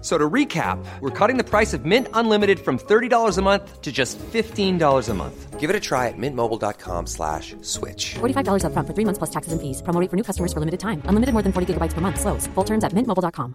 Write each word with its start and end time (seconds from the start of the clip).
F- 0.00 0.06
So 0.06 0.16
to 0.16 0.30
recap, 0.30 0.78
we're 1.02 1.10
cutting 1.10 1.36
the 1.36 1.44
price 1.44 1.74
of 1.74 1.84
Mint 1.84 2.08
Unlimited 2.14 2.58
from 2.58 2.78
$30 2.78 3.36
a 3.38 3.42
month 3.42 3.82
to 3.82 3.92
just 3.92 4.18
$15 4.32 5.10
a 5.10 5.14
month. 5.14 5.60
Give 5.60 5.68
it 5.68 5.76
a 5.76 5.80
try 5.80 6.08
at 6.08 6.16
mintmobile.com 6.16 7.06
slash 7.06 7.54
switch. 7.60 8.14
$45 8.18 8.64
upfront 8.64 8.86
for 8.86 8.94
three 8.94 9.04
months 9.04 9.18
plus 9.18 9.30
taxes 9.30 9.52
and 9.52 9.60
fees. 9.60 9.82
Promo 9.82 10.00
rate 10.00 10.08
for 10.08 10.16
new 10.16 10.24
customers 10.24 10.54
for 10.54 10.60
limited 10.60 10.80
time. 10.80 11.02
Unlimited 11.04 11.34
more 11.34 11.42
than 11.42 11.52
40 11.52 11.74
gigabytes 11.74 11.92
per 11.92 12.00
month. 12.00 12.18
Slows. 12.18 12.48
Full 12.54 12.64
terms 12.64 12.82
at 12.82 12.94
mintmobile.com. 12.94 13.52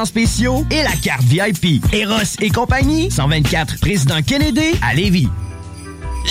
En 0.00 0.06
spéciaux 0.06 0.64
et 0.70 0.82
la 0.84 0.94
carte 1.02 1.24
VIP. 1.24 1.82
Eros 1.92 2.36
et 2.40 2.50
compagnie, 2.50 3.10
124 3.10 3.80
Président 3.80 4.22
Kennedy 4.22 4.76
à 4.82 4.94
Lévis. 4.94 5.28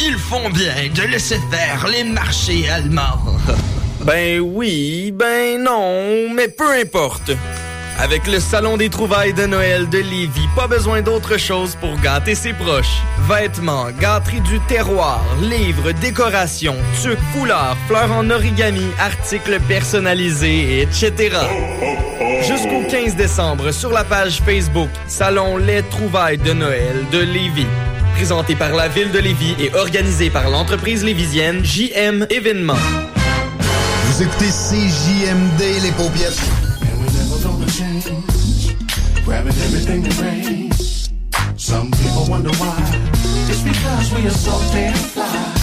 Ils 0.05 0.17
font 0.17 0.50
bien 0.50 0.73
de 0.95 1.03
laisser 1.11 1.38
faire 1.52 1.88
les 1.88 2.03
marchés 2.05 2.69
allemands. 2.69 3.19
Ben 4.06 4.42
oui, 4.42 5.14
ben 5.14 5.64
non, 5.64 6.30
mais 6.34 6.50
peu 6.50 6.70
importe. 6.73 7.32
Avec 7.98 8.28
le 8.28 8.42
Salon 8.42 8.76
des 8.76 8.90
trouvailles 8.90 9.34
de 9.34 9.46
Noël 9.46 9.88
de 9.88 10.00
Lévis, 10.00 10.50
pas 10.58 10.68
besoin 10.68 11.02
d'autre 11.02 11.38
chose 11.38 11.78
pour 11.80 11.98
gâter 12.02 12.36
ses 12.36 12.52
proches. 12.52 12.98
Vêtements, 13.30 13.88
gâteries 14.02 14.42
du 14.42 14.59
terroir, 14.68 15.24
livres, 15.42 15.94
décorations, 15.94 16.76
tuques, 17.02 17.18
foulards, 17.31 17.78
fleurs 17.88 18.12
en 18.12 18.30
origami, 18.30 18.88
articles 19.00 19.59
personnalisés, 19.70 20.81
etc. 20.81 21.38
Jusqu'au 22.42 22.84
15 22.90 23.16
décembre 23.16 23.72
sur 23.72 23.94
la 23.94 24.04
page 24.04 24.42
Facebook 24.42 24.90
Salon 25.08 25.56
Les 25.56 25.81
Trouvailles 25.84 26.40
de 26.40 26.52
Noël 26.52 27.06
de 27.09 27.20
Lévis. 27.20 27.68
Présenté 28.16 28.56
par 28.56 28.76
la 28.76 28.90
ville 28.90 29.12
de 29.12 29.20
Lévis 29.20 29.56
et 29.59 29.74
organisé 29.76 30.30
par 30.30 30.50
l'entreprise 30.50 31.06
lévisienne 31.06 31.64
JM 31.64 32.28
Événements. 32.30 32.74
Vous 34.14 34.22
écoutez 34.22 34.52
CJMD, 34.52 35.81
les 35.81 35.92
paupiètes. 35.94 36.39
Grabbing 39.25 39.53
everything. 39.66 40.72
Some 41.57 41.90
people 41.90 42.28
wonder 42.29 42.51
why. 42.59 42.78
It's 43.50 43.63
because 43.63 44.13
we 44.13 44.28
are 44.28 44.29
so 44.29 44.51
damn 44.72 44.94
fly. 44.94 45.62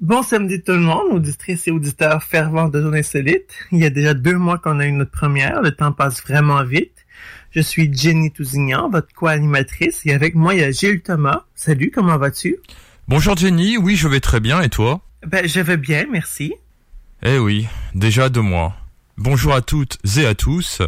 Bon 0.00 0.22
samedi 0.22 0.62
tout 0.62 0.72
le 0.72 0.78
monde, 0.78 1.12
auditrices 1.12 1.66
et 1.66 1.72
auditeurs 1.72 2.22
fervents 2.22 2.68
de 2.68 2.80
Zone 2.80 2.94
Insolite. 2.94 3.50
Il 3.72 3.80
y 3.80 3.86
a 3.86 3.90
déjà 3.90 4.14
deux 4.14 4.36
mois 4.36 4.58
qu'on 4.58 4.78
a 4.78 4.86
eu 4.86 4.92
notre 4.92 5.10
première, 5.10 5.62
le 5.62 5.72
temps 5.72 5.90
passe 5.90 6.22
vraiment 6.22 6.62
vite. 6.62 7.06
Je 7.50 7.60
suis 7.60 7.92
Jenny 7.92 8.30
Tousignan, 8.30 8.88
votre 8.88 9.12
co-animatrice, 9.14 10.02
et 10.04 10.12
avec 10.12 10.36
moi 10.36 10.54
il 10.54 10.60
y 10.60 10.64
a 10.64 10.70
Gilles 10.70 11.02
Thomas. 11.02 11.42
Salut, 11.56 11.90
comment 11.92 12.16
vas-tu? 12.18 12.58
Bonjour 13.08 13.36
Jenny, 13.36 13.76
oui 13.76 13.96
je 13.96 14.06
vais 14.06 14.20
très 14.20 14.38
bien 14.38 14.60
et 14.60 14.68
toi? 14.68 15.00
Ben, 15.26 15.48
je 15.48 15.60
vais 15.60 15.76
bien, 15.76 16.06
merci. 16.08 16.54
Eh 17.24 17.38
oui, 17.38 17.66
déjà 17.94 18.28
deux 18.28 18.42
mois. 18.42 18.76
Bonjour 19.16 19.54
à 19.54 19.60
toutes 19.60 19.98
et 20.16 20.24
à 20.24 20.36
tous, 20.36 20.82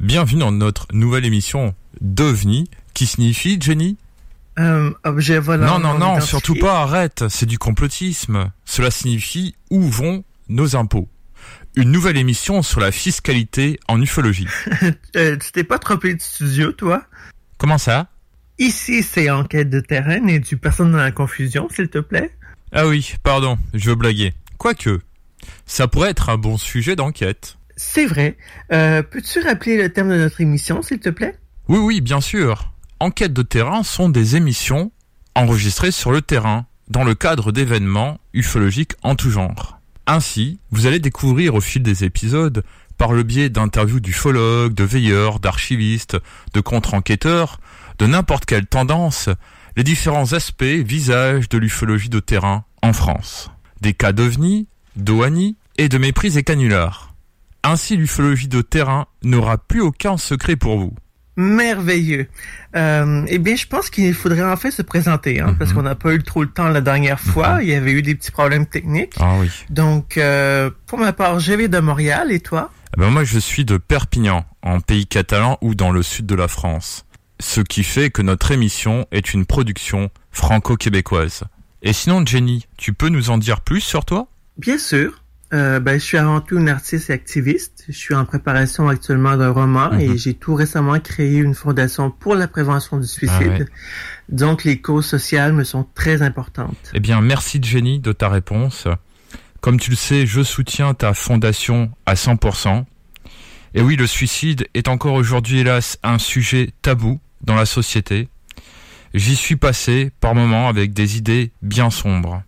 bienvenue 0.00 0.40
dans 0.40 0.50
notre 0.50 0.88
nouvelle 0.92 1.24
émission 1.24 1.76
d'OVNI, 2.00 2.68
qui 2.92 3.06
signifie 3.06 3.56
Jenny? 3.60 3.98
Euh, 4.58 4.90
objet 5.04 5.38
volant 5.38 5.78
Non, 5.78 5.78
non, 5.78 5.98
non, 5.98 6.12
identifié. 6.12 6.28
surtout 6.28 6.54
pas, 6.54 6.80
arrête, 6.82 7.24
c'est 7.28 7.46
du 7.46 7.58
complotisme. 7.58 8.50
Cela 8.64 8.90
signifie 8.90 9.54
où 9.70 9.82
vont 9.82 10.24
nos 10.48 10.76
impôts? 10.76 11.08
Une 11.76 11.90
nouvelle 11.92 12.16
émission 12.16 12.62
sur 12.62 12.80
la 12.80 12.90
fiscalité 12.90 13.78
en 13.88 14.00
ufologie. 14.00 14.48
Euh, 15.16 15.36
tu 15.36 15.50
t'es 15.52 15.64
pas 15.64 15.78
trompé 15.78 16.14
de 16.14 16.20
studio, 16.20 16.72
toi? 16.72 17.02
Comment 17.58 17.78
ça? 17.78 18.08
Ici, 18.58 19.02
c'est 19.02 19.30
enquête 19.30 19.70
de 19.70 19.80
terrain 19.80 20.26
et 20.26 20.40
tu 20.42 20.56
personne 20.58 20.92
dans 20.92 20.98
la 20.98 21.10
confusion, 21.10 21.68
s'il 21.74 21.88
te 21.88 21.98
plaît? 21.98 22.34
Ah 22.72 22.86
oui, 22.86 23.14
pardon, 23.22 23.58
je 23.74 23.90
veux 23.90 23.94
blaguer. 23.94 24.34
Quoique, 24.58 25.00
ça 25.66 25.88
pourrait 25.88 26.10
être 26.10 26.28
un 26.28 26.36
bon 26.38 26.58
sujet 26.58 26.96
d'enquête. 26.96 27.56
C'est 27.76 28.06
vrai. 28.06 28.36
Euh, 28.72 29.02
peux-tu 29.02 29.40
rappeler 29.40 29.76
le 29.76 29.90
terme 29.92 30.10
de 30.10 30.16
notre 30.16 30.40
émission, 30.40 30.82
s'il 30.82 30.98
te 31.00 31.08
plaît? 31.10 31.38
Oui, 31.68 31.78
oui, 31.78 32.00
bien 32.00 32.20
sûr. 32.20 32.72
Enquêtes 32.98 33.34
de 33.34 33.42
terrain 33.42 33.82
sont 33.82 34.08
des 34.08 34.36
émissions 34.36 34.90
enregistrées 35.34 35.90
sur 35.90 36.12
le 36.12 36.22
terrain, 36.22 36.64
dans 36.88 37.04
le 37.04 37.14
cadre 37.14 37.52
d'événements 37.52 38.18
ufologiques 38.32 38.94
en 39.02 39.16
tout 39.16 39.30
genre. 39.30 39.78
Ainsi, 40.06 40.60
vous 40.70 40.86
allez 40.86 40.98
découvrir 40.98 41.54
au 41.54 41.60
fil 41.60 41.82
des 41.82 42.04
épisodes, 42.04 42.64
par 42.96 43.12
le 43.12 43.22
biais 43.22 43.50
d'interviews 43.50 44.00
d'ufologues, 44.00 44.72
de 44.72 44.84
veilleurs, 44.84 45.40
d'archivistes, 45.40 46.16
de 46.54 46.60
contre-enquêteurs, 46.60 47.60
de 47.98 48.06
n'importe 48.06 48.46
quelle 48.46 48.66
tendance, 48.66 49.28
les 49.76 49.84
différents 49.84 50.32
aspects, 50.32 50.62
visages 50.62 51.50
de 51.50 51.58
l'ufologie 51.58 52.08
de 52.08 52.20
terrain 52.20 52.64
en 52.80 52.94
France. 52.94 53.50
Des 53.82 53.92
cas 53.92 54.12
d'ovnis, 54.12 54.68
d'OANI 54.96 55.56
et 55.76 55.90
de 55.90 55.98
méprises 55.98 56.38
et 56.38 56.44
canulars. 56.44 57.14
Ainsi, 57.62 57.96
l'ufologie 57.96 58.48
de 58.48 58.62
terrain 58.62 59.06
n'aura 59.22 59.58
plus 59.58 59.82
aucun 59.82 60.16
secret 60.16 60.56
pour 60.56 60.78
vous. 60.78 60.94
Merveilleux. 61.36 62.28
Euh, 62.74 63.24
eh 63.28 63.38
bien, 63.38 63.56
je 63.56 63.66
pense 63.66 63.90
qu'il 63.90 64.14
faudrait 64.14 64.42
en 64.42 64.56
fait 64.56 64.70
se 64.70 64.82
présenter, 64.82 65.40
hein, 65.40 65.54
parce 65.58 65.72
qu'on 65.72 65.82
n'a 65.82 65.94
pas 65.94 66.14
eu 66.14 66.22
trop 66.22 66.42
le 66.42 66.48
temps 66.48 66.68
la 66.68 66.80
dernière 66.80 67.20
fois. 67.20 67.58
Il 67.62 67.68
y 67.68 67.74
avait 67.74 67.92
eu 67.92 68.02
des 68.02 68.14
petits 68.14 68.30
problèmes 68.30 68.66
techniques. 68.66 69.14
Ah 69.18 69.34
oui. 69.38 69.50
Donc, 69.70 70.16
euh, 70.16 70.70
pour 70.86 70.98
ma 70.98 71.12
part, 71.12 71.38
je 71.38 71.52
vais 71.52 71.68
de 71.68 71.78
Montréal 71.78 72.32
et 72.32 72.40
toi? 72.40 72.70
Eh 72.96 73.00
ben 73.00 73.10
moi, 73.10 73.24
je 73.24 73.38
suis 73.38 73.64
de 73.64 73.76
Perpignan, 73.76 74.46
en 74.62 74.80
pays 74.80 75.06
catalan 75.06 75.58
ou 75.60 75.74
dans 75.74 75.90
le 75.90 76.02
sud 76.02 76.24
de 76.24 76.34
la 76.34 76.48
France. 76.48 77.04
Ce 77.38 77.60
qui 77.60 77.84
fait 77.84 78.08
que 78.10 78.22
notre 78.22 78.50
émission 78.50 79.06
est 79.12 79.34
une 79.34 79.44
production 79.44 80.10
franco-québécoise. 80.30 81.44
Et 81.82 81.92
sinon, 81.92 82.24
Jenny, 82.24 82.66
tu 82.78 82.94
peux 82.94 83.10
nous 83.10 83.28
en 83.28 83.36
dire 83.36 83.60
plus 83.60 83.82
sur 83.82 84.06
toi? 84.06 84.28
Bien 84.56 84.78
sûr. 84.78 85.22
Euh, 85.54 85.78
ben, 85.78 85.94
je 86.00 86.04
suis 86.04 86.18
avant 86.18 86.40
tout 86.40 86.58
une 86.58 86.68
artiste 86.68 87.08
et 87.08 87.12
activiste. 87.12 87.84
Je 87.88 87.92
suis 87.96 88.14
en 88.14 88.24
préparation 88.24 88.88
actuellement 88.88 89.36
d'un 89.36 89.50
roman 89.50 89.90
Mhm. 89.92 90.00
et 90.00 90.18
j'ai 90.18 90.34
tout 90.34 90.54
récemment 90.56 90.98
créé 90.98 91.36
une 91.38 91.54
fondation 91.54 92.10
pour 92.10 92.34
la 92.34 92.48
prévention 92.48 92.96
du 92.98 93.06
suicide. 93.06 93.52
Ah 93.54 93.58
ouais. 93.60 93.66
Donc, 94.28 94.64
les 94.64 94.80
causes 94.80 95.06
sociales 95.06 95.52
me 95.52 95.62
sont 95.62 95.86
très 95.94 96.22
importantes. 96.22 96.90
Eh 96.94 97.00
bien, 97.00 97.20
merci 97.20 97.60
Jenny 97.62 98.00
de 98.00 98.10
ta 98.12 98.28
réponse. 98.28 98.88
Comme 99.60 99.78
tu 99.78 99.90
le 99.90 99.96
sais, 99.96 100.26
je 100.26 100.42
soutiens 100.42 100.94
ta 100.94 101.14
fondation 101.14 101.90
à 102.06 102.14
100%. 102.14 102.84
Et 103.74 103.82
oui, 103.82 103.94
le 103.96 104.06
suicide 104.06 104.66
est 104.74 104.88
encore 104.88 105.14
aujourd'hui, 105.14 105.60
hélas, 105.60 105.98
un 106.02 106.18
sujet 106.18 106.70
tabou 106.82 107.20
dans 107.42 107.54
la 107.54 107.66
société. 107.66 108.28
J'y 109.14 109.36
suis 109.36 109.56
passé 109.56 110.10
par 110.20 110.34
moments 110.34 110.68
avec 110.68 110.92
des 110.92 111.16
idées 111.18 111.52
bien 111.62 111.90
sombres. 111.90 112.42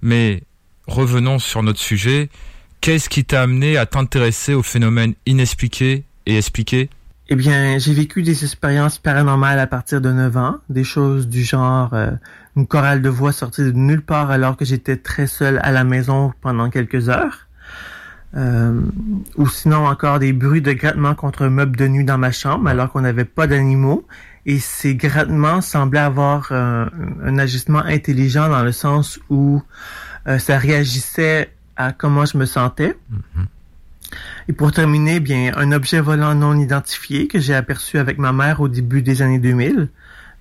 Mais 0.00 0.42
revenons 0.86 1.38
sur 1.38 1.62
notre 1.62 1.78
sujet. 1.78 2.28
Qu'est-ce 2.80 3.08
qui 3.08 3.24
t'a 3.24 3.42
amené 3.42 3.76
à 3.76 3.86
t'intéresser 3.86 4.54
aux 4.54 4.62
phénomènes 4.62 5.14
inexpliqués 5.26 6.04
et 6.26 6.36
expliqués 6.36 6.90
Eh 7.28 7.36
bien, 7.36 7.78
j'ai 7.78 7.94
vécu 7.94 8.22
des 8.22 8.44
expériences 8.44 8.98
paranormales 8.98 9.60
à 9.60 9.66
partir 9.66 10.00
de 10.00 10.10
9 10.10 10.36
ans, 10.36 10.56
des 10.68 10.84
choses 10.84 11.28
du 11.28 11.44
genre 11.44 11.94
euh, 11.94 12.10
une 12.56 12.66
chorale 12.66 13.00
de 13.00 13.08
voix 13.08 13.32
sortie 13.32 13.62
de 13.62 13.72
nulle 13.72 14.02
part 14.02 14.30
alors 14.30 14.56
que 14.56 14.64
j'étais 14.64 14.96
très 14.96 15.26
seul 15.26 15.60
à 15.62 15.70
la 15.70 15.84
maison 15.84 16.32
pendant 16.40 16.70
quelques 16.70 17.08
heures. 17.08 17.46
Euh, 18.34 18.80
ou 19.36 19.46
sinon 19.46 19.86
encore 19.86 20.18
des 20.18 20.32
bruits 20.32 20.62
de 20.62 20.72
grattements 20.72 21.14
contre 21.14 21.42
un 21.42 21.50
meuble 21.50 21.76
de 21.76 21.86
nuit 21.86 22.04
dans 22.04 22.16
ma 22.16 22.32
chambre 22.32 22.66
alors 22.66 22.90
qu'on 22.90 23.02
n'avait 23.02 23.26
pas 23.26 23.46
d'animaux. 23.46 24.06
Et 24.44 24.58
ces 24.58 24.96
grattements 24.96 25.60
semblaient 25.60 26.00
avoir 26.00 26.48
euh, 26.50 26.86
un 27.24 27.38
agissement 27.38 27.78
intelligent 27.84 28.48
dans 28.48 28.64
le 28.64 28.72
sens 28.72 29.20
où 29.28 29.62
euh, 30.26 30.38
ça 30.38 30.58
réagissait 30.58 31.52
à 31.76 31.92
comment 31.92 32.24
je 32.24 32.36
me 32.36 32.46
sentais. 32.46 32.96
Et 34.48 34.52
pour 34.52 34.72
terminer, 34.72 35.20
bien, 35.20 35.52
un 35.56 35.72
objet 35.72 36.00
volant 36.00 36.34
non 36.34 36.58
identifié 36.58 37.28
que 37.28 37.38
j'ai 37.38 37.54
aperçu 37.54 37.98
avec 37.98 38.18
ma 38.18 38.32
mère 38.32 38.60
au 38.60 38.68
début 38.68 39.02
des 39.02 39.22
années 39.22 39.38
2000. 39.38 39.88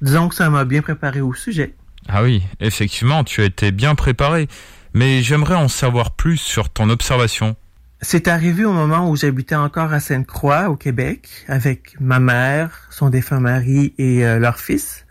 Disons 0.02 0.30
que 0.30 0.36
ça 0.36 0.50
m'a 0.50 0.66
bien 0.66 0.82
préparé 0.82 1.22
au 1.22 1.34
sujet. 1.34 1.76
Ah 2.10 2.24
oui, 2.24 2.44
effectivement, 2.60 3.24
tu 3.24 3.42
as 3.42 3.46
été 3.46 3.72
bien 3.72 3.96
préparé. 3.96 4.48
Mais 4.94 5.22
j'aimerais 5.22 5.56
en 5.56 5.70
savoir 5.70 6.12
plus 6.12 6.38
sur 6.38 6.70
ton 6.70 6.90
observation. 6.90 7.56
C'est 8.02 8.28
arrivé 8.28 8.66
au 8.66 8.74
moment 8.74 9.10
où 9.10 9.16
j'habitais 9.16 9.56
encore 9.56 9.94
à 9.94 10.00
Sainte-Croix, 10.00 10.70
au 10.70 10.76
Québec, 10.76 11.30
avec 11.48 11.96
ma 12.00 12.20
mère, 12.20 12.88
son 12.90 13.10
défunt 13.10 13.40
mari 13.40 13.94
et 13.98 14.26
euh, 14.26 14.40
leur 14.40 14.60
fils. 14.60 15.06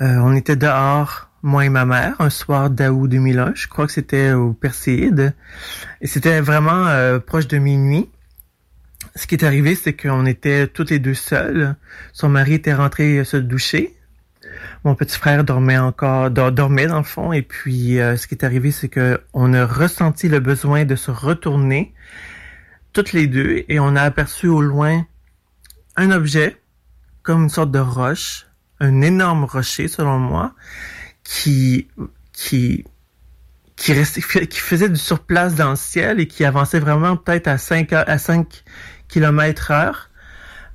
Euh, 0.00 0.16
on 0.16 0.34
était 0.34 0.56
dehors, 0.56 1.27
moi 1.42 1.64
et 1.64 1.68
ma 1.68 1.84
mère, 1.84 2.14
un 2.20 2.30
soir 2.30 2.70
d'août 2.70 3.08
2001. 3.08 3.52
Je 3.54 3.68
crois 3.68 3.86
que 3.86 3.92
c'était 3.92 4.32
au 4.32 4.52
Perséide. 4.52 5.34
Et 6.00 6.06
c'était 6.06 6.40
vraiment 6.40 6.86
euh, 6.86 7.18
proche 7.18 7.46
de 7.48 7.58
minuit. 7.58 8.08
Ce 9.14 9.26
qui 9.26 9.34
est 9.34 9.44
arrivé, 9.44 9.74
c'est 9.74 9.94
qu'on 9.94 10.26
était 10.26 10.66
toutes 10.66 10.90
les 10.90 10.98
deux 10.98 11.14
seuls. 11.14 11.76
Son 12.12 12.28
mari 12.28 12.54
était 12.54 12.74
rentré 12.74 13.24
se 13.24 13.36
doucher. 13.36 13.94
Mon 14.84 14.94
petit 14.94 15.16
frère 15.18 15.44
dormait 15.44 15.78
encore, 15.78 16.30
dor- 16.30 16.52
dormait 16.52 16.86
dans 16.86 16.98
le 16.98 17.04
fond. 17.04 17.32
Et 17.32 17.42
puis, 17.42 18.00
euh, 18.00 18.16
ce 18.16 18.26
qui 18.26 18.34
est 18.34 18.44
arrivé, 18.44 18.70
c'est 18.70 18.88
que 18.88 19.20
on 19.32 19.52
a 19.54 19.66
ressenti 19.66 20.28
le 20.28 20.40
besoin 20.40 20.84
de 20.84 20.96
se 20.96 21.10
retourner 21.10 21.94
toutes 22.92 23.12
les 23.12 23.26
deux 23.26 23.64
et 23.68 23.78
on 23.80 23.94
a 23.96 24.02
aperçu 24.02 24.48
au 24.48 24.60
loin 24.60 25.04
un 25.96 26.10
objet 26.10 26.56
comme 27.22 27.42
une 27.44 27.48
sorte 27.48 27.70
de 27.70 27.78
roche, 27.78 28.46
un 28.80 29.02
énorme 29.02 29.44
rocher 29.44 29.88
selon 29.88 30.18
moi, 30.18 30.54
qui 31.28 31.88
qui 32.32 32.84
qui 33.76 33.92
restait 33.92 34.22
qui 34.46 34.58
faisait 34.58 34.88
du 34.88 34.96
surplace 34.96 35.54
dans 35.54 35.70
le 35.70 35.76
ciel 35.76 36.20
et 36.20 36.26
qui 36.26 36.44
avançait 36.44 36.80
vraiment 36.80 37.16
peut-être 37.16 37.48
à 37.48 37.58
5 37.58 37.92
à 37.92 38.18
5 38.18 38.64
km 39.08 39.70
heure 39.70 40.10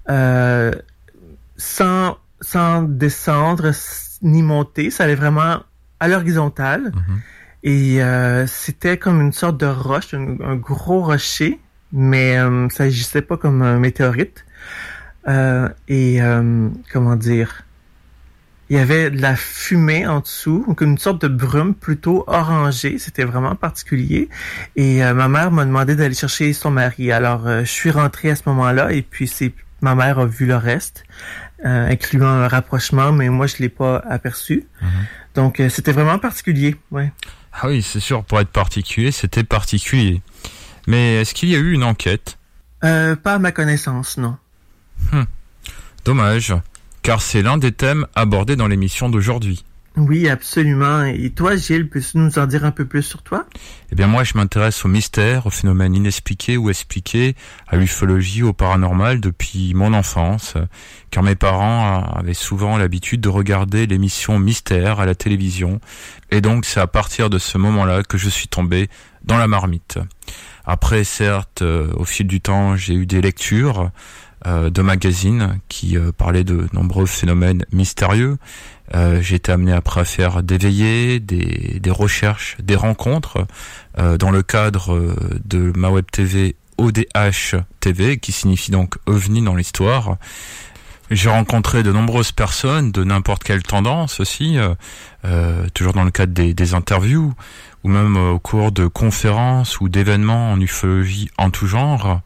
euh, 0.10 0.72
sans 1.58 2.18
sans 2.42 2.84
descendre 2.84 3.72
ni 4.22 4.44
monter, 4.44 4.92
ça 4.92 5.06
allait 5.06 5.16
vraiment 5.16 5.64
à 6.00 6.08
l'horizontale. 6.08 6.92
Et 7.64 8.04
euh, 8.04 8.46
c'était 8.46 8.98
comme 8.98 9.22
une 9.22 9.32
sorte 9.32 9.58
de 9.58 9.66
roche, 9.66 10.14
un, 10.14 10.38
un 10.42 10.56
gros 10.58 11.02
rocher, 11.02 11.60
mais 11.94 12.38
euh, 12.38 12.68
ça 12.70 12.84
agissait 12.84 13.22
pas 13.22 13.38
comme 13.38 13.62
un 13.62 13.80
météorite. 13.80 14.46
Et 15.88 16.20
comment 16.92 17.16
dire, 17.16 17.64
il 18.74 18.78
y 18.78 18.80
avait 18.80 19.12
de 19.12 19.22
la 19.22 19.36
fumée 19.36 20.08
en 20.08 20.22
dessous, 20.22 20.66
donc 20.68 20.82
une 20.82 20.98
sorte 20.98 21.22
de 21.22 21.28
brume 21.28 21.76
plutôt 21.76 22.24
orangée. 22.26 22.98
C'était 22.98 23.24
vraiment 23.24 23.54
particulier. 23.54 24.30
Et 24.76 25.04
euh, 25.04 25.14
ma 25.14 25.28
mère 25.28 25.52
m'a 25.52 25.64
demandé 25.64 25.96
d'aller 25.96 26.16
chercher 26.16 26.52
son 26.54 26.72
mari. 26.72 27.12
Alors 27.12 27.46
euh, 27.46 27.60
je 27.60 27.70
suis 27.70 27.92
rentré 27.92 28.32
à 28.32 28.36
ce 28.36 28.42
moment-là 28.48 28.92
et 28.92 29.04
puis 29.04 29.28
c'est 29.28 29.54
ma 29.82 29.94
mère 29.94 30.18
a 30.18 30.26
vu 30.26 30.48
le 30.48 30.56
reste, 30.56 31.04
euh, 31.64 31.88
incluant 31.88 32.26
un 32.26 32.48
rapprochement, 32.48 33.12
mais 33.12 33.30
moi 33.30 33.46
je 33.46 33.58
l'ai 33.60 33.70
pas 33.70 33.98
aperçu. 34.10 34.66
Donc 35.36 35.60
euh, 35.60 35.70
c'était 35.70 35.92
vraiment 35.92 36.18
particulier. 36.18 36.76
Ouais. 36.90 37.12
Ah 37.54 37.68
oui, 37.68 37.84
c'est 37.84 38.00
sûr, 38.00 38.24
pour 38.24 38.40
être 38.40 38.50
particulier, 38.50 39.12
c'était 39.12 39.44
particulier. 39.44 40.24
Mais 40.88 41.18
est-ce 41.18 41.36
qu'il 41.36 41.50
y 41.50 41.56
a 41.56 41.60
eu 41.60 41.74
une 41.74 41.84
enquête? 41.84 42.40
Pas 42.82 43.18
à 43.24 43.38
ma 43.38 43.52
connaissance, 43.52 44.18
non. 44.18 44.36
Hum, 45.12 45.28
Dommage, 46.06 46.56
car 47.04 47.22
c'est 47.22 47.42
l'un 47.42 47.58
des 47.58 47.72
thèmes 47.72 48.08
abordés 48.16 48.56
dans 48.56 48.68
l'émission 48.68 49.10
d'aujourd'hui. 49.10 49.64
Oui, 49.96 50.28
absolument. 50.28 51.04
Et 51.04 51.30
toi, 51.30 51.56
Gilles, 51.56 51.88
peux-tu 51.88 52.18
nous 52.18 52.40
en 52.40 52.48
dire 52.48 52.66
un 52.66 52.72
peu 52.72 52.86
plus 52.86 53.04
sur 53.04 53.22
toi? 53.22 53.46
Eh 53.92 53.96
bien 53.96 54.08
moi 54.08 54.24
je 54.24 54.34
m'intéresse 54.36 54.84
aux 54.86 54.88
mystères, 54.88 55.46
aux 55.46 55.52
phénomènes 55.52 55.94
inexpliqués 55.94 56.58
ou 56.58 56.72
expliqués, 56.72 57.36
à 57.68 57.76
l'ufologie, 57.76 58.42
au 58.42 58.54
paranormal 58.54 59.22
depuis 59.22 59.76
mon 59.76 59.94
enfance, 59.94 60.56
car 61.12 61.22
mes 61.22 61.36
parents 61.36 62.04
avaient 62.16 62.34
souvent 62.34 62.78
l'habitude 62.78 63.22
de 63.22 63.30
regarder 63.30 63.86
l'émission 63.86 64.40
Mystère 64.40 65.00
à 65.00 65.06
la 65.06 65.14
télévision, 65.14 65.80
et 66.32 66.42
donc 66.42 66.66
c'est 66.66 66.80
à 66.80 66.88
partir 66.88 67.30
de 67.30 67.38
ce 67.38 67.60
moment-là 67.60 68.02
que 68.02 68.18
je 68.18 68.30
suis 68.30 68.48
tombé 68.48 68.90
dans 69.24 69.38
la 69.38 69.48
marmite. 69.48 70.00
Après 70.66 71.04
certes, 71.04 71.62
euh, 71.62 71.92
au 71.96 72.06
fil 72.06 72.26
du 72.26 72.42
temps, 72.42 72.76
j'ai 72.76 72.96
eu 72.96 73.06
des 73.06 73.22
lectures 73.22 73.92
de 74.46 74.82
magazines 74.82 75.60
qui 75.70 75.98
euh, 75.98 76.12
parlaient 76.12 76.44
de 76.44 76.68
nombreux 76.74 77.06
phénomènes 77.06 77.66
mystérieux, 77.72 78.38
euh, 78.94 79.22
j'ai 79.22 79.36
été 79.36 79.52
amené 79.52 79.72
après 79.72 80.02
à 80.02 80.06
faire 80.06 80.44
des 80.44 80.58
veillées, 80.58 81.20
des, 81.20 81.82
recherches, 81.92 82.58
des 82.62 82.76
rencontres 82.76 83.46
euh, 83.98 84.18
dans 84.18 84.32
le 84.32 84.44
cadre 84.44 84.94
euh, 84.94 85.16
de 85.46 85.72
ma 85.76 85.90
web 85.90 86.06
TV 86.12 86.56
ODH 86.78 87.56
TV, 87.80 88.18
qui 88.18 88.32
signifie 88.32 88.72
donc 88.72 88.96
OVNI 89.06 89.42
dans 89.42 89.56
l'histoire. 89.56 90.18
J'ai 91.12 91.30
rencontré 91.30 91.84
de 91.84 91.92
nombreuses 91.92 92.32
personnes 92.32 92.92
de 92.92 93.04
n'importe 93.04 93.44
quelle 93.44 93.62
tendance 93.62 94.20
aussi, 94.20 94.58
euh, 94.58 94.74
euh, 95.26 95.68
toujours 95.74 95.94
dans 95.94 96.04
le 96.04 96.12
cadre 96.12 96.34
des, 96.34 96.54
des 96.54 96.74
interviews, 96.74 97.34
ou 97.84 97.90
même 97.90 98.16
euh, 98.16 98.32
au 98.32 98.40
cours 98.40 98.72
de 98.72 98.88
conférences 98.88 99.80
ou 99.82 99.90
d'événements 99.90 100.52
en 100.52 100.60
ufologie 100.60 101.30
en 101.38 101.50
tout 101.50 101.68
genre. 101.68 102.22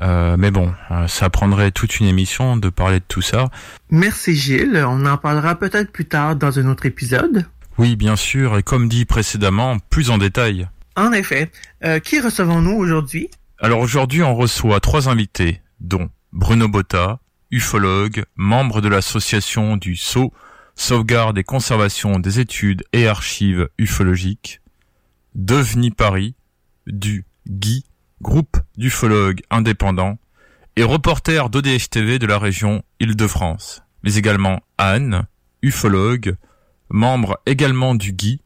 Euh, 0.00 0.36
mais 0.38 0.50
bon, 0.50 0.72
euh, 0.90 1.06
ça 1.08 1.28
prendrait 1.28 1.72
toute 1.72 2.00
une 2.00 2.06
émission 2.06 2.56
de 2.56 2.68
parler 2.68 3.00
de 3.00 3.04
tout 3.06 3.22
ça. 3.22 3.48
Merci, 3.90 4.34
Gilles. 4.34 4.82
On 4.86 5.04
en 5.06 5.18
parlera 5.18 5.56
peut-être 5.56 5.92
plus 5.92 6.06
tard 6.06 6.36
dans 6.36 6.58
un 6.58 6.66
autre 6.66 6.86
épisode. 6.86 7.46
Oui, 7.78 7.96
bien 7.96 8.16
sûr, 8.16 8.58
et 8.58 8.62
comme 8.62 8.88
dit 8.88 9.04
précédemment, 9.04 9.78
plus 9.90 10.10
en 10.10 10.18
détail. 10.18 10.68
En 10.96 11.12
effet. 11.12 11.50
Euh, 11.84 11.98
qui 11.98 12.20
recevons-nous 12.20 12.76
aujourd'hui? 12.76 13.30
Alors 13.58 13.80
aujourd'hui, 13.80 14.22
on 14.22 14.34
reçoit 14.34 14.80
trois 14.80 15.08
invités, 15.08 15.60
dont 15.80 16.08
Bruno 16.32 16.68
Botta, 16.68 17.20
ufologue, 17.50 18.24
membre 18.36 18.80
de 18.80 18.88
l'association 18.88 19.76
du 19.76 19.96
SCO, 19.96 20.32
sauvegarde 20.74 21.36
et 21.36 21.44
conservation 21.44 22.18
des 22.18 22.40
études 22.40 22.84
et 22.92 23.06
archives 23.06 23.68
ufologiques, 23.78 24.60
Deveni 25.34 25.90
Paris, 25.90 26.34
du 26.86 27.24
GUI, 27.46 27.84
groupe 28.22 28.56
d'ufologues 28.76 29.40
indépendants, 29.50 30.18
et 30.76 30.82
reporter 30.82 31.50
d'ODH 31.50 31.88
TV 31.90 32.18
de 32.18 32.26
la 32.26 32.38
région 32.38 32.82
Île-de-France, 33.00 33.82
mais 34.02 34.14
également 34.14 34.60
Anne, 34.78 35.26
ufologue, 35.62 36.36
membre 36.90 37.40
également 37.46 37.94
du 37.94 38.12
GUI, 38.12 38.40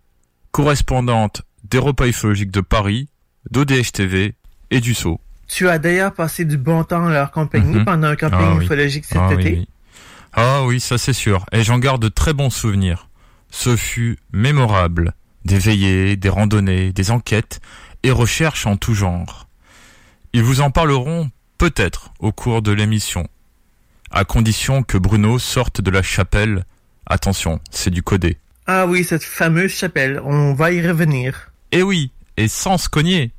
correspondante 0.52 1.42
des 1.64 1.78
repas 1.78 2.06
ufologiques 2.06 2.50
de 2.50 2.60
Paris, 2.60 3.08
d'ODH 3.50 3.92
TV 3.92 4.34
et 4.70 4.80
du 4.80 4.94
SCO. 4.94 5.20
Tu 5.48 5.68
as 5.68 5.78
d'ailleurs 5.78 6.14
passé 6.14 6.44
du 6.44 6.56
bon 6.56 6.84
temps 6.84 7.06
à 7.06 7.12
leur 7.12 7.30
compagnie 7.30 7.76
Mhm. 7.78 7.84
pendant 7.84 8.08
un 8.08 8.16
camping 8.16 8.38
Ah 8.40 8.54
oui. 8.56 8.64
ufologique 8.64 9.04
cet 9.04 9.18
Ah 9.18 9.28
oui, 9.28 9.34
été. 9.42 9.50
oui. 9.58 9.68
Ah 10.32 10.64
oui, 10.64 10.80
ça 10.80 10.96
c'est 10.98 11.12
sûr. 11.12 11.44
Et 11.52 11.62
j'en 11.62 11.78
garde 11.78 12.00
de 12.02 12.08
très 12.08 12.32
bons 12.32 12.50
souvenirs. 12.50 13.08
Ce 13.50 13.76
fut 13.76 14.18
mémorable. 14.32 15.12
Des 15.44 15.58
veillées, 15.58 16.16
des 16.16 16.28
randonnées, 16.30 16.92
des 16.92 17.10
enquêtes 17.10 17.60
et 18.02 18.10
recherches 18.10 18.66
en 18.66 18.76
tout 18.76 18.94
genre. 18.94 19.43
Ils 20.36 20.42
vous 20.42 20.60
en 20.60 20.72
parleront 20.72 21.30
peut-être 21.58 22.12
au 22.18 22.32
cours 22.32 22.60
de 22.60 22.72
l'émission. 22.72 23.28
À 24.10 24.24
condition 24.24 24.82
que 24.82 24.98
Bruno 24.98 25.38
sorte 25.38 25.80
de 25.80 25.92
la 25.92 26.02
chapelle. 26.02 26.64
Attention, 27.06 27.60
c'est 27.70 27.90
du 27.90 28.02
codé. 28.02 28.38
Ah 28.66 28.84
oui, 28.88 29.04
cette 29.04 29.22
fameuse 29.22 29.70
chapelle, 29.70 30.20
on 30.24 30.52
va 30.52 30.72
y 30.72 30.84
revenir. 30.84 31.52
Eh 31.70 31.84
oui, 31.84 32.10
et 32.36 32.48
sans 32.48 32.78
se 32.78 32.88
cogner. 32.88 33.30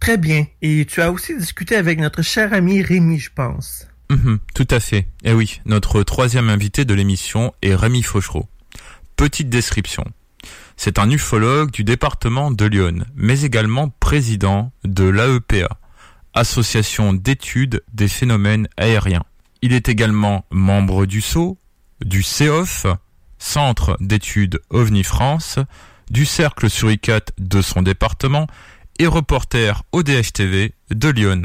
Très 0.00 0.18
bien. 0.18 0.44
Et 0.60 0.84
tu 0.84 1.00
as 1.00 1.10
aussi 1.10 1.34
discuté 1.34 1.76
avec 1.76 1.98
notre 1.98 2.20
cher 2.20 2.52
ami 2.52 2.82
Rémi, 2.82 3.18
je 3.18 3.30
pense. 3.34 3.88
Mhm, 4.10 4.38
tout 4.54 4.68
à 4.70 4.80
fait. 4.80 5.08
Et 5.24 5.32
oui, 5.32 5.62
notre 5.64 6.02
troisième 6.02 6.50
invité 6.50 6.84
de 6.84 6.92
l'émission 6.92 7.54
est 7.62 7.74
Rémi 7.74 8.02
Fauchereau. 8.02 8.46
Petite 9.16 9.48
description. 9.48 10.04
C'est 10.76 10.98
un 10.98 11.08
ufologue 11.08 11.70
du 11.70 11.84
département 11.84 12.50
de 12.50 12.66
Lyon, 12.66 13.06
mais 13.14 13.40
également 13.40 13.88
président 13.88 14.72
de 14.84 15.04
l'AEPA, 15.04 15.68
Association 16.34 17.12
d'études 17.12 17.82
des 17.92 18.08
phénomènes 18.08 18.68
aériens. 18.76 19.24
Il 19.62 19.72
est 19.72 19.88
également 19.88 20.44
membre 20.50 21.06
du 21.06 21.20
SO, 21.20 21.58
du 22.04 22.22
CEOF, 22.22 22.86
Centre 23.38 23.96
d'études 24.00 24.60
OVNI 24.70 25.04
France, 25.04 25.58
du 26.10 26.26
Cercle 26.26 26.68
Suricate 26.68 27.32
de 27.38 27.62
son 27.62 27.82
département 27.82 28.46
et 28.98 29.06
reporter 29.06 29.82
au 29.92 30.02
DHTV 30.02 30.74
de 30.90 31.08
Lyon. 31.08 31.42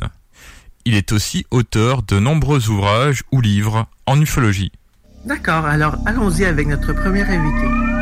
Il 0.86 0.96
est 0.96 1.12
aussi 1.12 1.46
auteur 1.52 2.04
de 2.04 2.20
nombreux 2.20 2.70
ouvrages 2.70 3.24
ou 3.32 3.42
livres 3.42 3.86
en 4.06 4.20
ufologie. 4.20 4.72
D'accord, 5.26 5.66
alors 5.66 5.96
allons-y 6.06 6.46
avec 6.46 6.68
notre 6.68 6.94
premier 6.94 7.24
invité. 7.24 7.99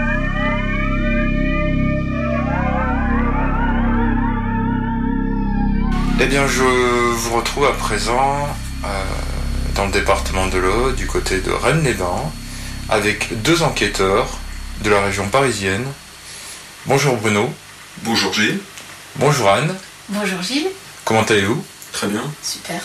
Eh 6.20 6.26
bien, 6.26 6.48
je 6.48 6.64
vous 6.64 7.36
retrouve 7.36 7.66
à 7.66 7.74
présent 7.74 8.48
euh, 8.84 8.88
dans 9.76 9.86
le 9.86 9.92
département 9.92 10.48
de 10.48 10.58
l'Eau, 10.58 10.92
du 10.92 11.06
côté 11.06 11.42
de 11.42 11.52
Rennes-les-Bains, 11.52 12.32
avec 12.90 13.42
deux 13.44 13.62
enquêteurs 13.62 14.28
de 14.84 14.90
la 14.90 15.02
région 15.02 15.28
parisienne. 15.30 15.86
Bonjour 16.88 17.18
Bruno. 17.18 17.54
Bonjour 18.04 18.34
Gilles. 18.34 18.60
Bonjour 19.18 19.50
Anne. 19.50 19.76
Bonjour 20.10 20.42
Gilles. 20.42 20.70
Comment 21.06 21.24
allez-vous? 21.24 21.64
Très 21.92 22.08
bien. 22.08 22.24
Super. 22.42 22.82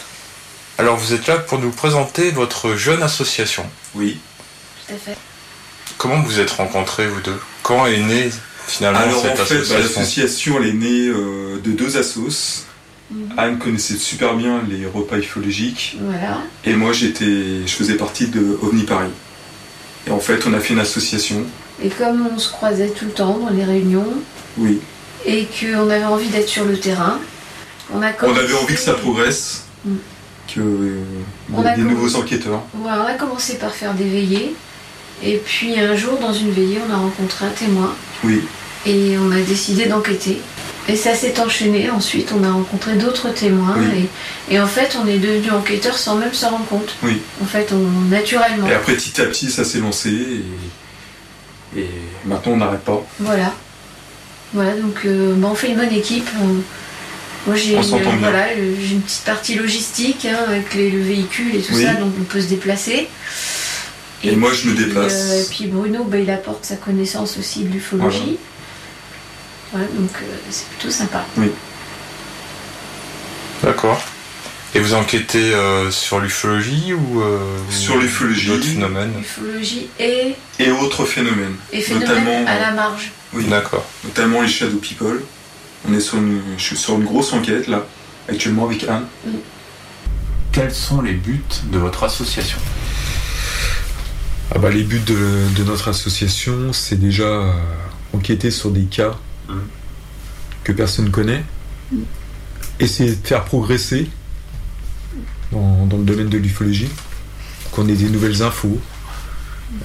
Alors, 0.78 0.96
vous 0.96 1.14
êtes 1.14 1.26
là 1.26 1.38
pour 1.38 1.58
nous 1.58 1.70
présenter 1.70 2.30
votre 2.30 2.74
jeune 2.74 3.02
association. 3.02 3.64
Oui. 3.94 4.18
Tout 4.86 4.94
à 4.94 4.96
fait. 4.98 5.16
Comment 5.98 6.20
vous 6.22 6.40
êtes 6.40 6.50
rencontrés, 6.50 7.06
vous 7.06 7.20
deux? 7.20 7.40
Quand 7.62 7.86
est 7.86 7.98
née 7.98 8.30
finalement 8.66 9.00
Alors 9.00 9.22
cette 9.22 9.40
en 9.40 9.44
fait, 9.44 9.54
bah, 9.56 9.60
association? 9.62 9.78
l'association 10.00 10.56
elle 10.60 10.68
est 10.68 10.72
née 10.72 11.08
euh, 11.08 11.60
de 11.62 11.70
deux 11.72 11.96
assos. 11.96 12.64
Mhm. 13.12 13.28
Anne 13.36 13.58
connaissait 13.58 13.96
super 13.96 14.34
bien 14.34 14.62
les 14.68 14.86
repas 14.86 15.18
ufologiques. 15.18 15.96
Voilà. 16.00 16.38
Et 16.64 16.74
moi 16.74 16.92
j'étais, 16.92 17.66
je 17.66 17.72
faisais 17.72 17.94
partie 17.94 18.26
de 18.28 18.58
OVNI 18.62 18.84
Paris. 18.84 19.10
Et 20.06 20.10
en 20.10 20.18
fait, 20.20 20.44
on 20.46 20.52
a 20.54 20.58
fait 20.60 20.72
une 20.74 20.80
association. 20.80 21.44
Et 21.82 21.88
comme 21.88 22.26
on 22.34 22.38
se 22.38 22.50
croisait 22.50 22.88
tout 22.90 23.04
le 23.04 23.12
temps 23.12 23.38
dans 23.38 23.50
les 23.50 23.64
réunions 23.64 24.06
Oui. 24.58 24.80
et 25.26 25.46
qu'on 25.46 25.88
avait 25.90 26.04
envie 26.04 26.28
d'être 26.28 26.48
sur 26.48 26.64
le 26.64 26.76
terrain, 26.78 27.18
on 27.92 28.02
a 28.02 28.10
On 28.10 28.12
commencé... 28.14 28.40
avait 28.40 28.54
envie 28.54 28.74
que 28.74 28.80
ça 28.80 28.94
progresse, 28.94 29.64
Mm. 29.84 29.94
que 30.54 30.60
euh, 30.60 31.02
On 31.52 31.62
ait 31.64 31.68
a 31.68 31.76
des 31.76 31.82
commencé- 31.82 31.94
nouveaux 31.94 32.16
enquêteurs. 32.16 32.62
Ouais, 32.74 32.90
on 32.92 33.06
a 33.06 33.14
commencé 33.14 33.56
par 33.56 33.74
faire 33.74 33.94
des 33.94 34.04
veillées. 34.08 34.54
Et 35.24 35.36
puis 35.44 35.78
un 35.78 35.94
jour, 35.96 36.18
dans 36.20 36.32
une 36.32 36.50
veillée, 36.52 36.78
on 36.88 36.92
a 36.92 36.96
rencontré 36.96 37.46
un 37.46 37.50
témoin 37.50 37.94
Oui. 38.24 38.42
et 38.86 39.16
on 39.18 39.30
a 39.32 39.40
décidé 39.40 39.86
d'enquêter. 39.86 40.40
Et 40.88 40.96
ça 40.96 41.14
s'est 41.14 41.38
enchaîné. 41.40 41.90
Ensuite, 41.90 42.32
on 42.36 42.42
a 42.44 42.50
rencontré 42.50 42.94
d'autres 42.96 43.28
témoins. 43.32 43.76
Oui. 43.78 44.08
Et, 44.50 44.54
et 44.54 44.60
en 44.60 44.66
fait, 44.66 44.96
on 45.02 45.06
est 45.06 45.18
devenu 45.18 45.50
enquêteur 45.52 45.96
sans 45.96 46.16
même 46.16 46.34
s'en 46.34 46.50
rendre 46.50 46.66
compte. 46.66 46.94
Oui. 47.02 47.20
En 47.40 47.46
fait, 47.46 47.72
on, 47.72 48.00
naturellement. 48.10 48.66
Et 48.68 48.74
après, 48.74 48.94
petit 48.94 49.20
à 49.20 49.26
petit, 49.26 49.50
ça 49.50 49.64
s'est 49.64 49.78
lancé. 49.78 50.10
Et, 51.76 51.80
et 51.80 51.86
maintenant, 52.24 52.52
on 52.52 52.56
n'arrête 52.58 52.80
pas. 52.84 53.04
Voilà. 53.20 53.54
Voilà, 54.52 54.74
donc 54.74 54.96
euh, 55.06 55.34
bah, 55.36 55.48
on 55.50 55.54
fait 55.54 55.68
une 55.68 55.76
bonne 55.76 55.92
équipe. 55.92 56.28
On- 56.42 56.62
Moi 57.46 57.56
j'ai 57.56 57.74
voilà, 57.76 58.52
une 58.54 59.00
petite 59.00 59.22
partie 59.24 59.54
logistique 59.54 60.26
hein, 60.26 60.36
avec 60.46 60.74
les, 60.74 60.90
le 60.90 61.00
véhicule 61.00 61.56
et 61.56 61.60
tout 61.60 61.74
Oui. 61.74 61.84
ça, 61.84 61.94
donc 61.94 62.12
on 62.20 62.24
peut 62.24 62.40
se 62.40 62.48
déplacer. 62.48 63.08
Et 64.24 64.36
moi, 64.36 64.50
je 64.52 64.68
me 64.68 64.74
déplace. 64.76 65.12
euh, 65.30 65.40
et 65.42 65.44
puis 65.50 65.66
Bruno, 65.66 66.04
bah, 66.04 66.18
il 66.18 66.30
apporte 66.30 66.64
sa 66.64 66.76
connaissance 66.76 67.36
aussi 67.38 67.64
de 67.64 67.72
l'ufologie. 67.72 68.18
Voilà, 68.18 68.32
donc 69.78 70.10
euh, 70.22 70.36
c'est 70.50 70.68
plutôt 70.68 70.90
sympa. 70.90 71.24
Oui. 71.36 71.50
D'accord. 73.62 74.00
Et 74.74 74.80
vous 74.80 74.94
enquêtez 74.94 75.52
euh, 75.54 75.90
sur 75.90 76.18
l'ufologie 76.20 76.94
ou 76.94 77.20
euh, 77.20 77.38
Sur 77.70 77.98
l'ufologie. 77.98 78.48
d'autres 78.48 78.64
phénomènes 78.64 79.12
Ufologie 79.20 79.88
et, 80.00 80.34
Et 80.58 80.70
autres 80.70 81.04
phénomènes. 81.04 81.56
et 81.72 81.80
phénomène 81.82 82.08
notamment, 82.08 82.44
à 82.46 82.58
la 82.58 82.70
marge. 82.72 83.12
Oui. 83.34 83.44
D'accord. 83.44 83.84
Notamment 84.04 84.40
les 84.40 84.48
Shadow 84.48 84.78
People. 84.78 85.22
On 85.88 85.92
est 85.94 86.00
sur 86.00 86.16
une, 86.18 86.40
je 86.56 86.62
suis 86.62 86.76
sur 86.76 86.94
une 86.94 87.04
grosse 87.04 87.32
enquête 87.32 87.66
là, 87.66 87.84
actuellement 88.28 88.64
avec 88.66 88.84
Anne. 88.88 89.04
Quels 90.52 90.72
sont 90.74 91.02
les 91.02 91.12
buts 91.14 91.42
de 91.64 91.78
votre 91.78 92.04
association? 92.04 92.58
Ah 94.54 94.58
bah, 94.58 94.70
les 94.70 94.82
buts 94.84 95.00
de, 95.04 95.16
de 95.56 95.64
notre 95.64 95.88
association, 95.88 96.72
c'est 96.72 96.98
déjà 97.00 97.24
euh, 97.24 97.52
enquêter 98.14 98.50
sur 98.50 98.70
des 98.70 98.84
cas 98.84 99.12
que 100.64 100.72
personne 100.72 101.06
ne 101.06 101.10
connaît, 101.10 101.44
essayer 102.80 103.14
de 103.14 103.26
faire 103.26 103.44
progresser 103.44 104.08
dans, 105.50 105.86
dans 105.86 105.98
le 105.98 106.04
domaine 106.04 106.28
de 106.28 106.38
l'ufologie, 106.38 106.88
qu'on 107.72 107.88
ait 107.88 107.94
des 107.94 108.08
nouvelles 108.08 108.42
infos. 108.42 108.80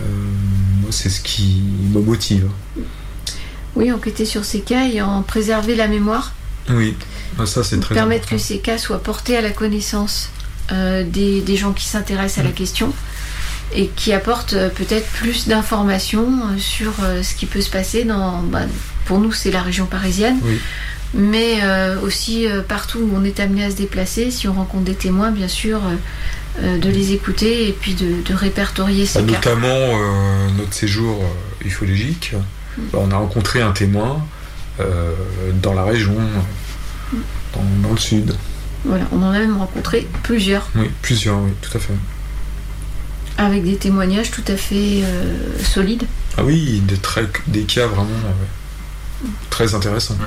Euh, 0.01 0.03
moi, 0.81 0.91
c'est 0.91 1.09
ce 1.09 1.21
qui 1.21 1.61
me 1.93 1.99
motive. 2.01 2.49
Oui, 3.75 3.91
enquêter 3.91 4.25
sur 4.25 4.43
ces 4.45 4.61
cas 4.61 4.87
et 4.87 5.01
en 5.01 5.21
préserver 5.21 5.75
la 5.75 5.87
mémoire. 5.87 6.33
Oui, 6.69 6.95
Ah, 7.39 7.45
ça 7.45 7.63
c'est 7.63 7.79
très 7.79 7.95
permettre 7.95 8.25
important. 8.25 8.35
que 8.37 8.41
ces 8.41 8.59
cas 8.59 8.77
soient 8.77 9.01
portés 9.01 9.37
à 9.37 9.41
la 9.41 9.51
connaissance 9.51 10.29
euh, 10.71 11.03
des, 11.05 11.41
des 11.41 11.55
gens 11.55 11.71
qui 11.73 11.85
s'intéressent 11.85 12.39
à 12.39 12.43
la 12.43 12.51
question 12.51 12.91
et 13.73 13.87
qui 13.87 14.13
apportent 14.13 14.53
euh, 14.53 14.69
peut-être 14.69 15.07
plus 15.11 15.47
d'informations 15.47 16.27
euh, 16.27 16.57
sur 16.57 16.93
euh, 17.03 17.21
ce 17.23 17.35
qui 17.35 17.45
peut 17.45 17.61
se 17.61 17.69
passer 17.69 18.03
dans. 18.03 18.41
bah, 18.41 18.61
pour 19.05 19.19
nous, 19.19 19.31
c'est 19.31 19.51
la 19.51 19.61
région 19.61 19.85
parisienne, 19.85 20.37
Oui. 20.43 20.59
mais 21.13 21.59
euh, 21.63 21.99
aussi 22.01 22.45
euh, 22.47 22.61
partout 22.61 22.99
où 22.99 23.11
on 23.15 23.23
est 23.23 23.39
amené 23.39 23.63
à 23.65 23.71
se 23.71 23.75
déplacer. 23.75 24.31
Si 24.31 24.47
on 24.47 24.53
rencontre 24.53 24.83
des 24.83 24.95
témoins, 24.95 25.31
bien 25.31 25.47
sûr, 25.47 25.79
euh, 26.61 26.77
de 26.77 26.89
les 26.89 27.13
écouter 27.13 27.69
et 27.69 27.71
puis 27.71 27.93
de, 27.93 28.21
de 28.27 28.33
répertorier 28.33 29.05
ces 29.05 29.21
Bah, 29.21 29.25
cas. 29.39 29.51
notamment 29.51 29.99
notre 30.57 30.73
séjour 30.73 31.23
ufologique. 31.63 32.33
Bah, 32.91 32.99
on 33.01 33.11
a 33.11 33.15
rencontré 33.17 33.61
un 33.61 33.71
témoin 33.71 34.21
dans 35.63 35.73
la 35.73 35.83
région, 35.83 36.15
dans, 37.53 37.63
dans 37.87 37.91
le 37.93 37.97
sud. 37.99 38.35
Voilà, 38.85 39.05
on 39.11 39.21
en 39.23 39.31
a 39.31 39.39
même 39.39 39.57
rencontré 39.57 40.07
plusieurs 40.23 40.67
Oui, 40.75 40.89
plusieurs, 41.01 41.37
oui, 41.39 41.51
tout 41.61 41.75
à 41.77 41.79
fait. 41.79 41.93
Avec 43.37 43.63
des 43.63 43.77
témoignages 43.77 44.31
tout 44.31 44.43
à 44.47 44.57
fait 44.57 45.01
euh, 45.03 45.63
solides. 45.63 46.03
Ah 46.37 46.43
oui, 46.43 46.81
des, 46.85 46.97
très- 46.97 47.29
des 47.47 47.63
cas 47.63 47.87
vraiment 47.87 48.07
euh, 48.25 49.27
très 49.49 49.73
intéressants. 49.75 50.17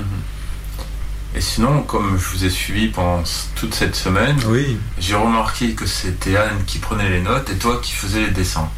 Et 1.37 1.41
sinon, 1.41 1.83
comme 1.83 2.19
je 2.19 2.25
vous 2.37 2.45
ai 2.45 2.51
suivi 2.51 2.89
pendant 2.89 3.23
toute 3.55 3.75
cette 3.75 3.95
semaine, 3.95 4.37
Oui. 4.49 4.77
j'ai 4.99 5.15
remarqué 5.15 5.75
que 5.75 5.87
c'était 5.87 6.37
Anne 6.37 6.65
qui 6.67 6.79
prenait 6.79 7.09
les 7.09 7.21
notes 7.23 7.49
et 7.51 7.55
toi 7.57 7.79
qui 7.83 7.93
faisais 7.93 8.21
les 8.27 8.31
dessins. 8.33 8.69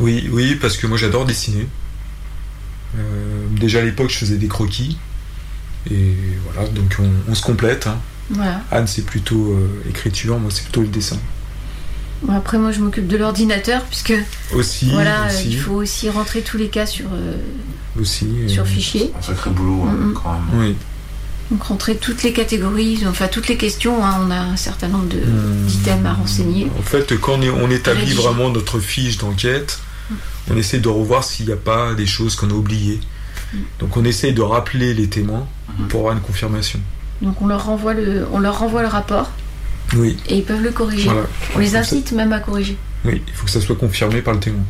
Oui, 0.00 0.28
oui, 0.32 0.56
parce 0.56 0.76
que 0.76 0.86
moi 0.86 0.98
j'adore 0.98 1.24
dessiner. 1.24 1.66
Euh, 2.98 3.46
déjà 3.52 3.78
à 3.78 3.82
l'époque, 3.82 4.10
je 4.10 4.18
faisais 4.18 4.36
des 4.36 4.48
croquis. 4.48 4.98
Et 5.90 6.14
voilà, 6.52 6.68
donc 6.68 6.96
on, 6.98 7.10
on 7.30 7.34
se 7.34 7.42
complète. 7.42 7.86
hein. 7.86 7.98
Voilà. 8.30 8.60
Anne, 8.70 8.86
c'est 8.86 9.04
plutôt 9.04 9.52
euh, 9.52 9.82
écriture, 9.88 10.38
moi, 10.38 10.50
c'est 10.52 10.62
plutôt 10.64 10.80
le 10.82 10.88
dessin. 10.88 11.18
Bon, 12.22 12.34
après, 12.34 12.58
moi, 12.58 12.72
je 12.72 12.80
m'occupe 12.80 13.06
de 13.06 13.16
l'ordinateur, 13.16 13.82
puisque 13.82 14.14
Aussi, 14.54 14.90
voilà, 14.90 15.24
euh, 15.24 15.26
aussi. 15.28 15.48
il 15.50 15.58
faut 15.60 15.74
aussi 15.74 16.08
rentrer 16.08 16.40
tous 16.42 16.56
les 16.56 16.68
cas 16.68 16.86
sur, 16.86 17.06
euh, 17.12 17.36
Aussi. 18.00 18.26
euh, 18.44 18.48
sur 18.48 18.66
fichier. 18.66 19.12
Un 19.18 19.22
sacré 19.22 19.50
boulot, 19.50 19.84
hein, 19.88 20.12
quand 20.14 20.32
même. 20.32 20.42
Oui. 20.60 20.76
Donc, 21.50 21.62
rentrer 21.64 21.96
toutes 21.96 22.22
les 22.22 22.32
catégories, 22.32 23.04
enfin 23.06 23.28
toutes 23.28 23.48
les 23.48 23.58
questions. 23.58 24.02
hein, 24.04 24.18
on 24.26 24.30
a 24.30 24.38
un 24.38 24.56
certain 24.56 24.88
nombre 24.88 25.08
de- 25.08 25.18
Hmm. 25.18 25.66
d'items 25.66 26.06
à 26.06 26.12
renseigner. 26.14 26.68
En 26.78 26.82
fait, 26.82 27.18
quand 27.20 27.34
on, 27.38 27.42
est- 27.42 27.50
on 27.50 27.70
établit 27.70 28.12
vraiment 28.14 28.48
notre 28.48 28.78
fiche 28.80 29.18
d'enquête, 29.18 29.78
on 30.50 30.56
essaie 30.56 30.78
de 30.78 30.88
revoir 30.88 31.22
s'il 31.24 31.46
n'y 31.46 31.52
a 31.52 31.56
pas 31.56 31.92
des 31.94 32.06
choses 32.06 32.36
qu'on 32.36 32.48
a 32.50 32.54
oubliées. 32.54 33.00
Donc 33.78 33.96
on 33.96 34.04
essaie 34.04 34.32
de 34.32 34.40
rappeler 34.42 34.94
les 34.94 35.08
témoins 35.08 35.46
pour 35.88 36.00
avoir 36.00 36.14
une 36.14 36.20
confirmation. 36.22 36.80
Donc, 37.22 37.40
on 37.42 37.46
leur 37.46 37.66
renvoie 37.66 37.94
le, 37.94 38.26
on 38.32 38.38
leur 38.40 38.58
renvoie 38.58 38.82
le 38.82 38.88
rapport 38.88 39.30
Oui. 39.96 40.16
Et 40.28 40.36
ils 40.38 40.44
peuvent 40.44 40.62
le 40.62 40.70
corriger. 40.70 41.08
Voilà. 41.08 41.26
On 41.54 41.58
les 41.58 41.76
incite 41.76 42.12
même 42.12 42.32
à 42.32 42.40
corriger. 42.40 42.76
Oui, 43.04 43.22
il 43.26 43.32
faut 43.34 43.44
que 43.44 43.50
ça 43.50 43.60
soit 43.60 43.76
confirmé 43.76 44.22
par 44.22 44.34
le 44.34 44.40
témoin. 44.40 44.62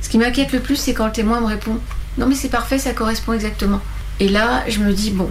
Ce 0.00 0.08
qui 0.08 0.18
m'inquiète 0.18 0.52
le 0.52 0.60
plus, 0.60 0.76
c'est 0.76 0.94
quand 0.94 1.06
le 1.06 1.12
témoin 1.12 1.40
me 1.40 1.46
répond 1.46 1.78
Non, 2.18 2.26
mais 2.26 2.34
c'est 2.34 2.48
parfait, 2.48 2.78
ça 2.78 2.92
correspond 2.92 3.32
exactement. 3.34 3.80
Et 4.20 4.28
là, 4.28 4.64
je 4.68 4.80
me 4.80 4.92
dis 4.92 5.10
Bon, 5.10 5.30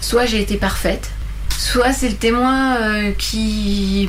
soit 0.00 0.26
j'ai 0.26 0.40
été 0.40 0.56
parfaite, 0.56 1.10
soit 1.50 1.92
c'est 1.92 2.08
le 2.08 2.16
témoin 2.16 2.76
euh, 2.76 3.12
qui, 3.18 4.08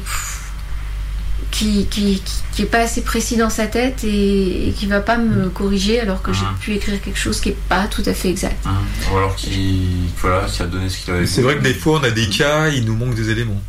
qui, 1.51 1.85
qui, 1.87 2.21
qui 2.51 2.61
est 2.63 2.65
pas 2.65 2.79
assez 2.79 3.01
précis 3.01 3.37
dans 3.37 3.49
sa 3.49 3.67
tête 3.67 4.03
et, 4.03 4.69
et 4.69 4.71
qui 4.71 4.85
va 4.87 4.99
pas 4.99 5.17
me 5.17 5.49
corriger 5.49 5.99
alors 5.99 6.21
que 6.21 6.33
j'ai 6.33 6.45
pu 6.59 6.73
écrire 6.73 7.01
quelque 7.01 7.19
chose 7.19 7.39
qui 7.41 7.49
est 7.49 7.57
pas 7.69 7.87
tout 7.87 8.03
à 8.05 8.13
fait 8.13 8.29
exact. 8.29 8.63
Ou 9.11 9.17
alors 9.17 9.35
qui, 9.35 9.87
voilà, 10.19 10.45
qui 10.47 10.61
a 10.61 10.65
donné 10.65 10.89
ce 10.89 10.97
qu'il 10.97 11.13
avait 11.13 11.25
C'est 11.25 11.41
vrai 11.41 11.57
que 11.57 11.63
des 11.63 11.73
fois, 11.73 11.99
on 11.99 12.03
a 12.03 12.11
des 12.11 12.27
cas, 12.27 12.69
il 12.69 12.85
nous 12.85 12.95
manque 12.95 13.15
des 13.15 13.29
éléments. 13.29 13.61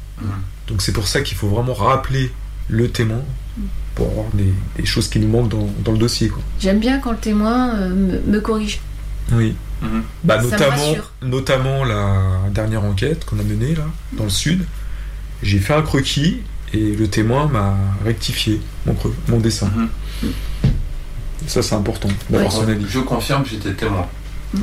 Donc 0.69 0.83
c'est 0.83 0.93
pour 0.93 1.07
ça 1.07 1.21
qu'il 1.21 1.37
faut 1.37 1.49
vraiment 1.49 1.75
rappeler 1.75 2.33
le 2.69 2.89
témoin 2.89 3.21
pour 3.95 4.09
avoir 4.09 4.27
des, 4.35 4.53
des 4.77 4.87
choses 4.87 5.09
qui 5.09 5.19
nous 5.21 5.29
manquent 5.29 5.51
dans, 5.51 5.69
dans 5.85 5.93
le 5.93 5.99
dossier. 5.99 6.33
J'aime 6.61 6.81
bien 6.81 6.99
quand 6.99 7.13
le 7.13 7.19
témoin 7.19 7.75
euh, 7.77 7.89
me, 7.91 8.21
me 8.21 8.41
corrige. 8.41 8.81
Oui. 9.33 9.55
Bah, 10.25 10.39
Ça 10.41 10.45
me 10.47 10.51
notamment, 10.51 10.95
notamment 11.23 11.85
la 11.85 12.23
dernière 12.51 12.85
enquête 12.85 13.25
qu'on 13.27 13.39
a 13.39 13.43
menée 13.43 13.75
là, 13.75 13.85
dans 14.13 14.25
le 14.25 14.31
sud, 14.31 14.65
j'ai 15.43 15.59
fait 15.59 15.75
un 15.75 15.83
croquis 15.83 16.41
et 16.73 16.97
le 16.97 17.07
témoin 17.09 17.47
m'a 17.49 17.77
rectifié 18.05 18.61
mon, 18.87 18.97
mon 19.29 19.39
dessin. 19.41 19.71
Ça 21.47 21.63
c'est 21.63 21.75
important 21.75 22.09
d'avoir 22.31 22.51
son 22.51 22.67
avis. 22.67 22.87
Je 22.89 23.01
confirme, 23.01 23.45
j'étais 23.45 23.75
témoin. 23.75 24.07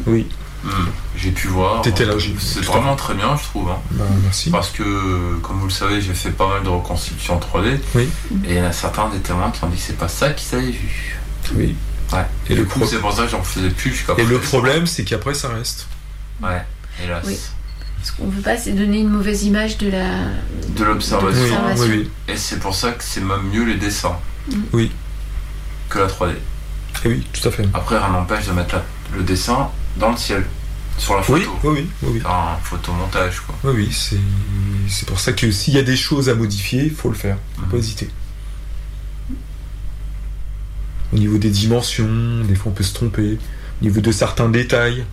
Oui. 0.07 0.25
Hmm. 0.63 0.69
J'ai 1.15 1.31
pu 1.31 1.47
voir. 1.47 1.81
T'étais 1.81 2.05
là, 2.05 2.13
C'est 2.39 2.61
vraiment 2.63 2.95
très 2.95 3.13
bien, 3.15 3.35
je 3.35 3.43
trouve. 3.43 3.69
hein. 3.69 3.79
Bah, 3.91 4.03
merci. 4.23 4.49
Parce 4.51 4.69
que, 4.69 5.35
comme 5.41 5.57
vous 5.59 5.65
le 5.67 5.71
savez, 5.71 6.01
j'ai 6.01 6.13
fait 6.13 6.29
pas 6.31 6.47
mal 6.47 6.63
de 6.63 6.69
reconstitutions 6.69 7.39
3D. 7.39 7.79
Oui. 7.95 8.09
Et 8.45 8.51
il 8.51 8.55
y 8.57 8.61
en 8.61 8.65
a 8.65 8.71
certains 8.71 9.09
des 9.09 9.19
témoins 9.19 9.49
qui 9.51 9.63
ont 9.63 9.67
dit 9.69 9.77
que 9.77 9.81
c'est 9.83 9.97
pas 9.97 10.07
ça 10.07 10.29
qu'ils 10.31 10.57
avaient 10.57 10.71
vu. 10.71 11.19
Oui. 11.55 11.75
Ouais. 12.13 12.25
Et 12.47 12.53
Et 12.53 12.55
le 12.55 12.61
du 12.63 12.67
coup, 12.67 12.79
pro- 12.79 12.87
c'est 12.87 12.99
pour 12.99 13.11
ça 13.13 13.23
que 13.23 13.29
j'en 13.29 13.41
faisais 13.43 13.69
plus 13.69 13.91
jusqu'à 13.91 14.13
Et 14.17 14.25
le 14.25 14.37
problème 14.39 14.85
c'est 14.85 15.03
qu'après 15.03 15.33
ça 15.33 15.49
reste. 15.49 15.87
Ouais, 16.43 16.61
hélas. 17.03 17.23
Oui. 17.25 17.39
Ce 18.03 18.11
qu'on 18.11 18.27
veut 18.29 18.41
pas, 18.41 18.57
c'est 18.57 18.71
donner 18.71 18.99
une 18.99 19.09
mauvaise 19.09 19.43
image 19.43 19.77
de 19.77 19.89
la. 19.89 20.05
De 20.75 20.83
l'observation. 20.83 21.41
L'observation. 21.41 22.03
Et 22.27 22.35
c'est 22.35 22.59
pour 22.59 22.73
ça 22.75 22.91
que 22.91 23.03
c'est 23.03 23.21
même 23.21 23.43
mieux 23.53 23.63
les 23.63 23.75
dessins 23.75 24.17
Oui. 24.73 24.91
que 25.89 25.99
la 25.99 26.07
3D. 26.07 26.33
Et 27.05 27.07
oui, 27.07 27.27
tout 27.31 27.47
à 27.47 27.51
fait. 27.51 27.67
Après, 27.73 27.97
rien 27.97 28.09
n'empêche 28.09 28.45
de 28.47 28.51
mettre 28.53 28.75
la- 28.75 28.83
le 29.15 29.23
dessin 29.23 29.69
dans 29.97 30.11
le 30.11 30.17
ciel, 30.17 30.45
sur 30.97 31.15
la 31.15 31.21
photo. 31.23 31.49
Oui, 31.63 31.69
oui, 31.69 31.69
oui, 31.71 31.89
oui, 32.03 32.09
oui. 32.15 32.21
Un 32.25 32.57
photomontage, 32.63 33.41
quoi. 33.41 33.55
Oui, 33.63 33.73
oui, 33.77 33.89
c'est 33.91 34.19
c'est 34.87 35.07
pour 35.07 35.19
ça 35.19 35.31
que 35.33 35.51
s'il 35.51 35.73
y 35.73 35.77
a 35.79 35.83
des 35.83 35.95
choses 35.95 36.29
à 36.29 36.35
modifier, 36.35 36.83
il 36.83 36.91
faut 36.91 37.09
le 37.09 37.15
faire. 37.15 37.37
Faut 37.55 37.65
pas 37.65 37.77
hésiter. 37.77 38.09
Au 41.13 41.17
niveau 41.17 41.37
des 41.37 41.49
dimensions, 41.49 42.43
des 42.43 42.55
fois 42.55 42.71
on 42.71 42.75
peut 42.75 42.83
se 42.83 42.93
tromper. 42.93 43.37
Au 43.81 43.83
niveau 43.83 44.01
de 44.01 44.11
certains 44.11 44.49
détails. 44.49 45.05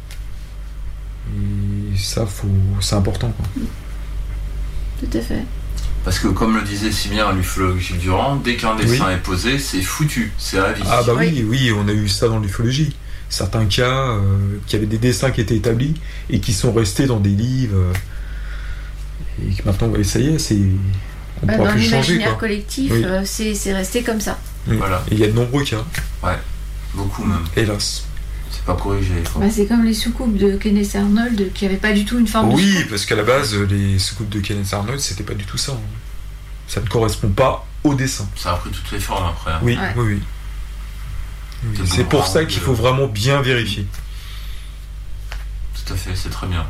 Et 1.32 1.98
ça, 1.98 2.24
faut, 2.26 2.48
c'est 2.80 2.94
important. 2.94 3.30
Quoi. 3.36 3.46
Tout 5.00 5.18
à 5.18 5.20
fait. 5.20 5.44
Parce 6.04 6.18
que, 6.20 6.28
comme 6.28 6.56
le 6.56 6.62
disait 6.62 6.92
si 6.92 7.08
bien 7.08 7.32
l'ufologue 7.32 7.78
Gilles 7.78 7.98
Durand, 7.98 8.36
dès 8.36 8.56
qu'un 8.56 8.76
dessin 8.76 9.06
Oui. 9.08 9.14
est 9.14 9.18
posé, 9.18 9.58
c'est 9.58 9.82
foutu, 9.82 10.32
c'est 10.38 10.58
à 10.58 10.72
vie. 10.72 10.82
Ah 10.86 11.02
bah 11.06 11.12
oui, 11.16 11.44
oui, 11.46 11.72
on 11.76 11.86
a 11.88 11.92
eu 11.92 12.08
ça 12.08 12.28
dans 12.28 12.38
l'ufologie. 12.38 12.94
Certains 13.30 13.66
cas, 13.66 13.84
euh, 14.08 14.58
qui 14.66 14.76
avaient 14.76 14.86
des 14.86 14.98
dessins 14.98 15.30
qui 15.30 15.40
étaient 15.42 15.56
établis 15.56 15.94
et 16.30 16.40
qui 16.40 16.52
sont 16.52 16.72
restés 16.72 17.06
dans 17.06 17.20
des 17.20 17.30
livres. 17.30 17.76
euh, 17.76 17.92
et 19.46 19.52
que 19.54 19.62
maintenant, 19.64 19.88
ouais, 19.88 20.02
ça 20.04 20.18
y 20.18 20.28
est, 20.34 20.38
c'est. 20.38 20.58
On 21.42 21.46
Bah, 21.46 21.54
pourra 21.54 21.68
dans 21.68 21.72
plus 21.74 21.82
changer. 21.82 21.92
l'imaginaire 22.14 22.28
Quoi. 22.30 22.38
collectif, 22.38 22.90
Oui. 22.92 23.04
euh, 23.04 23.22
c'est 23.24 23.54
c'est 23.54 23.72
resté 23.74 24.02
comme 24.02 24.20
ça. 24.20 24.38
Oui. 24.66 24.76
Voilà. 24.76 25.04
Et 25.10 25.14
il 25.14 25.20
y 25.20 25.24
a 25.24 25.28
de 25.28 25.32
nombreux 25.32 25.62
cas. 25.64 25.84
Ouais, 26.22 26.36
beaucoup 26.94 27.24
même. 27.24 27.44
Hélas. 27.56 28.04
C'est 28.50 28.64
pas 28.64 28.74
corrigé. 28.74 29.12
Bah, 29.36 29.46
c'est 29.50 29.66
comme 29.66 29.84
les 29.84 29.94
soucoupes 29.94 30.36
de 30.36 30.56
Kenneth 30.56 30.96
Arnold 30.96 31.52
qui 31.52 31.64
n'avaient 31.64 31.76
pas 31.76 31.92
du 31.92 32.04
tout 32.04 32.18
une 32.18 32.26
forme 32.26 32.48
de 32.50 32.54
Oui, 32.54 32.84
parce 32.90 33.04
qu'à 33.06 33.14
la 33.14 33.22
base, 33.22 33.54
les 33.54 33.98
soucoupes 33.98 34.30
de 34.30 34.40
Kenneth 34.40 34.72
Arnold, 34.72 34.98
c'était 35.00 35.22
pas 35.22 35.34
du 35.34 35.44
tout 35.44 35.58
ça. 35.58 35.72
hein. 35.72 35.80
Ça 36.66 36.80
ne 36.80 36.86
correspond 36.88 37.28
pas 37.28 37.66
au 37.84 37.94
dessin. 37.94 38.26
Ça 38.36 38.52
a 38.52 38.56
pris 38.56 38.70
toutes 38.70 38.90
les 38.90 38.98
formes 39.00 39.26
après. 39.28 39.52
hein. 39.52 39.60
Oui, 39.62 39.78
oui, 39.96 40.04
oui. 40.14 40.20
Oui, 41.64 41.78
C'est 41.86 42.04
pour 42.04 42.26
ça 42.26 42.44
qu'il 42.44 42.60
faut 42.60 42.74
vraiment 42.74 43.06
bien 43.06 43.42
vérifier. 43.42 43.86
Tout 45.74 45.92
à 45.92 45.96
fait, 45.96 46.10
c'est 46.14 46.30
très 46.30 46.46
bien. 46.46 46.64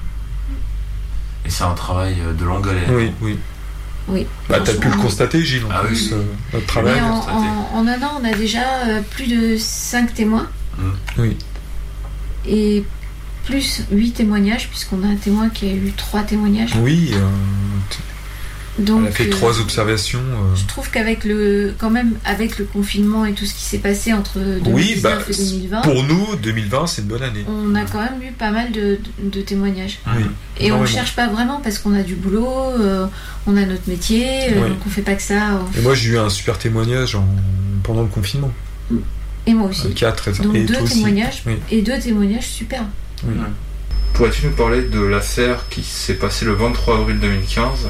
Et 1.44 1.50
c'est 1.50 1.64
un 1.64 1.74
travail 1.74 2.16
euh, 2.20 2.32
de 2.32 2.44
longue 2.44 2.66
haleine. 2.68 2.90
Oui, 2.90 3.12
oui. 3.20 3.38
Oui. 4.08 4.26
Bah, 4.48 4.60
t'as 4.64 4.72
pu 4.74 4.88
le 4.88 4.96
constater, 4.96 5.44
Gilles, 5.44 5.64
en 5.66 5.70
Ah 5.70 5.80
oui, 5.82 5.88
plus, 5.88 6.12
oui. 6.12 6.18
euh, 6.18 6.24
notre 6.54 6.66
travail. 6.66 6.94
Mais 6.94 7.00
en, 7.02 7.16
en- 7.18 7.70
en 7.74 7.86
un 7.86 8.02
an, 8.02 8.20
on 8.20 8.24
a 8.24 8.32
déjà 8.32 8.62
euh, 8.86 9.02
plus 9.02 9.26
de 9.26 9.56
5 9.58 10.14
témoins 10.14 10.48
Oui. 11.18 11.36
et 12.46 12.84
plus 13.44 13.82
8 13.90 14.12
témoignages, 14.12 14.68
puisqu'on 14.68 15.02
a 15.04 15.08
un 15.08 15.16
témoin 15.16 15.50
qui 15.50 15.66
a 15.68 15.72
eu 15.74 15.92
3 15.94 16.22
témoignages. 16.22 16.70
Oui, 16.76 17.10
euh, 17.12 17.28
Donc, 18.78 19.02
on 19.02 19.06
a 19.06 19.10
fait 19.10 19.26
euh, 19.26 19.30
trois 19.30 19.60
observations. 19.60 20.20
euh, 20.20 20.54
Je 20.56 20.64
trouve 20.66 20.90
qu'avec 20.90 21.24
le, 21.24 21.74
quand 21.78 21.90
même, 21.90 22.12
avec 22.24 22.58
le 22.58 22.64
confinement 22.64 23.24
et 23.26 23.32
tout 23.32 23.44
ce 23.44 23.52
qui 23.54 23.62
s'est 23.62 23.78
passé 23.78 24.12
entre 24.12 24.38
2019 24.38 24.72
Oui, 24.74 25.00
bah, 25.02 25.18
et 25.28 25.34
2020, 25.34 25.80
pour 25.82 26.02
nous, 26.04 26.36
2020, 26.42 26.86
c'est 26.86 27.02
une 27.02 27.08
bonne 27.08 27.22
année. 27.22 27.44
on 27.48 27.74
a 27.74 27.82
quand 27.82 28.00
même 28.00 28.22
eu 28.22 28.30
pas 28.32 28.50
mal 28.52 28.70
de, 28.72 28.98
de- 29.20 29.30
de 29.30 29.40
témoignages. 29.42 29.98
Oui, 30.16 30.24
Et 30.60 30.70
on 30.72 30.80
ne 30.82 30.86
cherche 30.86 31.16
pas 31.16 31.26
vraiment 31.28 31.60
parce 31.60 31.78
qu'on 31.78 31.94
a 31.94 32.02
du 32.02 32.14
boulot, 32.14 32.48
euh, 32.78 33.06
on 33.46 33.56
a 33.56 33.64
notre 33.66 33.88
métier, 33.88 34.26
euh, 34.52 34.62
Oui. 34.62 34.68
donc 34.70 34.78
on 34.86 34.90
fait 34.90 35.02
pas 35.02 35.14
que 35.14 35.22
ça. 35.22 35.60
Et 35.76 35.80
moi, 35.80 35.94
j'ai 35.94 36.10
eu 36.10 36.18
un 36.18 36.28
super 36.30 36.56
témoignage 36.58 37.14
en- 37.16 37.26
pendant 37.82 38.02
le 38.02 38.08
confinement. 38.08 38.52
Et 39.46 39.54
moi 39.54 39.70
aussi. 39.70 39.92
Très 39.94 40.32
Donc 40.42 40.54
et 40.54 40.64
deux 40.64 40.74
témoignages 40.84 41.42
et 41.70 41.80
deux 41.82 41.98
témoignages 41.98 42.46
super. 42.46 42.82
Oui. 43.26 43.34
Pourrais-tu 44.14 44.46
nous 44.46 44.52
parler 44.52 44.82
de 44.82 45.00
l'affaire 45.00 45.64
qui 45.70 45.82
s'est 45.82 46.14
passée 46.14 46.44
le 46.44 46.52
23 46.52 46.98
avril 46.98 47.18
2015 47.18 47.88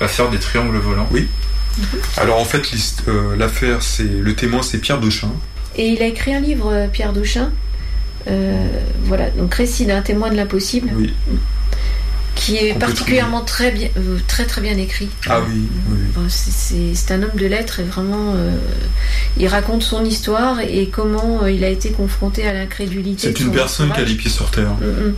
L'affaire 0.00 0.30
des 0.30 0.38
triangles 0.38 0.78
volants 0.78 1.08
Oui. 1.10 1.28
Alors 2.16 2.40
en 2.40 2.44
fait, 2.44 2.62
euh, 3.08 3.36
l'affaire, 3.36 3.82
c'est 3.82 4.02
le 4.04 4.34
témoin, 4.34 4.62
c'est 4.62 4.78
Pierre 4.78 4.98
Dauchin. 4.98 5.30
Et 5.76 5.88
il 5.88 6.02
a 6.02 6.06
écrit 6.06 6.34
un 6.34 6.40
livre, 6.40 6.70
euh, 6.72 6.88
Pierre 6.88 7.12
Dauchin. 7.12 7.50
euh, 8.28 8.66
voilà, 9.04 9.30
donc 9.30 9.54
récit 9.54 9.86
d'un 9.86 10.02
témoin 10.02 10.30
de 10.30 10.36
l'impossible. 10.36 10.90
Oui. 10.96 11.14
Qui 12.34 12.56
est 12.56 12.74
particulièrement 12.78 13.42
très 13.42 13.70
bien, 13.70 13.88
très 14.26 14.44
très 14.46 14.60
bien 14.62 14.76
écrit. 14.78 15.08
Ah 15.28 15.40
oui, 15.46 15.66
c'est- 16.28 17.12
un 17.12 17.22
homme 17.22 17.36
de 17.36 17.46
lettres 17.46 17.80
et 17.80 17.82
vraiment, 17.82 18.32
euh, 18.34 18.52
il 19.36 19.46
raconte 19.48 19.82
son 19.82 20.04
histoire 20.04 20.60
et 20.60 20.88
comment 20.90 21.46
il 21.46 21.64
a 21.64 21.68
été 21.68 21.90
confronté 21.90 22.46
à 22.46 22.52
l'incrédulité. 22.54 23.28
C'est 23.28 23.40
une 23.40 23.46
son 23.48 23.52
personne 23.52 23.92
qui 23.92 24.00
a 24.00 24.04
les 24.04 24.14
pieds 24.14 24.30
sur 24.30 24.50
terre. 24.50 24.70
Mm, 24.80 25.08
mm. 25.08 25.14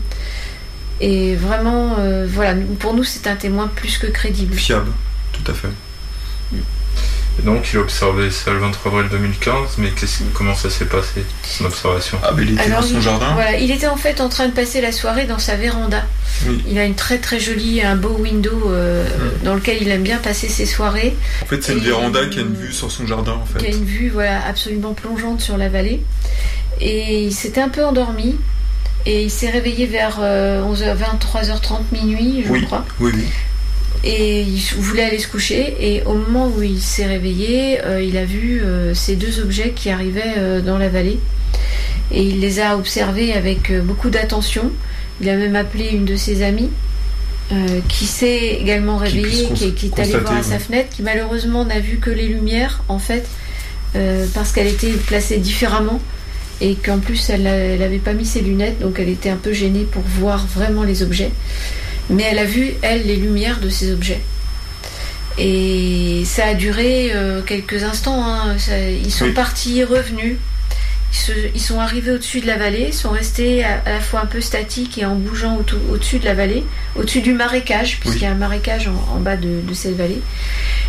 Et 1.00 1.34
vraiment, 1.34 1.96
euh, 1.98 2.26
voilà, 2.30 2.54
pour 2.78 2.94
nous, 2.94 3.04
c'est 3.04 3.26
un 3.26 3.36
témoin 3.36 3.68
plus 3.74 3.98
que 3.98 4.06
crédible. 4.06 4.54
Fiable, 4.54 4.90
tout 5.32 5.50
à 5.50 5.54
fait. 5.54 5.68
Et 7.38 7.42
donc 7.46 7.72
il 7.72 7.78
a 7.78 7.80
observé 7.80 8.30
ça 8.30 8.50
le 8.50 8.58
23 8.58 8.92
avril 8.92 9.08
2015, 9.10 9.76
mais 9.78 9.88
qu'est-ce- 9.88 10.22
comment 10.34 10.54
ça 10.54 10.68
s'est 10.68 10.84
passé, 10.84 11.24
son 11.42 11.64
observation? 11.64 12.18
Ah 12.22 12.32
mais 12.36 12.42
il 12.42 12.52
était 12.52 12.60
Alors, 12.64 12.82
dans 12.82 12.86
son 12.86 12.96
il, 12.96 13.00
jardin? 13.00 13.32
Voilà, 13.32 13.56
il 13.56 13.70
était 13.70 13.86
en 13.86 13.96
fait 13.96 14.20
en 14.20 14.28
train 14.28 14.48
de 14.48 14.52
passer 14.52 14.82
la 14.82 14.92
soirée 14.92 15.24
dans 15.24 15.38
sa 15.38 15.56
véranda. 15.56 16.04
Oui. 16.46 16.62
Il 16.68 16.78
a 16.78 16.84
une 16.84 16.94
très 16.94 17.16
très 17.16 17.40
jolie, 17.40 17.80
un 17.80 17.96
beau 17.96 18.18
window 18.18 18.70
euh, 18.70 19.06
dans 19.44 19.54
lequel 19.54 19.78
il 19.80 19.88
aime 19.88 20.02
bien 20.02 20.18
passer 20.18 20.46
ses 20.48 20.66
soirées. 20.66 21.16
En 21.42 21.46
fait, 21.46 21.64
c'est 21.64 21.72
une 21.72 21.78
véranda 21.78 22.26
qui 22.26 22.38
a 22.38 22.42
une 22.42 22.54
vue 22.54 22.70
sur 22.74 22.92
son 22.92 23.06
jardin, 23.06 23.32
en 23.32 23.58
qui 23.58 23.64
a 23.64 23.70
fait. 23.70 23.76
une 23.78 23.84
vue 23.86 24.10
voilà, 24.10 24.44
absolument 24.46 24.92
plongeante 24.92 25.40
sur 25.40 25.56
la 25.56 25.70
vallée. 25.70 26.02
Et 26.82 27.24
il 27.24 27.32
s'était 27.32 27.62
un 27.62 27.70
peu 27.70 27.82
endormi. 27.82 28.36
Et 29.06 29.24
il 29.24 29.30
s'est 29.30 29.50
réveillé 29.50 29.86
vers 29.86 30.18
euh, 30.20 30.62
11h, 30.62 30.96
23h30 30.96 31.80
minuit, 31.92 32.44
je 32.46 32.52
Oui, 32.52 32.64
crois. 32.64 32.84
oui, 33.00 33.10
oui. 33.14 33.24
Et 34.04 34.42
il 34.42 34.60
voulait 34.78 35.04
aller 35.04 35.18
se 35.18 35.28
coucher. 35.28 35.76
Et 35.80 36.02
au 36.04 36.14
moment 36.14 36.48
où 36.48 36.62
il 36.62 36.80
s'est 36.80 37.06
réveillé, 37.06 37.80
euh, 37.84 38.02
il 38.02 38.16
a 38.16 38.24
vu 38.24 38.60
euh, 38.62 38.94
ces 38.94 39.14
deux 39.16 39.40
objets 39.40 39.72
qui 39.74 39.90
arrivaient 39.90 40.34
euh, 40.38 40.60
dans 40.60 40.78
la 40.78 40.88
vallée. 40.88 41.18
Et 42.10 42.22
il 42.22 42.40
les 42.40 42.58
a 42.60 42.76
observés 42.76 43.32
avec 43.32 43.70
euh, 43.70 43.80
beaucoup 43.80 44.10
d'attention. 44.10 44.70
Il 45.20 45.28
a 45.28 45.36
même 45.36 45.56
appelé 45.56 45.88
une 45.92 46.04
de 46.04 46.16
ses 46.16 46.42
amies. 46.42 46.70
euh, 47.52 47.80
qui 47.88 48.06
s'est 48.06 48.56
également 48.60 48.96
réveillée, 48.96 49.48
qui, 49.54 49.72
qui 49.74 49.86
est 49.86 49.98
allée 50.00 50.16
voir 50.16 50.36
à 50.38 50.42
sa 50.42 50.58
fenêtre, 50.58 50.88
qui 50.90 51.02
malheureusement 51.02 51.64
n'a 51.66 51.80
vu 51.80 51.98
que 51.98 52.08
les 52.08 52.26
lumières, 52.28 52.82
en 52.88 52.98
fait, 52.98 53.26
euh, 53.94 54.26
parce 54.32 54.52
qu'elle 54.52 54.68
était 54.68 54.92
placée 54.92 55.36
différemment 55.36 56.00
et 56.64 56.74
qu'en 56.76 56.98
plus 56.98 57.28
elle 57.28 57.42
n'avait 57.42 57.98
pas 57.98 58.12
mis 58.14 58.24
ses 58.24 58.40
lunettes, 58.40 58.78
donc 58.80 58.98
elle 59.00 59.08
était 59.08 59.30
un 59.30 59.36
peu 59.36 59.52
gênée 59.52 59.84
pour 59.90 60.02
voir 60.02 60.46
vraiment 60.46 60.84
les 60.84 61.02
objets. 61.02 61.30
Mais 62.08 62.22
elle 62.30 62.38
a 62.38 62.44
vu, 62.44 62.72
elle, 62.82 63.06
les 63.06 63.16
lumières 63.16 63.60
de 63.60 63.68
ces 63.68 63.92
objets. 63.92 64.20
Et 65.38 66.22
ça 66.26 66.46
a 66.48 66.54
duré 66.54 67.10
euh, 67.14 67.40
quelques 67.42 67.82
instants. 67.82 68.22
hein. 68.24 68.56
Ça- 68.58 68.78
ils 68.90 69.10
sont 69.12 69.26
Oui. 69.26 69.32
partis, 69.32 69.82
revenus. 69.84 70.36
Ils, 71.12 71.16
se- 71.18 71.48
ils 71.54 71.60
sont 71.60 71.80
arrivés 71.80 72.12
au-dessus 72.12 72.40
de 72.40 72.46
la 72.46 72.56
vallée, 72.56 72.92
sont 72.92 73.10
restés 73.10 73.64
à, 73.64 73.82
à 73.86 73.90
la 73.94 74.00
fois 74.00 74.20
un 74.20 74.26
peu 74.26 74.40
statiques 74.40 74.98
et 74.98 75.04
en 75.04 75.14
bougeant 75.14 75.56
au- 75.58 75.92
au-dessus 75.94 76.18
de 76.18 76.24
la 76.26 76.34
vallée, 76.34 76.64
au-dessus 76.96 77.20
du 77.22 77.32
marécage, 77.32 77.98
puisqu'il 78.00 78.22
y 78.22 78.26
a 78.26 78.30
un 78.32 78.34
marécage 78.34 78.88
en, 78.88 79.16
en 79.16 79.20
bas 79.20 79.36
de, 79.36 79.60
de 79.66 79.74
cette 79.74 79.96
vallée. 79.96 80.20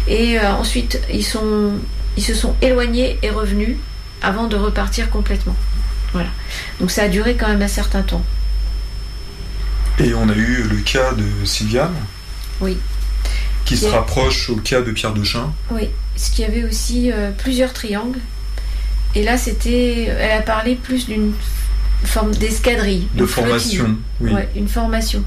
Et 0.07 0.39
euh, 0.39 0.53
ensuite, 0.53 0.99
ils, 1.11 1.25
sont, 1.25 1.71
ils 2.17 2.23
se 2.23 2.33
sont 2.33 2.55
éloignés 2.61 3.17
et 3.23 3.29
revenus 3.29 3.75
avant 4.23 4.47
de 4.47 4.55
repartir 4.55 5.09
complètement. 5.09 5.55
Voilà. 6.13 6.29
Donc 6.79 6.89
ça 6.91 7.03
a 7.03 7.07
duré 7.09 7.35
quand 7.35 7.47
même 7.47 7.61
un 7.61 7.67
certain 7.67 8.01
temps. 8.01 8.23
Et 9.99 10.13
on 10.15 10.27
a 10.29 10.33
eu 10.33 10.63
le 10.63 10.77
cas 10.77 11.13
de 11.13 11.45
Sylviane, 11.45 11.93
Oui. 12.61 12.77
qui 13.65 13.77
se 13.77 13.85
rapproche 13.85 14.49
au 14.49 14.55
cas 14.55 14.81
de 14.81 14.91
Pierre 14.91 15.13
Dechin. 15.13 15.51
Oui, 15.69 15.89
parce 16.15 16.29
qu'il 16.29 16.45
y 16.45 16.47
avait 16.47 16.63
aussi 16.63 17.11
euh, 17.11 17.29
plusieurs 17.31 17.73
triangles. 17.73 18.19
Et 19.15 19.23
là, 19.23 19.37
c'était. 19.37 20.05
Elle 20.05 20.39
a 20.39 20.41
parlé 20.41 20.75
plus 20.75 21.05
d'une 21.05 21.33
forme 22.03 22.33
d'escadrille. 22.33 23.07
De 23.13 23.25
formation, 23.27 23.95
oui. 24.19 24.31
Ouais, 24.33 24.49
une 24.55 24.67
formation. 24.67 25.23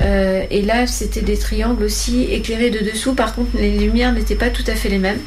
Euh, 0.00 0.42
et 0.50 0.62
là, 0.62 0.86
c'était 0.86 1.20
des 1.20 1.36
triangles 1.36 1.82
aussi 1.84 2.24
éclairés 2.24 2.70
de 2.70 2.80
dessous. 2.90 3.14
Par 3.14 3.34
contre, 3.34 3.50
les 3.56 3.78
lumières 3.78 4.12
n'étaient 4.12 4.34
pas 4.34 4.48
tout 4.50 4.64
à 4.66 4.74
fait 4.74 4.88
les 4.88 4.98
mêmes. 4.98 5.20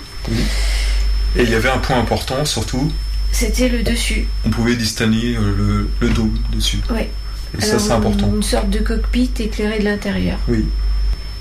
Et 1.36 1.44
il 1.44 1.50
y 1.50 1.56
avait 1.56 1.70
un 1.70 1.78
point 1.78 2.00
important, 2.00 2.44
surtout, 2.46 2.92
C'était 3.32 3.70
le 3.70 3.84
dessus. 3.84 4.28
on 4.46 4.50
pouvait 4.50 4.76
distinguer 4.76 5.36
euh, 5.36 5.54
le, 5.58 5.90
le 6.00 6.10
dôme 6.10 6.38
dessus. 6.54 6.80
Ouais. 6.90 7.10
Et 7.58 7.62
ça, 7.62 7.80
c'est 7.80 7.92
important. 7.92 8.28
Une 8.34 8.44
sorte 8.44 8.70
de 8.70 8.80
cockpit 8.80 9.32
éclairé 9.40 9.80
de 9.80 9.86
l'intérieur. 9.86 10.38
Oui. 10.48 10.66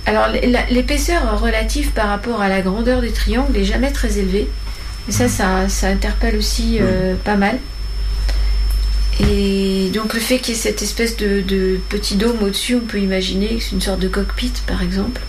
Alors 0.07 0.29
l'épaisseur 0.71 1.41
relative 1.41 1.91
par 1.91 2.09
rapport 2.09 2.41
à 2.41 2.49
la 2.49 2.61
grandeur 2.61 3.01
du 3.01 3.11
triangle 3.11 3.53
n'est 3.53 3.65
jamais 3.65 3.91
très 3.91 4.19
élevée. 4.19 4.49
Et 5.09 5.13
ça, 5.13 5.29
ça, 5.29 5.69
ça 5.69 5.89
interpelle 5.89 6.37
aussi 6.37 6.79
euh, 6.81 7.15
pas 7.25 7.35
mal. 7.37 7.59
Et 9.21 9.91
donc 9.95 10.15
le 10.15 10.21
fait 10.21 10.39
qu'il 10.39 10.55
y 10.55 10.57
ait 10.59 10.61
cette 10.61 10.83
espèce 10.83 11.17
de, 11.17 11.41
de 11.41 11.81
petit 11.89 12.17
dôme 12.17 12.43
au-dessus, 12.43 12.77
on 12.77 12.81
peut 12.87 13.01
imaginer 13.01 13.57
que 13.57 13.63
c'est 13.63 13.73
une 13.73 13.81
sorte 13.81 14.01
de 14.01 14.09
cockpit 14.09 14.53
par 14.67 14.83
exemple. 14.83 15.21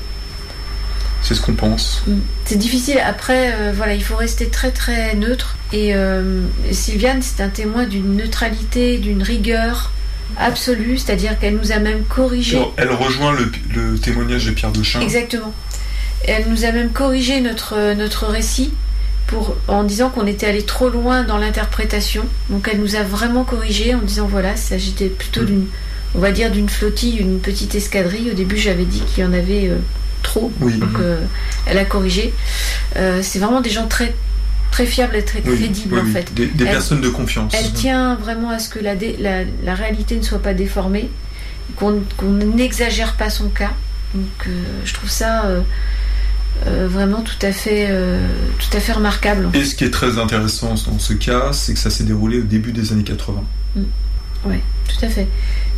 C'est 1.22 1.36
ce 1.36 1.42
qu'on 1.42 1.54
pense. 1.54 2.04
Mm. 2.08 2.20
C'est 2.46 2.58
difficile. 2.58 3.00
Après, 3.00 3.54
euh, 3.54 3.74
voilà, 3.76 3.94
il 3.94 4.04
faut 4.04 4.16
rester 4.16 4.48
très 4.48 4.72
très 4.72 5.16
neutre. 5.16 5.58
Et 5.74 5.96
euh, 5.96 6.42
Sylviane, 6.72 7.22
c'est 7.22 7.42
un 7.44 7.50
témoin 7.50 7.86
d'une 7.86 8.16
neutralité, 8.16 8.98
d'une 8.98 9.24
rigueur 9.24 9.92
absolue, 10.38 10.98
c'est-à-dire 10.98 11.40
qu'elle 11.40 11.56
nous 11.56 11.72
a 11.72 11.80
même 11.80 12.04
corrigé. 12.04 12.60
Elle 12.78 12.92
rejoint 12.92 13.34
le, 13.34 13.52
le 13.76 13.98
témoignage 13.98 14.46
de 14.46 14.52
Pierre 14.52 14.72
Dechin. 14.72 15.02
Exactement. 15.02 15.54
Elle 16.28 16.50
nous 16.50 16.66
a 16.66 16.72
même 16.72 16.92
corrigé 16.92 17.42
notre, 17.42 17.94
notre 17.94 18.26
récit 18.28 18.72
pour, 19.28 19.56
en 19.68 19.84
disant 19.84 20.10
qu'on 20.10 20.26
était 20.26 20.48
allé 20.48 20.64
trop 20.64 20.90
loin 20.90 21.24
dans 21.24 21.38
l'interprétation. 21.38 22.26
Donc 22.50 22.70
elle 22.72 22.80
nous 22.80 22.96
a 22.96 23.04
vraiment 23.04 23.44
corrigé 23.44 23.94
en 23.94 24.02
disant 24.02 24.28
voilà, 24.28 24.52
il 24.52 24.58
s'agissait 24.58 25.10
plutôt 25.10 25.44
d'une, 25.44 25.68
on 26.16 26.20
va 26.20 26.32
dire 26.32 26.50
d'une 26.52 26.70
flottille, 26.70 27.18
une 27.18 27.40
petite 27.40 27.76
escadrille. 27.76 28.32
Au 28.32 28.34
début, 28.34 28.58
j'avais 28.58 28.86
dit 28.86 29.02
qu'il 29.02 29.24
y 29.24 29.28
en 29.28 29.34
avait 29.34 29.70
euh, 29.70 29.78
trop. 30.28 30.52
Oui. 30.62 30.78
Donc 30.78 30.98
euh, 31.00 31.22
elle 31.66 31.78
a 31.78 31.86
corrigé. 31.86 32.34
Euh, 32.96 33.22
c'est 33.24 33.40
vraiment 33.40 33.62
des 33.62 33.70
gens 33.72 33.88
très 33.88 34.14
très 34.72 34.86
fiables 34.86 35.16
et 35.16 35.24
très 35.26 35.42
Oui, 35.46 35.56
crédibles 35.58 35.96
oui, 35.96 36.02
en 36.02 36.06
oui. 36.06 36.12
fait. 36.12 36.34
Des, 36.34 36.46
des 36.48 36.66
Elle- 36.66 36.72
personnes 36.72 37.02
de 37.02 37.10
confiance. 37.10 37.54
elle 37.58 37.72
tient 37.74 38.16
vraiment 38.16 38.50
à 38.52 38.60
ce 38.60 38.70
que 38.70 38.80
la, 38.80 38.96
dé- 38.96 39.16
la, 39.20 39.44
la 39.64 39.74
réalité 39.76 40.16
ne 40.18 40.22
soit 40.22 40.42
pas 40.42 40.54
déformée, 40.54 41.10
qu'on 41.78 42.02
n'exagère 42.22 43.14
pas 43.14 43.30
son 43.30 43.50
cas. 43.50 43.72
Donc 44.14 44.26
euh, 44.48 44.52
je 44.86 44.94
trouve 44.94 45.10
ça 45.10 45.46
euh, 45.46 45.62
euh, 46.68 46.88
vraiment 46.90 47.22
tout 47.22 47.46
à 47.46 47.52
fait, 47.52 47.90
tout 48.60 48.78
à 48.78 48.80
fait 48.80 48.92
remarquable. 48.94 49.50
Et 49.54 49.64
ce 49.64 49.76
qui 49.76 49.84
est 49.86 49.92
très 49.92 50.18
intéressant 50.20 50.76
dans 50.88 51.00
ce 51.00 51.14
cas, 51.14 51.54
c'est 51.54 51.74
que 51.74 51.80
ça 51.80 51.90
s'est 51.90 52.04
déroulé 52.04 52.40
au 52.40 52.44
début 52.44 52.72
des 52.74 52.92
années 52.92 53.04
80. 53.04 53.44
Ouais, 54.46 54.62
tout 54.88 55.06
à 55.06 55.10
fait. 55.10 55.28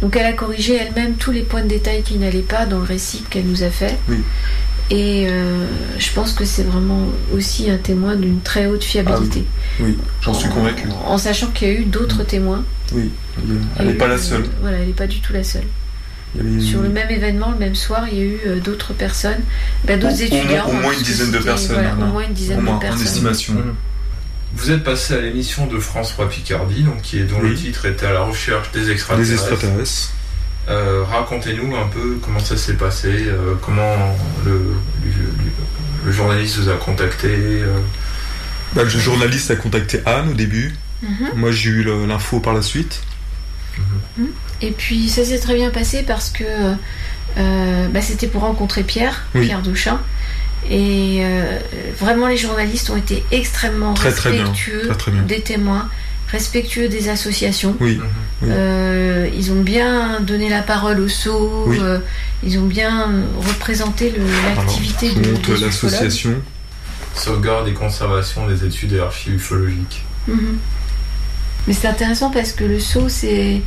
Donc 0.02 0.16
elle 0.16 0.26
a 0.26 0.34
corrigé 0.34 0.76
elle-même 0.76 1.16
tous 1.16 1.32
les 1.32 1.42
points 1.42 1.62
de 1.64 1.68
détail 1.68 2.04
qui 2.04 2.18
n'allaient 2.18 2.40
pas 2.42 2.66
dans 2.66 2.78
le 2.78 2.84
récit 2.86 3.24
qu'elle 3.30 3.46
nous 3.46 3.64
a 3.64 3.70
fait. 3.70 3.98
Oui. 4.08 4.18
Et 4.92 5.28
euh, 5.30 5.66
je 6.00 6.12
pense 6.14 6.34
que 6.34 6.46
c'est 6.46 6.64
vraiment 6.64 7.06
aussi 7.34 7.70
un 7.70 7.78
témoin 7.78 8.16
d'une 8.16 8.40
très 8.42 8.66
haute 8.66 8.84
fiabilité. 8.84 9.46
Oui, 9.80 9.98
j'en 10.22 10.34
suis 10.34 10.50
convaincu. 10.50 10.88
En 11.06 11.18
sachant 11.18 11.48
qu'il 11.48 11.68
y 11.68 11.72
a 11.72 11.74
eu 11.76 11.84
d'autres 11.86 12.24
témoins. 12.24 12.64
Oui, 12.94 13.12
elle 13.78 13.88
n'est 13.88 13.94
pas 13.94 14.08
la 14.08 14.16
euh, 14.16 14.18
seule. 14.18 14.46
Voilà, 14.62 14.78
elle 14.80 14.88
n'est 14.88 14.94
pas 14.94 15.06
du 15.06 15.20
tout 15.20 15.32
la 15.34 15.44
seule. 15.44 15.66
Avait- 16.40 16.60
Sur 16.62 16.82
le 16.82 16.90
même 16.90 17.10
événement, 17.12 17.52
le 17.52 17.58
même 17.60 17.76
soir, 17.76 18.06
il 18.12 18.18
y 18.18 18.22
a 18.22 18.26
eu 18.26 18.38
euh, 18.48 18.60
d'autres 18.60 18.94
personnes, 18.94 19.42
bah, 19.86 19.94
Au- 19.94 19.98
d'autres 19.98 20.14
au 20.14 20.18
moins- 20.18 20.40
étudiants. 20.40 20.70
au 20.70 20.74
moins 20.74 20.94
une 20.94 21.02
dizaine 21.04 21.32
de 21.32 21.38
personnes, 21.40 21.74
Voilà, 21.76 21.92
hein, 21.92 21.98
au 22.02 22.06
moins 22.14 22.24
une 22.24 22.34
dizaine 22.34 22.58
au 22.60 22.62
moins, 22.62 22.74
de 22.74 22.78
en 22.78 22.80
personnes. 22.80 23.02
estimation. 23.06 23.54
Mmh. 23.54 23.74
Vous 24.56 24.72
êtes 24.72 24.84
passé 24.84 25.14
à 25.14 25.22
l'émission 25.22 25.68
de 25.68 25.80
France 25.80 26.10
3 26.10 26.28
Picardie, 26.30 26.84
donc 26.84 27.02
qui 27.02 27.20
est, 27.20 27.24
dont 27.24 27.40
le 27.42 27.54
titre 27.54 27.86
était 27.86 28.06
à 28.08 28.14
la 28.14 28.22
recherche 28.24 28.72
des 28.72 28.92
extraterrestres. 28.92 29.30
Des 29.30 29.34
extraterrestres. 29.34 30.12
Euh, 30.70 31.04
Racontez-nous 31.10 31.76
un 31.76 31.88
peu 31.88 32.20
comment 32.24 32.40
ça 32.40 32.58
s'est 32.58 32.74
passé, 32.74 33.08
euh, 33.28 33.54
comment 33.62 34.16
le, 34.46 34.52
le- 34.52 35.10
le- 35.12 36.06
le 36.06 36.12
journaliste 36.12 36.58
vous 36.58 36.70
a 36.70 36.76
contacté. 36.76 37.28
euh. 37.30 37.80
Bah, 38.74 38.84
le 38.84 38.90
journaliste 38.90 39.50
a 39.52 39.56
contacté 39.56 40.02
Anne 40.06 40.30
au 40.30 40.34
début. 40.34 40.76
Mhm. 41.02 41.30
Moi, 41.36 41.52
j'ai 41.52 41.70
eu 41.70 41.84
l'info 42.08 42.40
par 42.40 42.54
la 42.54 42.62
suite. 42.62 43.02
Et 44.62 44.72
puis 44.72 45.08
ça 45.10 45.24
s'est 45.24 45.40
très 45.40 45.56
bien 45.56 45.70
passé 45.70 46.04
parce 46.04 46.30
que 46.30 46.44
euh, 47.38 47.88
bah, 47.88 48.02
c'était 48.02 48.28
pour 48.28 48.42
rencontrer 48.42 48.84
Pierre, 48.84 49.26
Oui. 49.36 49.46
Pierre 49.46 49.62
Douchin. 49.62 50.00
Et 50.70 51.20
euh, 51.22 51.60
vraiment, 51.98 52.28
les 52.28 52.38
journalistes 52.38 52.90
ont 52.90 52.98
été 52.98 53.24
extrêmement 53.32 53.94
Très, 53.94 54.10
respectueux 54.10 54.88
Très, 54.88 54.98
très 54.98 55.12
bien. 55.12 55.22
des 55.24 55.42
témoins, 55.42 55.90
respectueux 56.30 56.90
des 56.90 57.10
associations. 57.10 57.76
Oui. 57.80 58.00
oui. 58.42 58.50
Euh, 58.52 59.30
ils 59.36 59.52
ont 59.52 59.62
bien 59.62 60.20
donné 60.22 60.50
la 60.50 60.62
parole 60.62 61.00
au 61.00 61.08
SO, 61.08 61.64
Oui. 61.68 61.78
euh, 61.82 62.00
ils 62.44 62.60
ont 62.60 62.66
bien 62.66 63.08
représenté 63.48 64.14
l'activité 64.46 65.12
de, 65.14 65.62
l'association. 65.62 66.36
Sauvegarde 67.16 67.68
et 67.68 67.74
conservation 67.74 68.48
des 68.48 68.64
études 68.64 68.94
et 68.94 69.00
archives 69.00 69.36
ufologiques. 69.36 70.06
Mhm. 70.28 70.58
Mais 71.68 71.74
c'est 71.74 71.88
intéressant 71.88 72.30
parce 72.30 72.52
que 72.52 72.64
le 72.64 72.80
saut, 72.80 73.10
c'est 73.10 73.62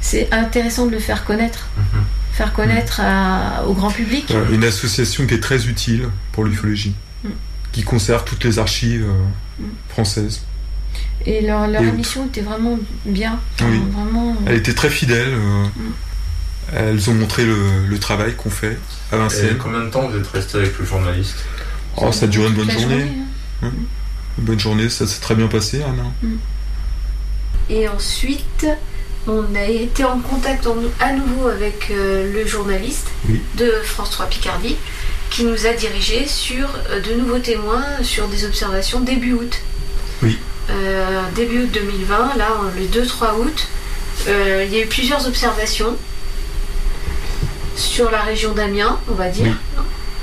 c'est 0.00 0.28
intéressant 0.32 0.86
de 0.86 0.90
le 0.92 0.98
faire 0.98 1.24
connaître. 1.24 1.68
Faire 2.34 2.52
connaître 2.52 3.00
à- 3.00 3.64
au 3.66 3.74
grand 3.74 3.90
public. 3.90 4.26
Voilà, 4.28 4.50
une 4.50 4.64
association 4.64 5.26
qui 5.26 5.34
est 5.34 5.40
très 5.42 5.66
utile 5.66 6.08
pour 6.32 6.44
l'ufologie, 6.44 6.94
Mm. 7.24 7.28
qui 7.72 7.82
conserve 7.84 8.24
toutes 8.24 8.44
les 8.44 8.58
archives 8.58 9.06
euh, 9.08 9.64
françaises. 9.88 10.42
Et 11.26 11.40
leur, 11.42 11.66
leur 11.68 11.82
Et 11.82 11.88
émission 11.88 12.26
était 12.26 12.40
vraiment 12.42 12.78
bien. 13.06 13.38
Enfin. 13.58 13.70
Vraiment. 13.92 14.36
Elle 14.46 14.56
était 14.56 14.74
très 14.74 14.90
fidèle. 14.90 15.28
euh, 15.32 15.64
Elles 16.74 17.08
ont 17.10 17.14
montré 17.14 17.44
le, 17.44 17.86
le 17.88 17.98
travail 17.98 18.34
qu'on 18.34 18.50
fait 18.50 18.78
à 19.12 19.16
Et 19.16 19.18
Vincennes. 19.18 19.58
combien 19.62 19.80
de 19.80 19.90
temps 19.90 20.08
vous 20.08 20.16
êtes 20.18 20.26
resté 20.26 20.58
avec 20.58 20.76
le 20.78 20.84
journaliste? 20.84 21.36
Oh, 21.96 22.10
ça 22.10 22.24
a 22.24 22.28
duré 22.28 22.48
une 22.48 22.54
bonne 22.54 22.70
journée. 22.70 22.98
journée, 23.00 23.12
hein. 23.62 23.66
Ouais. 23.66 23.72
Une 24.38 24.44
bonne 24.44 24.58
journée, 24.58 24.88
ça 24.88 25.06
s'est 25.06 25.20
très 25.20 25.34
bien 25.36 25.46
passé, 25.46 25.82
Anna. 25.82 26.04
Et 27.70 27.86
ensuite, 27.88 28.66
on 29.26 29.44
a 29.54 29.64
été 29.64 30.04
en 30.04 30.18
contact 30.18 30.66
en- 30.66 30.76
à 31.00 31.12
nouveau 31.12 31.48
avec 31.48 31.88
euh, 31.90 32.32
le 32.32 32.46
journaliste 32.46 33.06
Oui. 33.28 33.40
de 33.56 33.70
France 33.84 34.10
3 34.10 34.26
Picardie 34.26 34.76
qui 35.30 35.44
nous 35.44 35.66
a 35.66 35.72
dirigés 35.72 36.26
sur 36.26 36.68
euh, 36.90 37.00
de 37.00 37.14
nouveaux 37.14 37.38
témoins 37.38 37.84
sur 38.02 38.28
des 38.28 38.44
observations 38.44 39.00
début 39.00 39.32
août. 39.32 39.60
Oui. 40.22 40.38
Euh, 40.70 41.20
début 41.34 41.62
août 41.64 41.70
2020, 41.72 42.36
là, 42.36 42.48
on- 42.60 42.78
le 42.78 42.86
2-3 42.86 43.34
août, 43.38 43.66
il 44.26 44.72
y 44.72 44.78
a 44.78 44.82
eu 44.82 44.86
plusieurs 44.86 45.26
observations 45.26 45.96
sur 47.76 48.10
la 48.10 48.20
région 48.22 48.52
d'Amiens, 48.52 48.98
on 49.10 49.14
va 49.14 49.28
dire. 49.28 49.54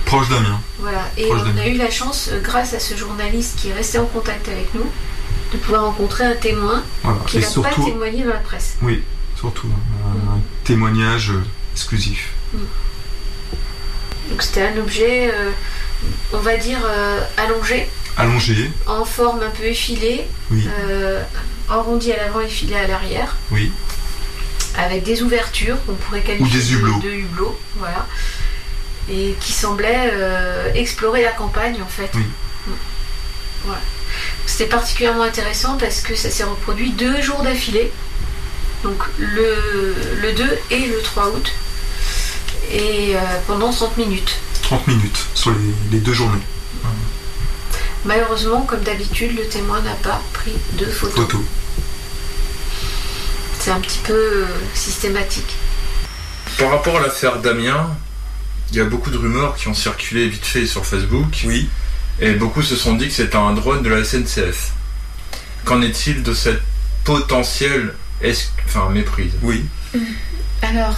Proche 0.05 0.29
d'Amiens. 0.29 0.59
Voilà. 0.79 1.03
Et 1.17 1.25
Proche 1.25 1.41
on 1.53 1.57
a 1.59 1.67
eu 1.67 1.75
la 1.77 1.89
chance, 1.91 2.29
grâce 2.43 2.73
à 2.73 2.79
ce 2.79 2.95
journaliste 2.95 3.59
qui 3.59 3.69
est 3.69 3.73
resté 3.73 3.97
en 3.99 4.05
contact 4.05 4.47
avec 4.47 4.73
nous, 4.73 4.85
de 5.51 5.57
pouvoir 5.57 5.83
rencontrer 5.85 6.23
un 6.25 6.35
témoin 6.35 6.83
Voilà. 7.03 7.19
qui 7.27 7.37
n'a 7.39 7.47
pas 7.47 7.69
témoigné 7.75 8.23
dans 8.23 8.29
la 8.33 8.39
presse. 8.39 8.77
Oui, 8.81 9.03
surtout. 9.37 9.67
Un, 9.67 10.33
un 10.35 10.39
témoignage 10.63 11.31
euh, 11.31 11.43
exclusif. 11.73 12.29
Donc 14.29 14.41
c'était 14.41 14.61
un 14.67 14.77
objet, 14.77 15.29
euh, 15.33 15.51
on 16.33 16.37
va 16.39 16.55
dire, 16.57 16.77
euh, 16.85 17.19
allongé, 17.37 17.87
Allongé, 18.17 18.69
en 18.87 19.03
forme 19.05 19.41
un 19.41 19.49
peu 19.49 19.63
effilée, 19.65 20.25
Oui. 20.51 20.67
euh, 20.89 21.21
arrondi 21.69 22.11
à 22.13 22.17
l'avant, 22.17 22.41
effilé 22.41 22.75
à 22.75 22.87
l'arrière, 22.87 23.35
oui. 23.51 23.71
avec 24.77 25.03
des 25.03 25.21
ouvertures 25.21 25.77
qu'on 25.85 25.95
pourrait 25.95 26.21
qualifier 26.21 26.45
Ou 26.45 26.61
des 26.61 26.69
de- 26.69 26.75
hublots. 26.77 26.99
de, 26.99 27.09
hublots, 27.09 27.59
voilà, 27.77 28.05
et 29.09 29.35
qui 29.41 29.51
semblait 29.51 30.13
explorer 30.75 31.23
la 31.23 31.31
campagne 31.31 31.81
en 31.81 31.87
fait. 31.87 32.11
Oui. 32.13 32.23
Mm. 32.67 32.71
Voilà. 33.65 33.81
C'était 34.45 34.65
particulièrement 34.69 35.23
intéressant 35.23 35.77
parce 35.77 36.01
que 36.01 36.15
ça 36.15 36.29
s'est 36.29 36.43
reproduit 36.43 36.91
deux 36.91 37.21
jours 37.21 37.41
d'affilée, 37.41 37.91
donc 38.83 38.97
le, 39.17 39.95
le 40.21 40.33
2 40.33 40.59
et 40.71 40.87
le 40.87 41.01
3 41.01 41.29
août, 41.29 41.51
et 42.71 43.15
euh, 43.15 43.19
pendant 43.47 43.71
30 43.71 43.97
minutes. 43.97 44.39
30 44.63 44.87
minutes 44.87 45.25
sur 45.35 45.51
les, 45.51 45.57
les 45.91 45.99
deux 45.99 46.13
journées. 46.13 46.41
Malheureusement, 48.05 48.61
comme 48.61 48.81
d'habitude, 48.81 49.35
le 49.37 49.45
témoin 49.47 49.79
n'a 49.81 49.93
pas 49.93 50.19
pris 50.33 50.53
de 50.79 50.85
photos. 50.85 51.15
Photo. 51.25 51.43
C'est 53.59 53.71
un 53.71 53.79
petit 53.79 53.99
peu 53.99 54.13
euh, 54.13 54.45
systématique. 54.73 55.55
Par 56.57 56.71
rapport 56.71 56.97
à 56.97 57.01
l'affaire 57.01 57.39
Damien, 57.39 57.95
il 58.71 58.77
y 58.77 58.79
a 58.79 58.85
beaucoup 58.85 59.11
de 59.11 59.17
rumeurs 59.17 59.55
qui 59.55 59.67
ont 59.67 59.75
circulé 59.75 60.27
vite 60.27 60.45
fait 60.45 60.65
sur 60.65 60.85
Facebook. 60.85 61.43
Oui. 61.45 61.69
Et 62.21 62.33
beaucoup 62.33 62.61
se 62.61 62.75
sont 62.75 62.93
dit 62.95 63.07
que 63.07 63.13
c'était 63.13 63.35
un 63.35 63.53
drone 63.53 63.81
de 63.83 63.89
la 63.89 64.03
SNCF. 64.03 64.71
Qu'en 65.65 65.81
est-il 65.81 66.23
de 66.23 66.33
cette 66.33 66.61
potentielle 67.03 67.93
es- 68.21 68.33
enfin, 68.65 68.89
méprise? 68.89 69.31
Oui. 69.41 69.65
Alors, 70.61 70.95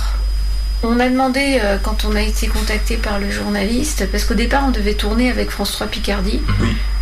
on 0.84 1.00
a 1.00 1.08
demandé, 1.08 1.60
euh, 1.64 1.78
quand 1.82 2.06
on 2.06 2.16
a 2.16 2.22
été 2.22 2.48
contacté 2.48 2.98
par 2.98 3.20
le 3.20 3.32
journaliste, 3.32 4.06
parce 4.12 4.26
qu'au 4.26 4.34
départ, 4.34 4.64
on 4.68 4.72
devait 4.72 4.96
tourner 4.96 5.30
avec 5.30 5.50
France 5.50 5.72
3 5.72 5.88
Picardie, 5.88 6.42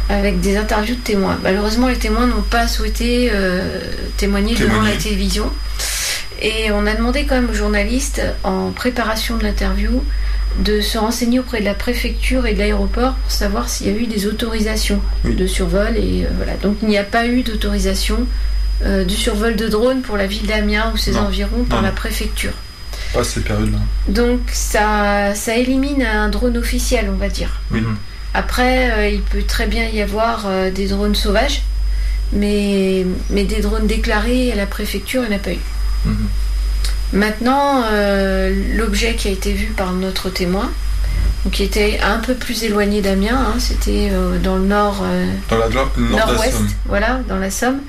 avec 0.10 0.39
des 0.39 0.55
interviews 0.57 0.95
de 0.95 1.01
témoins. 1.01 1.39
Malheureusement, 1.41 1.88
les 1.88 1.97
témoins 1.97 2.27
n'ont 2.27 2.43
pas 2.43 2.67
souhaité 2.67 3.29
euh, 3.34 3.79
témoigner 4.17 4.53
devant 4.55 4.69
Témoigner. 4.73 4.93
la 4.95 5.01
télévision. 5.01 5.51
Et 6.43 6.71
on 6.71 6.86
a 6.88 6.93
demandé 6.93 7.25
quand 7.25 7.36
même 7.36 7.49
au 7.49 7.53
journaliste, 7.53 8.21
en 8.43 8.71
préparation 8.71 9.38
de 9.38 9.43
l'interview, 9.43 10.03
de 10.59 10.81
se 10.81 10.97
renseigner 10.97 11.39
auprès 11.39 11.59
de 11.61 11.65
la 11.65 11.73
préfecture 11.73 12.45
et 12.45 12.53
de 12.53 12.59
l'aéroport 12.59 13.13
pour 13.13 13.31
savoir 13.31 13.69
s'il 13.69 13.87
y 13.87 13.89
a 13.89 13.93
eu 13.97 14.05
des 14.05 14.27
autorisations 14.27 15.01
de 15.25 15.47
survol. 15.47 15.95
Et 15.97 16.25
euh, 16.25 16.29
voilà. 16.37 16.53
Donc 16.57 16.77
il 16.81 16.89
n'y 16.89 16.97
a 16.97 17.03
pas 17.03 17.25
eu 17.27 17.41
d'autorisation 17.43 18.27
euh, 18.83 19.03
du 19.05 19.15
survol 19.15 19.55
de 19.55 19.67
drone 19.67 20.01
pour 20.01 20.17
la 20.17 20.27
ville 20.27 20.45
d'Amiens 20.47 20.91
ou 20.93 20.97
ses 20.97 21.11
Non. 21.11 21.21
environs 21.21 21.63
par 21.63 21.81
Non. 21.81 21.87
la 21.87 21.91
préfecture. 21.93 22.53
Pas 23.13 23.23
cette 23.23 23.43
période-là. 23.45 23.77
Donc 24.07 24.39
ça, 24.51 25.33
ça 25.35 25.55
élimine 25.55 26.01
un 26.03 26.29
drone 26.29 26.57
officiel, 26.57 27.09
on 27.11 27.17
va 27.17 27.29
dire. 27.29 27.61
Oui. 27.71 27.81
Après, 28.33 28.91
euh, 28.91 29.09
il 29.09 29.21
peut 29.21 29.43
très 29.43 29.67
bien 29.67 29.85
y 29.89 30.01
avoir 30.01 30.45
euh, 30.47 30.71
des 30.71 30.87
drones 30.87 31.15
sauvages, 31.15 31.63
mais, 32.31 33.05
mais 33.29 33.43
des 33.43 33.59
drones 33.59 33.87
déclarés 33.87 34.51
à 34.53 34.55
la 34.55 34.65
préfecture, 34.65 35.23
il 35.23 35.29
n'y 35.29 35.35
en 35.35 35.37
a 35.37 35.41
pas 35.41 35.51
eu. 35.51 35.59
Maintenant, 37.13 37.84
euh, 37.91 38.76
l'objet 38.76 39.15
qui 39.15 39.28
a 39.28 39.32
été 39.32 39.52
vu 39.52 39.67
par 39.67 39.91
notre 39.93 40.30
témoin, 40.30 40.69
qui 41.52 41.63
était 41.63 42.00
un 42.02 42.19
peu 42.19 42.36
plus 42.36 42.63
éloigné 42.63 43.02
d'Amiens, 43.02 43.38
hein, 43.38 43.56
c'était 43.60 44.10
euh, 44.12 44.38
dans 44.39 44.56
le 44.56 44.65
nord, 44.65 45.02
euh, 45.04 45.26
Dans 45.50 45.58
la 45.58 45.67
nord-ouest, 45.69 46.54
Somme. 46.54 46.69
voilà, 46.86 47.19
dans 47.28 47.38
la 47.38 47.50
Somme, 47.52 47.80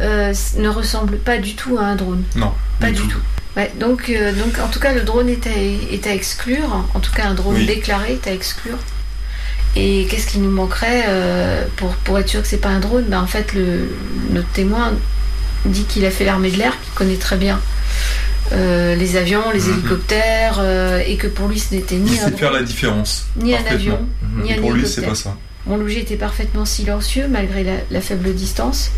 euh, 0.00 0.32
ne 0.56 0.68
ressemble 0.68 1.18
pas 1.18 1.38
du 1.38 1.54
tout 1.54 1.78
à 1.78 1.82
un 1.84 1.94
drone. 1.96 2.22
Non. 2.34 2.52
Pas 2.80 2.90
du 2.90 3.02
tout. 3.02 3.18
Ouais, 3.56 3.70
donc, 3.78 4.10
donc, 4.38 4.58
en 4.64 4.68
tout 4.68 4.78
cas, 4.80 4.92
le 4.92 5.02
drone 5.02 5.28
est 5.28 5.46
à, 5.46 5.50
est 5.92 6.06
à 6.06 6.14
exclure. 6.14 6.84
En 6.94 7.00
tout 7.00 7.12
cas, 7.12 7.26
un 7.26 7.34
drone 7.34 7.56
Oui. 7.56 7.66
déclaré 7.66 8.12
est 8.14 8.26
à 8.28 8.32
exclure. 8.32 8.78
Et 9.76 10.06
qu'est-ce 10.10 10.26
qui 10.28 10.38
nous 10.38 10.50
manquerait 10.50 11.04
pour, 11.76 11.90
pour 11.96 12.18
être 12.18 12.28
sûr 12.28 12.40
que 12.42 12.46
c'est 12.48 12.56
pas 12.58 12.68
un 12.68 12.78
drone? 12.78 13.04
Ben, 13.08 13.20
En 13.20 13.26
fait, 13.26 13.52
le, 13.54 13.90
notre 14.30 14.48
témoin 14.48 14.92
dit 15.64 15.84
qu'il 15.84 16.06
a 16.06 16.10
fait 16.12 16.24
l'armée 16.24 16.50
de 16.52 16.56
l'air, 16.58 16.72
qu'il 16.84 16.92
connaît 16.94 17.16
très 17.16 17.36
bien 17.36 17.60
euh, 18.52 18.94
les 18.94 19.16
avions, 19.16 19.50
les 19.52 19.68
hélicoptères, 19.68 20.58
euh, 20.60 21.02
et 21.06 21.16
que 21.16 21.26
pour 21.26 21.48
lui, 21.48 21.58
ce 21.58 21.74
n'était 21.74 21.96
Mhm. 21.96 22.04
Ni 22.04 22.18
un 22.20 22.30
faire 22.30 22.52
la 22.52 22.62
différence. 22.62 23.26
ni 23.36 23.54
un 23.54 23.64
avion, 23.70 23.98
ni 24.42 24.50
Et 24.50 24.54
un 24.54 24.60
pour 24.60 24.72
lui, 24.72 24.86
c'est 24.86 25.02
pas 25.02 25.14
ça. 25.14 25.36
Mon 25.66 25.76
l'objet 25.76 26.00
était 26.00 26.16
parfaitement 26.16 26.64
silencieux 26.64 27.26
malgré 27.28 27.62
la, 27.62 27.72
la 27.90 28.00
faible 28.00 28.32
distance. 28.34 28.90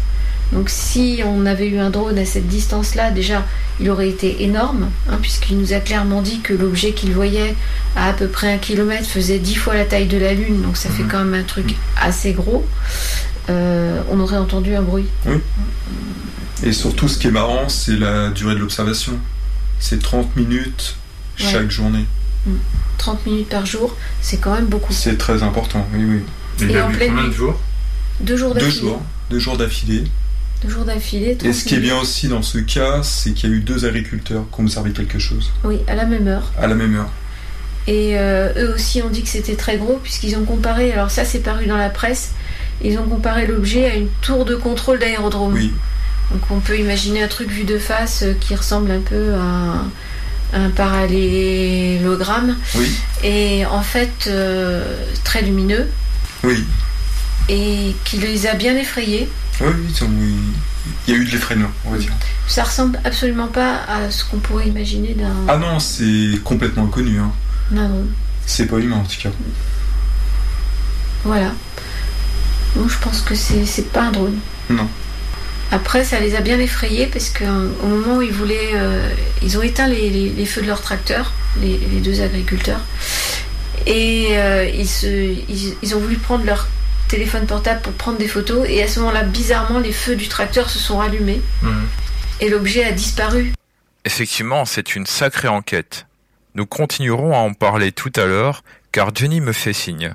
Donc 0.53 0.69
si 0.69 1.21
on 1.25 1.47
avait 1.47 1.69
eu 1.69 1.79
un 1.79 1.91
drone 1.91 2.19
à 2.19 2.25
cette 2.25 2.49
distance-là, 2.49 3.11
déjà, 3.13 3.45
il 3.81 3.89
aurait 3.89 4.09
été 4.09 4.43
énorme, 4.43 4.89
hein, 5.09 5.19
puisqu'il 5.23 5.59
nous 5.59 5.73
a 5.73 5.79
clairement 5.79 6.23
dit 6.23 6.41
que 6.41 6.53
l'objet 6.53 6.93
qu'il 6.93 7.13
voyait 7.13 7.55
à 7.97 8.09
à 8.09 8.13
peu 8.13 8.27
près 8.27 8.53
un 8.53 8.59
kilomètre 8.59 9.07
faisait 9.09 9.39
dix 9.39 9.55
fois 9.55 9.75
la 9.75 9.85
taille 9.85 10.07
de 10.07 10.19
la 10.19 10.33
Lune, 10.35 10.63
donc 10.63 10.77
ça 10.77 10.89
fait 10.91 11.05
quand 11.05 11.19
même 11.25 11.35
un 11.35 11.45
truc 11.45 11.77
assez 12.01 12.33
gros. 12.33 12.67
Euh, 13.49 14.01
on 14.11 14.19
aurait 14.21 14.37
entendu 14.39 14.75
un 14.75 14.83
bruit. 14.83 15.07
Oui. 15.27 15.39
Et 16.63 16.73
surtout, 16.73 17.09
ce 17.09 17.19
qui 17.19 17.29
est 17.29 17.33
marrant, 17.33 17.69
c'est 17.69 17.97
la 17.97 18.29
durée 18.31 18.55
de 18.55 18.61
l'observation. 18.61 19.13
C'est 19.81 20.01
30 20.03 20.37
minutes 20.37 20.97
chaque 21.37 21.71
journée. 21.71 22.05
30 22.99 23.27
minutes 23.27 23.49
par 23.49 23.67
jour, 23.67 23.97
c'est 24.21 24.37
quand 24.39 24.55
même 24.55 24.67
beaucoup. 24.67 24.93
C'est 24.93 25.17
très 25.19 25.43
important, 25.43 25.87
oui, 25.95 26.05
oui. 26.05 26.21
Il 26.61 26.71
Et 26.71 26.79
a 26.79 26.87
en 26.87 26.91
pleine 26.91 27.09
combien 27.11 27.25
de 27.25 27.29
nuit. 27.29 27.35
jours? 27.37 27.59
Deux 28.21 28.37
jours 28.37 28.55
Deux 28.55 28.61
d'affilée. 28.61 28.81
jours. 28.81 29.03
Deux 29.31 29.39
jours 29.39 29.57
d'affilée. 29.57 30.05
Deux 30.63 30.69
jours 30.69 30.85
d'affilée. 30.85 31.31
Et 31.31 31.37
30 31.37 31.55
ce 31.55 31.65
qui 31.65 31.75
est 31.75 31.81
bien 31.81 31.99
aussi 31.99 32.29
dans 32.29 32.43
ce 32.43 32.59
cas, 32.59 33.03
c'est 33.03 33.33
qu'il 33.33 33.49
y 33.49 33.53
a 33.53 33.57
eu 33.57 33.61
deux 33.61 33.87
agriculteurs 33.87 34.45
qui 34.53 34.61
ont 34.61 34.65
observé 34.65 34.91
quelque 34.93 35.19
chose 35.19 35.51
Oui, 35.65 35.79
à 35.89 35.95
la 35.95 36.05
même 36.05 36.29
heure. 36.29 36.53
à 36.59 36.67
la 36.67 36.75
même 36.75 36.95
heure. 36.97 37.09
Et 37.87 38.19
euh, 38.19 38.53
eux 38.59 38.75
aussi 38.75 39.01
ont 39.03 39.09
dit 39.09 39.23
que 39.23 39.29
c'était 39.31 39.57
très 39.57 39.79
gros 39.79 39.99
puisqu'ils 40.03 40.37
ont 40.37 40.45
comparé, 40.45 40.93
alors 40.93 41.11
ça 41.11 41.25
c'est 41.25 41.39
paru 41.41 41.67
dans 41.67 41.79
la 41.79 41.89
presse, 41.89 42.33
ils 42.85 42.99
ont 42.99 43.07
comparé 43.09 43.47
l'objet 43.47 43.87
à 43.91 43.95
une 43.95 44.09
tour 44.21 44.45
de 44.45 44.55
contrôle 44.55 44.99
d'aérodrome. 44.99 45.55
Oui. 45.55 45.73
Donc 46.31 46.43
on 46.51 46.61
peut 46.61 46.79
imaginer 46.79 47.23
un 47.23 47.29
truc 47.29 47.49
vu 47.51 47.65
de 47.65 47.79
face 47.79 48.23
euh, 48.23 48.35
qui 48.41 48.55
ressemble 48.55 48.91
un 48.91 49.01
peu 49.01 49.35
à 49.35 49.41
un, 49.43 49.91
un 50.53 50.71
parallélogramme. 50.71 52.57
Oui. 52.77 52.91
Et 53.25 53.67
en 53.67 53.83
fait 53.83 54.27
euh, 54.29 54.85
très 55.25 55.43
lumineux 55.43 55.89
Oui. 56.45 56.65
et 57.49 57.95
qui 58.05 58.19
les 58.19 58.47
a 58.47 58.55
bien 58.55 58.77
effrayés. 58.77 59.29
Oui, 59.61 59.69
il 61.07 61.13
y 61.13 61.17
a 61.17 61.21
eu 61.21 61.25
de 61.27 61.31
l'effrayement, 61.31 61.69
on 61.85 61.91
va 61.91 61.99
dire. 61.99 62.13
Ça 62.47 62.65
ressemble 62.65 62.99
absolument 63.05 63.49
pas 63.49 63.81
à 63.89 64.11
ce 64.11 64.25
qu'on 64.25 64.39
pourrait 64.39 64.67
imaginer 64.69 65.15
d'un 65.15 65.35
Ah 65.49 65.57
non, 65.59 65.79
c'est 65.79 66.39
complètement 66.43 66.85
inconnu. 66.85 67.19
Hein. 67.19 67.33
d'un 67.71 67.89
drone. 67.89 68.11
C'est 68.47 68.67
pas 68.67 68.79
humain 68.79 68.97
en 68.97 69.05
tout 69.05 69.21
cas. 69.21 69.29
Voilà. 71.25 71.53
Donc 72.77 72.89
je 72.89 72.99
pense 72.99 73.21
que 73.21 73.35
c'est 73.35 73.93
pas 73.93 74.05
un 74.05 74.13
drone. 74.13 74.39
Non. 74.71 74.89
Après, 75.73 76.05
ça 76.05 76.19
les 76.19 76.35
a 76.35 76.41
bien 76.41 76.59
effrayés 76.59 77.07
parce 77.07 77.31
qu'au 77.31 77.87
moment 77.87 78.17
où 78.17 78.23
ils 78.23 78.33
voulaient. 78.33 78.71
euh, 78.75 79.09
ils 79.43 79.57
ont 79.57 79.63
éteint 79.63 79.87
les, 79.87 80.11
les- 80.11 80.31
les 80.31 80.47
feux 80.47 80.63
de 80.63 80.67
leur 80.67 80.81
tracteur, 80.83 81.33
les, 81.61 81.79
les 81.79 82.01
deux 82.01 82.21
agriculteurs. 82.23 82.81
Et 83.87 84.29
euh, 84.33 84.69
ils, 84.69 84.89
se, 84.89 85.07
ils, 85.07 85.77
ils 85.83 85.95
ont 85.95 86.01
voulu 86.01 86.17
prendre 86.17 86.45
leur 86.45 86.69
téléphone 87.09 87.47
portable 87.47 87.81
pour 87.83 87.93
prendre 87.93 88.19
des 88.19 88.29
photos. 88.29 88.67
Et 88.69 88.83
à 88.83 88.89
ce 88.89 89.01
moment-là, 89.01 89.23
bizarrement, 89.23 89.79
les 89.79 89.93
feux 89.93 90.17
du 90.17 90.29
tracteur 90.29 90.69
se 90.71 90.79
sont 90.79 91.01
allumés. 91.01 91.41
Et 92.41 92.49
l'objet 92.49 92.85
a 92.85 92.93
disparu. 92.93 93.53
Effectivement, 94.05 94.65
c'est 94.65 94.97
une 94.97 95.07
sacrée 95.07 95.49
enquête. 95.49 96.07
Nous 96.55 96.67
continuerons 96.67 97.33
à 97.35 97.39
en 97.39 97.53
parler 97.55 97.93
tout 97.93 98.13
à 98.17 98.25
l'heure, 98.27 98.65
car 98.93 99.15
Jenny 99.15 99.41
me 99.41 99.53
fait 99.53 99.73
signe. 99.73 100.15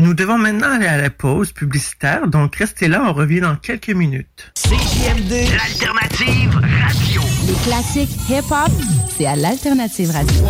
Nous 0.00 0.14
devons 0.14 0.38
maintenant 0.38 0.76
aller 0.76 0.86
à 0.86 0.96
la 0.96 1.10
pause 1.10 1.52
publicitaire, 1.52 2.26
donc 2.26 2.56
restez 2.56 2.88
là, 2.88 3.04
on 3.06 3.12
revient 3.12 3.40
dans 3.40 3.54
quelques 3.56 3.90
minutes. 3.90 4.50
CJMD, 4.54 5.30
l'alternative 5.30 6.54
radio. 6.54 7.20
Les 7.46 7.52
classiques 7.62 8.16
hip-hop, 8.30 8.72
c'est 9.14 9.26
à 9.26 9.36
l'Alternative 9.36 10.10
Radio. 10.10 10.42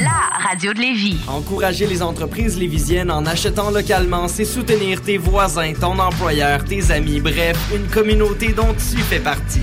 La 0.00 0.48
radio 0.48 0.72
de 0.72 0.78
Lévis. 0.78 1.18
Encourager 1.26 1.88
les 1.88 2.02
entreprises 2.02 2.56
lévisiennes 2.56 3.10
en 3.10 3.26
achetant 3.26 3.72
localement, 3.72 4.28
c'est 4.28 4.44
soutenir 4.44 5.02
tes 5.02 5.18
voisins, 5.18 5.72
ton 5.72 5.98
employeur, 5.98 6.64
tes 6.64 6.92
amis, 6.92 7.20
bref, 7.20 7.58
une 7.74 7.88
communauté 7.88 8.52
dont 8.52 8.74
tu 8.74 8.98
fais 8.98 9.18
partie. 9.18 9.62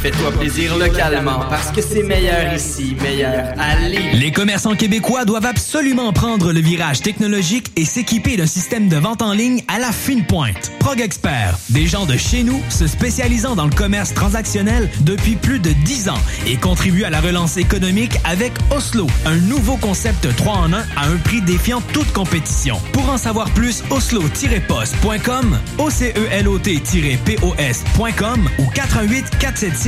Fais-toi 0.00 0.30
plaisir 0.30 0.78
localement 0.78 1.40
parce 1.50 1.72
que 1.72 1.82
c'est 1.82 2.04
meilleur 2.04 2.54
ici, 2.54 2.96
meilleur 3.02 3.48
à. 3.58 3.74
Les 4.14 4.30
commerçants 4.30 4.76
québécois 4.76 5.24
doivent 5.24 5.46
absolument 5.46 6.12
prendre 6.12 6.52
le 6.52 6.60
virage 6.60 7.00
technologique 7.00 7.72
et 7.74 7.84
s'équiper 7.84 8.36
d'un 8.36 8.46
système 8.46 8.88
de 8.88 8.96
vente 8.96 9.22
en 9.22 9.32
ligne 9.32 9.64
à 9.66 9.80
la 9.80 9.90
fine 9.90 10.24
pointe. 10.24 10.70
Prog 10.78 11.00
Expert, 11.00 11.58
des 11.70 11.86
gens 11.86 12.06
de 12.06 12.16
chez 12.16 12.44
nous 12.44 12.62
se 12.68 12.86
spécialisant 12.86 13.56
dans 13.56 13.64
le 13.64 13.74
commerce 13.74 14.14
transactionnel 14.14 14.88
depuis 15.00 15.34
plus 15.34 15.58
de 15.58 15.72
10 15.72 16.10
ans 16.10 16.20
et 16.46 16.54
contribuent 16.56 17.02
à 17.04 17.10
la 17.10 17.20
relance 17.20 17.56
économique 17.56 18.18
avec 18.24 18.52
Oslo, 18.70 19.08
un 19.26 19.36
nouveau 19.36 19.78
concept 19.78 20.28
3 20.36 20.54
en 20.54 20.72
1 20.72 20.76
à 20.96 21.08
un 21.08 21.16
prix 21.16 21.40
défiant 21.40 21.80
toute 21.92 22.12
compétition. 22.12 22.80
Pour 22.92 23.10
en 23.10 23.18
savoir 23.18 23.50
plus, 23.50 23.82
oslo-post.com, 23.90 25.58
OCELOT-POS.com 25.78 28.48
ou 28.58 28.66
88 28.74 29.24
476 29.38 29.87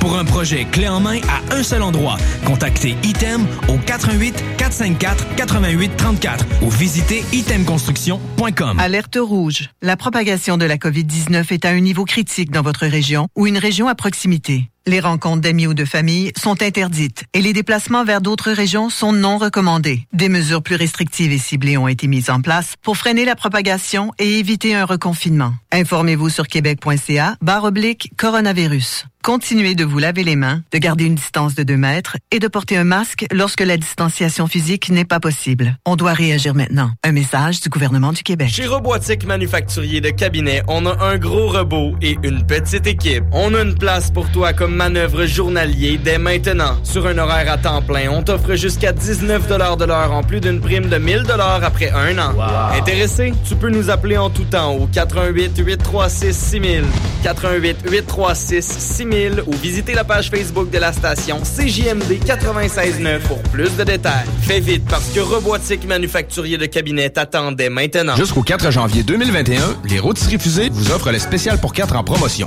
Pour 0.00 0.18
un 0.18 0.24
projet 0.24 0.64
clé 0.64 0.88
en 0.88 1.00
main 1.00 1.20
à 1.28 1.54
un 1.54 1.62
seul 1.62 1.82
endroit, 1.82 2.16
contactez 2.44 2.96
Item 3.02 3.46
au 3.68 3.78
88 3.78 4.34
454 4.56 5.34
88 5.36 5.96
34 5.96 6.46
ou 6.62 6.70
visitez 6.70 7.24
itemconstruction.com. 7.32 8.78
Alerte 8.78 9.18
rouge. 9.20 9.70
La 9.82 9.96
propagation 9.96 10.56
de 10.56 10.64
la 10.64 10.76
COVID-19 10.76 11.52
est 11.52 11.64
à 11.64 11.70
un 11.70 11.80
niveau 11.80 12.04
critique 12.04 12.50
dans 12.50 12.62
votre 12.62 12.86
région 12.86 13.28
ou 13.36 13.46
une 13.46 13.58
région 13.58 13.88
à 13.88 13.94
proximité. 13.94 14.70
Les 14.88 15.00
rencontres 15.00 15.40
d'amis 15.40 15.66
ou 15.66 15.74
de 15.74 15.84
famille 15.84 16.30
sont 16.38 16.62
interdites 16.62 17.24
et 17.32 17.42
les 17.42 17.52
déplacements 17.52 18.04
vers 18.04 18.20
d'autres 18.20 18.52
régions 18.52 18.88
sont 18.88 19.12
non 19.12 19.36
recommandés. 19.36 20.06
Des 20.12 20.28
mesures 20.28 20.62
plus 20.62 20.76
restrictives 20.76 21.32
et 21.32 21.38
ciblées 21.38 21.76
ont 21.76 21.88
été 21.88 22.06
mises 22.06 22.30
en 22.30 22.40
place 22.40 22.74
pour 22.82 22.96
freiner 22.96 23.24
la 23.24 23.34
propagation 23.34 24.12
et 24.20 24.38
éviter 24.38 24.76
un 24.76 24.84
reconfinement. 24.84 25.54
Informez-vous 25.72 26.28
sur 26.28 26.46
québec.ca 26.46 27.36
barre 27.40 27.64
oblique 27.64 28.12
coronavirus. 28.16 29.06
Continuez 29.26 29.74
de 29.74 29.82
vous 29.82 29.98
laver 29.98 30.22
les 30.22 30.36
mains, 30.36 30.62
de 30.70 30.78
garder 30.78 31.04
une 31.04 31.16
distance 31.16 31.56
de 31.56 31.64
2 31.64 31.76
mètres 31.76 32.16
et 32.30 32.38
de 32.38 32.46
porter 32.46 32.76
un 32.76 32.84
masque 32.84 33.26
lorsque 33.32 33.60
la 33.60 33.76
distanciation 33.76 34.46
physique 34.46 34.88
n'est 34.88 35.04
pas 35.04 35.18
possible. 35.18 35.76
On 35.84 35.96
doit 35.96 36.12
réagir 36.12 36.54
maintenant. 36.54 36.92
Un 37.02 37.10
message 37.10 37.60
du 37.60 37.68
gouvernement 37.68 38.12
du 38.12 38.22
Québec. 38.22 38.50
Chez 38.50 38.66
Robotique 38.66 39.26
Manufacturier 39.26 40.00
de 40.00 40.10
Cabinet, 40.10 40.62
on 40.68 40.86
a 40.86 41.04
un 41.04 41.18
gros 41.18 41.48
robot 41.48 41.96
et 42.00 42.16
une 42.22 42.46
petite 42.46 42.86
équipe. 42.86 43.24
On 43.32 43.52
a 43.54 43.62
une 43.62 43.74
place 43.74 44.12
pour 44.12 44.30
toi 44.30 44.52
comme 44.52 44.76
manœuvre 44.76 45.26
journalier 45.26 45.98
dès 45.98 46.18
maintenant. 46.18 46.78
Sur 46.84 47.08
un 47.08 47.18
horaire 47.18 47.50
à 47.50 47.58
temps 47.58 47.82
plein, 47.82 48.08
on 48.08 48.22
t'offre 48.22 48.54
jusqu'à 48.54 48.92
19 48.92 49.48
de 49.48 49.84
l'heure 49.86 50.12
en 50.12 50.22
plus 50.22 50.40
d'une 50.40 50.60
prime 50.60 50.88
de 50.88 50.98
1000 50.98 51.24
après 51.64 51.90
un 51.90 52.16
an. 52.20 52.32
Intéressé? 52.78 53.32
Tu 53.44 53.56
peux 53.56 53.70
nous 53.70 53.90
appeler 53.90 54.18
en 54.18 54.30
tout 54.30 54.44
temps 54.44 54.72
au 54.72 54.86
88 54.86 55.58
836 55.58 56.32
6000, 56.32 56.84
88 57.24 57.78
836 57.90 58.62
6000 58.62 59.15
ou 59.46 59.52
visiter 59.52 59.94
la 59.94 60.04
page 60.04 60.30
Facebook 60.30 60.70
de 60.70 60.78
la 60.78 60.92
station 60.92 61.40
CJMD 61.40 62.20
96.9 62.24 63.20
pour 63.20 63.38
plus 63.44 63.74
de 63.76 63.84
détails. 63.84 64.26
Fais 64.42 64.60
vite 64.60 64.84
parce 64.88 65.08
que 65.10 65.20
Robotique 65.20 65.86
Manufacturier 65.86 66.58
de 66.58 66.66
Cabinet 66.66 67.10
t'attendait 67.10 67.70
maintenant. 67.70 68.16
Jusqu'au 68.16 68.42
4 68.42 68.70
janvier 68.70 69.02
2021, 69.02 69.76
les 69.88 69.98
rôtisseries 69.98 70.38
fusées 70.38 70.68
vous 70.70 70.90
offrent 70.92 71.12
le 71.12 71.18
spécial 71.18 71.58
pour 71.58 71.72
4 71.72 71.96
en 71.96 72.04
promotion. 72.04 72.46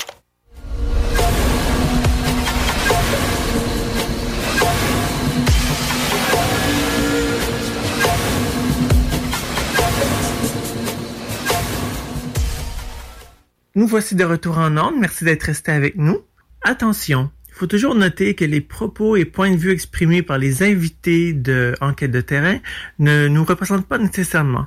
Nous 13.73 13.87
voici 13.87 14.15
de 14.15 14.25
retour 14.25 14.57
en 14.57 14.75
ordre. 14.75 14.97
Merci 14.99 15.23
d'être 15.23 15.43
resté 15.43 15.71
avec 15.71 15.95
nous. 15.95 16.19
Attention, 16.61 17.31
il 17.47 17.53
faut 17.53 17.67
toujours 17.67 17.95
noter 17.95 18.35
que 18.35 18.43
les 18.43 18.59
propos 18.59 19.15
et 19.15 19.23
points 19.23 19.51
de 19.51 19.55
vue 19.55 19.71
exprimés 19.71 20.21
par 20.21 20.37
les 20.37 20.61
invités 20.61 21.31
de 21.31 21.73
Enquête 21.79 22.11
de 22.11 22.19
terrain 22.19 22.59
ne 22.99 23.29
nous 23.29 23.45
représentent 23.45 23.87
pas 23.87 23.97
nécessairement. 23.97 24.65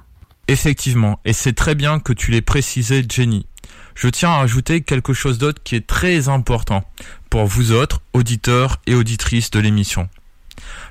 Effectivement, 0.49 1.21
et 1.27 1.35
c'est 1.35 1.53
très 1.53 1.75
bien 1.75 2.01
que 2.01 2.14
tu 2.14 2.31
l'aies 2.31 2.40
précisé, 2.40 3.05
Jenny. 3.07 3.47
Je 3.95 4.09
tiens 4.09 4.33
à 4.33 4.40
ajouter 4.40 4.81
quelque 4.81 5.12
chose 5.12 5.37
d'autre 5.37 5.62
qui 5.62 5.77
est 5.77 5.87
très 5.87 6.31
important 6.31 6.83
pour 7.29 7.45
vous 7.45 7.73
autres, 7.73 8.01
auditeurs 8.14 8.81
et 8.87 8.95
auditrices 8.95 9.51
de 9.51 9.61
l'émission. 9.61 10.09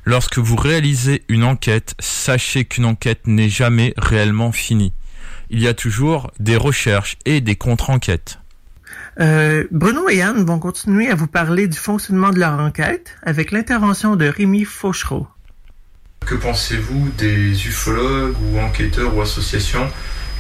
Lorsque 0.06 0.38
vous 0.38 0.56
réalisez 0.56 1.24
une 1.30 1.44
enquête, 1.44 1.96
sachez 2.00 2.66
qu'une 2.66 2.86
enquête 2.86 3.26
n'est 3.26 3.50
jamais 3.50 3.96
réellement 3.98 4.52
finie. 4.52 4.94
Il 5.50 5.62
y 5.62 5.68
a 5.68 5.74
toujours 5.74 6.32
des 6.40 6.58
recherches 6.58 7.18
et 7.26 7.42
des 7.42 7.56
contre-enquêtes. 7.56 8.40
Euh, 9.20 9.66
Bruno 9.72 10.10
et 10.10 10.22
Anne 10.22 10.44
vont 10.44 10.60
continuer 10.60 11.10
à 11.10 11.16
vous 11.16 11.28
parler 11.28 11.68
du 11.68 11.78
fonctionnement 11.78 12.32
de 12.32 12.40
leur 12.40 12.60
enquête 12.60 13.16
avec 13.22 13.52
l'intervention 13.52 14.16
de 14.16 14.26
Rémi 14.26 14.66
Fauchereau. 14.66 15.28
Que 16.26 16.36
pensez-vous 16.36 17.10
des 17.18 17.68
ufologues 17.68 18.36
ou 18.42 18.60
enquêteurs 18.60 19.16
ou 19.16 19.22
associations 19.22 19.88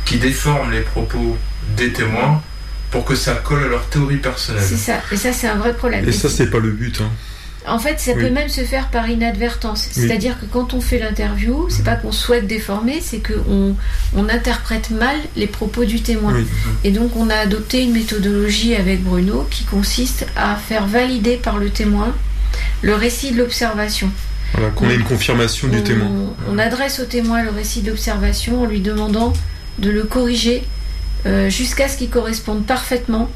qui 0.05 0.17
déforment 0.17 0.71
les 0.71 0.81
propos 0.81 1.37
des 1.75 1.91
témoins 1.91 2.41
pour 2.89 3.05
que 3.05 3.15
ça 3.15 3.35
colle 3.35 3.63
à 3.63 3.67
leur 3.67 3.85
théorie 3.87 4.17
personnelle? 4.17 4.63
C'est 4.63 4.77
ça, 4.77 5.01
et 5.11 5.17
ça 5.17 5.33
c'est 5.33 5.47
un 5.47 5.57
vrai 5.57 5.75
problème. 5.75 6.07
Et 6.07 6.11
ça, 6.11 6.29
c'est 6.29 6.49
pas 6.49 6.59
le 6.59 6.71
but. 6.71 7.01
Hein. 7.01 7.09
En 7.67 7.79
fait, 7.79 7.99
ça 7.99 8.11
Oui. 8.15 8.23
peut 8.23 8.29
même 8.29 8.49
se 8.49 8.61
faire 8.61 8.89
par 8.89 9.09
inadvertance. 9.09 9.87
Oui. 9.95 10.03
C'est-à-dire 10.03 10.39
que 10.39 10.45
quand 10.45 10.73
on 10.73 10.81
fait 10.81 10.99
l'interview, 10.99 11.67
c'est 11.69 11.83
pas 11.83 11.95
qu'on 11.95 12.11
souhaite 12.11 12.45
déformer, 12.47 12.99
c'est 13.01 13.19
qu'on 13.19 13.75
on 14.15 14.29
interprète 14.29 14.89
mal 14.89 15.15
les 15.37 15.47
propos 15.47 15.85
du 15.85 16.01
témoin. 16.01 16.33
Oui. 16.35 16.45
Et 16.83 16.91
donc, 16.91 17.15
on 17.15 17.29
a 17.29 17.35
adopté 17.35 17.83
une 17.83 17.93
méthodologie 17.93 18.75
avec 18.75 19.03
Bruno 19.03 19.47
qui 19.49 19.63
consiste 19.63 20.25
à 20.35 20.55
faire 20.55 20.87
valider 20.87 21.37
par 21.37 21.57
le 21.57 21.69
témoin 21.69 22.13
le 22.81 22.95
récit 22.95 23.31
de 23.31 23.37
l'observation. 23.37 24.09
Voilà, 24.53 24.69
qu'on 24.71 24.89
ait 24.89 24.95
une 24.95 25.03
confirmation 25.03 25.67
du 25.67 25.77
on, 25.79 25.81
témoin. 25.81 26.07
on 26.51 26.59
adresse 26.59 26.99
au 26.99 27.05
témoin 27.05 27.41
le 27.43 27.49
récit 27.49 27.81
de 27.81 27.89
l'observation 27.89 28.61
en 28.61 28.65
lui 28.65 28.81
demandant 28.81 29.33
de 29.79 29.89
le 29.89 30.03
corriger 30.03 30.63
euh, 31.25 31.49
jusqu'à 31.49 31.87
ce 31.87 31.97
qu'il 31.97 32.09
corresponde 32.09 32.65
parfaitement 32.65 33.29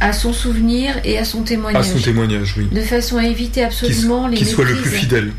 à 0.00 0.12
son 0.12 0.32
souvenir 0.32 0.94
et 1.04 1.18
à 1.18 1.24
son 1.24 1.42
À 1.42 1.44
témoignage. 1.44 1.88
son 1.88 1.98
témoignage, 1.98 2.54
oui. 2.58 2.68
De 2.70 2.80
façon 2.82 3.16
à 3.18 3.24
éviter 3.24 3.62
absolument 3.62 4.26
les 4.28 4.36
Qu'il 4.36 4.46
soit 4.46 4.64
le 4.64 4.76
plus 4.76 4.90
fidèle. 4.90 5.32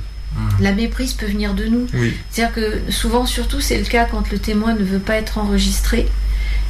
La 0.60 0.74
méprise 0.74 1.14
peut 1.14 1.28
venir 1.28 1.54
de 1.54 1.66
nous. 1.66 1.88
Oui. 1.94 2.14
C'est-à-dire 2.30 2.54
que 2.56 2.92
souvent, 2.92 3.26
surtout, 3.26 3.62
c'est 3.62 3.78
le 3.78 3.86
cas 3.86 4.06
quand 4.06 4.32
le 4.32 4.38
témoin 4.38 4.74
ne 4.74 4.84
veut 4.84 5.00
pas 5.00 5.16
être 5.16 5.38
enregistré. 5.38 6.08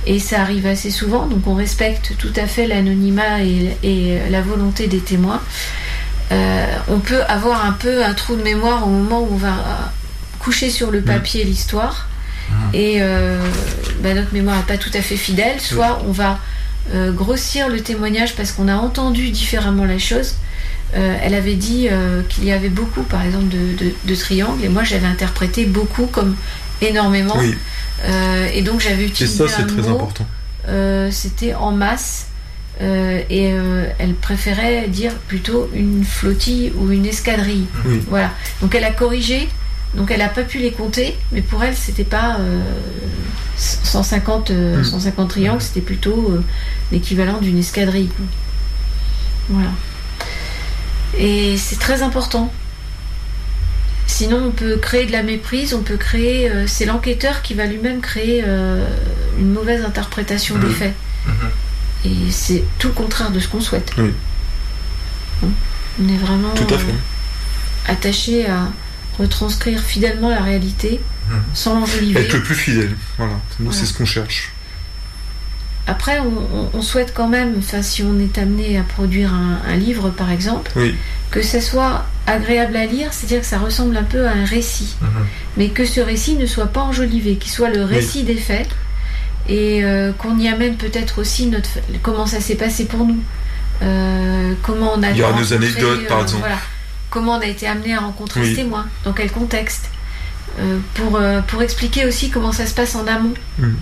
Et 0.07 0.19
ça 0.19 0.41
arrive 0.41 0.67
assez 0.67 0.91
souvent, 0.91 1.25
donc 1.25 1.47
on 1.47 1.55
respecte 1.55 2.13
tout 2.19 2.33
à 2.35 2.45
fait 2.45 2.67
l'anonymat 2.67 3.41
et, 3.43 3.75
et 3.81 4.19
la 4.29 4.41
volonté 4.41 4.85
des 4.87 4.99
témoins. 4.99 5.41
Euh, 6.31 6.65
on 6.89 6.99
peut 6.99 7.23
avoir 7.27 7.65
un 7.65 7.71
peu 7.71 8.03
un 8.03 8.13
trou 8.13 8.35
de 8.35 8.43
mémoire 8.43 8.85
au 8.87 8.89
moment 8.91 9.21
où 9.21 9.29
on 9.31 9.37
va 9.37 9.91
coucher 10.39 10.69
sur 10.69 10.91
le 10.91 11.01
papier 11.01 11.43
l'histoire. 11.43 12.07
Et 12.73 12.97
euh, 12.99 13.39
bah, 14.03 14.13
notre 14.13 14.31
mémoire 14.33 14.57
n'est 14.57 14.63
pas 14.63 14.77
tout 14.77 14.91
à 14.93 15.01
fait 15.01 15.17
fidèle. 15.17 15.59
Soit 15.59 16.03
on 16.07 16.11
va 16.11 16.39
euh, 16.93 17.11
grossir 17.11 17.67
le 17.69 17.79
témoignage 17.81 18.35
parce 18.35 18.51
qu'on 18.51 18.67
a 18.67 18.75
entendu 18.75 19.29
différemment 19.31 19.85
la 19.85 19.97
chose. 19.99 20.35
Euh, 20.95 21.17
elle 21.21 21.33
avait 21.33 21.55
dit 21.55 21.87
euh, 21.89 22.21
qu'il 22.29 22.45
y 22.45 22.51
avait 22.51 22.69
beaucoup, 22.69 23.01
par 23.03 23.23
exemple, 23.25 23.47
de, 23.49 23.83
de- 23.85 23.93
de 24.05 24.15
triangles, 24.15 24.63
et 24.63 24.69
moi 24.69 24.83
j'avais 24.83 25.07
interprété 25.07 25.65
beaucoup 25.65 26.05
comme 26.05 26.35
énormément. 26.81 27.35
Oui. 27.37 27.55
Et 28.53 28.61
donc 28.61 28.81
j'avais 28.81 29.03
Et 29.03 29.07
utilisé 29.07 29.47
ça, 29.47 29.53
c'est 29.57 29.65
très 29.67 29.81
mot, 29.81 29.95
important. 29.95 30.25
c'était 31.11 31.53
en 31.55 31.71
masse. 31.71 32.27
et 32.81 33.51
elle 33.97 34.13
préférait 34.21 34.87
dire 34.89 35.13
plutôt 35.27 35.69
une 35.73 36.03
flottille 36.03 36.71
ou 36.77 36.91
une 36.91 37.05
escadrille. 37.05 37.65
Oui. 37.85 38.01
Voilà. 38.09 38.31
Donc 38.61 38.75
elle 38.75 38.83
a 38.83 38.91
corrigé. 38.91 39.49
Donc 39.95 40.11
elle 40.11 40.19
n'a 40.19 40.29
pas 40.29 40.43
pu 40.43 40.57
les 40.59 40.71
compter, 40.71 41.15
mais 41.31 41.41
pour 41.41 41.63
elle 41.63 41.75
c'était 41.75 42.03
pas 42.03 42.37
euh, 42.39 42.59
150, 43.57 44.51
euh, 44.51 44.79
Mm. 44.79 44.83
150 44.83 45.29
triangles, 45.29 45.61
c'était 45.61 45.81
plutôt 45.81 46.31
euh, 46.31 46.43
l'équivalent 46.91 47.39
d'une 47.39 47.57
escadrille. 47.59 48.07
quoi. 48.09 48.25
Voilà. 49.49 49.69
Et 51.17 51.55
c'est 51.57 51.79
très 51.79 52.01
important. 52.01 52.51
Sinon, 54.07 54.45
on 54.47 54.51
peut 54.51 54.77
créer 54.77 55.05
de 55.05 55.11
la 55.11 55.23
méprise, 55.23 55.73
on 55.73 55.81
peut 55.81 55.97
créer. 55.97 56.49
euh, 56.49 56.65
c'est 56.67 56.85
l'enquêteur 56.85 57.41
qui 57.41 57.53
va 57.53 57.65
lui-même 57.65 58.01
créer 58.01 58.43
euh, 58.45 58.85
une 59.39 59.51
mauvaise 59.51 59.83
interprétation 59.83 60.57
des 60.57 60.67
Mhm. 60.67 60.73
faits. 60.73 60.93
Et 62.05 62.31
c'est 62.31 62.63
tout 62.79 62.87
le 62.87 62.93
contraire 62.93 63.31
de 63.31 63.39
ce 63.39 63.47
qu'on 63.47 63.61
souhaite. 63.61 63.91
Oui. 63.97 64.11
On 65.43 66.07
est 66.09 66.17
vraiment 66.17 66.49
Tout 66.53 66.71
à 66.73 66.77
fait. 66.77 66.91
euh, 66.91 67.91
attaché 67.91 68.45
à 68.45 68.67
retranscrire 69.19 69.81
fidèlement 69.81 70.29
la 70.29 70.41
réalité 70.41 71.01
Mhm. 71.29 71.41
sans 71.53 71.79
l'enjoliver. 71.79 72.19
Être 72.21 72.33
le 72.33 72.43
plus 72.43 72.55
fidèle. 72.55 72.95
Voilà. 73.17 73.33
Nous, 73.59 73.65
Voilà. 73.65 73.79
c'est 73.79 73.85
ce 73.85 73.93
qu'on 73.97 74.05
cherche. 74.05 74.51
Après, 75.87 76.17
on, 76.73 76.81
souhaite 76.81 77.13
quand 77.15 77.27
même, 77.27 77.53
enfin, 77.59 77.83
si 77.83 78.01
on 78.01 78.19
est 78.19 78.37
amené 78.39 78.77
à 78.79 78.81
produire 78.81 79.31
un, 79.33 79.59
un 79.67 79.75
livre, 79.75 80.09
par 80.09 80.31
exemple, 80.31 80.71
Oui. 80.75 80.95
que 81.29 81.43
ça 81.43 81.61
soit 81.61 82.05
agréable 82.25 82.75
à 82.75 82.85
lire, 82.87 83.09
c'est-à-dire 83.11 83.41
que 83.41 83.45
ça 83.45 83.59
ressemble 83.59 83.95
un 83.95 84.03
peu 84.03 84.27
à 84.27 84.31
un 84.31 84.45
récit, 84.45 84.95
mais 85.57 85.69
que 85.69 85.85
ce 85.85 85.99
récit 86.01 86.35
ne 86.37 86.47
soit 86.47 86.67
pas 86.67 86.81
enjolivé, 86.81 87.35
qu'il 87.35 87.51
soit 87.51 87.69
le 87.69 87.83
récit 87.83 88.23
des 88.23 88.35
faits, 88.35 88.67
et 89.47 89.83
euh, 89.83 90.11
qu'on 90.13 90.39
y 90.39 90.47
amène 90.47 90.75
peut-être 90.75 91.19
aussi 91.21 91.45
notre, 91.47 91.69
comment 92.01 92.25
ça 92.25 92.39
s'est 92.41 92.55
passé 92.55 92.85
pour 92.85 93.05
nous, 93.05 93.21
euh, 93.83 94.53
comment 94.63 94.93
on 94.95 95.03
a 95.03 95.11
Il 95.11 95.17
y 95.17 95.21
aura 95.21 95.39
nos 95.39 95.53
anecdotes, 95.53 96.07
par 96.07 96.21
exemple. 96.23 96.39
voilà, 96.39 96.57
comment 97.09 97.37
on 97.37 97.41
a 97.41 97.45
été 97.45 97.67
amené 97.67 97.93
à 97.95 97.99
rencontrer 98.01 98.41
Oui. 98.41 98.51
ce 98.51 98.55
témoin, 98.55 98.87
dans 99.03 99.13
quel 99.13 99.31
contexte, 99.31 99.89
euh, 100.59 100.79
pour, 100.95 101.15
euh, 101.17 101.41
pour 101.41 101.61
expliquer 101.61 102.05
aussi 102.05 102.29
comment 102.29 102.51
ça 102.51 102.65
se 102.65 102.73
passe 102.73 102.95
en 102.95 103.07
amont. 103.07 103.33
Mm. 103.59 103.73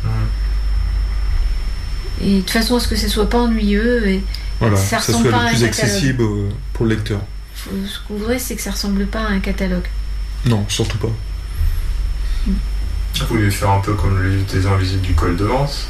Et 2.21 2.41
de 2.41 2.49
façon 2.49 2.75
à 2.77 2.79
ce 2.79 2.87
que 2.87 2.95
ce 2.95 3.07
soit 3.09 3.29
pas 3.29 3.39
ennuyeux 3.39 4.07
et 4.07 4.23
Voilà. 4.59 4.77
ça 4.77 4.83
Ça, 4.85 4.97
ressemble 4.99 5.29
soit 5.29 5.31
pas 5.31 5.37
à 5.37 5.41
le 5.43 5.47
un 5.47 5.51
plus 5.51 5.59
catalogue. 5.65 5.85
accessible 5.85 6.23
pour 6.73 6.85
le 6.85 6.95
lecteur. 6.95 7.19
Ce 7.55 7.99
qu'on 8.07 8.15
voudrait, 8.15 8.39
c'est 8.39 8.55
que 8.55 8.61
ça 8.61 8.71
ressemble 8.71 9.05
pas 9.07 9.21
à 9.21 9.27
un 9.29 9.39
catalogue. 9.39 9.87
Non, 10.45 10.65
surtout 10.67 10.97
pas. 10.97 11.09
Vous 12.45 13.27
voulez 13.29 13.51
faire 13.51 13.69
un 13.69 13.79
peu 13.79 13.93
comme 13.93 14.21
le 14.21 14.29
livre 14.29 14.45
des 14.51 14.65
invisibles 14.65 15.01
du 15.01 15.13
col 15.13 15.37
de 15.37 15.45
Vence. 15.45 15.87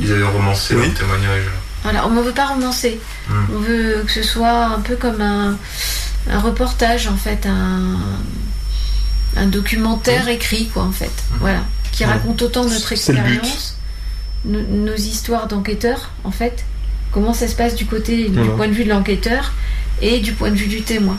Ils 0.00 0.10
avaient 0.12 0.24
romancé 0.24 0.74
leur 0.74 0.92
témoignage. 0.94 1.44
Voilà, 1.82 2.06
on 2.06 2.10
ne 2.10 2.20
veut 2.22 2.32
pas 2.32 2.46
romancer. 2.46 3.00
On 3.30 3.58
veut 3.58 4.02
que 4.04 4.12
ce 4.12 4.22
soit 4.22 4.66
un 4.66 4.80
peu 4.80 4.96
comme 4.96 5.20
un, 5.20 5.56
un 6.30 6.40
reportage, 6.40 7.06
en 7.08 7.16
fait, 7.16 7.46
un, 7.46 7.98
un 9.36 9.46
documentaire 9.46 10.28
écrit, 10.28 10.66
quoi, 10.68 10.84
en 10.84 10.92
fait. 10.92 11.10
Voilà, 11.40 11.62
qui 11.92 12.04
Ouais. 12.04 12.10
raconte 12.12 12.42
autant 12.42 12.64
notre 12.64 12.92
expérience, 12.92 13.76
no- 14.44 14.62
nos 14.62 14.94
histoires 14.96 15.46
d'enquêteurs, 15.48 16.10
en 16.24 16.30
fait. 16.30 16.64
Comment 17.12 17.32
ça 17.32 17.48
se 17.48 17.54
passe 17.54 17.74
du 17.74 17.86
côté, 17.86 18.28
du 18.28 18.38
point 18.56 18.68
de 18.68 18.72
vue 18.74 18.84
de 18.84 18.90
l'enquêteur 18.90 19.52
et 20.02 20.20
du 20.20 20.32
point 20.32 20.50
de 20.50 20.56
vue 20.56 20.68
du 20.68 20.82
témoin. 20.82 21.16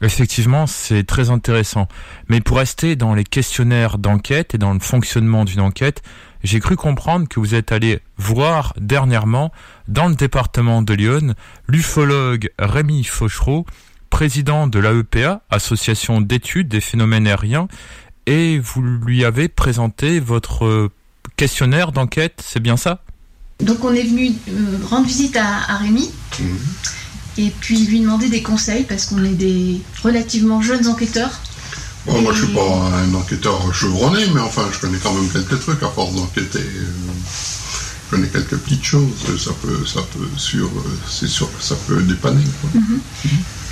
Effectivement, 0.00 0.66
c'est 0.66 1.04
très 1.04 1.30
intéressant. 1.30 1.88
Mais 2.28 2.40
pour 2.40 2.58
rester 2.58 2.96
dans 2.96 3.12
les 3.12 3.24
questionnaires 3.24 3.98
d'enquête 3.98 4.54
et 4.54 4.58
dans 4.58 4.72
le 4.72 4.78
fonctionnement 4.80 5.44
d'une 5.44 5.60
enquête, 5.60 6.00
j'ai 6.44 6.60
cru 6.60 6.76
comprendre 6.76 7.28
que 7.28 7.40
vous 7.40 7.54
êtes 7.54 7.72
allé 7.72 8.00
voir 8.16 8.72
dernièrement, 8.80 9.52
dans 9.88 10.06
le 10.08 10.14
département 10.14 10.80
de 10.80 10.94
Lyon, 10.94 11.34
l'ufologue 11.66 12.50
Rémi 12.58 13.04
Fauchereau, 13.04 13.66
président 14.12 14.66
de 14.66 14.78
l'AEPA, 14.78 15.40
Association 15.50 16.20
d'études 16.20 16.68
des 16.68 16.82
phénomènes 16.82 17.26
aériens, 17.26 17.66
et 18.26 18.58
vous 18.58 18.82
lui 18.82 19.24
avez 19.24 19.48
présenté 19.48 20.20
votre 20.20 20.66
euh, 20.66 20.90
questionnaire 21.36 21.92
d'enquête, 21.92 22.42
c'est 22.46 22.60
bien 22.60 22.76
ça? 22.76 23.02
Donc 23.60 23.82
on 23.82 23.94
est 23.94 24.02
venu 24.02 24.30
euh, 24.50 24.78
rendre 24.90 25.06
visite 25.06 25.36
à, 25.36 25.46
à 25.66 25.78
Rémi 25.78 26.10
et 27.38 27.50
puis 27.60 27.86
lui 27.86 28.00
demander 28.00 28.28
des 28.28 28.42
conseils 28.42 28.84
parce 28.84 29.06
qu'on 29.06 29.24
est 29.24 29.38
des 29.48 29.80
relativement 30.04 30.60
jeunes 30.60 30.86
enquêteurs. 30.88 31.40
Bon, 32.04 32.20
moi, 32.20 32.34
je 32.34 32.44
suis 32.44 32.52
pas 32.52 32.60
un 32.60 33.14
enquêteur 33.14 33.74
chevronné, 33.74 34.24
mais 34.34 34.40
enfin, 34.40 34.68
je 34.72 34.78
connais 34.78 34.98
quand 34.98 35.14
même 35.14 35.30
quelques 35.30 35.58
trucs 35.58 35.82
à 35.82 35.88
force 35.88 36.14
d'enquêter. 36.14 36.60
Connais 38.16 38.28
quelques 38.28 38.56
petites 38.58 38.84
choses. 38.84 39.10
Ça 39.42 39.52
peut, 39.62 39.86
ça 39.86 40.00
peut, 40.12 40.28
sur, 40.36 40.70
c'est 41.08 41.28
sûr 41.28 41.48
que 41.56 41.62
ça 41.62 41.74
peut 41.86 42.02
dépanner. 42.02 42.44
quoi. 42.60 42.70
Mhm. 42.80 43.00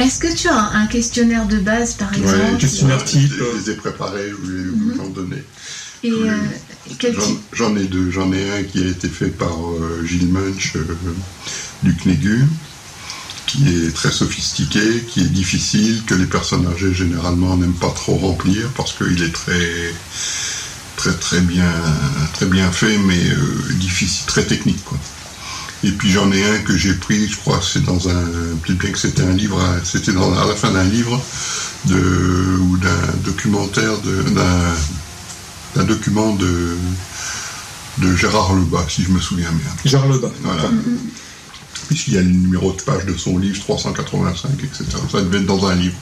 Est-ce 0.00 0.18
que 0.18 0.34
tu 0.34 0.48
as 0.48 0.70
un, 0.72 0.86
questionnaire 0.86 1.46
de 1.46 1.58
base 1.58 1.92
par 1.94 2.12
exemple 2.14 2.36
Ouais, 2.36 2.52
ou- 2.54 3.04
type. 3.04 3.32
Je 3.38 3.58
les 3.58 3.70
ai 3.70 3.74
préparés, 3.76 4.30
je 4.30 4.34
voulais 4.34 4.64
vous 4.94 5.00
en 5.00 5.08
donner. 5.08 5.42
Et 6.02 6.10
euh, 6.12 6.32
quel 6.98 7.14
J'en- 7.14 7.20
type 7.20 7.38
J'en 7.52 7.76
ai 7.76 7.84
deux. 7.84 8.10
J'en 8.10 8.32
ai 8.32 8.50
un 8.58 8.62
qui 8.62 8.82
a 8.82 8.86
été 8.88 9.08
fait 9.08 9.28
par 9.28 9.52
euh, 9.52 10.02
Gilles 10.06 10.28
Munch 10.28 10.72
euh, 10.76 10.84
du 11.82 11.94
CNEGU, 11.94 12.44
qui 13.46 13.68
est 13.68 13.94
très 13.94 14.10
sophistiqué, 14.10 15.04
qui 15.06 15.20
est 15.20 15.32
difficile, 15.32 16.02
que 16.06 16.14
les 16.14 16.24
personnes 16.26 16.66
âgées 16.66 16.94
généralement 16.94 17.56
n'aiment 17.58 17.74
pas 17.74 17.90
trop 17.90 18.16
remplir 18.16 18.68
parce 18.74 18.94
qu'il 18.94 19.22
est 19.22 19.32
très 19.34 19.92
très 21.00 21.14
très 21.14 21.40
bien 21.40 21.70
très 22.34 22.46
bien 22.46 22.70
fait, 22.70 22.98
mais 22.98 23.18
euh, 23.30 23.72
difficile, 23.86 24.26
très 24.26 24.44
technique 24.44 24.84
quoi. 24.84 24.98
Et 25.82 25.92
puis 25.92 26.10
j'en 26.10 26.30
ai 26.30 26.44
un 26.44 26.58
que 26.58 26.76
j'ai 26.76 26.92
pris, 26.92 27.26
je 27.26 27.36
crois, 27.38 27.60
c'est 27.62 27.82
dans 27.82 28.06
un, 28.10 28.22
peut-être 28.62 28.78
bien 28.78 28.90
que 28.92 28.98
c'était 28.98 29.22
un 29.22 29.32
livre, 29.32 29.58
hein, 29.58 29.80
c'était 29.82 30.12
dans- 30.12 30.30
à 30.38 30.46
la 30.46 30.54
fin 30.54 30.70
d'un 30.70 30.84
livre 30.84 31.18
de 31.86 32.02
ou 32.60 32.76
d'un 32.76 33.06
documentaire 33.24 33.98
de 34.02 34.14
d'un 34.36 34.74
d'un 35.76 35.84
document 35.84 36.34
de, 36.34 36.76
de 37.98 38.14
Gérard 38.16 38.52
Lebas, 38.54 38.86
si 38.88 39.02
je 39.04 39.10
me 39.10 39.20
souviens 39.20 39.52
bien. 39.52 39.72
Gérard 39.86 40.08
Lebas. 40.08 40.32
Voilà. 40.42 40.64
Puisqu'il 41.90 42.14
y 42.14 42.18
a 42.18 42.22
le 42.22 42.28
numéro 42.28 42.72
de 42.72 42.80
page 42.82 43.04
de 43.04 43.16
son 43.16 43.36
livre, 43.36 43.58
385, 43.58 44.50
etc. 44.62 44.84
Ça 45.10 45.22
devait 45.22 45.38
être 45.38 45.46
dans 45.46 45.66
un 45.66 45.74
livre. 45.74 45.96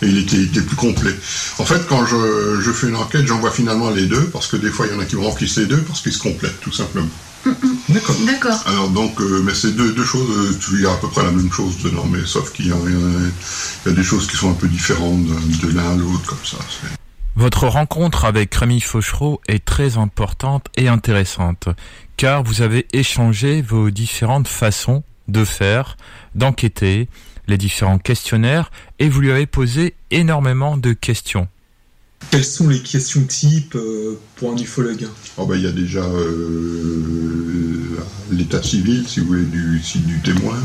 Et 0.00 0.06
il 0.06 0.18
était, 0.18 0.36
il 0.36 0.44
était 0.44 0.60
plus 0.62 0.76
complet. 0.76 1.12
En 1.58 1.64
fait, 1.64 1.84
quand 1.88 2.06
je, 2.06 2.60
je 2.60 2.70
fais 2.70 2.86
une 2.86 2.94
enquête, 2.94 3.26
j'envoie 3.26 3.50
finalement 3.50 3.90
les 3.90 4.06
deux, 4.06 4.26
parce 4.26 4.46
que 4.46 4.56
des 4.56 4.70
fois, 4.70 4.86
il 4.86 4.92
y 4.92 4.96
en 4.96 5.00
a 5.00 5.04
qui 5.06 5.16
me 5.16 5.22
remplissent 5.22 5.56
les 5.56 5.66
deux, 5.66 5.82
parce 5.82 6.02
qu'ils 6.02 6.12
se 6.12 6.20
complètent, 6.20 6.60
tout 6.60 6.70
simplement. 6.72 7.08
D'accord. 7.88 8.14
D'accord. 8.24 8.62
Alors 8.66 8.88
donc, 8.90 9.20
euh, 9.20 9.42
mais 9.44 9.54
c'est 9.54 9.72
deux, 9.74 9.92
deux 9.92 10.04
choses, 10.04 10.30
euh, 10.30 10.56
il 10.74 10.82
y 10.82 10.86
a 10.86 10.92
à 10.92 10.96
peu 10.96 11.08
près 11.08 11.24
la 11.24 11.32
même 11.32 11.50
chose 11.52 11.78
dedans, 11.82 12.06
mais 12.08 12.20
sauf 12.24 12.52
qu'il 12.52 12.68
y, 12.68 12.72
a- 12.72 12.76
il 12.86 12.92
y 12.92 12.94
a- 12.94 13.30
il 13.86 13.88
y 13.90 13.92
a 13.92 13.96
des 13.96 14.04
choses 14.04 14.28
qui 14.28 14.36
sont 14.36 14.50
un 14.50 14.54
peu 14.54 14.68
différentes 14.68 15.24
de, 15.26 15.66
de 15.66 15.72
l'un 15.74 15.90
à 15.90 15.94
l'autre, 15.96 16.24
comme 16.26 16.38
ça. 16.44 16.58
Votre 17.36 17.66
rencontre 17.66 18.24
avec 18.24 18.54
Rémi 18.54 18.80
Fauchereau 18.80 19.40
est 19.48 19.64
très 19.64 19.98
importante 19.98 20.66
et 20.76 20.86
intéressante, 20.86 21.68
car 22.16 22.44
vous 22.44 22.62
avez 22.62 22.86
échangé 22.92 23.60
vos 23.60 23.90
différentes 23.90 24.46
façons 24.46 25.02
de 25.28 25.44
faire, 25.44 25.96
d'enquêter, 26.34 27.08
les 27.46 27.58
différents 27.58 27.98
questionnaires, 27.98 28.70
et 28.98 29.08
vous 29.08 29.20
lui 29.20 29.30
avez 29.30 29.46
posé 29.46 29.94
énormément 30.10 30.76
de 30.76 30.92
questions. 30.92 31.48
Quelles 32.30 32.44
sont 32.44 32.68
les 32.68 32.80
questions 32.80 33.22
types 33.24 33.74
euh, 33.74 34.18
pour 34.36 34.52
un 34.52 34.56
ufologue? 34.56 35.06
Oh 35.36 35.44
ben, 35.46 35.56
il 35.56 35.62
y 35.62 35.66
a 35.66 35.72
déjà 35.72 36.02
euh, 36.04 37.98
l'état 38.30 38.62
civil, 38.62 39.06
si 39.06 39.20
vous 39.20 39.26
voulez, 39.26 39.44
du, 39.44 39.78
si- 39.82 39.98
du 39.98 40.20
témoin. 40.20 40.56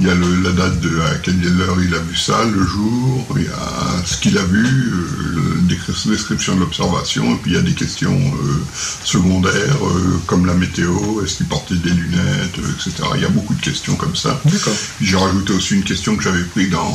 Il 0.00 0.06
y 0.06 0.10
a 0.10 0.14
le- 0.14 0.40
la 0.42 0.50
date 0.50 0.80
de 0.80 1.00
à 1.00 1.14
quelle 1.22 1.40
heure 1.60 1.76
il 1.80 1.94
a 1.94 1.98
vu 2.00 2.16
ça, 2.16 2.44
le 2.44 2.66
jour, 2.66 3.26
il 3.36 3.44
y 3.44 3.48
a 3.48 4.02
ce 4.04 4.16
qu'il 4.16 4.36
a 4.38 4.42
vu, 4.42 4.64
euh, 4.66 5.60
description 6.06 6.56
de 6.56 6.60
l'observation, 6.60 7.32
et 7.34 7.38
puis 7.38 7.52
il 7.52 7.54
y 7.54 7.58
a 7.58 7.62
des 7.62 7.74
questions 7.74 8.12
euh, 8.18 8.62
secondaires, 9.04 9.76
euh, 9.86 10.20
comme 10.26 10.46
la 10.46 10.54
météo, 10.54 11.22
est-ce 11.24 11.36
qu'il 11.36 11.46
portait 11.46 11.76
des 11.76 11.90
lunettes, 11.90 12.58
euh, 12.58 12.72
etc. 12.74 13.08
Il 13.14 13.22
y 13.22 13.24
a 13.24 13.28
beaucoup 13.28 13.54
de 13.54 13.60
questions 13.60 13.94
comme 13.94 14.16
ça. 14.16 14.40
J'ai 15.00 15.16
rajouté 15.16 15.52
aussi 15.52 15.74
une 15.74 15.84
question 15.84 16.16
que 16.16 16.24
j'avais 16.24 16.42
pris 16.44 16.68
dans 16.68 16.92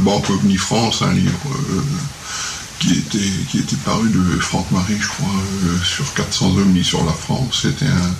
Banque 0.00 0.28
OVNI 0.30 0.56
France, 0.56 1.02
un 1.02 1.12
livre 1.12 1.38
qui 2.80 2.92
était, 2.98 3.30
qui 3.50 3.58
était 3.58 3.76
paru 3.76 4.08
de 4.08 4.20
Franck 4.40 4.70
Marie, 4.70 4.96
je 4.98 5.06
crois, 5.08 5.28
sur 5.84 6.12
400 6.14 6.56
ovnis 6.56 6.84
sur 6.84 7.04
la 7.04 7.12
France. 7.12 7.60
C'était 7.62 7.86
un, 7.86 8.14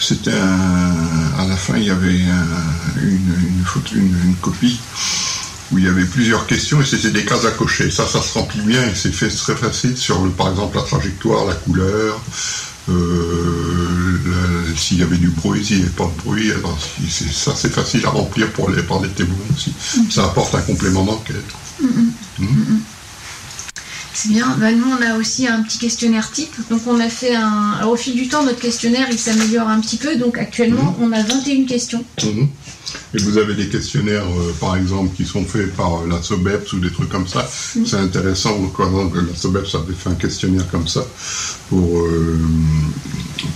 c'était 0.00 0.32
un, 0.32 1.32
à 1.38 1.46
la 1.48 1.56
fin, 1.56 1.76
il 1.76 1.84
y 1.84 1.90
avait 1.90 2.22
un- 2.24 3.00
une, 3.02 3.34
une, 3.58 3.64
photo- 3.64 3.94
une, 3.94 4.16
une 4.24 4.36
copie 4.36 4.80
où 5.70 5.78
il 5.78 5.84
y 5.84 5.88
avait 5.88 6.04
plusieurs 6.06 6.46
questions 6.46 6.80
et 6.80 6.84
c'était 6.84 7.10
des 7.10 7.24
cases 7.24 7.44
à 7.44 7.50
cocher. 7.50 7.90
Ça, 7.90 8.06
ça 8.06 8.22
se 8.22 8.32
remplit 8.38 8.60
bien 8.62 8.82
et 8.82 8.94
c'est 8.94 9.12
fait 9.12 9.28
très 9.28 9.54
facile 9.56 9.96
sur, 9.96 10.22
le, 10.24 10.30
par 10.30 10.48
exemple, 10.50 10.76
la 10.78 10.82
trajectoire, 10.82 11.44
la 11.46 11.54
couleur, 11.54 12.22
euh, 12.88 14.74
s'il 14.76 14.98
y 14.98 15.02
avait 15.02 15.18
du 15.18 15.28
bruit, 15.28 15.64
s'il 15.64 15.76
n'y 15.78 15.82
avait 15.82 15.92
pas 15.92 16.06
de 16.06 16.22
bruit. 16.22 16.50
Alors, 16.52 16.78
si- 16.80 17.10
c'est- 17.10 17.32
ça, 17.32 17.54
c'est 17.54 17.72
facile 17.72 18.04
à 18.06 18.10
remplir 18.10 18.50
pour 18.52 18.70
les, 18.70 18.82
par 18.82 19.00
les 19.02 19.10
témoins 19.10 19.36
aussi. 19.54 19.74
Ça 20.10 20.24
apporte 20.24 20.54
un 20.54 20.62
complément 20.62 21.04
d'enquête. 21.04 21.44
Mhm. 21.82 22.12
Mhm. 22.38 22.80
C'est 24.20 24.30
bien. 24.30 24.56
Bah, 24.58 24.72
nous, 24.72 24.84
on 24.84 25.00
a 25.00 25.16
aussi 25.16 25.46
un 25.46 25.62
petit 25.62 25.78
questionnaire 25.78 26.32
type. 26.32 26.52
Donc, 26.70 26.80
on 26.88 26.98
a 26.98 27.08
fait 27.08 27.36
un. 27.36 27.74
Alors, 27.78 27.92
au 27.92 27.96
fil 27.96 28.16
du 28.16 28.26
temps, 28.26 28.42
notre 28.42 28.58
questionnaire, 28.58 29.06
il 29.12 29.18
s'améliore 29.18 29.68
un 29.68 29.78
petit 29.78 29.96
peu. 29.96 30.16
Donc, 30.16 30.38
actuellement, 30.38 30.96
on 31.00 31.12
a 31.12 31.22
21 31.22 31.66
questions. 31.66 32.04
Mhm. 32.24 32.48
Et 33.14 33.18
vous 33.18 33.38
avez 33.38 33.54
des 33.54 33.68
questionnaires, 33.68 34.26
euh, 34.26 34.52
par 34.60 34.76
exemple, 34.76 35.14
qui 35.16 35.24
sont 35.24 35.44
faits 35.44 35.74
par 35.74 36.06
la 36.06 36.22
SOBEPS 36.22 36.72
ou 36.72 36.80
des 36.80 36.90
trucs 36.90 37.08
comme 37.08 37.26
ça. 37.26 37.48
C'est 37.48 37.96
intéressant. 37.96 38.54
Par 38.76 38.88
exemple, 38.88 39.24
la 39.28 39.36
SOBEPS 39.36 39.74
avait 39.74 39.94
fait 39.94 40.10
un 40.10 40.14
questionnaire 40.14 40.68
comme 40.70 40.86
ça 40.86 41.06
pour, 41.68 42.00
euh, 42.00 42.38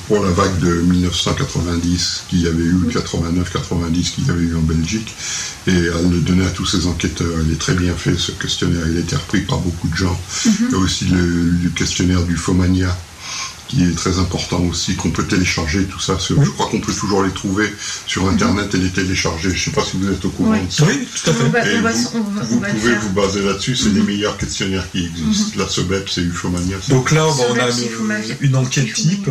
pour 0.09 0.25
la 0.25 0.31
vague 0.31 0.59
de 0.61 0.81
1990 0.83 2.25
qu'il 2.29 2.43
y 2.43 2.47
avait 2.47 2.63
eu, 2.63 2.89
89-90 2.91 4.11
qu'il 4.15 4.27
y 4.27 4.31
avait 4.31 4.45
eu 4.45 4.57
en 4.57 4.63
Belgique. 4.63 5.15
Et 5.67 5.71
elle 5.71 6.11
le 6.11 6.21
donnait 6.21 6.47
à 6.47 6.51
tous 6.51 6.67
ses 6.67 6.87
enquêteurs. 6.87 7.39
Il 7.47 7.53
est 7.53 7.61
très 7.61 7.75
bien 7.75 7.95
fait, 7.95 8.17
ce 8.17 8.33
questionnaire. 8.33 8.83
Il 8.91 8.97
a 8.97 9.01
été 9.01 9.17
repris 9.17 9.43
par 9.43 9.59
beaucoup 9.59 9.89
de 9.89 9.97
gens. 9.97 10.19
Il 10.47 10.71
y 10.73 10.75
a 10.75 10.79
aussi 10.79 11.07
le, 11.07 11.51
le 11.63 11.71
questionnaire 11.71 12.23
du 12.23 12.37
Fomania 12.37 12.97
qui 13.73 13.85
est 13.85 13.95
très 13.97 14.19
important 14.19 14.61
aussi, 14.71 14.97
qu'on 14.97 15.11
peut 15.11 15.25
télécharger, 15.25 15.85
tout 15.85 15.99
ça. 16.01 16.19
Je 16.21 16.35
crois 16.51 16.67
qu'on 16.67 16.81
peut 16.81 16.93
toujours 16.93 17.23
les 17.23 17.31
trouver 17.31 17.73
sur 18.07 18.29
Internet 18.29 18.75
et 18.75 18.79
les 18.79 18.91
télécharger. 18.91 19.49
Je 19.51 19.55
ne 19.55 19.59
sais 19.59 19.71
pas 19.71 19.83
si 19.83 19.97
vous 19.97 20.11
êtes 20.13 20.23
au 20.25 20.29
courant 20.31 20.51
Ouais. 20.51 20.61
de 20.67 20.71
ça. 20.71 20.85
Oui, 20.87 21.07
tout 21.25 21.31
à 21.31 21.33
fait. 21.33 21.45
On 21.45 21.49
va- 21.51 21.67
Et 21.71 21.79
on 21.79 21.83
va- 21.83 21.93
vous, 21.93 22.09
on 22.15 22.21
va- 22.21 22.43
vous 22.43 22.57
on 22.57 22.61
va 22.61 22.69
le 22.69 22.75
pouvez 22.75 22.91
faire. 22.93 23.01
vous 23.01 23.11
baser 23.11 23.43
là-dessus, 23.43 23.77
c'est 23.77 23.89
les 23.95 24.03
meilleurs 24.03 24.37
questionnaires 24.37 24.87
qui 24.93 25.07
existent. 25.07 25.59
La 25.59 25.69
SOBEP, 25.69 26.09
c'est 26.11 26.21
Ufomania. 26.23 26.77
Donc 26.91 27.11
là, 27.13 27.27
on 27.27 27.59
a 27.59 27.69
une, 28.43 28.57
enquête 28.57 28.93
type. 28.93 29.31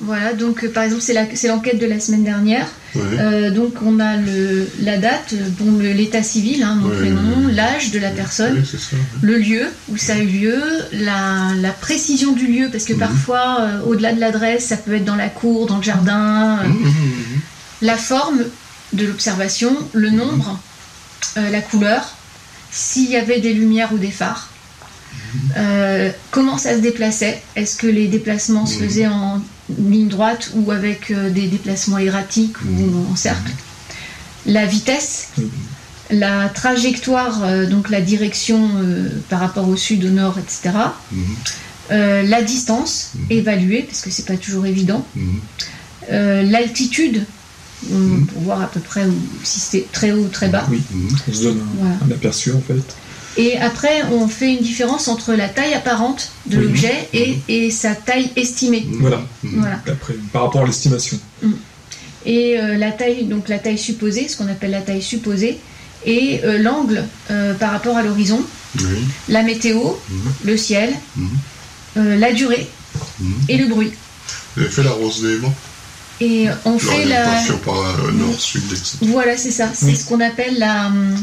Voilà, 0.00 0.32
donc 0.32 0.64
euh, 0.64 0.68
par 0.70 0.84
exemple, 0.84 1.02
c'est 1.02 1.48
l'enquête 1.48 1.78
de 1.80 1.86
la 1.86 2.00
semaine 2.00 2.24
dernière. 2.24 2.66
Euh, 2.96 3.50
donc, 3.50 3.74
on 3.82 3.98
a 4.00 4.16
le, 4.16 4.66
la 4.82 4.98
date, 4.98 5.32
euh, 5.32 5.48
bon, 5.58 5.78
l'état 5.78 6.22
civil, 6.22 6.62
hein, 6.62 6.76
nom, 6.82 6.90
prénom, 6.90 7.46
ouais, 7.46 7.52
l'âge 7.52 7.90
de 7.90 7.98
la 7.98 8.10
personne, 8.10 8.62
ça. 8.66 8.78
le 9.22 9.38
lieu 9.38 9.62
où 9.90 9.96
ça 9.96 10.12
a 10.14 10.18
eu 10.18 10.26
lieu, 10.26 10.60
la, 10.92 11.52
la 11.56 11.70
précision 11.70 12.32
du 12.32 12.46
lieu, 12.46 12.68
parce 12.70 12.84
que 12.84 12.92
parfois, 12.92 13.41
euh, 13.60 13.80
au-delà 13.86 14.12
de 14.12 14.20
l'adresse, 14.20 14.66
ça 14.66 14.76
peut 14.76 14.94
être 14.94 15.04
dans 15.04 15.16
la 15.16 15.28
cour, 15.28 15.66
dans 15.66 15.78
le 15.78 15.82
jardin, 15.82 16.58
euh, 16.58 16.68
la 17.80 17.96
forme 17.96 18.40
de 18.92 19.06
l'observation, 19.06 19.76
le 19.92 20.10
nombre, 20.10 20.58
euh, 21.36 21.50
la 21.50 21.60
couleur, 21.60 22.14
s'il 22.70 23.10
y 23.10 23.16
avait 23.16 23.40
des 23.40 23.52
lumières 23.52 23.92
ou 23.92 23.98
des 23.98 24.10
phares. 24.10 24.48
Comment 26.30 26.58
ça 26.58 26.74
se 26.74 26.80
déplaçait? 26.80 27.42
Est-ce 27.56 27.76
que 27.76 27.86
les 27.86 28.08
déplacements 28.08 28.66
se 28.66 28.78
faisaient 28.78 29.06
en 29.06 29.40
ligne 29.78 30.08
droite 30.08 30.50
ou 30.54 30.70
avec 30.70 31.12
des 31.12 31.46
déplacements 31.46 31.98
erratiques 31.98 32.60
ou 32.62 33.10
en 33.10 33.16
cercle? 33.16 33.52
La 34.46 34.66
vitesse, 34.66 35.28
la 36.12 36.48
trajectoire, 36.48 37.42
euh, 37.44 37.66
donc 37.66 37.90
la 37.90 38.00
direction 38.00 38.70
euh, 38.76 39.08
par 39.28 39.40
rapport 39.40 39.68
au 39.68 39.76
sud, 39.76 40.04
au 40.04 40.10
nord, 40.10 40.38
etc. 40.38 40.76
Euh, 41.92 42.22
la 42.22 42.42
distance 42.42 43.10
évaluée, 43.30 43.82
parce 43.82 44.00
que 44.00 44.10
c'est 44.10 44.24
pas 44.26 44.36
toujours 44.36 44.66
évident. 44.66 45.06
Euh, 46.10 46.42
L'altitude, 46.42 47.24
euh, 47.92 48.18
pour 48.32 48.42
voir 48.42 48.62
à 48.62 48.66
peu 48.66 48.80
près 48.80 49.04
où- 49.04 49.14
si 49.44 49.60
c'était 49.60 49.86
très 49.92 50.12
haut 50.12 50.24
ou 50.24 50.28
très 50.28 50.48
bas. 50.48 50.66
Oui, 50.70 50.80
on 51.28 51.32
se 51.32 51.42
donne 51.44 51.58
un, 51.60 51.80
Voilà. 51.80 51.94
un 52.08 52.10
aperçu 52.12 52.52
en 52.52 52.60
fait. 52.60 52.82
Et 53.36 53.56
après, 53.58 54.02
on 54.12 54.28
fait 54.28 54.52
une 54.54 54.62
différence 54.62 55.08
entre 55.08 55.32
la 55.34 55.48
taille 55.48 55.74
apparente 55.74 56.32
de 56.46 56.58
Oui. 56.58 56.64
l'objet 56.64 57.08
et, 57.14 57.38
et 57.48 57.70
sa 57.70 57.94
taille 57.94 58.30
estimée. 58.36 58.86
Voilà. 59.00 59.22
Voilà. 59.42 59.80
Après, 59.88 60.14
par 60.32 60.42
rapport 60.42 60.62
à 60.62 60.66
l'estimation. 60.66 61.18
Et 62.26 62.58
euh, 62.58 62.76
la 62.78 62.92
taille, 62.92 63.24
donc 63.24 63.48
la 63.48 63.58
taille 63.58 63.78
supposée, 63.78 64.28
ce 64.28 64.36
qu'on 64.36 64.48
appelle 64.48 64.70
la 64.70 64.80
taille 64.82 65.02
supposée, 65.02 65.58
et 66.06 66.40
euh, 66.44 66.58
l'angle 66.58 67.04
euh, 67.30 67.54
par 67.54 67.70
rapport 67.72 67.96
à 67.96 68.02
l'horizon, 68.02 68.40
la 69.28 69.42
météo, 69.42 69.78
le 70.44 70.56
ciel, 70.56 70.90
euh, 71.96 72.16
la 72.16 72.32
durée 72.32 72.68
et 73.48 73.56
le 73.56 73.66
bruit. 73.68 73.92
Vous 74.56 74.62
avez 74.62 74.70
fait 74.70 74.82
la 74.82 74.90
rose 74.90 75.22
d'éléments 75.22 75.54
Et 76.20 76.46
on 76.64 76.78
fait 76.78 77.04
la. 77.06 77.24
Par 77.64 77.74
euh, 77.78 78.12
nord, 78.12 78.38
sud, 78.38 78.62
etc. 78.70 78.98
Voilà, 79.02 79.36
c'est 79.36 79.50
ça. 79.50 79.68
C'est 79.74 79.94
ce 79.94 80.04
qu'on 80.06 80.20
appelle 80.20 80.58
la, 80.58 80.86
hum, 80.88 81.14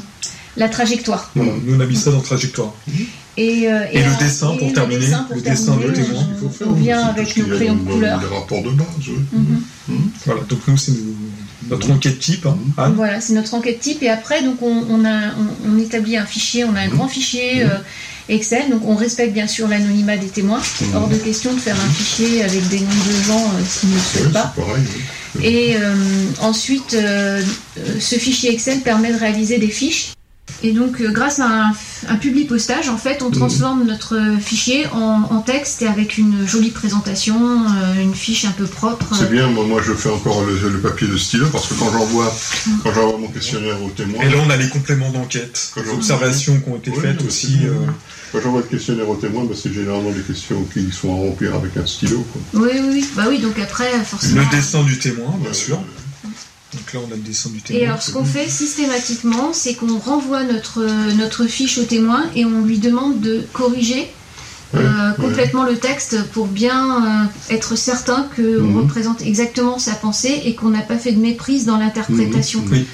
la 0.57 0.67
trajectoire. 0.70 1.32
Voilà, 1.36 1.51
nous 1.63 1.76
on 1.76 1.80
a 1.80 1.86
mis 1.86 1.95
ça 1.95 2.11
dans 2.11 2.22
trajectoire. 2.22 2.74
Et, 3.38 3.72
euh, 3.72 3.86
Et 3.93 4.03
le 4.03 4.20
dessin 4.20 4.55
pour 4.57 4.74
terminer, 4.74 4.99
dessin 5.05 5.24
pour 5.24 5.36
le 5.38 5.41
dessin 5.41 5.76
de 5.78 5.91
témoin. 5.91 6.28
on- 6.61 6.70
On 6.70 6.74
vient 6.74 7.01
avec 7.05 7.38
nos 7.38 7.45
crayons 7.55 7.76
de 7.76 7.89
couleur. 7.89 8.20
Les 8.20 8.28
rapports 8.36 8.63
de 8.63 8.72
base, 8.72 8.88
oui. 9.07 9.39
Mhm. 9.88 10.11
Voilà, 10.26 10.41
donc 10.49 10.59
nous 10.67 10.76
c'est 10.78 10.91
notre 11.70 11.91
enquête 11.91 12.20
type. 12.20 12.45
hein. 12.45 12.57
Anne. 12.78 12.93
Voilà, 12.95 13.22
c'est 13.22 13.34
notre 13.34 13.53
enquête 13.53 13.80
type. 13.80 14.01
Et 14.03 14.09
après, 14.09 14.43
donc, 14.43 14.61
on, 14.61 14.84
on 14.89 15.05
a, 15.05 15.30
on, 15.65 15.72
on 15.74 15.80
établit 15.80 16.17
un 16.17 16.26
fichier, 16.26 16.63
on 16.65 16.76
a 16.76 16.82
un 16.82 16.88
grand 16.88 17.07
fichier 17.07 17.63
euh, 17.63 17.67
Excel. 18.28 18.70
Donc, 18.70 18.82
on 18.86 18.95
respecte 18.95 19.34
bien 19.34 19.47
sûr 19.47 19.67
l'anonymat 19.67 20.17
des 20.17 20.28
témoins. 20.28 20.61
Hors 20.93 21.07
de 21.07 21.15
question 21.17 21.53
de 21.53 21.59
faire 21.59 21.76
un 21.76 21.89
fichier 21.93 22.43
avec 22.43 22.67
des 22.70 22.80
noms 22.80 22.88
de 22.88 23.24
gens 23.26 23.39
euh, 23.43 23.63
s'ils 23.67 23.89
ne 23.89 23.95
le 23.95 23.99
souhaitent 24.01 24.34
pas. 24.34 24.53
Pareil, 24.55 24.84
oui. 25.38 25.45
Et 25.45 25.76
euh, 25.78 25.93
ensuite, 26.41 26.95
euh, 26.95 27.41
ce 27.99 28.15
fichier 28.15 28.51
Excel 28.51 28.80
permet 28.80 29.13
de 29.13 29.17
réaliser 29.20 29.59
des 29.59 29.70
fiches. 29.70 30.13
Et 30.64 30.74
donc, 30.74 31.00
euh, 31.02 31.10
grâce 31.12 31.39
à 31.39 31.47
un, 31.68 31.72
un 32.10 32.16
public 32.16 32.47
postage, 32.50 32.89
en 32.89 32.97
fait, 32.97 33.22
on 33.22 33.32
transforme 33.32 33.86
notre 33.86 34.20
fichier 34.41 34.88
en, 34.88 35.24
en 35.30 35.41
texte 35.41 35.82
et 35.82 35.88
avec 35.88 36.18
une 36.18 36.45
jolie 36.47 36.72
présentation, 36.72 37.38
euh, 37.39 38.02
une 38.02 38.14
fiche 38.16 38.45
un 38.45 38.52
peu 38.52 38.66
propre. 38.66 39.06
C'est 39.18 39.30
bien, 39.32 39.47
moi, 39.50 39.66
moi 39.66 39.82
je 39.86 39.93
fais 39.93 40.10
encore 40.10 40.43
le, 40.43 40.70
le 40.70 40.80
papier 40.80 41.08
de 41.08 41.18
stylo 41.18 41.47
parce 41.52 41.68
que 41.68 41.74
quand 41.76 41.91
j'envoie 41.91 42.34
quand 42.84 42.93
j'envoie 42.93 43.18
mon 43.20 43.28
questionnaire 43.28 43.82
au 43.84 43.89
témoin. 43.89 44.22
Et 44.24 44.30
là 44.30 44.38
on 44.45 44.50
a 44.50 44.58
les 44.58 44.70
compléments 44.70 45.12
d'enquête, 45.12 45.72
les 45.78 45.89
observations 45.91 46.60
qui 46.60 46.70
ont 46.70 46.76
été 46.78 46.91
Oui, 46.91 46.97
faites 47.02 47.22
aussi. 47.26 47.60
euh, 47.64 47.74
Quand 48.32 48.39
j'envoie 48.41 48.62
le 48.62 48.68
questionnaire 48.68 49.10
au 49.10 49.16
témoin, 49.16 49.45
bah, 49.45 49.56
c'est 49.62 49.74
généralement 49.74 50.12
des 50.12 50.22
questions 50.22 50.64
qui 50.74 50.91
sont 50.91 51.12
à 51.14 51.16
remplir 51.28 51.56
avec 51.56 51.76
un 51.78 51.86
stylo. 51.86 52.26
Quoi. 52.34 52.62
Oui, 52.62 52.70
oui, 52.74 52.89
oui. 52.91 53.06
Bah 53.16 53.26
oui, 53.30 53.39
donc 53.39 53.58
après, 53.60 53.91
forcément. 54.04 54.41
Le 54.41 54.56
dessin 54.58 54.84
du 54.84 55.00
témoin, 55.00 55.34
bien 55.41 55.54
sûr. 55.54 55.80
Donc 56.74 56.93
là 56.93 56.99
on 57.07 57.11
a 57.11 57.15
le 57.15 57.22
dessin 57.22 57.49
du 57.49 57.61
témoin. 57.61 57.82
Et 57.82 57.86
alors, 57.88 58.01
ce 58.01 58.11
qu'on 58.11 58.24
fait 58.26 58.47
systématiquement, 58.47 59.53
c'est 59.53 59.74
qu'on 59.74 59.97
renvoie 59.97 60.43
notre, 60.43 60.86
notre 61.15 61.45
fiche 61.45 61.78
au 61.80 61.84
témoin 61.84 62.26
et 62.36 62.45
on 62.45 62.61
lui 62.63 62.78
demande 62.78 63.20
de 63.22 63.43
corriger 63.53 64.07
euh, 64.76 65.11
complètement 65.13 65.63
le 65.63 65.78
texte 65.78 66.24
pour 66.32 66.45
bien 66.45 67.24
euh, 67.24 67.53
être 67.55 67.76
certain 67.76 68.28
qu'on 68.36 68.43
Mhm. 68.43 68.78
représente 68.78 69.22
exactement 69.24 69.80
sa 69.80 69.93
pensée 69.93 70.41
et 70.45 70.53
qu'on 70.53 70.70
n'a 70.70 70.82
pas 70.82 70.97
fait 70.97 71.11
de 71.11 71.20
méprise 71.20 71.65
dans 71.65 71.78
l'interprétation. 71.78 72.61
Mhm. 72.61 72.67
Oui. 72.72 72.86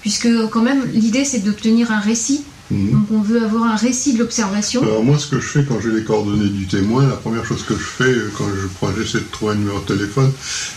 Puisque, 0.00 0.28
quand 0.50 0.62
même, 0.62 0.84
l'idée 0.92 1.24
c'est 1.24 1.40
d'obtenir 1.40 1.90
un 1.90 1.98
récit. 1.98 2.44
Mhm. 2.70 2.92
Donc, 2.92 3.06
on 3.10 3.20
veut 3.20 3.44
avoir 3.44 3.64
un 3.64 3.76
récit 3.76 4.14
de 4.14 4.20
l'observation. 4.20 4.82
Alors 4.82 5.04
moi, 5.04 5.18
ce 5.18 5.26
que 5.26 5.40
je 5.40 5.46
fais 5.46 5.64
quand 5.64 5.80
j'ai 5.80 5.90
les 5.90 6.04
coordonnées 6.04 6.48
du 6.48 6.66
témoin, 6.66 7.06
la 7.06 7.16
première 7.16 7.44
chose 7.44 7.62
que 7.62 7.74
je 7.74 7.82
fais 7.82 8.04
euh, 8.04 8.32
quand 8.36 8.46
je 8.48 8.66
prends, 8.68 8.88
j'essaie 8.96 9.18
de 9.18 9.30
trouver 9.30 9.52
un 9.52 9.56
numéro 9.56 9.80
de 9.80 9.84
téléphone, 9.84 10.32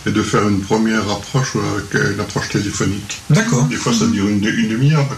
est 0.06 0.10
de 0.10 0.22
faire 0.22 0.46
une 0.48 0.60
première 0.60 1.10
approche 1.10 1.56
avec 1.56 1.94
euh, 1.94 2.14
une 2.14 2.20
approche 2.20 2.50
téléphonique. 2.50 3.22
D'accord. 3.30 3.64
Des 3.64 3.76
fois, 3.76 3.92
ça 3.92 4.06
dure 4.06 4.28
une, 4.28 4.44
une 4.44 4.68
demi-heure. 4.68 5.08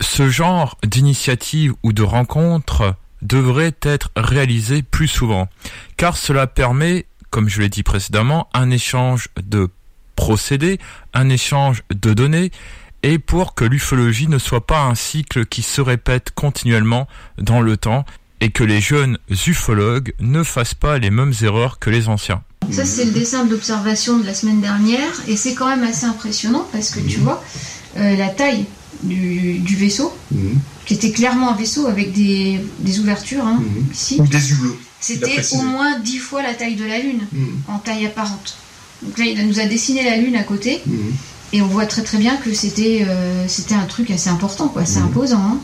Ce 0.00 0.28
genre 0.28 0.78
d'initiative 0.86 1.74
ou 1.82 1.92
de 1.92 2.02
rencontre 2.02 2.94
devrait 3.20 3.74
être 3.82 4.10
réalisé 4.16 4.82
plus 4.82 5.08
souvent, 5.08 5.48
car 5.96 6.16
cela 6.16 6.46
permet, 6.46 7.06
comme 7.30 7.48
je 7.48 7.60
l'ai 7.60 7.68
dit 7.68 7.82
précédemment, 7.82 8.48
un 8.54 8.70
échange 8.70 9.28
de 9.44 9.68
procédés, 10.14 10.78
un 11.14 11.28
échange 11.28 11.82
de 11.90 12.12
données, 12.12 12.50
et 13.02 13.18
pour 13.18 13.54
que 13.54 13.64
l'ufologie 13.64 14.28
ne 14.28 14.38
soit 14.38 14.66
pas 14.66 14.82
un 14.82 14.94
cycle 14.94 15.46
qui 15.46 15.62
se 15.62 15.80
répète 15.80 16.30
continuellement 16.34 17.06
dans 17.38 17.60
le 17.60 17.76
temps, 17.76 18.04
et 18.40 18.50
que 18.50 18.62
les 18.62 18.80
jeunes 18.80 19.18
ufologues 19.46 20.12
ne 20.20 20.42
fassent 20.44 20.74
pas 20.74 20.98
les 20.98 21.10
mêmes 21.10 21.34
erreurs 21.42 21.78
que 21.78 21.90
les 21.90 22.08
anciens. 22.08 22.42
Ça, 22.70 22.84
c'est 22.84 23.04
le 23.04 23.12
dessin 23.12 23.44
de 23.44 23.50
l'observation 23.50 24.18
de 24.18 24.26
la 24.26 24.34
semaine 24.34 24.60
dernière, 24.60 25.10
et 25.26 25.36
c'est 25.36 25.54
quand 25.54 25.68
même 25.68 25.82
assez 25.82 26.06
impressionnant 26.06 26.66
parce 26.70 26.90
que 26.90 27.00
tu 27.00 27.18
vois 27.18 27.42
euh, 27.96 28.16
la 28.16 28.28
taille 28.28 28.66
du, 29.02 29.58
du 29.58 29.76
vaisseau, 29.76 30.16
qui 30.84 30.94
était 30.94 31.12
clairement 31.12 31.52
un 31.52 31.56
vaisseau 31.56 31.86
avec 31.86 32.12
des, 32.12 32.60
des 32.80 33.00
ouvertures 33.00 33.44
hein, 33.44 33.62
ici. 33.92 34.18
Ou 34.20 34.26
des 34.26 34.52
hublots. 34.52 34.76
C'était 35.00 35.40
au 35.52 35.62
moins 35.62 35.98
dix 36.00 36.18
fois 36.18 36.42
la 36.42 36.54
taille 36.54 36.74
de 36.74 36.84
la 36.84 36.98
Lune 36.98 37.26
en 37.68 37.78
taille 37.78 38.06
apparente. 38.06 38.56
Donc 39.02 39.16
là, 39.18 39.24
il 39.24 39.46
nous 39.46 39.60
a 39.60 39.64
dessiné 39.64 40.02
la 40.04 40.16
Lune 40.16 40.34
à 40.36 40.42
côté, 40.42 40.82
et 41.52 41.62
on 41.62 41.66
voit 41.66 41.86
très 41.86 42.02
très 42.02 42.18
bien 42.18 42.36
que 42.36 42.52
c'était 42.54 43.04
euh, 43.08 43.46
c'était 43.48 43.74
un 43.74 43.84
truc 43.86 44.10
assez 44.10 44.28
important, 44.30 44.68
quoi. 44.68 44.84
C'est 44.84 44.98
imposant. 45.00 45.38
hein. 45.38 45.58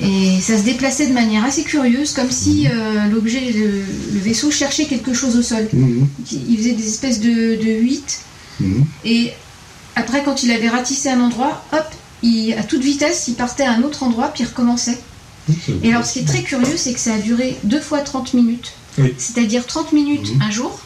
Et 0.00 0.40
ça 0.42 0.58
se 0.58 0.62
déplaçait 0.62 1.06
de 1.06 1.12
manière 1.14 1.44
assez 1.44 1.62
curieuse, 1.62 2.12
comme 2.12 2.30
si 2.30 2.66
euh, 2.68 3.06
l'objet, 3.08 3.40
le, 3.52 3.82
le 4.12 4.20
vaisseau 4.20 4.50
cherchait 4.50 4.84
quelque 4.84 5.14
chose 5.14 5.36
au 5.36 5.42
sol. 5.42 5.66
Il 6.30 6.56
faisait 6.58 6.72
des 6.72 6.86
espèces 6.86 7.20
de, 7.20 7.56
de 7.56 7.80
huit, 7.80 8.20
et 9.04 9.32
après, 9.94 10.22
quand 10.22 10.42
il 10.42 10.50
avait 10.50 10.68
ratissé 10.68 11.08
un 11.08 11.20
endroit, 11.20 11.64
hop, 11.72 11.86
il, 12.22 12.52
à 12.54 12.62
toute 12.62 12.82
vitesse, 12.82 13.24
il 13.28 13.34
partait 13.34 13.64
à 13.64 13.72
un 13.72 13.82
autre 13.82 14.02
endroit, 14.02 14.28
puis 14.28 14.44
il 14.44 14.46
recommençait. 14.46 14.98
Et 15.82 15.90
alors, 15.90 16.04
ce 16.04 16.14
qui 16.14 16.18
est 16.20 16.24
très 16.24 16.42
curieux, 16.42 16.76
c'est 16.76 16.92
que 16.92 17.00
ça 17.00 17.14
a 17.14 17.18
duré 17.18 17.56
deux 17.64 17.80
fois 17.80 18.00
30 18.00 18.34
minutes. 18.34 18.72
Oui. 18.98 19.14
C'est-à-dire 19.16 19.64
30 19.66 19.92
minutes 19.92 20.32
un 20.40 20.50
jour, 20.50 20.78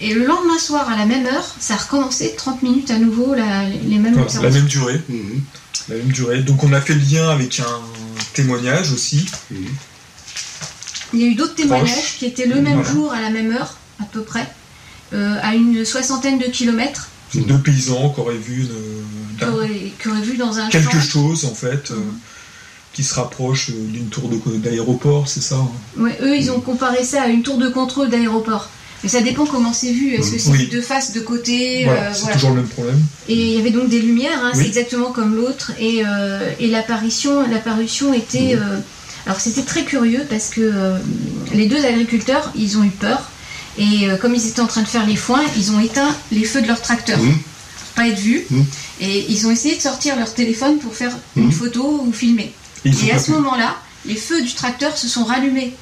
et 0.00 0.14
le 0.14 0.24
lendemain 0.26 0.58
soir, 0.58 0.88
à 0.88 0.96
la 0.96 1.06
même 1.06 1.26
heure, 1.26 1.54
ça 1.58 1.74
a 1.74 1.76
recommencé 1.76 2.34
30 2.36 2.62
minutes 2.62 2.90
à 2.90 2.98
nouveau, 2.98 3.34
la- 3.34 3.68
les 3.68 3.98
mêmes 3.98 4.16
la 4.16 4.22
observations. 4.22 4.58
même 4.58 4.68
durée. 4.68 5.00
La 5.88 5.96
même 5.96 6.08
durée. 6.12 6.42
Donc 6.42 6.62
on 6.64 6.72
a 6.72 6.80
fait 6.80 6.94
le 6.94 7.00
lien 7.00 7.28
avec 7.30 7.60
un 7.60 7.80
témoignage 8.34 8.92
aussi. 8.92 9.26
Il 11.12 11.20
y 11.20 11.24
a 11.24 11.26
eu 11.26 11.34
d'autres 11.34 11.54
témoignages 11.56 11.90
Proche. 11.92 12.16
qui 12.18 12.26
étaient 12.26 12.46
le 12.46 12.60
même 12.60 12.74
Voilà. 12.80 12.90
jour, 12.92 13.12
à 13.12 13.20
la 13.20 13.30
même 13.30 13.50
heure, 13.52 13.76
à 14.00 14.04
peu 14.04 14.22
près, 14.22 14.46
euh, 15.12 15.36
à 15.42 15.54
une 15.54 15.84
soixantaine 15.84 16.38
de 16.38 16.44
kilomètres, 16.46 17.08
C'est 17.32 17.46
deux 17.46 17.58
paysans 17.58 18.10
qui 18.10 18.20
auraient 18.20 18.36
vu 18.36 18.62
une- 18.62 19.38
qui 19.38 19.44
auraient, 19.44 19.92
qui 20.00 20.08
auraient 20.08 20.20
vu 20.20 20.36
dans 20.36 20.58
un 20.58 20.68
quelque 20.68 20.98
champ. 21.00 21.00
chose 21.00 21.44
en 21.44 21.54
fait 21.54 21.90
euh, 21.92 21.96
qui 22.92 23.04
se 23.04 23.14
rapproche 23.14 23.70
euh, 23.70 23.86
d'une 23.88 24.08
tour 24.08 24.28
d'aéroport, 24.28 25.28
c'est 25.28 25.40
ça 25.42 25.56
hein? 25.56 25.68
Ouais, 25.96 26.16
eux, 26.22 26.36
ils 26.36 26.50
ont 26.50 26.60
comparé 26.60 27.04
ça 27.04 27.22
à 27.22 27.28
une 27.28 27.42
tour 27.42 27.58
de 27.58 27.68
contrôle 27.68 28.08
d'aéroport. 28.10 28.68
Mais 29.02 29.08
ça 29.08 29.20
dépend 29.22 29.46
comment 29.46 29.72
c'est 29.72 29.92
vu. 29.92 30.14
Est-ce 30.14 30.32
que 30.32 30.38
c'est 30.38 30.50
Oui. 30.50 30.68
de 30.68 30.80
face, 30.80 31.12
de 31.12 31.20
côté 31.20 31.84
Voilà, 31.84 32.00
euh, 32.08 32.10
c'est 32.12 32.20
voilà. 32.20 32.34
toujours 32.34 32.50
le 32.50 32.56
même 32.56 32.68
problème. 32.68 33.00
Et 33.28 33.34
il 33.34 33.56
y 33.56 33.58
avait 33.58 33.70
donc 33.70 33.88
des 33.88 34.00
lumières, 34.00 34.38
hein, 34.44 34.50
Oui. 34.54 34.60
c'est 34.62 34.68
exactement 34.68 35.10
comme 35.10 35.34
l'autre. 35.36 35.72
Et, 35.80 36.02
euh, 36.06 36.50
et 36.58 36.66
l'apparition, 36.68 37.48
l'apparition 37.48 38.12
était. 38.12 38.54
Euh, 38.56 38.78
alors 39.26 39.40
c'était 39.40 39.62
très 39.62 39.84
curieux 39.84 40.26
parce 40.28 40.48
que 40.48 40.72
les 41.54 41.66
deux 41.66 41.84
agriculteurs, 41.84 42.52
ils 42.56 42.76
ont 42.78 42.84
eu 42.84 42.90
peur. 42.90 43.30
Et 43.78 44.08
comme 44.20 44.34
ils 44.34 44.46
étaient 44.48 44.60
en 44.60 44.66
train 44.66 44.82
de 44.82 44.88
faire 44.88 45.06
les 45.06 45.16
foins, 45.16 45.42
ils 45.56 45.70
ont 45.72 45.80
éteint 45.80 46.14
les 46.32 46.44
feux 46.44 46.60
de 46.60 46.66
leur 46.66 46.80
tracteur. 46.82 47.18
Pour 47.18 47.94
pas 47.94 48.08
être 48.08 48.18
vus. 48.18 48.46
Et 49.00 49.26
ils 49.30 49.46
ont 49.46 49.50
essayé 49.50 49.76
de 49.76 49.80
sortir 49.80 50.16
leur 50.16 50.32
téléphone 50.34 50.78
pour 50.78 50.94
faire 50.94 51.12
une 51.36 51.52
photo 51.52 52.02
ou 52.06 52.12
filmer. 52.12 52.52
Et 52.84 52.90
ils 52.90 53.12
à 53.12 53.18
ce 53.18 53.30
moment-là, 53.32 53.76
les 54.06 54.16
feux 54.16 54.42
du 54.42 54.52
tracteur 54.54 54.96
se 54.96 55.06
sont 55.08 55.24
rallumés. 55.24 55.74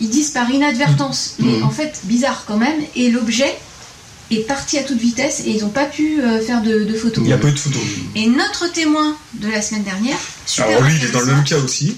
Ils 0.00 0.08
disent 0.10 0.30
par 0.30 0.50
inadvertance, 0.50 1.34
mais 1.38 1.58
Mhm. 1.58 1.62
en 1.64 1.70
fait, 1.70 2.00
bizarre 2.04 2.44
quand 2.46 2.56
même. 2.56 2.80
Et 2.96 3.10
l'objet 3.10 3.54
est 4.30 4.46
parti 4.46 4.78
à 4.78 4.82
toute 4.82 4.98
vitesse 4.98 5.40
et 5.46 5.50
ils 5.50 5.60
n'ont 5.62 5.68
pas 5.68 5.84
pu 5.84 6.20
euh, 6.20 6.40
faire 6.40 6.62
de, 6.62 6.84
de 6.84 6.94
photos. 6.94 7.22
Il 7.22 7.26
n'y 7.28 7.32
a 7.32 7.38
pas 7.38 7.48
eu 7.48 7.52
de 7.52 7.58
photo. 7.58 7.78
Et 8.16 8.26
notre 8.26 8.72
témoin 8.72 9.16
de 9.34 9.48
la 9.48 9.62
semaine 9.62 9.84
dernière, 9.84 10.18
super 10.46 10.66
Alors 10.68 10.82
lui, 10.82 10.94
il 10.96 11.04
est 11.04 11.10
dans 11.12 11.20
le 11.20 11.26
même 11.26 11.44
cas 11.44 11.58
aussi. 11.58 11.96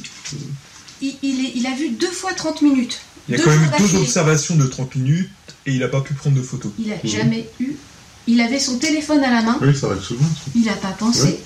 il, 1.03 1.15
il 1.23 1.45
est- 1.47 1.53
il 1.55 1.67
a 1.67 1.75
vu 1.75 1.91
deux 1.91 2.11
fois 2.11 2.33
30 2.35 2.63
minutes. 2.63 2.99
Il 3.29 3.37
y 3.37 3.41
a 3.41 3.43
quand 3.45 3.51
même 3.51 3.65
jours 3.79 3.89
deux 3.91 3.97
observations 3.99 4.55
de 4.57 4.67
30 4.67 4.95
minutes 4.97 5.31
et 5.67 5.73
il 5.73 5.81
n'a 5.81 5.89
pas 5.89 6.01
pu 6.01 6.15
prendre 6.15 6.37
de 6.37 6.43
photos. 6.43 6.71
Il 6.79 6.93
a 6.93 6.97
jamais 7.05 7.49
eu. 7.61 7.73
Il 8.29 8.41
avait 8.41 8.59
son 8.61 8.79
téléphone 8.79 9.23
à 9.25 9.31
la 9.31 9.43
main. 9.43 9.59
Oui, 9.63 9.77
ça 9.77 9.87
arrive 9.87 10.03
souvent. 10.03 10.25
ça. 10.27 10.51
Il 10.55 10.65
n'a 10.65 10.73
pas 10.75 10.89
pensé. 10.99 11.23
Ouais. 11.23 11.41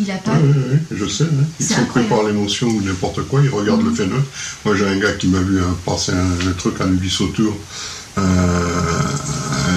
Il 0.00 0.06
n'a 0.06 0.14
pas. 0.18 0.32
Oui, 0.40 0.52
oui, 0.54 0.78
oui, 0.90 0.96
je 1.00 1.06
sais. 1.06 1.24
hein. 1.24 1.44
Ils 1.58 1.66
sont 1.66 1.84
pris 1.86 2.04
par 2.04 2.22
l'émotion 2.22 2.68
ou 2.68 2.80
n'importe 2.82 3.22
quoi, 3.24 3.40
ils 3.42 3.48
regardent 3.50 3.84
le 3.84 3.92
fait 3.92 4.06
neuf. 4.06 4.60
Moi, 4.64 4.76
j'ai 4.76 4.86
un 4.86 4.96
gars 4.96 5.12
qui 5.12 5.26
m'a 5.26 5.40
vu 5.40 5.58
hein, 5.60 5.76
passer 5.84 6.12
un, 6.12 6.48
un 6.48 6.52
truc 6.56 6.80
à 6.80 6.84
l'Ubice 6.86 7.20
autour, 7.20 7.56
un, 8.16 8.22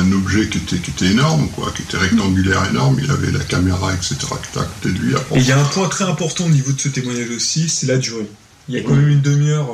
un 0.02 0.12
objet 0.12 0.48
qui 0.48 0.58
était, 0.60 0.78
qui 0.78 0.92
était 0.92 1.08
énorme, 1.12 1.48
quoi, 1.56 1.72
qui 1.76 1.82
était 1.84 1.98
rectangulaire 1.98 2.64
énorme. 2.70 3.00
Il 3.04 3.10
avait 3.10 3.32
la 3.32 3.40
caméra, 3.44 3.94
etc., 3.94 4.16
qui 4.20 4.50
était 4.50 4.60
à 4.60 4.64
côté 4.64 4.94
de 4.94 5.00
lui. 5.00 5.14
Et 5.16 5.38
il 5.40 5.46
y 5.48 5.52
a 5.52 5.60
un 5.60 5.64
point 5.66 5.88
très 5.88 6.06
important 6.06 6.46
au 6.46 6.50
niveau 6.50 6.72
de 6.72 6.80
ce 6.80 6.90
témoignage 6.90 7.30
aussi, 7.36 7.68
c'est 7.70 7.88
la 7.88 7.98
durée. 7.98 8.28
Il 8.70 8.76
y 8.76 8.78
a 8.78 8.82
quand 8.84 8.96
même 8.96 9.10
une 9.10 9.22
demi-heure. 9.22 9.68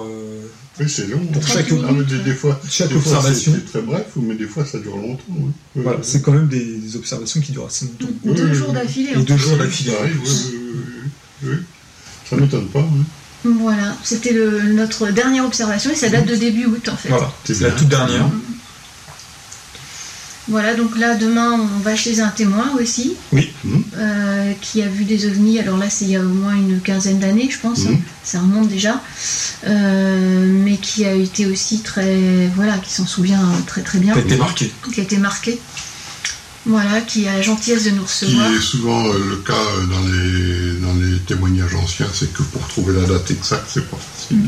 Euh, 0.80 0.84
Oui, 0.84 0.89
c'est 0.89 1.07
long. 1.07 1.19
Pour 1.34 1.47
chaque, 1.47 1.67
Ah, 1.71 1.91
mais 1.91 2.03
des, 2.03 2.19
des 2.19 2.34
fois, 2.34 2.59
chaque 2.69 2.89
des 2.89 2.99
fois, 2.99 3.13
observation. 3.17 3.51
c'est- 3.53 3.59
C'est 3.59 3.65
très 3.71 3.82
bref, 3.82 4.05
mais 4.15 4.36
des 4.36 4.45
fois, 4.47 4.65
ça 4.65 4.80
dure 4.80 4.95
longtemps. 4.97 5.23
oui. 5.30 5.51
Oui, 5.75 5.82
Voilà, 5.84 5.97
oui. 5.99 6.03
c'est 6.07 6.21
quand 6.21 6.32
même 6.32 6.47
des, 6.47 6.63
des 6.78 6.95
observations 6.95 7.41
qui 7.41 7.51
durent 7.51 7.65
assez 7.67 7.86
longtemps. 7.86 8.13
Deux 8.25 8.53
jours 8.53 8.73
d'affilée. 8.73 9.11
Et 9.13 9.17
en 9.17 9.21
deux 9.21 9.38
jours 9.38 9.57
d'affilée. 9.57 9.93
Oui. 11.43 11.49
Ça 12.30 12.36
m'étonne 12.36 12.67
pas. 12.67 12.86
Voilà, 13.43 13.95
c'était 14.03 14.34
le- 14.34 14.73
notre 14.73 15.07
dernière 15.11 15.45
observation 15.45 15.91
et 15.91 15.95
ça 15.95 16.09
date 16.09 16.25
de 16.25 16.36
début 16.36 16.65
août 16.65 16.89
en 16.89 16.97
fait. 16.97 17.07
Voilà, 17.09 17.32
c'est 17.45 17.59
la 17.61 17.71
toute 17.71 17.88
dernière. 17.88 18.30
Voilà, 20.49 20.75
donc 20.75 20.97
là 20.97 21.15
demain 21.15 21.51
on 21.59 21.79
va 21.79 21.95
chez 21.95 22.21
un 22.21 22.29
témoin 22.29 22.71
aussi. 22.79 23.15
Oui. 23.33 23.51
euh, 23.97 24.53
qui 24.61 24.81
a 24.81 24.87
vu 24.87 25.03
des 25.03 25.25
ovnis. 25.25 25.59
Alors 25.59 25.77
là, 25.77 25.89
c'est 25.89 26.05
il 26.05 26.11
y 26.11 26.15
a 26.15 26.21
au 26.21 26.27
moins 26.29 26.55
une 26.55 26.79
quinzaine 26.79 27.19
d'années, 27.19 27.49
je 27.51 27.59
pense. 27.59 27.79
Mhm. 27.79 27.99
Ça 28.23 28.39
remonte 28.39 28.69
déjà. 28.69 29.01
Euh, 29.67 30.45
mais 30.63 30.77
qui 30.77 31.03
a 31.05 31.13
été 31.13 31.45
aussi 31.47 31.79
très. 31.81 32.47
Voilà, 32.55 32.77
qui 32.77 32.91
s'en 32.93 33.05
souvient 33.05 33.41
très 33.65 33.81
très 33.81 33.99
bien. 33.99 34.13
Qui 34.13 34.19
a 34.19 34.21
été 34.23 34.37
marqué. 34.37 34.71
Qui 34.93 34.99
a 34.99 35.03
été 35.03 35.17
marqué. 35.17 35.59
Voilà, 36.65 36.99
qui 37.01 37.27
a 37.27 37.33
la 37.33 37.41
gentillesse 37.41 37.85
de 37.85 37.91
nous 37.91 38.05
Ce 38.07 38.25
qui 38.25 38.35
recevoir. 38.35 38.53
est 38.53 38.61
souvent 38.61 39.05
euh, 39.07 39.17
le 39.29 39.35
cas 39.37 39.53
dans 39.89 40.01
les, 40.01 40.79
dans 40.81 40.93
les 40.95 41.17
témoignages 41.19 41.75
anciens, 41.75 42.07
c'est 42.13 42.31
que 42.33 42.43
pour 42.43 42.67
trouver 42.67 42.93
la 42.99 43.07
date 43.07 43.31
exacte, 43.31 43.65
c'est 43.73 43.89
pas 43.89 43.97
facile. 43.97 44.39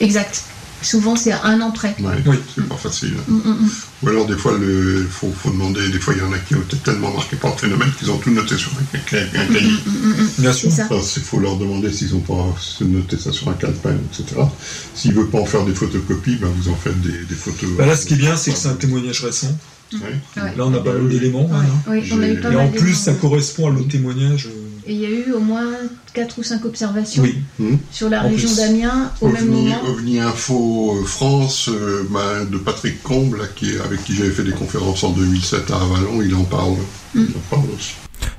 Exact. 0.00 0.42
Souvent, 0.82 1.16
c'est 1.16 1.32
un 1.32 1.60
an 1.60 1.70
près. 1.70 1.94
Ouais, 2.00 2.12
c'est 2.54 2.68
pas 2.68 2.76
facile. 2.76 3.14
Mm, 3.28 3.34
mm, 3.34 3.50
mm. 3.50 3.70
Ou 4.02 4.08
alors, 4.08 4.26
des 4.26 4.36
fois, 4.36 4.54
il 4.60 5.06
faut, 5.08 5.32
faut 5.32 5.50
demander, 5.50 5.88
des 5.90 5.98
fois, 5.98 6.14
il 6.14 6.20
y 6.20 6.24
en 6.24 6.32
a 6.32 6.38
qui 6.38 6.54
ont 6.54 6.60
été 6.60 6.76
tellement 6.78 7.12
marqués 7.12 7.36
par 7.36 7.52
le 7.52 7.56
phénomène 7.58 7.90
qu'ils 7.98 8.10
ont 8.10 8.18
tout 8.18 8.30
noté 8.30 8.56
sur 8.58 8.70
un, 8.72 8.98
cahier. 8.98 9.26
Bien 10.38 10.52
sûr. 10.52 10.70
Il 11.16 11.22
faut 11.22 11.38
leur 11.40 11.56
demander 11.56 11.92
s'ils 11.92 12.12
n'ont 12.12 12.20
pas 12.20 12.54
noté 12.80 13.16
ça 13.16 13.32
sur 13.32 13.48
un 13.48 13.54
calepin, 13.54 13.94
etc. 14.12 14.40
S'ils 14.94 15.12
ne 15.12 15.16
veulent 15.18 15.30
pas 15.30 15.38
en 15.40 15.46
faire 15.46 15.64
des 15.64 15.74
photocopies, 15.74 16.36
ben, 16.36 16.48
vous 16.56 16.68
en 16.70 16.76
faites 16.76 17.00
des, 17.00 17.24
des 17.28 17.34
photos. 17.34 17.70
Bah 17.78 17.86
là, 17.86 17.96
ce 17.96 18.06
qui 18.06 18.14
est 18.14 18.18
bien, 18.18 18.36
c'est 18.36 18.52
que 18.52 18.58
c'est 18.58 18.68
un 18.68 18.74
témoignage 18.74 19.22
récent. 19.24 19.56
Ouais. 19.92 20.00
Là, 20.36 20.66
on 20.66 20.72
a 20.74 20.80
pas 20.80 20.92
mal 20.92 21.08
d'éléments. 21.08 21.50
hein. 21.52 21.64
Oui, 21.86 22.02
Et 22.50 22.56
en 22.56 22.68
plus, 22.68 22.94
ça 22.94 23.12
correspond 23.14 23.68
à 23.68 23.70
l'autre 23.70 23.88
témoignage. 23.88 24.46
euh, 24.46 24.71
Et 24.86 24.94
il 24.94 25.00
y 25.00 25.06
a 25.06 25.10
eu 25.10 25.32
au 25.32 25.40
moins 25.40 25.66
4 26.14 26.38
ou 26.38 26.42
5 26.42 26.64
observations 26.64 27.22
Oui. 27.22 27.78
sur 27.90 28.08
la 28.08 28.24
En 28.24 28.28
région 28.28 28.52
d'Amiens 28.54 29.12
au 29.20 29.28
même 29.28 29.48
OVNI, 29.48 29.68
moment. 29.70 29.82
OVNI 29.84 30.20
Info 30.20 30.98
euh, 31.00 31.04
France, 31.04 31.68
euh, 31.68 32.06
ben, 32.10 32.44
de 32.44 32.58
Patrick 32.58 33.02
Comble, 33.02 33.38
là, 33.38 33.44
qui, 33.54 33.76
avec 33.78 34.02
qui 34.04 34.14
j'avais 34.16 34.30
fait 34.30 34.44
des 34.44 34.52
conférences 34.52 35.04
en 35.04 35.10
2007 35.10 35.70
à 35.70 35.76
Avalon, 35.76 36.20
il 36.22 36.34
en 36.34 36.44
parle. 36.44 36.74
Mm. 37.14 37.26
Il 37.28 37.36
en 37.36 37.56
parle 37.56 37.70
aussi. 37.76 37.94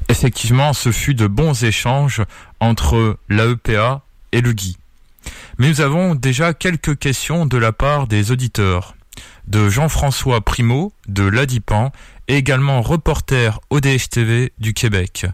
Effectivement, 0.09 0.73
ce 0.73 0.91
fut 0.91 1.15
de 1.15 1.27
bons 1.27 1.63
échanges 1.63 2.21
entre 2.59 3.17
l'AEPA 3.29 4.01
et 4.31 4.41
le 4.41 4.51
Guy. 4.51 4.77
Mais 5.57 5.69
nous 5.69 5.81
avons 5.81 6.15
déjà 6.15 6.53
quelques 6.53 6.97
questions 6.97 7.45
de 7.45 7.57
la 7.57 7.71
part 7.71 8.07
des 8.07 8.31
auditeurs. 8.31 8.95
De 9.47 9.69
Jean-François 9.69 10.41
Primo, 10.41 10.91
de 11.07 11.23
l'Adipan, 11.23 11.91
et 12.27 12.37
également 12.37 12.81
reporter 12.81 13.59
ODH-TV 13.69 14.53
du 14.57 14.73
Québec. 14.73 15.25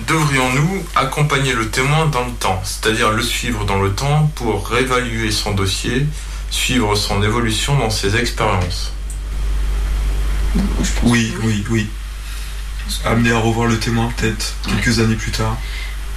Devrions-nous 0.00 0.84
accompagner 0.94 1.54
le 1.54 1.70
témoin 1.70 2.06
dans 2.06 2.24
le 2.24 2.32
temps, 2.32 2.60
c'est-à-dire 2.64 3.12
le 3.12 3.22
suivre 3.22 3.64
dans 3.64 3.80
le 3.80 3.92
temps 3.92 4.30
pour 4.34 4.68
réévaluer 4.68 5.30
son 5.30 5.52
dossier, 5.52 6.06
suivre 6.50 6.94
son 6.96 7.22
évolution 7.22 7.78
dans 7.78 7.88
ses 7.90 8.14
expériences? 8.16 8.92
Oui, 11.02 11.32
oui, 11.44 11.64
oui. 11.70 11.88
Amener 13.06 13.32
à 13.32 13.38
revoir 13.38 13.68
le 13.68 13.78
témoin, 13.78 14.10
peut-être, 14.16 14.54
quelques 14.68 15.00
années 15.00 15.16
plus 15.16 15.32
tard. 15.32 15.56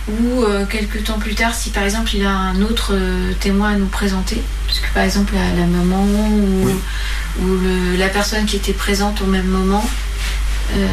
Ou 0.10 0.44
euh, 0.44 0.66
quelques 0.66 1.04
temps 1.04 1.20
plus 1.20 1.36
tard, 1.36 1.54
si 1.54 1.70
par 1.70 1.84
exemple 1.84 2.10
il 2.16 2.26
a 2.26 2.32
un 2.32 2.62
autre 2.64 2.92
euh, 2.94 3.32
témoin 3.40 3.70
à 3.74 3.76
nous 3.76 3.86
présenter, 3.86 4.42
parce 4.66 4.80
que 4.80 4.92
par 4.94 5.04
exemple 5.04 5.34
la, 5.36 5.54
la 5.54 5.68
maman 5.68 6.04
ou, 6.04 6.70
ou 7.42 7.46
le- 7.46 7.96
la 7.96 8.10
personne 8.10 8.46
qui 8.46 8.56
était 8.56 8.74
présente 8.74 9.22
au 9.22 9.26
même 9.28 9.46
moment, 9.48 9.88
euh, 10.78 10.88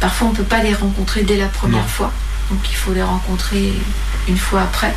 parfois 0.00 0.28
on 0.28 0.32
peut 0.32 0.42
pas 0.44 0.62
les 0.62 0.74
rencontrer 0.74 1.22
dès 1.22 1.36
la 1.36 1.46
première 1.46 1.82
Non. 1.82 1.86
fois, 1.88 2.12
donc 2.50 2.60
il 2.70 2.74
faut 2.76 2.92
les 2.92 3.02
rencontrer 3.02 3.72
une 4.28 4.36
fois 4.38 4.62
après. 4.62 4.94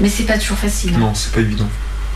Mais 0.00 0.08
c'est 0.10 0.24
pas 0.24 0.38
toujours 0.38 0.58
facile. 0.58 0.92
hein. 0.94 0.98
Non, 0.98 1.14
c'est 1.14 1.32
pas 1.32 1.40
évident. 1.40 1.68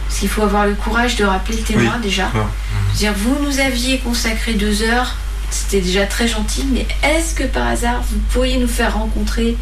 Parce 0.07 0.21
qu'il 0.21 0.29
faut 0.29 0.43
avoir 0.43 0.67
le 0.67 0.75
courage 0.75 1.17
de 1.17 1.25
rappeler 1.25 1.57
le 1.57 1.63
témoin 1.63 1.95
Oui. 1.97 2.03
déjà. 2.03 2.29
Voilà. 2.33 2.49
Dire, 2.95 3.13
vous 3.17 3.37
nous 3.43 3.61
aviez 3.61 3.99
consacré 3.99 4.55
deux 4.55 4.83
heures, 4.83 5.17
c'était 5.51 5.81
déjà 5.81 6.05
très 6.07 6.29
gentil, 6.29 6.67
mais 6.73 6.87
est-ce 7.03 7.35
que 7.35 7.45
par 7.45 7.67
hasard 7.69 8.03
vous 8.11 8.19
pourriez 8.33 8.59
nous 8.59 8.69
faire 8.69 8.95
rencontrer 8.95 9.57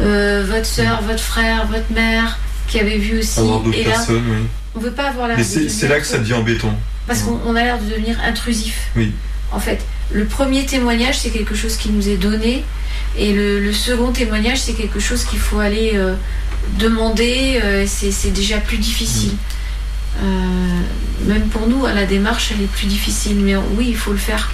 euh, 0.00 0.44
votre 0.48 0.66
soeur, 0.66 1.02
votre 1.02 1.22
frère, 1.22 1.66
votre 1.66 1.90
mère, 1.92 2.38
qui 2.68 2.80
avait 2.80 2.96
vu 2.98 3.18
aussi 3.18 3.38
Avoir 3.40 3.60
d'autres 3.60 3.76
là, 3.78 3.84
personnes, 3.84 4.24
oui. 4.30 4.46
on 4.74 4.80
veut 4.80 4.92
pas 4.92 5.08
avoir 5.08 5.28
l'air 5.28 5.36
Mais 5.36 5.44
c'est 5.44 5.88
là 5.88 6.00
que 6.00 6.06
ça 6.06 6.18
devient 6.18 6.34
embêtant. 6.34 6.74
Parce 7.06 7.20
qu'on 7.22 7.38
on 7.44 7.54
a 7.56 7.62
l'air 7.62 7.78
de 7.78 7.84
devenir 7.90 8.16
intrusif. 8.24 8.88
Oui. 8.96 9.12
En 9.52 9.60
fait, 9.60 9.84
le 10.10 10.24
premier 10.24 10.64
témoignage, 10.66 11.18
c'est 11.18 11.30
quelque 11.30 11.54
chose 11.54 11.76
qui 11.76 11.90
nous 11.90 12.08
est 12.08 12.16
donné, 12.16 12.64
et 13.16 13.32
le, 13.32 13.60
le 13.60 13.72
second 13.72 14.12
témoignage, 14.12 14.60
c'est 14.60 14.72
quelque 14.72 15.00
chose 15.00 15.24
qu'il 15.24 15.38
faut 15.38 15.60
aller 15.60 15.92
euh, 15.94 16.14
demander, 16.78 17.60
euh, 17.62 17.84
c'est 17.86 18.30
déjà 18.32 18.58
plus 18.58 18.78
difficile. 18.78 19.34
Euh, 20.22 20.80
même 21.26 21.48
pour 21.48 21.66
nous, 21.68 21.84
hein, 21.86 21.92
la 21.94 22.06
démarche, 22.06 22.52
elle 22.52 22.62
est 22.62 22.72
plus 22.72 22.86
difficile, 22.86 23.36
mais 23.40 23.56
oui, 23.56 23.86
il 23.88 23.96
faut 23.96 24.12
le 24.12 24.18
faire. 24.18 24.50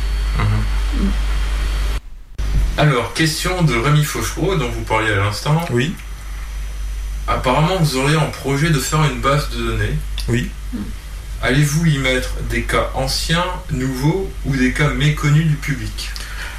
Alors, 2.77 3.13
question 3.13 3.63
de 3.63 3.75
Rémi 3.75 4.05
Fauchereau, 4.05 4.57
dont 4.57 4.69
vous 4.69 4.83
parliez 4.83 5.13
à 5.13 5.17
l'instant. 5.17 5.65
Oui. 5.71 5.95
Apparemment, 7.27 7.77
vous 7.81 7.97
auriez 7.97 8.17
en 8.17 8.31
projet 8.31 8.71
de 8.71 8.79
faire 8.79 9.05
une 9.05 9.21
base 9.21 9.51
de 9.51 9.63
données. 9.63 9.99
Oui. 10.29 10.51
Allez-vous 11.43 11.87
y 11.87 11.99
mettre 11.99 12.31
des 12.51 12.63
cas 12.63 12.91
anciens, 12.95 13.45
nouveaux 13.71 14.31
ou 14.45 14.57
des 14.57 14.73
cas 14.73 14.91
méconnus 14.91 15.47
du 15.47 15.55
public? 15.55 16.11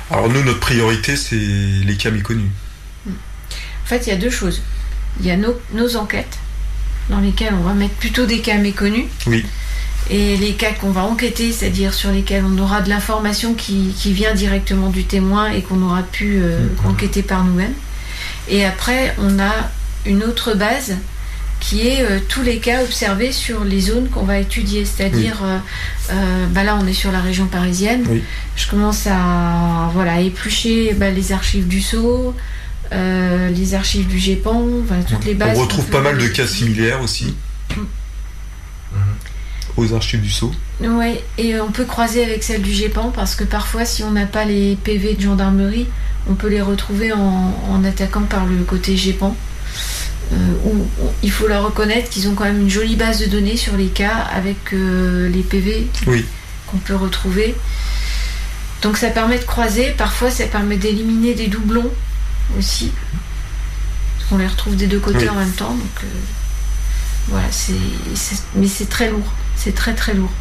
Alors 0.10 0.30
nous, 0.30 0.42
notre 0.44 0.60
priorité, 0.60 1.16
c'est 1.16 1.36
les 1.36 1.96
cas 1.98 2.12
méconnus. 2.12 2.50
En 3.08 3.86
fait, 3.86 4.08
il 4.08 4.10
y 4.10 4.14
a 4.14 4.16
deux 4.18 4.30
choses. 4.30 4.62
Il 5.20 5.26
y 5.26 5.32
a 5.32 5.38
nos, 5.38 5.60
nos 5.74 5.96
enquêtes, 5.98 6.38
dans 7.10 7.20
lesquelles 7.20 7.54
on 7.54 7.64
va 7.64 7.74
mettre 7.74 7.96
plutôt 7.96 8.26
des 8.26 8.40
cas 8.40 8.58
méconnus, 8.58 9.06
Oui. 9.28 9.46
et 10.10 10.38
les 10.38 10.54
cas 10.54 10.72
qu'on 10.72 10.92
va 10.92 11.02
enquêter, 11.04 11.52
c'est-à-dire 11.52 11.94
sur 11.94 12.12
lesquels 12.12 12.46
on 12.46 12.58
aura 12.58 12.82
de 12.82 12.90
l'information 12.90 13.54
qui, 13.56 13.94
qui 13.98 14.14
vient 14.14 14.34
directement 14.34 14.90
du 14.90 15.04
témoin 15.04 15.52
et 15.52 15.62
qu'on 15.62 15.82
aura 15.82 16.04
pu 16.04 16.40
euh, 16.42 16.68
enquêter 16.86 17.22
par 17.22 17.44
nous-mêmes. 17.44 17.74
Et 18.48 18.64
après, 18.66 19.14
on 19.20 19.40
a 19.40 19.52
une 20.06 20.24
autre 20.24 20.54
base 20.54 20.96
qui 21.60 21.88
est 21.88 22.02
euh, 22.04 22.20
tous 22.28 22.42
les 22.42 22.60
cas 22.60 22.84
observés 22.84 23.32
sur 23.32 23.64
les 23.66 23.82
zones 23.82 24.08
qu'on 24.10 24.24
va 24.24 24.40
étudier. 24.40 24.86
C'est-à-dire, 24.86 25.42
euh, 25.44 25.58
euh, 26.12 26.46
bah 26.52 26.64
là, 26.64 26.78
on 26.82 26.88
est 26.88 26.94
sur 26.94 27.12
la 27.12 27.20
région 27.20 27.48
parisienne. 27.48 28.06
Oui. 28.10 28.24
Je 28.56 28.68
commence 28.70 29.08
à 29.08 29.90
voilà, 29.94 30.22
éplucher 30.22 30.94
bah, 30.94 31.10
les 31.10 31.32
archives 31.34 31.68
du 31.68 31.82
Sceau, 31.82 32.34
euh, 32.94 33.50
les 33.50 33.74
archives 33.74 34.08
du 34.08 34.18
GEPAN, 34.18 34.64
enfin, 34.84 35.02
toutes 35.08 35.26
les 35.26 35.34
bases. 35.36 35.58
On 35.58 35.62
retrouve 35.62 35.86
pas 35.86 36.02
mal 36.02 36.18
de 36.18 36.28
cas 36.28 36.48
similaires 36.48 37.02
aussi 37.02 37.36
Mm. 38.92 38.98
aux 39.78 39.94
archives 39.94 40.22
du 40.22 40.30
Sceau. 40.32 40.52
Ouais, 40.82 41.24
et 41.38 41.60
on 41.60 41.72
peut 41.72 41.86
croiser 41.86 42.24
avec 42.24 42.42
celle 42.44 42.62
du 42.62 42.74
GEPAN 42.74 43.12
parce 43.14 43.36
que 43.36 43.44
parfois, 43.44 43.86
si 43.86 44.04
on 44.04 44.12
n'a 44.12 44.26
pas 44.26 44.46
les 44.46 44.76
PV 44.84 45.14
de 45.16 45.22
gendarmerie, 45.22 45.88
on 46.30 46.34
peut 46.34 46.48
les 46.50 46.62
retrouver 46.62 47.12
en, 47.14 47.54
en 47.70 47.84
attaquant 47.84 48.24
par 48.24 48.46
le 48.46 48.56
côté 48.64 48.98
GEPAN. 48.98 49.36
Euh, 50.32 50.36
où, 50.64 50.70
où 50.76 51.10
il 51.24 51.32
faut 51.32 51.48
leur 51.48 51.64
reconnaître 51.66 52.08
qu'ils 52.10 52.28
ont 52.30 52.36
quand 52.36 52.44
même 52.44 52.62
une 52.62 52.70
jolie 52.70 52.96
base 52.96 53.20
de 53.20 53.26
données 53.26 53.58
sur 53.58 53.76
les 53.76 53.88
cas 53.88 54.14
avec 54.32 54.58
euh, 54.74 55.28
les 55.30 55.42
PV 55.42 55.88
Oui. 56.06 56.24
qu'on 56.68 56.78
peut 56.78 56.96
retrouver. 56.96 57.56
Donc 58.84 58.98
ça 58.98 59.10
permet 59.10 59.40
de 59.40 59.44
croiser, 59.44 59.90
parfois 59.98 60.30
ça 60.30 60.46
permet 60.46 60.78
d'éliminer 60.78 61.34
des 61.34 61.48
doublons 61.48 61.90
aussi. 62.60 62.92
Parce 64.18 64.30
qu'on 64.30 64.38
les 64.38 64.46
retrouve 64.48 64.76
des 64.76 64.86
deux 64.88 65.00
côtés 65.00 65.18
Oui. 65.24 65.30
en 65.30 65.36
même 65.36 65.52
temps. 65.52 65.72
Donc 65.74 66.04
euh, 66.04 66.08
voilà, 67.30 67.48
c'est, 67.52 67.74
c'est- 68.14 68.44
mais 68.56 68.68
c'est 68.68 68.88
très 68.90 69.10
lourd. 69.10 69.34
C'est 69.56 69.74
très 69.74 69.94
très 69.96 70.14
lourd. 70.14 70.32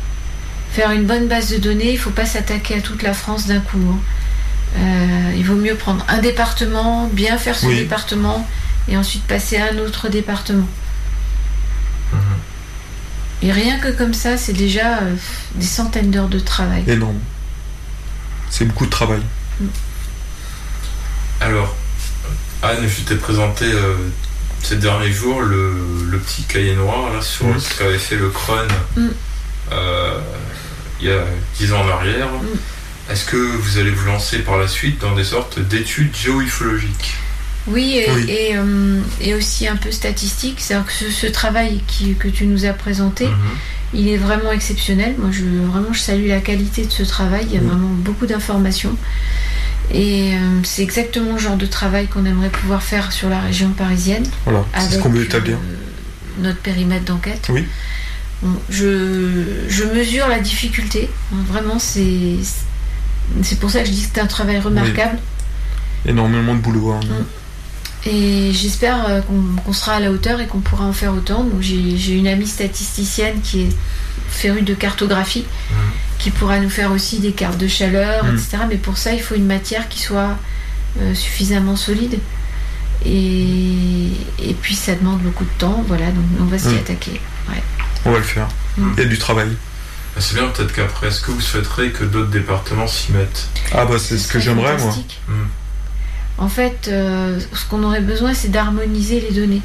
Faire 0.71 0.91
une 0.91 1.07
bonne 1.07 1.29
base 1.29 1.49
de 1.51 1.57
données, 1.57 1.91
il 1.93 1.95
ne 1.95 1.99
faut 1.99 2.11
pas 2.11 2.27
s'attaquer 2.27 2.75
à 2.77 2.81
toute 2.83 3.03
la 3.03 3.15
France 3.15 3.47
d'un 3.47 3.61
coup. 3.61 3.79
hein. 3.91 3.99
Euh, 4.79 5.33
il 5.35 5.45
vaut 5.47 5.57
mieux 5.57 5.77
prendre 5.77 6.05
un 6.09 6.19
département, 6.19 7.09
bien 7.11 7.39
faire 7.39 7.57
Oui. 7.63 7.75
département, 7.77 8.47
et 8.89 8.97
ensuite 8.97 9.25
passer 9.25 9.57
à 9.59 9.73
un 9.73 9.79
autre 9.79 10.09
département. 10.09 10.67
Et 13.41 13.53
rien 13.53 13.79
que 13.79 13.89
comme 13.93 14.15
ça, 14.15 14.37
c'est 14.37 14.53
déjà 14.53 14.99
euh, 14.99 15.15
des 15.55 15.65
centaines 15.67 16.11
d'heures 16.11 16.29
de 16.29 16.41
travail. 16.41 16.83
Énorme. 16.89 17.21
C'est 18.51 18.65
beaucoup 18.65 18.87
de 18.87 18.91
travail. 18.91 19.21
Alors, 21.41 21.77
Anne, 22.65 22.89
je 22.89 23.03
t'ai 23.03 23.15
présenté 23.15 23.65
euh, 23.67 23.95
ces 24.61 24.77
derniers 24.77 25.13
jours 25.13 25.41
le, 25.43 25.73
le 26.11 26.19
petit 26.19 26.43
cahier 26.43 26.75
noir 26.75 27.13
là, 27.13 27.21
sur 27.23 27.47
Mm. 27.47 27.61
ce 27.61 27.79
qu'avait 27.79 27.99
fait 27.99 28.17
le 28.17 28.29
Crun 28.31 28.67
Mm. 28.97 29.07
euh, 29.73 30.21
il 31.01 31.07
y 31.07 31.13
a 31.13 31.21
10 31.59 31.73
ans 31.75 31.83
en 31.85 31.89
arrière. 31.91 32.27
Est-ce 33.09 33.25
que 33.25 33.37
vous 33.37 33.79
allez 33.79 33.93
vous 33.93 34.07
lancer 34.07 34.41
par 34.41 34.57
la 34.57 34.67
suite 34.67 35.01
dans 35.01 35.15
des 35.15 35.23
sortes 35.25 35.61
d'études 35.61 36.15
géoufologiques? 36.17 37.15
Oui, 37.69 37.97
et, 38.07 38.11
Oui. 38.11 38.31
et, 38.31 38.57
euh, 38.57 39.01
et 39.21 39.35
aussi 39.35 39.67
un 39.69 39.77
peu 39.77 39.91
statistique. 39.91 40.57
C'est-à-dire 40.59 40.87
que 40.87 40.93
ce, 40.93 41.11
ce 41.11 41.27
travail 41.27 41.81
qui- 41.87 42.15
que 42.15 42.29
tu 42.29 42.47
nous 42.47 42.65
as 42.65 42.73
présenté, 42.73 43.27
Mhm. 43.27 43.35
il 43.95 44.09
est 44.09 44.17
vraiment 44.17 44.53
exceptionnel. 44.53 45.15
Moi, 45.19 45.31
je, 45.33 45.45
vraiment, 45.45 45.93
je 45.93 45.99
salue 46.01 46.29
la 46.29 46.41
qualité 46.41 46.85
de 46.85 46.91
ce 46.91 47.03
travail. 47.03 47.47
Il 47.49 47.55
y 47.55 47.59
a 47.59 47.61
vraiment 47.61 47.89
beaucoup 47.91 48.27
d'informations. 48.27 48.97
Et 49.91 50.35
euh, 50.35 50.39
c'est 50.65 50.83
exactement 50.83 51.33
le 51.33 51.39
genre 51.39 51.57
de 51.57 51.65
travail 51.67 52.07
qu'on 52.09 52.25
aimerait 52.27 52.51
pouvoir 52.51 52.83
faire 52.83 53.11
sur 53.13 53.29
la 53.31 53.41
région 53.41 53.71
parisienne. 53.71 54.25
Voilà, 54.45 54.65
c'est 54.79 54.97
ce 54.97 54.99
qu'on 54.99 55.09
veut 55.09 55.21
euh, 55.21 55.25
établir. 55.25 55.57
notre 56.41 56.59
périmètre 56.59 57.05
d'enquête. 57.07 57.49
Oui. 57.51 57.65
Bon, 58.43 58.53
je, 58.71 59.45
je 59.69 59.85
mesure 59.85 60.29
la 60.29 60.39
difficulté. 60.41 61.11
Vraiment, 61.33 61.79
c'est 61.79 62.39
pour 63.61 63.71
ça 63.71 63.81
que 63.81 63.87
je 63.87 63.93
dis 63.93 64.03
que 64.03 64.09
c'est 64.15 64.21
un 64.21 64.27
travail 64.27 64.59
remarquable. 64.61 65.19
Énormément 66.07 66.55
de 66.55 66.61
boulot. 66.61 66.93
hein. 66.93 67.01
Et 68.11 68.53
j'espère 68.53 69.07
euh, 69.09 69.21
qu'on 69.21 69.73
sera 69.73 69.95
à 69.97 70.01
la 70.01 70.11
hauteur 70.11 70.41
et 70.41 70.47
qu'on 70.47 70.61
pourra 70.61 70.85
en 70.85 70.93
faire 70.93 71.13
autant. 71.13 71.45
Donc 71.45 71.61
j'ai 71.61 72.13
une 72.17 72.27
amie 72.29 72.47
statisticienne 72.47 73.41
qui 73.43 73.63
est 73.63 73.77
férue 74.31 74.63
de 74.63 74.75
cartographie, 74.75 75.45
qui 76.19 76.31
pourra 76.31 76.59
nous 76.59 76.71
faire 76.71 76.91
aussi 76.93 77.19
des 77.19 77.33
cartes 77.33 77.59
de 77.59 77.69
chaleur, 77.69 78.25
Mhm. 78.25 78.35
etc. 78.35 78.59
Mais 78.69 78.77
pour 78.77 78.97
ça, 78.99 79.13
il 79.13 79.21
faut 79.21 79.35
une 79.35 79.47
matière 79.47 79.89
qui 79.89 80.01
soit 80.01 80.37
euh, 81.01 81.15
suffisamment 81.15 81.77
solide. 81.77 82.19
Et, 83.05 84.09
et 84.43 84.55
puis 84.61 84.75
ça 84.75 84.95
demande 84.95 85.21
beaucoup 85.21 85.45
de 85.45 85.59
temps. 85.59 85.85
Voilà, 85.87 86.07
donc 86.07 86.25
on 86.41 86.45
va 86.45 86.59
s'y 86.59 86.69
Mhm. 86.69 86.79
attaquer. 86.79 87.21
Ouais. 87.49 87.63
On 88.05 88.11
va 88.13 88.19
le 88.19 88.25
faire. 88.25 88.49
Il 88.79 89.03
y 89.03 89.07
a 89.07 89.09
du 89.09 89.19
travail. 89.19 89.49
Ah, 90.17 90.21
C'est 90.21 90.35
bien, 90.35 90.49
peut-être 90.49 90.73
qu'après, 90.75 91.09
est-ce 91.09 91.21
que 91.21 91.31
vous 91.31 91.41
souhaiterez 91.41 91.91
que 91.93 92.05
d'autres 92.05 92.31
départements 92.31 92.87
s'y 92.89 93.13
mettent? 93.13 93.49
Ah 93.73 93.85
bah 93.85 93.97
c'est 93.99 94.19
ce 94.19 94.27
que 94.29 94.41
j'aimerais 94.41 94.77
moi. 94.79 94.95
En 96.39 96.49
fait, 96.49 96.89
euh, 96.89 97.39
ce 97.53 97.65
qu'on 97.69 97.83
aurait 97.83 98.01
besoin, 98.01 98.33
c'est 98.33 98.49
d'harmoniser 98.49 99.21
les 99.21 99.35
données. 99.35 99.63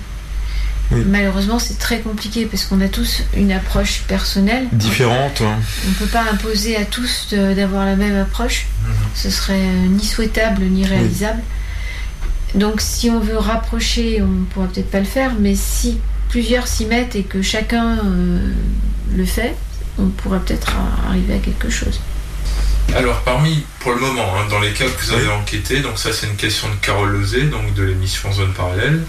Oui. 0.91 1.03
Malheureusement, 1.05 1.59
c'est 1.59 1.77
très 1.77 1.99
compliqué 1.99 2.45
parce 2.45 2.65
qu'on 2.65 2.81
a 2.81 2.87
tous 2.87 3.23
une 3.35 3.51
approche 3.51 4.03
personnelle. 4.07 4.67
Différente. 4.71 5.41
On 5.41 5.89
ne 5.89 5.95
peut 5.95 6.07
pas 6.07 6.23
imposer 6.31 6.75
à 6.75 6.85
tous 6.85 7.33
d'avoir 7.33 7.85
la 7.85 7.95
même 7.95 8.17
approche. 8.19 8.67
Ce 9.15 9.29
serait 9.29 9.53
euh, 9.53 9.87
ni 9.87 10.03
souhaitable 10.03 10.63
ni 10.63 10.85
réalisable. 10.85 11.41
Donc, 12.55 12.81
si 12.81 13.09
on 13.09 13.19
veut 13.19 13.37
rapprocher, 13.37 14.21
on 14.21 14.27
ne 14.27 14.45
pourra 14.45 14.67
peut-être 14.67 14.91
pas 14.91 14.99
le 14.99 15.05
faire, 15.05 15.31
mais 15.39 15.55
si 15.55 15.99
plusieurs 16.29 16.67
s'y 16.67 16.85
mettent 16.85 17.15
et 17.15 17.23
que 17.23 17.41
chacun 17.41 17.97
euh, 17.97 18.51
le 19.15 19.25
fait, 19.25 19.55
on 19.99 20.07
pourra 20.07 20.39
peut-être 20.39 20.71
arriver 21.07 21.35
à 21.35 21.37
quelque 21.37 21.69
chose. 21.69 21.99
Alors, 22.95 23.21
parmi, 23.21 23.65
pour 23.79 23.93
le 23.93 23.99
moment, 23.99 24.37
hein, 24.37 24.45
dans 24.49 24.59
les 24.59 24.71
cas 24.71 24.85
que 24.85 25.01
vous 25.01 25.11
avez 25.13 25.27
enquêtés, 25.27 25.81
donc 25.81 25.97
ça 25.97 26.13
c'est 26.13 26.27
une 26.27 26.35
question 26.35 26.69
de 26.69 26.75
Carole 26.75 27.19
Lezé, 27.19 27.43
donc 27.43 27.73
de 27.73 27.83
l'émission 27.83 28.31
Zone 28.31 28.53
Parallèle, 28.53 29.03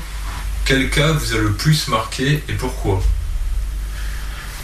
quel 0.65 0.89
cas 0.89 1.13
vous 1.13 1.35
a 1.35 1.39
le 1.39 1.53
plus 1.53 1.89
marqué 1.89 2.43
et 2.49 2.55
pourquoi? 2.55 3.03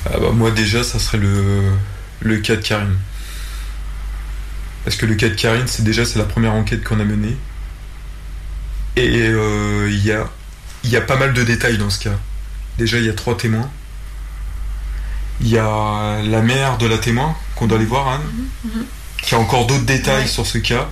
Ah 0.06 0.18
bah 0.18 0.30
moi 0.32 0.50
déjà 0.50 0.82
ça 0.82 0.98
serait 0.98 1.18
le, 1.18 1.70
le 2.20 2.38
cas 2.38 2.56
de 2.56 2.62
Karine. 2.62 2.96
Parce 4.84 4.96
que 4.96 5.04
le 5.04 5.14
cas 5.14 5.28
de 5.28 5.34
Karine 5.34 5.66
c'est 5.66 5.84
déjà 5.84 6.06
c'est 6.06 6.18
la 6.18 6.24
première 6.24 6.54
enquête 6.54 6.82
qu'on 6.82 6.98
a 7.00 7.04
menée. 7.04 7.36
Et 8.96 9.28
euh, 9.28 9.90
il 9.90 10.02
y, 10.02 10.12
a, 10.12 10.26
il 10.84 10.90
y 10.90 10.96
a 10.96 11.02
pas 11.02 11.16
mal 11.16 11.34
de 11.34 11.42
détails 11.44 11.76
dans 11.76 11.90
ce 11.90 12.00
cas. 12.00 12.18
Déjà 12.78 12.96
il 12.96 13.04
y 13.04 13.11
a 13.11 13.12
trois 13.12 13.36
témoins. 13.36 13.70
Il 15.42 15.48
y 15.48 15.58
a 15.58 16.22
la 16.22 16.40
mère 16.40 16.78
de 16.78 16.86
la 16.86 16.96
témoin 16.96 17.36
qu'on 17.54 17.66
doit 17.66 17.76
aller 17.76 17.86
voir 17.86 18.08
Anne. 18.08 18.22
Mhm. 19.22 19.26
Qui 19.28 19.34
a 19.34 19.38
encore 19.38 19.66
d'autres 19.66 19.84
détails 19.86 20.22
Ouais. 20.22 20.26
sur 20.28 20.46
ce 20.46 20.58
cas. 20.58 20.88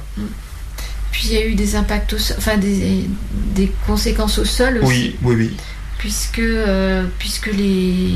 Puis 1.12 1.28
il 1.28 1.32
y 1.32 1.36
a 1.38 1.46
eu 1.46 1.54
des 1.54 1.74
impacts, 1.74 2.12
au 2.12 2.18
sol- 2.18 2.36
enfin 2.38 2.56
des, 2.58 3.06
des 3.54 3.72
conséquences 3.86 4.38
au 4.38 4.44
sol 4.44 4.78
aussi. 4.82 4.86
Oui, 4.86 5.16
oui, 5.22 5.34
oui. 5.36 5.56
puisque, 5.98 6.38
euh, 6.38 7.04
puisque 7.18 7.46
les, 7.46 8.14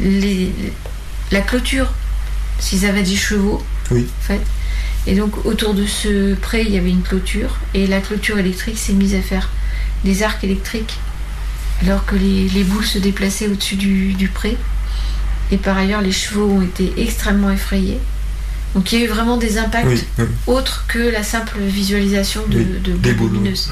les, 0.00 0.52
la 1.30 1.40
clôture, 1.40 1.92
s'ils 2.58 2.84
avaient 2.84 3.02
des 3.04 3.16
chevaux, 3.16 3.62
Oui. 3.90 4.06
en 4.20 4.22
fait, 4.26 4.40
et 5.06 5.14
donc 5.14 5.46
autour 5.46 5.72
de 5.72 5.86
ce 5.86 6.34
pré, 6.34 6.62
il 6.62 6.74
y 6.74 6.78
avait 6.78 6.90
une 6.90 7.02
clôture, 7.02 7.56
et 7.72 7.86
la 7.86 8.00
clôture 8.00 8.38
électrique 8.38 8.76
s'est 8.76 8.92
mise 8.92 9.14
à 9.14 9.22
faire 9.22 9.48
des 10.04 10.22
arcs 10.22 10.42
électriques, 10.44 10.98
alors 11.82 12.04
que 12.04 12.16
les, 12.16 12.48
les 12.48 12.64
boules 12.64 12.84
se 12.84 12.98
déplaçaient 12.98 13.46
au-dessus 13.46 13.76
du, 13.76 14.12
du 14.14 14.28
pré. 14.28 14.56
Et 15.50 15.56
par 15.56 15.78
ailleurs, 15.78 16.02
les 16.02 16.12
chevaux 16.12 16.50
ont 16.50 16.62
été 16.62 16.92
extrêmement 16.98 17.50
effrayés. 17.50 17.98
Donc 18.74 18.92
il 18.92 18.98
y 18.98 19.02
a 19.02 19.04
eu 19.06 19.08
vraiment 19.08 19.36
des 19.38 19.58
impacts 19.58 19.86
Oui, 19.86 20.04
oui. 20.18 20.24
autres 20.46 20.84
que 20.88 20.98
la 20.98 21.22
simple 21.22 21.58
visualisation 21.60 22.42
de, 22.48 22.58
de 22.58 22.92
des 22.92 23.12
boules 23.12 23.28
boules, 23.28 23.38
lumineuses. 23.38 23.70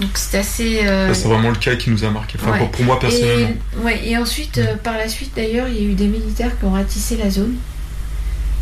Donc 0.00 0.10
c'est 0.14 0.38
assez. 0.38 0.80
euh, 0.86 1.12
c'est 1.12 1.28
vraiment 1.28 1.50
le 1.50 1.56
cas 1.56 1.74
qui 1.76 1.90
nous 1.90 2.04
a 2.04 2.10
marqué. 2.10 2.38
Enfin 2.40 2.52
Ouais. 2.52 2.58
pour, 2.58 2.70
pour 2.70 2.84
moi 2.84 2.98
personnellement. 2.98 3.50
Et, 3.80 3.84
ouais, 3.84 4.00
et 4.08 4.16
ensuite, 4.16 4.58
euh, 4.58 4.76
par 4.82 4.94
la 4.96 5.08
suite 5.08 5.32
d'ailleurs, 5.36 5.68
il 5.68 5.74
y 5.74 5.78
a 5.86 5.90
eu 5.90 5.94
des 5.94 6.06
militaires 6.06 6.58
qui 6.58 6.64
ont 6.64 6.72
ratissé 6.72 7.16
la 7.16 7.28
zone. 7.30 7.54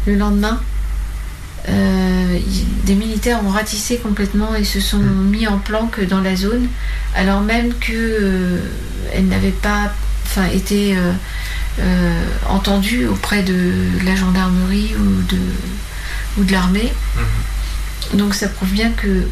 Le 0.06 0.16
lendemain, 0.16 0.60
euh, 1.68 2.38
des 2.84 2.94
militaires 2.94 3.40
ont 3.44 3.50
ratissé 3.50 3.98
complètement 3.98 4.54
et 4.54 4.64
se 4.64 4.80
sont 4.80 4.98
Mm. 4.98 5.30
mis 5.30 5.46
en 5.46 5.58
planque 5.58 6.00
dans 6.08 6.20
la 6.22 6.34
zone, 6.34 6.66
alors 7.14 7.42
même 7.42 7.74
que 7.74 8.58
elles 9.12 9.26
n'avaient 9.28 9.50
pas 9.50 9.92
enfin, 10.24 10.46
été 10.46 10.96
euh, 11.80 11.84
euh, 11.84 12.24
entendues 12.48 13.06
auprès 13.06 13.42
de 13.42 13.72
la 14.04 14.14
gendarmerie 14.16 14.94
ou 14.98 15.22
de, 15.30 15.38
ou 16.38 16.44
de 16.44 16.52
l'armée. 16.52 16.92
Donc 18.14 18.34
ça 18.34 18.48
prouve 18.48 18.70
bien 18.72 18.90
que 18.90 19.26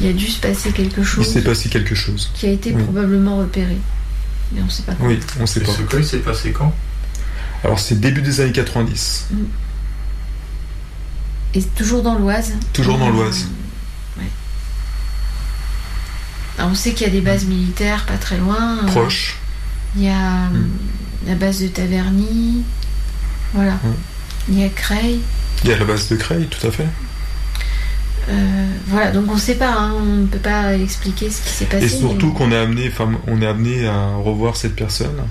il 0.00 0.06
y 0.06 0.08
a 0.08 0.12
dû 0.12 0.26
se 0.26 0.40
passer 0.40 0.70
quelque 0.72 1.00
Il 1.00 1.04
chose 1.06 1.28
s'est 1.32 1.42
passé 1.42 1.68
quelque 1.68 1.94
chose. 1.94 2.30
qui 2.34 2.46
a 2.46 2.50
été 2.50 2.72
Oui. 2.72 2.82
probablement 2.82 3.38
repéré. 3.38 3.76
Mais 4.52 4.60
on 4.60 4.64
ne 4.66 4.70
sait 4.70 4.82
pas 4.82 4.92
quand. 4.94 5.06
Oui, 5.06 5.18
on 5.40 5.46
sait 5.46 5.60
Et 5.60 5.64
pas. 5.64 5.72
ce 5.72 5.82
cas, 5.82 5.98
il 5.98 6.04
s'est 6.04 6.18
passé 6.18 6.52
quand? 6.52 6.74
Alors 7.64 7.78
c'est 7.78 7.98
début 8.00 8.22
des 8.22 8.40
années 8.40 8.52
90. 8.52 9.28
Et 11.54 11.62
toujours 11.62 12.02
dans 12.02 12.18
l'Oise. 12.18 12.52
Toujours 12.72 12.98
dans 12.98 13.08
Euh, 13.08 13.12
l'Oise. 13.12 13.46
ouais. 14.18 14.24
Alors, 16.58 16.70
on 16.70 16.74
sait 16.74 16.92
qu'il 16.92 17.06
y 17.06 17.10
a 17.10 17.12
des 17.12 17.20
bases 17.20 17.44
militaires 17.44 18.04
pas 18.06 18.16
très 18.18 18.36
loin. 18.38 18.78
euh, 18.82 18.86
Proche. 18.86 19.36
Il 19.96 20.02
y 20.04 20.08
a 20.08 20.12
euh, 20.46 20.48
la 21.26 21.34
base 21.34 21.60
de 21.62 21.68
Taverny. 21.68 22.62
Voilà. 23.54 23.74
Il 24.48 24.58
y 24.58 24.64
a 24.64 24.68
Creil. 24.68 25.20
Il 25.64 25.70
y 25.70 25.72
a 25.72 25.78
la 25.78 25.84
base 25.84 26.08
de 26.08 26.16
Creil, 26.16 26.46
tout 26.46 26.66
à 26.66 26.70
fait. 26.70 26.86
Euh, 28.28 28.66
voilà, 28.86 29.10
donc 29.10 29.26
on 29.30 29.34
ne 29.34 29.38
sait 29.40 29.56
pas, 29.56 29.72
hein, 29.72 29.94
on 29.96 30.04
ne 30.22 30.26
peut 30.26 30.38
pas 30.38 30.74
expliquer 30.76 31.28
ce 31.28 31.42
qui 31.42 31.48
s'est 31.48 31.64
passé. 31.66 31.84
Et 31.86 31.88
surtout 31.88 32.28
mais- 32.28 32.34
qu'on 32.34 32.52
est 32.52 32.56
amené, 32.56 32.88
enfin, 32.88 33.10
on 33.26 33.42
est 33.42 33.46
amené 33.46 33.86
à 33.86 34.14
revoir 34.16 34.56
cette 34.56 34.76
personne 34.76 35.22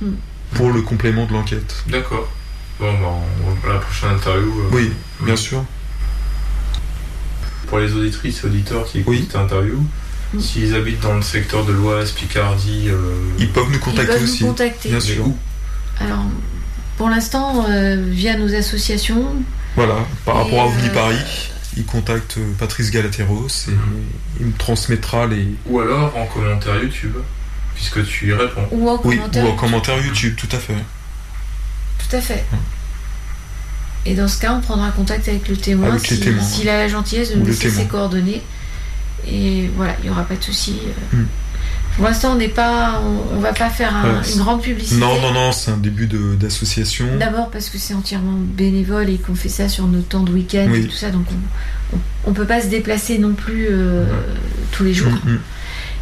Mm. 0.00 0.10
pour 0.54 0.70
le 0.72 0.82
complément 0.82 1.26
de 1.26 1.32
l'enquête. 1.32 1.74
D'accord. 1.88 2.28
Bon, 2.78 2.92
bah, 3.00 3.08
on- 3.64 3.68
la 3.68 3.78
prochaine 3.78 4.10
interview. 4.10 4.48
euh, 4.60 4.68
Oui, 4.72 4.92
bien 5.22 5.36
sûr. 5.36 5.64
Pour 7.66 7.78
les 7.78 7.92
auditrices 7.94 8.42
et 8.44 8.46
auditeurs 8.46 8.84
qui 8.86 9.00
écoutent 9.00 9.16
cette 9.18 9.36
interview, 9.36 9.84
s'ils 10.40 10.74
habitent 10.74 11.00
dans 11.00 11.14
le 11.14 11.22
secteur 11.22 11.64
de 11.64 11.72
l'Oise, 11.72 12.12
Picardie. 12.12 12.86
euh, 12.88 13.14
Ils 13.38 13.50
peuvent 13.50 13.70
nous 13.70 13.78
contacter 13.78 14.12
peuvent 14.12 14.22
nous 14.22 14.28
aussi, 14.32 14.44
contacter. 14.44 14.88
bien 14.90 15.00
sûr. 15.00 15.24
Alors, 16.00 16.24
pour 16.96 17.08
l'instant, 17.08 17.66
euh, 17.68 17.96
via 18.08 18.36
nos 18.36 18.54
associations, 18.54 19.24
Voilà, 19.76 19.96
par 20.24 20.36
Et, 20.36 20.42
rapport 20.44 20.62
à 20.62 20.66
OVNI 20.66 20.88
euh, 20.88 20.94
Paris, 20.94 21.50
il 21.76 21.84
contacte 21.84 22.38
Patrice 22.58 22.90
Galateros 22.90 23.48
et 23.68 23.72
il 24.40 24.46
me 24.46 24.52
transmettra 24.56 25.26
les. 25.26 25.48
Ou 25.66 25.80
alors 25.80 26.16
en 26.16 26.26
commentaire 26.26 26.82
YouTube, 26.82 27.14
puisque 27.74 28.04
tu 28.06 28.28
y 28.28 28.32
réponds. 28.32 28.66
Ou 28.70 28.88
en 28.88 29.00
oui, 29.04 29.16
commentaire 29.16 29.44
ou 29.44 29.48
en 29.48 29.56
commentaire 29.56 30.02
YouTube, 30.04 30.34
tout 30.36 30.48
à 30.52 30.58
fait. 30.58 30.74
tout 32.08 32.16
à 32.16 32.20
fait. 32.20 32.44
Et 34.06 34.14
dans 34.14 34.28
ce 34.28 34.38
cas, 34.40 34.52
on 34.54 34.60
prendra 34.60 34.90
contact 34.92 35.28
avec 35.28 35.48
le 35.48 35.56
témoin 35.56 35.98
si- 35.98 36.22
s'il 36.40 36.68
a 36.68 36.78
la 36.78 36.88
gentillesse 36.88 37.30
de 37.30 37.34
Ou 37.36 37.38
nous 37.40 37.46
laisser 37.46 37.70
ses 37.70 37.86
coordonnées. 37.86 38.40
Et 39.30 39.70
voilà, 39.76 39.94
il 40.02 40.04
n'y 40.06 40.10
aura 40.10 40.22
pas 40.24 40.36
de 40.36 40.42
souci. 40.42 40.78
euh. 41.14 41.16
Hmm. 41.16 41.26
Pour 41.96 42.04
l'instant, 42.04 42.32
on 42.32 42.36
n'est 42.36 42.48
pas, 42.48 43.00
on, 43.02 43.36
on 43.36 43.40
va 43.40 43.54
pas 43.54 43.70
faire 43.70 43.94
un- 43.96 44.22
une 44.22 44.38
grande 44.38 44.60
publicité. 44.60 45.00
Non, 45.00 45.18
non, 45.20 45.32
non, 45.32 45.50
c'est 45.52 45.70
un 45.70 45.78
début 45.78 46.06
de- 46.06 46.34
d'association. 46.34 47.06
D'abord 47.18 47.50
parce 47.50 47.70
que 47.70 47.78
c'est 47.78 47.94
entièrement 47.94 48.36
bénévole 48.38 49.08
et 49.08 49.16
qu'on 49.16 49.34
fait 49.34 49.48
ça 49.48 49.68
sur 49.70 49.86
nos 49.86 50.02
temps 50.02 50.22
de 50.22 50.30
week-end 50.30 50.68
Oui. 50.70 50.80
et 50.80 50.86
tout 50.86 50.94
ça, 50.96 51.08
donc 51.10 51.24
on, 51.92 51.96
on, 51.96 52.00
on 52.26 52.32
peut 52.34 52.44
pas 52.44 52.60
se 52.60 52.66
déplacer 52.66 53.16
non 53.18 53.32
plus 53.32 53.68
euh, 53.70 54.04
tous 54.72 54.84
les 54.84 54.92
jours. 54.92 55.10
Mm, 55.24 55.30
mm. 55.32 55.38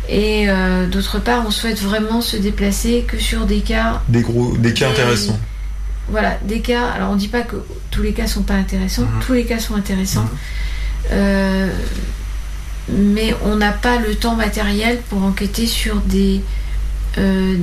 Et 0.09 0.51
euh, 0.51 0.87
d'autre 0.89 1.21
part, 1.21 1.45
on 1.47 1.51
souhaite 1.53 1.81
vraiment 1.81 2.21
se 2.21 2.37
déplacer 2.37 3.05
que 3.07 3.17
sur 3.19 3.47
des 3.47 3.61
cas, 3.61 4.03
Des 4.09 4.21
gros, 4.23 4.57
des 4.57 4.75
cas 4.75 4.87
Des- 4.89 4.93
intéressants. 4.95 5.39
voilà, 6.09 6.39
des 6.45 6.61
cas. 6.61 6.89
Alors 6.89 7.11
on 7.13 7.17
dit 7.17 7.29
pas 7.29 7.43
que 7.43 7.57
tous 7.93 8.03
les 8.03 8.13
cas 8.13 8.27
sont 8.27 8.43
pas 8.43 8.55
intéressants, 8.55 9.07
tous 9.25 9.33
les 9.33 9.45
cas 9.45 9.61
sont 9.61 9.77
intéressants. 9.77 10.29
Euh, 11.13 11.69
mais 12.89 13.35
on 13.45 13.57
n'a 13.57 13.73
pas 13.73 13.99
le 13.99 14.15
temps 14.15 14.35
matériel 14.35 14.99
pour 15.09 15.23
enquêter 15.23 15.67
sur 15.67 15.97
des 15.97 16.41
euh, 17.19 17.57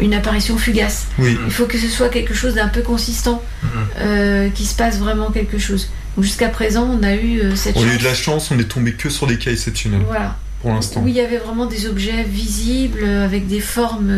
une 0.00 0.14
apparition 0.14 0.56
fugace. 0.56 1.06
Oui. 1.18 1.36
Il 1.44 1.52
faut 1.52 1.66
que 1.66 1.76
ce 1.78 1.86
soit 1.88 2.08
quelque 2.08 2.32
chose 2.32 2.54
d'un 2.54 2.68
peu 2.68 2.80
consistant, 2.80 3.42
Mhm. 3.62 3.68
euh, 3.98 4.48
qu'il 4.50 4.66
se 4.66 4.74
passe 4.74 4.98
vraiment 4.98 5.30
quelque 5.30 5.58
chose. 5.58 5.90
Jusqu'à 6.18 6.48
présent, 6.48 6.88
on 6.90 7.02
a 7.02 7.14
eu 7.14 7.40
euh, 7.40 7.54
cette 7.54 7.76
On 7.76 7.80
a 7.80 7.84
chance. 7.84 7.94
eu 7.94 7.98
de 7.98 8.04
la 8.04 8.14
chance, 8.14 8.50
on 8.50 8.58
est 8.58 8.64
tombé 8.64 8.92
que 8.94 9.10
sur 9.10 9.26
des 9.26 9.36
cas 9.38 9.50
exceptionnels. 9.52 10.00
Voilà. 10.06 10.36
Pour 10.62 10.72
l'instant. 10.72 11.02
Où 11.02 11.08
il 11.08 11.14
y 11.14 11.20
avait 11.20 11.38
vraiment 11.38 11.66
des 11.66 11.86
objets 11.86 12.22
visibles 12.24 13.00
euh, 13.02 13.24
avec 13.24 13.46
des 13.46 13.60
formes 13.60 14.10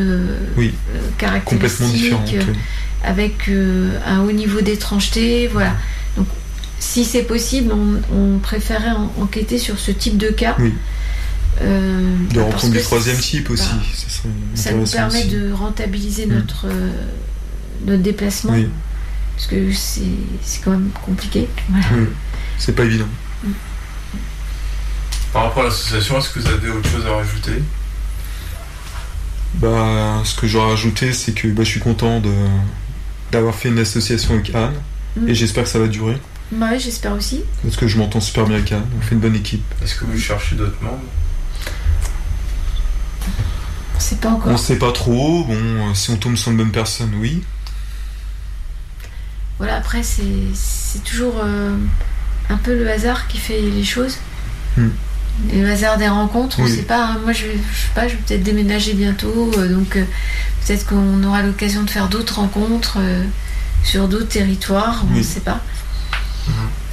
Oui. 0.57 0.73
caractéristiques, 1.19 1.45
Complètement 1.79 1.89
différentes, 1.89 2.31
oui. 2.49 2.55
avec 3.05 3.51
un 4.07 4.21
haut 4.23 4.33
niveau 4.33 4.61
d'étrangeté. 4.61 5.49
Voilà. 5.53 5.71
Donc, 5.71 5.77
si 6.85 7.05
c'est 7.05 7.23
possible, 7.23 7.73
on, 7.73 8.01
on 8.17 8.39
préférait 8.41 8.91
en- 8.91 9.13
enquêter 9.21 9.57
sur 9.59 9.79
ce 9.79 9.93
type 9.93 10.19
de 10.19 10.29
cas. 10.31 10.57
Oui. 10.59 10.75
Euh, 11.61 12.17
De 12.31 12.41
parce 12.41 12.55
rencontre 12.55 12.73
du 12.73 12.81
troisième 12.83 13.19
type 13.19 13.51
aussi. 13.51 13.69
Ça, 14.55 14.73
nous 14.73 14.85
permet 14.87 15.21
aussi. 15.21 15.29
de 15.29 15.53
rentabiliser 15.53 16.27
notre, 16.27 16.67
euh, 16.67 16.91
notre 17.87 18.03
déplacement. 18.03 18.55
Oui. 18.55 18.69
Parce 19.37 19.47
que 19.47 19.73
c'est 19.73 20.01
c'est 20.43 20.63
quand 20.65 20.73
même 20.73 20.91
compliqué. 21.07 21.49
Voilà. 21.69 21.87
Oui. 21.95 22.07
C'est 22.59 22.73
pas 22.75 22.85
évident. 22.85 23.07
Par 25.33 25.45
rapport 25.45 25.63
à 25.63 25.67
l'association, 25.67 26.19
est-ce 26.19 26.31
que 26.31 26.41
vous 26.41 26.47
avez 26.49 26.69
autre 26.69 26.89
chose 26.91 27.07
à 27.07 27.15
rajouter? 27.15 27.63
Bah, 29.55 30.21
ce 30.25 30.35
que 30.35 30.47
j'aurais 30.49 30.71
rajouté, 30.71 31.13
c'est 31.13 31.33
que 31.33 31.47
bah, 31.49 31.63
je 31.65 31.69
suis 31.71 31.81
content 31.81 32.21
d'avoir 33.31 33.55
fait 33.55 33.69
une 33.69 33.79
association 33.79 34.35
avec 34.35 34.53
Anne 34.55 34.73
Mm. 35.15 35.29
et 35.29 35.35
j'espère 35.35 35.65
que 35.65 35.69
ça 35.71 35.79
va 35.79 35.89
durer 35.89 36.17
Bah 36.53 36.71
ouais, 36.71 36.79
j'espère 36.79 37.13
aussi. 37.13 37.43
parce 37.63 37.77
que 37.77 37.89
je 37.89 37.97
m'entends 37.99 38.21
super 38.21 38.45
bien 38.47 38.57
avec 38.57 38.71
Anne. 38.73 38.85
On 38.99 39.01
fait 39.01 39.15
une 39.15 39.21
bonne 39.21 39.35
équipe. 39.35 39.65
Est-ce 39.83 39.95
que 39.95 40.05
vous 40.05 40.19
cherchez 40.19 40.55
d'autres 40.55 40.83
membres? 40.83 40.99
On 43.97 44.01
sait 44.01 44.17
pas 44.17 44.29
encore. 44.31 44.53
On 44.53 44.57
sait 44.57 44.77
pas 44.77 44.93
trop. 44.93 45.45
Bon, 45.45 45.55
euh, 45.55 45.95
si 45.95 46.11
on 46.11 46.17
tombe 46.17 46.37
sur 46.37 46.51
une 46.51 46.59
bonne 46.59 46.73
personne, 46.73 47.13
oui. 47.21 47.43
Voilà, 49.59 49.77
après, 49.77 50.03
c'est 50.03 50.23
c'est 50.55 51.03
toujours 51.05 51.37
euh, 51.43 51.75
un 52.51 52.57
peu 52.57 52.75
le 52.77 52.91
hasard 52.91 53.29
qui 53.29 53.39
fait 53.39 53.61
les 53.61 53.85
choses. 53.85 54.19
Hmm. 54.77 54.89
Le 55.55 55.71
hasard 55.71 55.97
des 55.97 56.09
rencontres, 56.09 56.61
on 56.61 56.65
Oui. 56.65 56.77
sait 56.77 56.83
pas. 56.83 57.07
hein. 57.13 57.19
Moi, 57.25 57.33
je, 57.33 57.47
vais, 57.47 57.55
je 57.57 57.79
sais 57.83 57.89
pas, 57.95 58.09
je 58.09 58.15
vais 58.15 58.21
peut-être 58.27 58.43
déménager 58.43 58.93
bientôt, 58.93 59.51
euh, 59.57 59.69
donc 59.75 59.97
euh, 59.97 60.05
peut-être 60.67 60.85
qu'on 60.87 61.23
aura 61.25 61.43
l'occasion 61.43 61.83
de 61.85 61.91
faire 61.91 62.09
d'autres 62.09 62.35
rencontres 62.41 62.97
euh, 62.99 63.25
sur 63.85 64.09
d'autres 64.09 64.29
territoires, 64.29 65.05
on 65.09 65.13
ne 65.13 65.17
Oui. 65.19 65.25
sait 65.25 65.41
pas. 65.41 65.61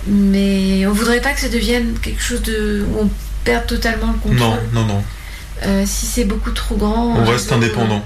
Mais 0.10 0.86
on 0.88 0.92
voudrait 0.94 1.22
pas 1.22 1.34
que 1.34 1.40
ça 1.40 1.50
devienne 1.50 1.94
quelque 2.02 2.22
chose 2.22 2.42
de 2.42 2.84
où 2.92 3.02
on 3.04 3.10
perd 3.44 3.68
totalement 3.68 4.08
le 4.26 4.34
Non, 4.34 4.52
contrôle. 4.52 4.70
non, 4.74 4.86
non. 4.86 5.04
Euh, 5.66 5.84
si 5.86 6.06
c'est 6.06 6.24
beaucoup 6.26 6.52
trop 6.52 6.76
grand, 6.76 7.16
On 7.18 7.26
reste 7.26 7.52
indépendant. 7.52 8.04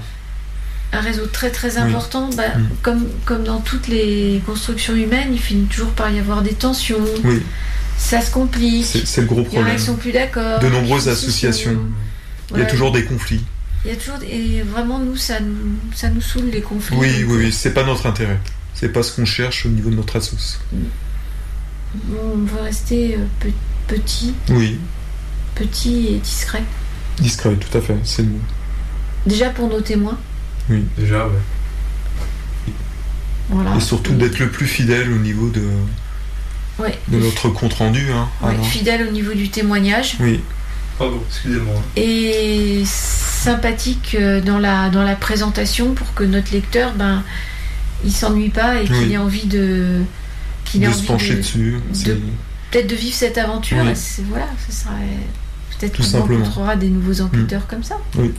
un 0.92 1.00
réseau 1.00 1.26
très 1.26 1.50
très 1.50 1.72
Oui. 1.76 1.78
important, 1.82 2.28
bah, 2.36 2.42
Mm. 2.56 2.66
comme, 2.82 3.06
comme 3.24 3.44
dans 3.44 3.60
toutes 3.60 3.88
les 3.88 4.42
constructions 4.46 4.94
humaines, 4.94 5.28
il 5.32 5.38
finit 5.40 5.66
toujours 5.66 5.90
par 5.90 6.10
y 6.10 6.18
avoir 6.18 6.42
des 6.42 6.52
tensions. 6.54 6.98
Oui, 7.24 7.42
Ça 7.96 8.20
se 8.20 8.30
complique. 8.30 8.84
c'est 9.04 9.20
le 9.20 9.26
gros 9.26 9.40
Il 9.40 9.44
y 9.44 9.46
en 9.46 9.60
a 9.60 9.62
problème. 9.62 9.76
qui 9.76 9.82
sont 9.82 9.94
plus 9.96 10.12
d'accord. 10.12 10.58
De 10.60 10.68
nombreuses 10.68 11.08
associations. 11.08 11.78
Il 12.52 12.58
y 12.58 12.62
a 12.62 12.66
toujours 12.66 12.92
des 12.92 13.04
conflits. 13.04 13.44
Il 13.84 13.90
y 13.90 13.94
a 13.94 13.96
toujours 13.96 14.18
et 14.28 14.62
vraiment 14.62 14.98
nous 14.98 15.16
ça 15.16 15.40
nous 15.40 15.54
ça 15.94 16.08
nous 16.08 16.20
saoule 16.20 16.46
les 16.50 16.60
conflits. 16.62 16.96
Oui, 16.98 17.24
oui, 17.26 17.36
oui. 17.44 17.52
C'est 17.52 17.72
pas 17.74 17.84
notre 17.84 18.06
intérêt. 18.06 18.38
C'est 18.74 18.88
pas 18.88 19.02
ce 19.02 19.12
qu'on 19.12 19.24
cherche 19.26 19.66
au 19.66 19.68
niveau 19.68 19.90
de 19.90 19.94
notre 19.96 20.16
association. 20.16 20.58
On 22.12 22.38
veut 22.44 22.60
rester 22.62 23.16
euh, 23.16 23.24
pe- 23.40 23.48
petit, 23.94 24.34
Oui, 24.50 24.78
petit 25.54 26.08
et 26.14 26.18
discret. 26.18 26.62
discret, 27.18 27.54
tout 27.56 27.76
à 27.78 27.80
fait. 27.80 27.96
C'est 28.04 28.22
le 28.22 28.28
mot. 28.28 28.38
Déjà 29.26 29.50
pour 29.50 29.68
nos 29.68 29.80
témoins. 29.80 30.18
Oui. 30.68 30.84
Déjà, 30.98 31.26
ouais. 31.26 32.72
Voilà. 33.50 33.76
Et 33.76 33.80
surtout 33.80 34.14
d'être 34.14 34.38
le 34.38 34.48
plus 34.48 34.66
fidèle 34.66 35.12
au 35.12 35.18
niveau 35.18 35.48
de, 35.50 35.62
Ouais. 36.78 36.98
de 37.08 37.18
notre 37.18 37.48
compte 37.50 37.74
rendu. 37.74 38.10
Hein, 38.10 38.28
Ouais, 38.42 38.56
fidèle 38.64 39.06
au 39.06 39.10
niveau 39.12 39.32
du 39.34 39.48
témoignage 39.48 40.16
Oui. 40.20 40.40
Pardon, 40.98 41.20
excusez-moi. 41.28 41.74
et 41.96 42.82
sympathique 42.86 44.16
euh, 44.18 44.40
dans 44.40 44.58
la 44.58 44.88
dans 44.90 45.02
la 45.02 45.16
présentation 45.16 45.92
pour 45.92 46.14
que 46.14 46.22
notre 46.24 46.52
lecteur 46.52 46.92
ben 46.94 47.22
il 48.04 48.12
s'ennuie 48.12 48.48
pas 48.48 48.80
et 48.80 48.84
qu'il 48.84 48.94
Oui. 48.96 49.12
ait 49.12 49.18
envie 49.18 49.46
de 49.46 50.02
qu'il 50.74 50.84
ait 50.84 50.86
De 50.86 50.92
envie 50.92 51.02
se 51.02 51.06
pencher 51.06 51.34
de- 51.34 51.38
dessus. 51.38 51.74
de- 52.06 52.20
peut-être 52.70 52.86
de 52.88 52.94
vivre 52.94 53.14
cette 53.14 53.38
aventure. 53.38 53.78
Oui. 53.82 53.90
et 53.90 54.22
voilà, 54.28 54.46
ce 54.66 54.72
serait 54.72 54.92
peut-être 55.78 55.96
qu'on. 55.96 56.18
Mm. 56.18 56.20
rencontrera 56.38 56.76
des 56.76 56.88
nouveaux 56.88 57.20
enquêteurs 57.20 57.66
comme 57.66 57.82
ça. 57.82 57.96
Oui, 58.16 58.32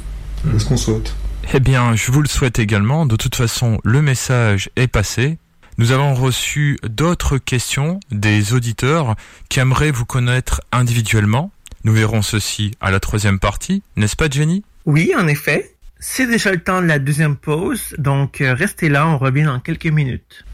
c'est 0.51 0.59
ce 0.59 0.65
qu'on 0.65 0.77
souhaite. 0.77 1.13
Eh 1.53 1.59
bien, 1.59 1.95
je 1.95 2.11
vous 2.11 2.21
le 2.21 2.27
souhaite 2.27 2.59
également. 2.59 3.05
De 3.05 3.15
toute 3.15 3.35
façon, 3.35 3.79
le 3.83 4.01
message 4.01 4.69
est 4.75 4.87
passé. 4.87 5.37
Nous 5.77 5.91
avons 5.91 6.13
reçu 6.15 6.79
d'autres 6.87 7.37
questions 7.37 7.99
des 8.11 8.53
auditeurs 8.53 9.15
qui 9.49 9.59
aimeraient 9.59 9.91
vous 9.91 10.05
connaître 10.05 10.61
individuellement. 10.71 11.51
Nous 11.83 11.93
verrons 11.93 12.21
ceci 12.21 12.71
à 12.81 12.89
la 12.91 12.99
troisième 12.99 13.39
partie, 13.39 13.83
n'est-ce 13.95 14.15
pas 14.15 14.29
Jenny? 14.29 14.63
Oui, 14.85 15.11
en 15.19 15.27
effet. 15.27 15.71
C'est 15.99 16.27
déjà 16.27 16.51
le 16.51 16.59
temps 16.61 16.81
de 16.81 16.87
la 16.87 16.97
deuxième 16.99 17.35
pause, 17.35 17.93
donc 17.97 18.41
euh, 18.41 18.53
restez 18.53 18.89
là, 18.89 19.07
on 19.07 19.17
revient 19.17 19.43
dans 19.43 19.59
quelques 19.59 19.85
minutes. 19.87 20.45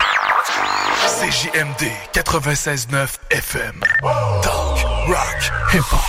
CJMD 1.22 1.86
96.9 2.16 3.20
FM. 3.30 3.80
Talk, 4.42 4.80
rock, 5.06 5.52
hip-hop. 5.72 6.00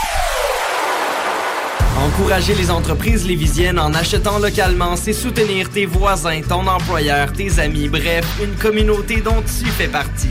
Encourager 1.98 2.54
les 2.54 2.70
entreprises 2.70 3.26
lévisiennes 3.26 3.78
en 3.78 3.92
achetant 3.92 4.38
localement, 4.38 4.96
c'est 4.96 5.12
soutenir 5.12 5.68
tes 5.68 5.84
voisins, 5.84 6.40
ton 6.40 6.66
employeur, 6.66 7.30
tes 7.34 7.58
amis, 7.58 7.90
bref, 7.90 8.24
une 8.42 8.54
communauté 8.54 9.20
dont 9.20 9.42
tu 9.42 9.66
fais 9.66 9.88
partie. 9.88 10.30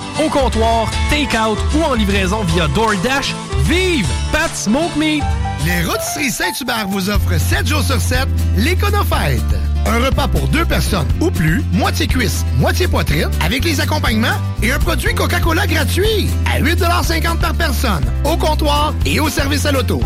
au 0.23 0.29
comptoir, 0.29 0.89
take-out 1.09 1.57
ou 1.75 1.83
en 1.83 1.93
livraison 1.93 2.43
via 2.43 2.67
DoorDash. 2.69 3.35
Vive 3.65 4.07
Pat 4.31 4.53
Smoke 4.53 4.97
Meat! 4.97 5.23
Les 5.65 5.83
Rôtisseries 5.83 6.31
Saint-Hubert 6.31 6.87
vous 6.87 7.09
offrent 7.09 7.39
7 7.39 7.67
jours 7.67 7.83
sur 7.83 7.99
7 7.99 8.27
l'Éconofête. 8.57 9.41
Un 9.85 9.99
repas 9.99 10.27
pour 10.27 10.47
deux 10.47 10.65
personnes 10.65 11.07
ou 11.19 11.31
plus, 11.31 11.63
moitié 11.71 12.07
cuisse, 12.07 12.45
moitié 12.57 12.87
poitrine, 12.87 13.29
avec 13.43 13.63
les 13.63 13.79
accompagnements 13.79 14.37
et 14.61 14.71
un 14.71 14.79
produit 14.79 15.13
Coca-Cola 15.13 15.67
gratuit 15.67 16.29
à 16.51 16.59
8,50 16.61 17.39
par 17.39 17.53
personne, 17.53 18.03
au 18.23 18.37
comptoir 18.37 18.93
et 19.05 19.19
au 19.19 19.29
service 19.29 19.65
à 19.65 19.71
l'auto. 19.71 20.01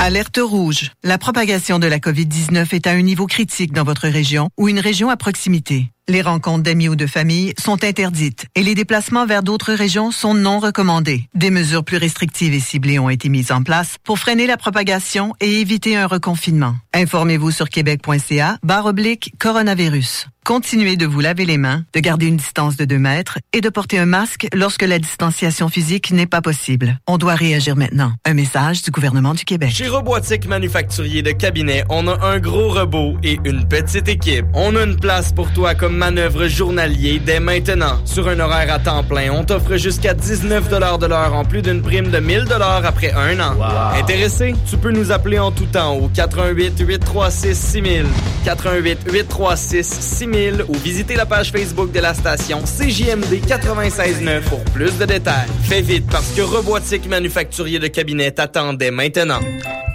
Alerte 0.00 0.38
rouge. 0.42 0.90
La 1.02 1.16
propagation 1.16 1.78
de 1.78 1.86
la 1.86 1.98
COVID-19 1.98 2.74
est 2.74 2.86
à 2.86 2.90
un 2.90 3.00
niveau 3.00 3.26
critique 3.26 3.72
dans 3.72 3.84
votre 3.84 4.06
région 4.06 4.50
ou 4.58 4.68
une 4.68 4.80
région 4.80 5.08
à 5.08 5.16
proximité. 5.16 5.93
Les 6.06 6.20
rencontres 6.20 6.64
d'amis 6.64 6.90
ou 6.90 6.96
de 6.96 7.06
famille 7.06 7.54
sont 7.58 7.82
interdites 7.82 8.44
et 8.54 8.62
les 8.62 8.74
déplacements 8.74 9.24
vers 9.24 9.42
d'autres 9.42 9.72
régions 9.72 10.10
sont 10.10 10.34
non 10.34 10.58
recommandés. 10.58 11.30
Des 11.34 11.48
mesures 11.48 11.82
plus 11.82 11.96
restrictives 11.96 12.52
et 12.52 12.60
ciblées 12.60 12.98
ont 12.98 13.08
été 13.08 13.30
mises 13.30 13.50
en 13.50 13.62
place 13.62 13.96
pour 14.04 14.18
freiner 14.18 14.46
la 14.46 14.58
propagation 14.58 15.32
et 15.40 15.62
éviter 15.62 15.96
un 15.96 16.06
reconfinement. 16.06 16.74
Informez-vous 16.92 17.52
sur 17.52 17.70
québec.ca 17.70 18.58
barre 18.62 18.84
oblique 18.84 19.32
coronavirus. 19.38 20.26
Continuez 20.44 20.98
de 20.98 21.06
vous 21.06 21.20
laver 21.20 21.46
les 21.46 21.56
mains, 21.56 21.84
de 21.94 22.00
garder 22.00 22.26
une 22.26 22.36
distance 22.36 22.76
de 22.76 22.84
2 22.84 22.98
mètres 22.98 23.38
et 23.54 23.62
de 23.62 23.68
porter 23.70 23.98
un 23.98 24.04
masque 24.04 24.46
lorsque 24.52 24.82
la 24.82 24.98
distanciation 24.98 25.70
physique 25.70 26.10
n'est 26.10 26.26
pas 26.26 26.42
possible. 26.42 26.98
On 27.06 27.16
doit 27.16 27.34
réagir 27.34 27.76
maintenant. 27.76 28.12
Un 28.26 28.34
message 28.34 28.82
du 28.82 28.90
gouvernement 28.90 29.32
du 29.32 29.46
Québec. 29.46 29.70
Chez 29.70 29.88
Robotique 29.88 30.46
Manufacturier 30.46 31.22
de 31.22 31.30
Cabinet, 31.30 31.84
on 31.88 32.06
a 32.08 32.26
un 32.26 32.40
gros 32.40 32.68
robot 32.68 33.16
et 33.22 33.38
une 33.46 33.66
petite 33.66 34.06
équipe. 34.06 34.44
On 34.52 34.76
a 34.76 34.82
une 34.82 34.96
place 34.96 35.32
pour 35.32 35.50
toi 35.50 35.74
comme 35.74 35.93
manœuvre 35.94 36.46
journalier 36.48 37.20
dès 37.24 37.40
maintenant. 37.40 38.00
Sur 38.04 38.28
un 38.28 38.38
horaire 38.40 38.72
à 38.72 38.78
temps 38.78 39.02
plein, 39.02 39.30
on 39.32 39.44
t'offre 39.44 39.76
jusqu'à 39.76 40.14
19 40.14 40.68
de 40.68 41.06
l'heure 41.06 41.34
en 41.34 41.44
plus 41.44 41.62
d'une 41.62 41.80
prime 41.82 42.10
de 42.10 42.18
1000 42.18 42.46
après 42.84 43.12
un 43.12 43.40
an. 43.40 43.54
Intéressé? 43.98 44.54
Tu 44.68 44.76
peux 44.76 44.90
nous 44.90 45.12
appeler 45.12 45.38
en 45.38 45.50
tout 45.50 45.66
temps 45.66 45.94
au 45.94 46.08
88 46.08 46.80
836 46.80 47.54
6000, 47.54 48.06
88 48.44 48.98
836 49.10 49.84
6000 49.84 50.64
ou 50.68 50.74
visiter 50.74 51.14
la 51.16 51.26
page 51.26 51.50
Facebook 51.50 51.92
de 51.92 52.00
la 52.00 52.14
station 52.14 52.60
CJMD 52.62 53.40
96.9 53.46 54.40
pour 54.42 54.64
plus 54.64 54.96
de 54.98 55.04
détails. 55.04 55.48
Fais 55.62 55.82
vite 55.82 56.06
parce 56.10 56.30
que 56.32 56.42
Robotique 56.42 57.08
Manufacturier 57.08 57.78
de 57.78 57.88
Cabinet 57.88 58.32
t'attendait 58.32 58.90
maintenant. 58.90 59.40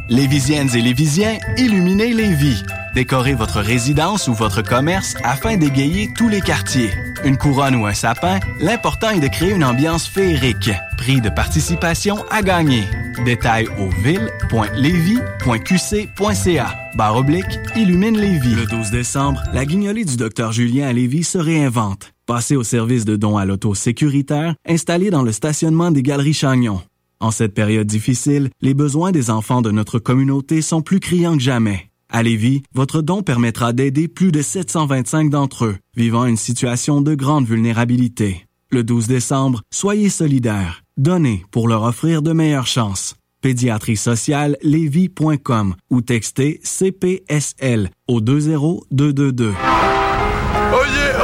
Lévisiennes 0.10 0.70
et 0.76 0.82
Lévisiens, 0.82 1.38
illuminez 1.58 2.14
les 2.14 2.34
vies. 2.34 2.64
Décorez 2.94 3.34
votre 3.34 3.60
résidence 3.60 4.28
ou 4.28 4.34
votre 4.34 4.62
commerce 4.62 5.16
afin 5.24 5.56
d'égayer 5.58 6.10
tous 6.16 6.28
les 6.28 6.42
quartiers. 6.42 6.92
Une 7.24 7.38
couronne 7.38 7.76
ou 7.76 7.86
un 7.86 7.94
sapin, 7.94 8.40
l'important 8.60 9.12
est 9.12 9.20
de 9.20 9.28
créer 9.28 9.54
une 9.54 9.64
ambiance 9.64 10.08
féerique. 10.08 10.72
Prix 10.98 11.22
de 11.22 11.30
participation 11.30 12.18
à 12.32 12.42
gagner. 12.42 12.86
Détails 13.26 13.68
au 13.78 13.90
ville.levy.qc.ca. 14.04 16.76
Barre 16.96 17.18
oblique, 17.18 17.60
illumine 17.76 18.18
Lévis. 18.18 18.56
Le 18.56 18.66
12 18.66 18.90
décembre, 18.92 19.44
la 19.54 19.66
guignolée 19.66 20.06
du 20.06 20.18
docteur 20.18 20.52
Julien 20.52 20.88
à 20.88 20.94
Lévis 20.94 21.26
se 21.26 21.38
réinvente. 21.38 22.14
Passez 22.26 22.56
au 22.56 22.64
service 22.64 23.06
de 23.06 23.16
dons 23.16 23.38
à 23.38 23.46
l'auto 23.46 23.76
sécuritaire 23.76 24.56
installé 24.68 25.10
dans 25.10 25.24
le 25.24 25.32
stationnement 25.32 25.92
des 25.92 26.04
Galeries 26.04 26.34
Chagnon. 26.34 26.82
En 27.20 27.32
cette 27.32 27.54
période 27.54 27.88
difficile, 27.88 28.50
les 28.62 28.74
besoins 28.74 29.12
des 29.12 29.30
enfants 29.30 29.62
de 29.62 29.72
notre 29.72 30.00
communauté 30.00 30.62
sont 30.62 30.82
plus 30.82 31.02
criants 31.02 31.36
que 31.36 31.44
jamais. 31.44 31.89
À 32.12 32.24
Lévis, 32.24 32.64
votre 32.74 33.04
don 33.04 33.22
permettra 33.22 33.72
d'aider 33.72 34.08
plus 34.08 34.32
de 34.32 34.42
725 34.42 35.30
d'entre 35.30 35.66
eux, 35.66 35.78
vivant 35.96 36.26
une 36.26 36.38
situation 36.38 37.02
de 37.02 37.14
grande 37.14 37.46
vulnérabilité. 37.46 38.48
Le 38.72 38.84
12 38.84 39.08
décembre, 39.08 39.62
soyez 39.72 40.10
solidaires. 40.10 40.82
Donnez 40.98 41.46
pour 41.52 41.68
leur 41.68 41.84
offrir 41.84 42.24
de 42.24 42.34
meilleures 42.34 42.66
chances. 42.66 43.16
Pédiatrie 43.42 43.96
sociale 43.96 44.58
lévis.com 44.64 45.76
ou 45.92 46.02
textez 46.02 46.60
CPSL 46.64 47.92
au 48.08 48.22
20222. 48.22 49.50
Oyez, 49.50 49.56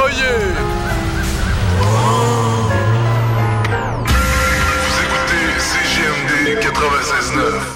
oyez! 0.04 0.54
Vous 4.86 5.02
écoutez 5.02 5.46
CGMD 5.58 6.62
96.9. 6.62 7.75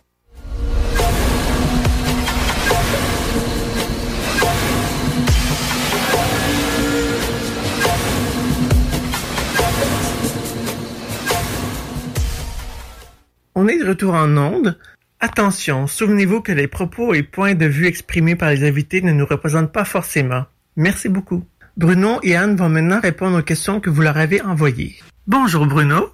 On 13.53 13.67
est 13.67 13.77
de 13.77 13.85
retour 13.85 14.13
en 14.13 14.37
onde. 14.37 14.77
Attention, 15.19 15.85
souvenez-vous 15.85 16.39
que 16.41 16.53
les 16.53 16.67
propos 16.67 17.13
et 17.13 17.21
points 17.21 17.53
de 17.53 17.65
vue 17.65 17.85
exprimés 17.85 18.37
par 18.37 18.49
les 18.49 18.65
invités 18.65 19.01
ne 19.01 19.11
nous 19.11 19.25
représentent 19.25 19.73
pas 19.73 19.83
forcément. 19.83 20.45
Merci 20.77 21.09
beaucoup. 21.09 21.45
Bruno 21.75 22.19
et 22.23 22.37
Anne 22.37 22.55
vont 22.55 22.69
maintenant 22.69 23.01
répondre 23.01 23.39
aux 23.39 23.43
questions 23.43 23.81
que 23.81 23.89
vous 23.89 24.01
leur 24.01 24.15
avez 24.15 24.41
envoyées. 24.41 24.95
Bonjour 25.27 25.65
Bruno. 25.65 26.13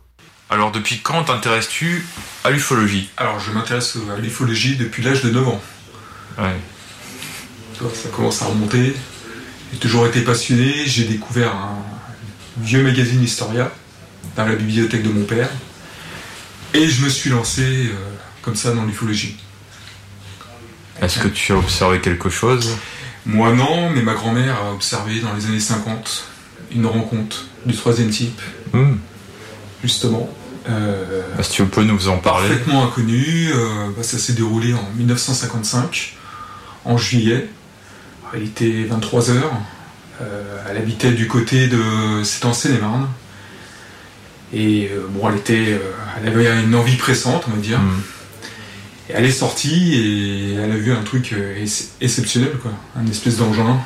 Alors, 0.50 0.72
depuis 0.72 1.00
quand 1.00 1.26
t'intéresses-tu 1.26 2.04
à 2.44 2.50
l'ufologie? 2.50 3.12
Alors, 3.18 3.40
je 3.40 3.52
m'intéresse 3.52 3.98
à 4.16 4.20
l'ufologie 4.20 4.76
depuis 4.76 5.04
l'âge 5.04 5.22
de 5.22 5.30
9 5.30 5.48
ans. 5.48 5.62
Ouais. 6.40 6.56
Ça 7.94 8.10
commence 8.10 8.42
à 8.42 8.46
remonter. 8.46 8.96
J'ai 9.72 9.78
toujours 9.78 10.08
été 10.08 10.22
passionné. 10.22 10.86
J'ai 10.88 11.06
découvert 11.06 11.56
un 11.56 11.78
vieux 12.58 12.82
magazine 12.82 13.22
Historia 13.22 13.72
dans 14.36 14.46
la 14.46 14.56
bibliothèque 14.56 15.04
de 15.04 15.10
mon 15.10 15.24
père. 15.24 15.50
Et 16.78 16.88
je 16.88 17.04
me 17.04 17.10
suis 17.10 17.32
lancé 17.32 17.64
euh, 17.64 17.94
comme 18.44 18.56
ça 18.56 18.72
dans 18.72 18.86
l'ufologie. 18.86 19.36
Est-ce 21.02 21.18
que 21.18 21.28
tu 21.28 21.52
as 21.52 21.58
observé 21.58 22.00
quelque 22.02 22.30
chose? 22.30 22.78
Moi 23.26 23.52
non, 23.52 23.90
mais 23.90 24.04
ma 24.04 24.14
grand-mère 24.14 24.56
a 24.64 24.72
observé 24.74 25.20
dans 25.20 25.34
les 25.34 25.48
années 25.48 25.60
50 25.60 26.26
une 26.76 26.86
rencontre 26.86 27.46
du 27.66 27.76
troisième 27.76 28.12
type. 28.12 28.40
Hmm. 28.74 28.98
Justement. 29.84 30.30
Euh, 30.70 31.24
Est-ce 31.40 31.50
que 31.50 31.54
tu 31.56 31.66
peux 31.66 31.84
nous 31.84 32.10
en 32.10 32.20
parler? 32.20 32.48
Parfaitement 32.50 32.86
inconnu. 32.86 33.50
euh, 33.56 33.90
bah, 33.98 34.04
ça 34.04 34.20
s'est 34.20 34.34
déroulé 34.34 34.76
en 34.76 34.88
1955, 34.98 36.16
en 36.86 36.98
juillet. 36.98 37.50
Il 38.36 38.44
était 38.44 38.88
23h. 38.88 39.34
elle 40.70 40.78
habitait 40.78 41.12
du 41.12 41.28
côté 41.28 41.68
de. 41.68 41.82
C'était 42.24 42.46
en 42.46 42.54
Seine-et-Marne. 42.54 43.08
Et 44.54 44.90
euh, 44.92 45.08
bon, 45.10 45.28
elle 45.30 45.38
était. 45.38 45.80
Elle 46.18 46.30
avait 46.30 46.64
une 46.64 46.76
envie 46.76 46.96
pressante, 46.96 47.46
on 47.48 47.52
va 47.52 47.58
dire. 47.58 47.80
Et 49.10 49.14
elle 49.14 49.26
est 49.26 49.32
sortie 49.32 49.94
et 49.96 50.54
elle 50.56 50.72
a 50.72 50.76
vu 50.76 50.92
un 50.92 51.04
truc 51.04 51.32
euh, 51.34 51.62
ex- 51.62 51.90
exceptionnel, 52.02 52.52
quoi. 52.62 52.72
Un 52.96 53.08
espèce 53.08 53.38
d'engin 53.38 53.80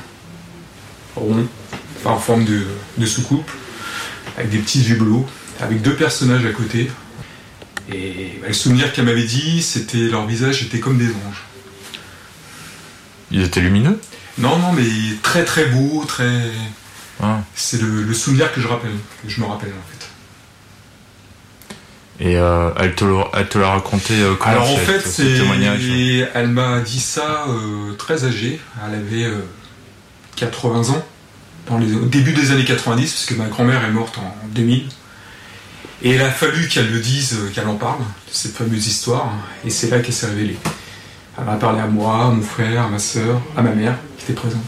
rond, 1.16 1.46
en 2.06 2.18
forme 2.18 2.46
de, 2.46 2.66
de 2.98 3.06
soucoupe, 3.06 3.52
avec 4.38 4.50
des 4.50 4.58
petits 4.58 4.82
bleus, 4.94 5.26
avec 5.60 5.82
deux 5.82 5.96
personnages 5.96 6.46
à 6.46 6.52
côté. 6.52 6.90
Et 7.94 8.40
bah, 8.42 8.48
le 8.48 8.54
souvenir 8.54 8.94
qu'elle 8.94 9.06
m'avait 9.06 9.26
dit, 9.26 9.62
c'était 9.62 9.98
leur 10.10 10.26
visage 10.26 10.64
était 10.64 10.80
comme 10.80 10.98
des 10.98 11.10
anges. 11.10 11.44
Ils 13.30 13.44
étaient 13.44 13.62
lumineux? 13.62 14.00
Non, 14.38 14.58
non, 14.58 14.72
mais 14.74 14.88
très 15.22 15.44
très 15.46 15.66
beau, 15.66 16.04
très. 16.08 16.42
Ah. 17.22 17.42
C'est 17.54 17.82
le, 17.82 18.04
le 18.04 18.14
souvenir 18.14 18.52
que 18.54 18.62
je 18.62 18.68
rappelle, 18.68 18.96
que 19.24 19.30
je 19.30 19.40
me 19.40 19.46
rappelle 19.46 19.70
en 19.72 19.90
fait. 19.92 20.08
Et 22.24 22.38
euh, 22.38 22.70
elle 22.80 22.94
te 22.94 23.04
l'a 23.04 23.24
elle 23.34 23.50
te 23.50 23.58
l'a 23.58 23.70
raconté 23.72 24.14
euh, 24.22 24.36
comment 24.36 24.52
Alors 24.52 24.72
en 24.72 24.78
fait, 24.78 25.00
ce 25.02 25.10
c'est, 25.10 25.34
témoignage 25.40 25.82
elle 26.36 26.50
m'a 26.50 26.80
dit 26.80 27.00
ça 27.00 27.46
euh, 27.50 27.94
très 27.98 28.26
âgée. 28.26 28.60
Elle 28.88 29.00
avait 29.00 29.24
euh, 29.26 29.40
80 30.36 30.92
ans, 30.92 31.04
dans 31.68 31.80
les, 31.80 31.92
au 31.96 32.06
début 32.06 32.34
des 32.34 32.52
années 32.52 32.64
90, 32.64 33.12
parce 33.12 33.26
que 33.26 33.34
ma 33.34 33.46
grand-mère 33.48 33.84
est 33.84 33.90
morte 33.92 34.20
en 34.20 34.36
2000. 34.50 34.84
Et 36.04 36.16
il 36.16 36.22
a 36.22 36.30
fallu 36.30 36.68
qu'elle 36.68 36.92
le 36.92 37.00
dise, 37.00 37.38
euh, 37.40 37.50
qu'elle 37.54 37.68
en 37.68 37.76
parle, 37.76 38.00
de 38.00 38.04
cette 38.32 38.56
fameuse 38.56 38.86
histoire. 38.88 39.32
Et 39.66 39.72
c'est 39.72 39.90
là 39.90 40.00
qu'elle 40.00 40.14
s'est 40.14 40.28
révélée. 40.28 40.58
Elle 41.40 41.46
m'a 41.46 41.56
parlé 41.56 41.80
à 41.80 41.88
moi, 41.88 42.26
à 42.26 42.30
mon 42.30 42.42
frère, 42.44 42.84
à 42.84 42.88
ma 42.88 43.00
soeur, 43.00 43.42
à 43.58 43.64
ma 43.64 43.72
mère, 43.72 43.96
qui 44.18 44.26
était 44.26 44.34
présente. 44.34 44.62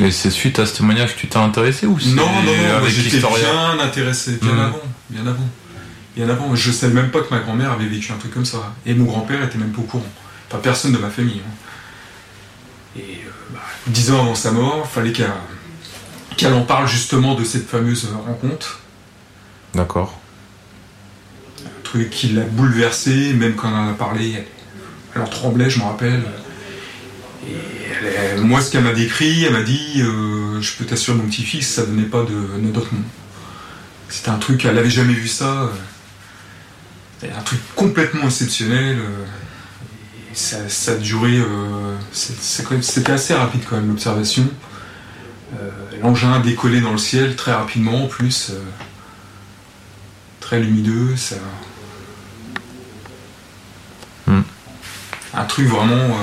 Et 0.00 0.10
c'est 0.10 0.30
suite 0.30 0.58
à 0.58 0.64
ce 0.66 0.76
témoignage 0.78 1.14
que 1.14 1.20
tu 1.20 1.28
t'es 1.28 1.36
intéressé 1.36 1.86
ou 1.86 1.98
Non, 2.06 2.24
non, 2.24 2.42
non, 2.42 2.88
j'étais 2.88 3.18
bien 3.18 3.78
intéressé, 3.80 4.38
bien 4.40 4.52
Mhm. 4.52 4.60
avant, 4.60 4.82
bien 5.10 5.26
avant. 5.26 5.48
Bien 6.16 6.28
avant, 6.28 6.54
je 6.54 6.70
savais 6.70 6.94
même 6.94 7.10
pas 7.10 7.20
que 7.20 7.34
ma 7.34 7.40
grand-mère 7.40 7.72
avait 7.72 7.86
vécu 7.86 8.12
un 8.12 8.16
truc 8.16 8.32
comme 8.32 8.44
ça. 8.44 8.72
Et 8.86 8.94
mon 8.94 9.04
grand-père 9.04 9.42
était 9.42 9.58
même 9.58 9.72
pas 9.72 9.80
au 9.80 9.84
courant. 9.84 10.06
Pas 10.48 10.58
personne 10.58 10.92
de 10.92 10.98
ma 10.98 11.10
famille. 11.10 11.40
hein. 11.44 11.52
Et 12.96 13.00
euh, 13.26 13.30
bah, 13.52 13.60
dix 13.88 14.12
ans 14.12 14.20
avant 14.20 14.34
sa 14.36 14.52
mort, 14.52 14.88
fallait 14.88 15.12
qu'elle 15.12 16.52
en 16.54 16.62
parle 16.62 16.86
justement 16.86 17.34
de 17.34 17.42
cette 17.42 17.68
fameuse 17.68 18.08
rencontre. 18.26 18.80
D'accord. 19.74 20.20
Un 21.64 21.82
truc 21.82 22.10
qui 22.10 22.28
l'a 22.28 22.42
bouleversée, 22.44 23.32
même 23.32 23.54
quand 23.56 23.68
elle 23.68 23.74
en 23.74 23.88
a 23.90 23.94
parlé, 23.94 24.34
elle, 24.36 24.46
elle 25.16 25.22
en 25.22 25.26
tremblait, 25.26 25.68
je 25.70 25.80
me 25.80 25.84
rappelle. 25.84 26.22
Et 27.48 27.54
elle- 28.16 28.40
moi, 28.42 28.60
ce 28.60 28.70
qu'elle 28.70 28.84
m'a 28.84 28.92
décrit, 28.92 29.42
elle 29.44 29.52
m'a 29.54 29.62
dit 29.62 30.00
euh, 30.02 30.60
Je 30.60 30.72
peux 30.76 30.84
t'assurer, 30.84 31.16
mon 31.16 31.24
petit-fils, 31.26 31.66
ça 31.68 31.82
venait 31.82 32.04
pas 32.04 32.22
de, 32.22 32.60
de 32.60 32.68
d'autres 32.70 32.94
mondes. 32.94 33.02
C'était 34.08 34.28
un 34.30 34.38
truc, 34.38 34.64
elle 34.64 34.78
avait 34.78 34.90
jamais 34.90 35.12
vu 35.14 35.26
ça. 35.26 35.68
C'était 37.24 37.36
un 37.36 37.42
truc 37.42 37.60
complètement 37.74 38.24
exceptionnel. 38.24 38.98
euh, 38.98 39.24
et 40.32 40.34
ça, 40.36 40.68
ça 40.68 40.92
a 40.92 40.96
duré. 40.96 41.38
euh, 41.38 41.96
C'était 42.12 43.12
assez 43.12 43.32
rapide 43.34 43.62
quand 43.68 43.76
même, 43.76 43.88
l'observation. 43.88 44.46
Euh, 45.54 45.70
L'engin 46.02 46.32
a 46.34 46.38
décollé 46.40 46.80
dans 46.80 46.92
le 46.92 46.98
ciel 46.98 47.34
très 47.36 47.52
rapidement, 47.52 48.04
en 48.04 48.08
plus. 48.08 48.52
très 50.40 50.60
lumineux. 50.60 51.16
Ça... 51.16 51.36
Hmm. 54.26 54.42
Un 55.32 55.44
truc 55.44 55.66
vraiment. 55.68 56.16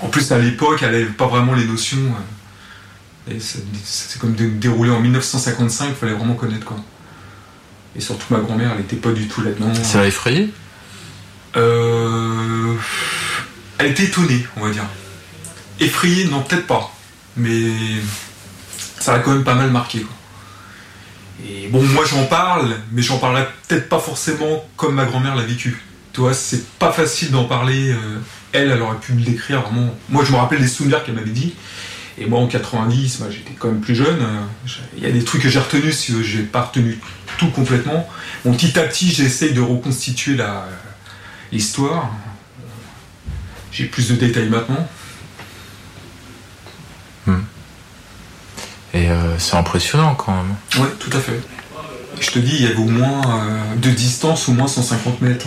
En 0.00 0.06
plus, 0.08 0.30
à 0.30 0.38
l'époque, 0.38 0.80
elle 0.82 0.92
n'avait 0.92 1.04
pas 1.06 1.26
vraiment 1.26 1.54
les 1.54 1.64
notions. 1.64 1.98
C'est 3.84 4.18
comme 4.20 4.34
dé- 4.34 4.48
déroulé 4.48 4.90
en 4.90 5.00
1955, 5.00 5.86
il 5.88 5.94
fallait 5.94 6.12
vraiment 6.14 6.34
connaître 6.34 6.64
quoi. 6.64 6.76
Et 7.98 8.00
surtout, 8.00 8.26
ma 8.32 8.38
grand-mère, 8.38 8.70
elle 8.72 8.78
n'était 8.78 8.96
pas 8.96 9.10
du 9.10 9.26
tout 9.26 9.42
là-dedans. 9.42 9.74
Ça 9.82 10.00
l'a 10.00 10.06
effrayé 10.06 10.50
Euh, 11.56 12.74
Elle 13.78 13.90
était 13.90 14.04
étonnée, 14.04 14.46
on 14.56 14.60
va 14.66 14.70
dire. 14.70 14.84
Effrayée, 15.80 16.26
non, 16.26 16.42
peut-être 16.42 16.66
pas. 16.66 16.92
Mais 17.36 17.70
ça 19.00 19.12
l'a 19.14 19.18
quand 19.20 19.32
même 19.32 19.44
pas 19.44 19.54
mal 19.54 19.70
marqué. 19.70 20.00
Quoi. 20.00 20.14
Et 21.48 21.68
bon, 21.68 21.82
moi 21.82 22.04
j'en 22.04 22.24
parle, 22.24 22.74
mais 22.90 23.00
j'en 23.02 23.18
parlerai 23.18 23.46
peut-être 23.68 23.88
pas 23.88 24.00
forcément 24.00 24.68
comme 24.76 24.94
ma 24.94 25.04
grand-mère 25.04 25.36
l'a 25.36 25.44
vécu. 25.44 25.80
Tu 26.12 26.20
vois, 26.20 26.34
c'est 26.34 26.66
pas 26.78 26.90
facile 26.92 27.30
d'en 27.30 27.44
parler. 27.44 27.90
euh, 27.92 28.18
elle, 28.52 28.70
elle 28.70 28.82
aurait 28.82 28.96
pu 28.98 29.12
me 29.12 29.22
décrire 29.22 29.60
vraiment. 29.62 29.94
Moi, 30.08 30.24
je 30.24 30.32
me 30.32 30.36
rappelle 30.36 30.60
des 30.60 30.66
souvenirs 30.68 31.04
qu'elle 31.04 31.14
m'avait 31.14 31.30
dit. 31.30 31.54
Et 32.20 32.26
moi, 32.26 32.40
en 32.40 32.46
90, 32.46 33.20
moi, 33.20 33.28
j'étais 33.30 33.52
quand 33.58 33.68
même 33.68 33.80
plus 33.80 33.94
jeune. 33.94 34.18
euh, 34.20 34.40
Il 34.96 35.02
y 35.02 35.06
a 35.06 35.10
des 35.10 35.22
trucs 35.22 35.42
que 35.42 35.48
j'ai 35.48 35.60
retenus, 35.60 35.96
si 35.96 36.12
j'ai 36.24 36.42
pas 36.42 36.62
retenu 36.62 36.98
tout 37.38 37.48
complètement. 37.50 38.08
Bon, 38.44 38.52
petit 38.52 38.78
à 38.78 38.82
petit, 38.82 39.10
j'essaye 39.10 39.52
de 39.52 39.60
reconstituer 39.60 40.36
l'histoire. 41.52 42.10
J'ai 43.70 43.84
plus 43.84 44.08
de 44.08 44.16
détails 44.16 44.48
maintenant. 44.48 44.88
Et 48.94 49.10
euh, 49.10 49.38
c'est 49.38 49.54
impressionnant 49.56 50.14
quand 50.14 50.34
même. 50.34 50.82
Ouais, 50.82 50.90
tout 50.98 51.10
à 51.14 51.20
fait. 51.20 51.38
Je 52.20 52.30
te 52.30 52.38
dis, 52.38 52.56
il 52.56 52.62
y 52.62 52.66
avait 52.66 52.78
au 52.78 52.86
moins 52.88 53.20
euh, 53.20 53.76
de 53.76 53.90
distance, 53.90 54.48
au 54.48 54.52
moins 54.52 54.66
150 54.66 55.20
mètres. 55.20 55.46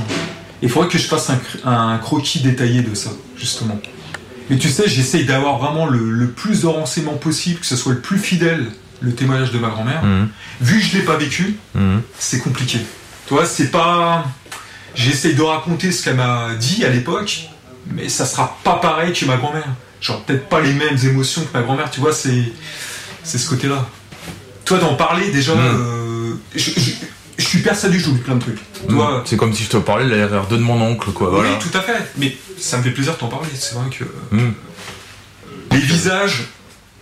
Il 0.61 0.69
faudrait 0.69 0.88
que 0.88 0.99
je 0.99 1.07
fasse 1.07 1.32
un 1.65 1.97
croquis 1.97 2.39
détaillé 2.41 2.84
de 2.84 2.93
ça, 2.93 3.09
justement. 3.36 3.80
Mais 4.52 4.58
tu 4.58 4.70
sais, 4.70 4.88
j'essaye 4.88 5.26
d'avoir 5.26 5.58
vraiment 5.58 5.86
le, 5.88 6.12
le 6.12 6.28
plus 6.28 6.62
de 6.62 6.68
renseignements 6.68 7.14
possible, 7.18 7.60
que 7.62 7.66
ce 7.66 7.76
soit 7.76 7.93
le 7.93 7.99
plus 8.02 8.20
fidèle, 8.20 8.68
le 9.02 9.14
témoignage 9.16 9.52
de 9.52 9.58
ma 9.58 9.70
grand-mère. 9.70 10.04
Mhm. 10.04 10.28
Vu 10.62 10.80
que 10.80 10.86
je 10.86 10.97
l'ai 10.97 11.04
pas 11.04 11.18
vécu, 11.18 11.56
Mhm. 11.74 12.02
c'est 12.20 12.39
compliqué. 12.39 12.80
Tu 13.28 13.34
vois, 13.34 13.45
c'est 13.45 13.72
pas. 13.72 14.26
J'essaye 14.93 15.36
de 15.36 15.41
raconter 15.41 15.91
ce 15.93 16.04
qu'elle 16.04 16.16
m'a 16.18 16.49
dit 16.60 16.84
à 16.84 16.89
l'époque, 16.89 17.49
mais 17.88 18.10
ça 18.10 18.26
sera 18.26 18.58
pas 18.64 18.76
pareil 18.76 19.14
que 19.14 19.24
ma 19.26 19.38
grand-mère. 19.38 19.70
Genre, 20.02 20.22
peut-être 20.24 20.49
pas 20.49 20.60
les 20.60 20.74
mêmes 20.74 20.97
émotions 21.04 21.41
que 21.43 21.58
ma 21.58 21.64
grand-mère, 21.64 21.89
tu 21.89 22.02
vois, 22.02 22.14
c'est. 22.14 22.52
C'est 23.24 23.38
ce 23.38 23.47
côté-là. 23.49 23.88
Toi, 24.66 24.80
d'en 24.80 24.95
parler, 24.95 25.32
déjà, 25.32 25.54
euh, 25.54 26.34
je, 26.56 26.72
je- 26.78 26.91
je 27.42 27.48
suis 27.48 27.60
persuadé 27.60 27.98
que 27.98 28.04
j'oublie 28.04 28.22
plein 28.22 28.36
de 28.36 28.42
trucs. 28.42 28.60
Toi, 28.88 29.20
Mm. 29.20 29.24
C'est 29.26 29.38
comme 29.38 29.54
si 29.54 29.64
je 29.64 29.70
te 29.70 29.78
parlais 29.78 30.06
de 30.06 30.16
la 30.16 30.28
RR2 30.28 30.50
de 30.52 30.58
mon 30.58 30.80
oncle, 30.82 31.12
quoi. 31.12 31.30
Voilà. 31.30 31.50
oui, 31.52 31.56
tout 31.60 31.78
à 31.78 31.82
fait. 31.82 31.98
Mais 32.18 32.36
ça 32.60 32.78
me 32.78 32.84
fait 32.84 32.92
plaisir 32.92 33.14
de 33.14 33.18
t'en 33.20 33.28
parler. 33.28 33.50
C'est 33.54 33.76
vrai 33.76 33.89
que 33.89 34.04
Mm. 34.36 34.54
les 35.72 35.80
visages, 35.80 36.46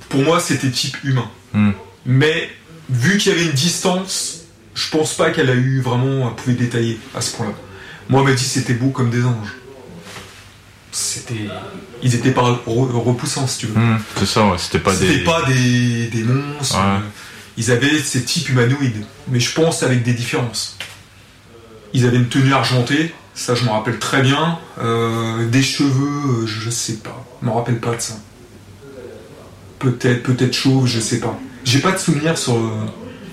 pour 0.09 0.21
moi, 0.23 0.39
c'était 0.39 0.69
type 0.71 0.97
humain. 1.03 1.29
Mm. 1.53 1.71
Mais 2.05 2.49
vu 2.89 3.17
qu'il 3.17 3.31
y 3.31 3.35
avait 3.35 3.45
une 3.45 3.51
distance, 3.51 4.41
je 4.73 4.89
pense 4.89 5.13
pas 5.13 5.29
qu'elle 5.31 5.49
a 5.49 5.55
eu 5.55 5.81
vraiment, 5.81 6.27
elle 6.29 6.35
pouvait 6.35 6.55
détailler 6.55 6.99
à 7.15 7.21
ce 7.21 7.35
point-là. 7.35 7.53
Moi, 8.09 8.21
elle 8.21 8.29
m'a 8.29 8.33
dit 8.35 8.43
que 8.43 8.49
c'était 8.49 8.73
beau 8.73 8.89
comme 8.89 9.09
des 9.09 9.23
anges. 9.23 9.53
C'était, 10.91 11.47
ils 12.01 12.15
étaient 12.15 12.31
pas 12.31 12.41
re- 12.41 12.57
repoussants, 12.65 13.45
si 13.45 13.59
tu 13.59 13.65
veux. 13.67 13.75
C'est 14.17 14.25
ça, 14.25 14.45
ouais. 14.47 14.57
C'était 14.57 14.79
pas 14.79 14.93
C'était 14.95 15.17
des. 15.17 15.23
pas 15.23 15.43
des, 15.43 16.07
des 16.07 16.23
monstres. 16.23 16.77
Ouais. 16.77 16.83
euh, 16.83 16.99
Ils 17.59 17.71
avaient 17.71 17.99
ces 17.99 18.23
types 18.23 18.47
humanoïdes, 18.47 19.05
mais 19.27 19.41
je 19.41 19.53
pense 19.53 19.83
avec 19.83 20.01
des 20.01 20.13
différences. 20.13 20.77
Ils 21.93 22.05
avaient 22.05 22.15
une 22.15 22.29
tenue 22.29 22.53
argentée, 22.53 23.13
ça 23.33 23.53
je 23.53 23.65
m'en 23.65 23.73
rappelle 23.73 23.99
très 23.99 24.21
bien. 24.21 24.57
Euh, 24.81 25.45
des 25.45 25.61
cheveux, 25.61 26.43
euh, 26.43 26.47
je, 26.47 26.69
sais 26.69 26.99
pas, 27.03 27.25
je 27.41 27.45
m'en 27.45 27.55
rappelle 27.55 27.79
pas 27.79 27.95
de 27.95 28.01
ça. 28.01 28.13
Peut-être, 29.77 30.23
peut-être 30.23 30.53
chauve, 30.53 30.87
je 30.87 31.01
sais 31.01 31.19
pas. 31.19 31.37
J'ai 31.65 31.79
pas 31.79 31.91
de 31.91 31.97
souvenir 31.97 32.37
sur 32.37 32.55
euh, 32.55 32.71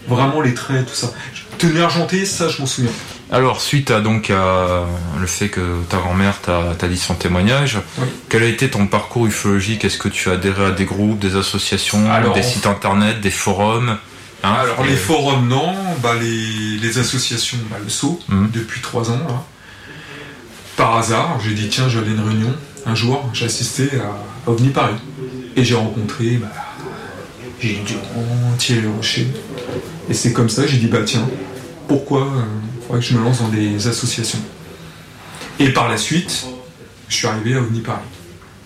vraiment 0.08 0.40
les 0.40 0.54
traits, 0.54 0.86
tout 0.86 0.94
ça. 0.94 1.12
Tenue 1.58 1.80
argentée, 1.80 2.24
ça 2.24 2.48
je 2.48 2.60
m'en 2.60 2.66
souviens. 2.66 2.90
Alors, 3.30 3.60
suite 3.60 3.92
à 3.92 4.00
donc 4.00 4.30
à 4.30 4.86
le 5.20 5.26
fait 5.28 5.50
que 5.50 5.82
ta 5.88 5.98
grand-mère 5.98 6.40
t'a 6.40 6.74
t'a 6.76 6.88
dit 6.88 6.98
son 6.98 7.14
témoignage, 7.14 7.78
quel 8.28 8.42
a 8.42 8.46
été 8.46 8.70
ton 8.70 8.88
parcours 8.88 9.26
ufologique? 9.26 9.84
Est-ce 9.84 9.98
que 9.98 10.08
tu 10.08 10.30
as 10.30 10.32
adhéré 10.32 10.64
à 10.66 10.70
des 10.72 10.84
groupes, 10.84 11.20
des 11.20 11.36
associations, 11.36 12.10
Alors, 12.10 12.34
des 12.34 12.42
sites 12.42 12.66
internet, 12.66 13.20
des 13.20 13.30
forums? 13.30 13.98
Hein 14.42 14.52
Alors 14.52 14.84
les 14.84 14.96
forums 14.96 15.48
non, 15.48 15.74
bah, 16.02 16.14
les, 16.20 16.78
les 16.78 16.98
associations, 16.98 17.58
bah, 17.70 17.76
le 17.82 17.88
SAU, 17.88 18.20
Mhm. 18.28 18.50
depuis 18.52 18.80
trois 18.80 19.10
ans 19.10 19.18
là. 19.28 19.44
Par 20.76 20.96
hasard, 20.96 21.38
j'ai 21.42 21.54
dit 21.54 21.68
tiens, 21.68 21.88
je 21.88 21.98
vais 21.98 22.06
aller 22.10 22.18
à 22.18 22.22
une 22.22 22.28
réunion. 22.28 22.54
Un 22.84 22.94
jour, 22.94 23.28
j'ai 23.32 23.46
assisté 23.46 23.88
à, 23.98 24.48
à 24.48 24.50
OVNI 24.52 24.68
Paris. 24.70 24.94
Et 25.56 25.64
j'ai 25.64 25.74
rencontré 25.74 26.32
bah, 26.36 26.48
Gilles 27.60 27.82
Durand, 27.84 28.54
Thierry 28.58 28.86
Rocher. 28.86 29.26
Et 30.10 30.14
c'est 30.14 30.32
comme 30.32 30.48
ça, 30.50 30.66
j'ai 30.66 30.76
dit 30.76 30.86
bah 30.86 30.98
tiens, 31.04 31.26
pourquoi 31.88 32.22
euh, 32.26 32.42
faudrait 32.86 33.00
que 33.00 33.06
je 33.06 33.14
me 33.16 33.24
lance 33.24 33.40
dans 33.40 33.48
des 33.48 33.86
associations? 33.88 34.38
Et 35.58 35.70
par 35.70 35.88
la 35.88 35.96
suite, 35.96 36.44
je 37.08 37.14
suis 37.16 37.26
arrivé 37.26 37.54
à 37.54 37.60
OVNI 37.62 37.80
Paris. 37.80 38.00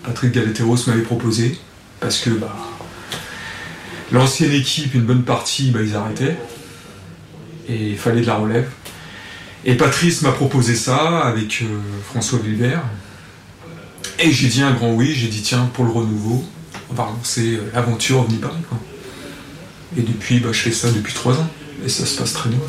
Patrick 0.03 0.33
Galateros 0.33 0.77
m'avait 0.87 1.03
proposé, 1.03 1.57
parce 2.01 2.19
que 2.19 2.31
bah, 2.31 2.53
L'ancienne 4.11 4.51
équipe, 4.51 4.93
une 4.93 5.03
bonne 5.03 5.23
partie, 5.23 5.71
bah, 5.71 5.79
ils 5.81 5.95
arrêtaient. 5.95 6.37
Et 7.69 7.91
il 7.91 7.97
fallait 7.97 8.21
de 8.21 8.27
la 8.27 8.35
relève. 8.35 8.69
Et 9.63 9.75
Patrice 9.75 10.21
m'a 10.23 10.31
proposé 10.31 10.75
ça 10.75 11.19
avec 11.19 11.61
euh, 11.61 11.65
François 12.09 12.39
Wilbert. 12.39 12.81
Et 14.19 14.31
j'ai 14.31 14.47
dit 14.47 14.61
un 14.61 14.71
grand 14.71 14.91
oui, 14.93 15.13
j'ai 15.15 15.27
dit 15.27 15.41
tiens, 15.41 15.69
pour 15.73 15.85
le 15.85 15.91
renouveau, 15.91 16.43
on 16.89 16.93
va 16.93 17.03
relancer 17.03 17.55
euh, 17.55 17.71
l'aventure 17.73 18.19
OVNI 18.21 18.37
Paris. 18.37 18.61
Quoi. 18.67 18.77
Et 19.97 20.01
depuis, 20.01 20.39
bah, 20.39 20.49
je 20.51 20.59
fais 20.59 20.71
ça 20.71 20.91
depuis 20.91 21.13
trois 21.13 21.33
ans. 21.35 21.49
Et 21.85 21.89
ça 21.89 22.05
se 22.05 22.17
passe 22.17 22.33
très 22.33 22.49
bien. 22.49 22.59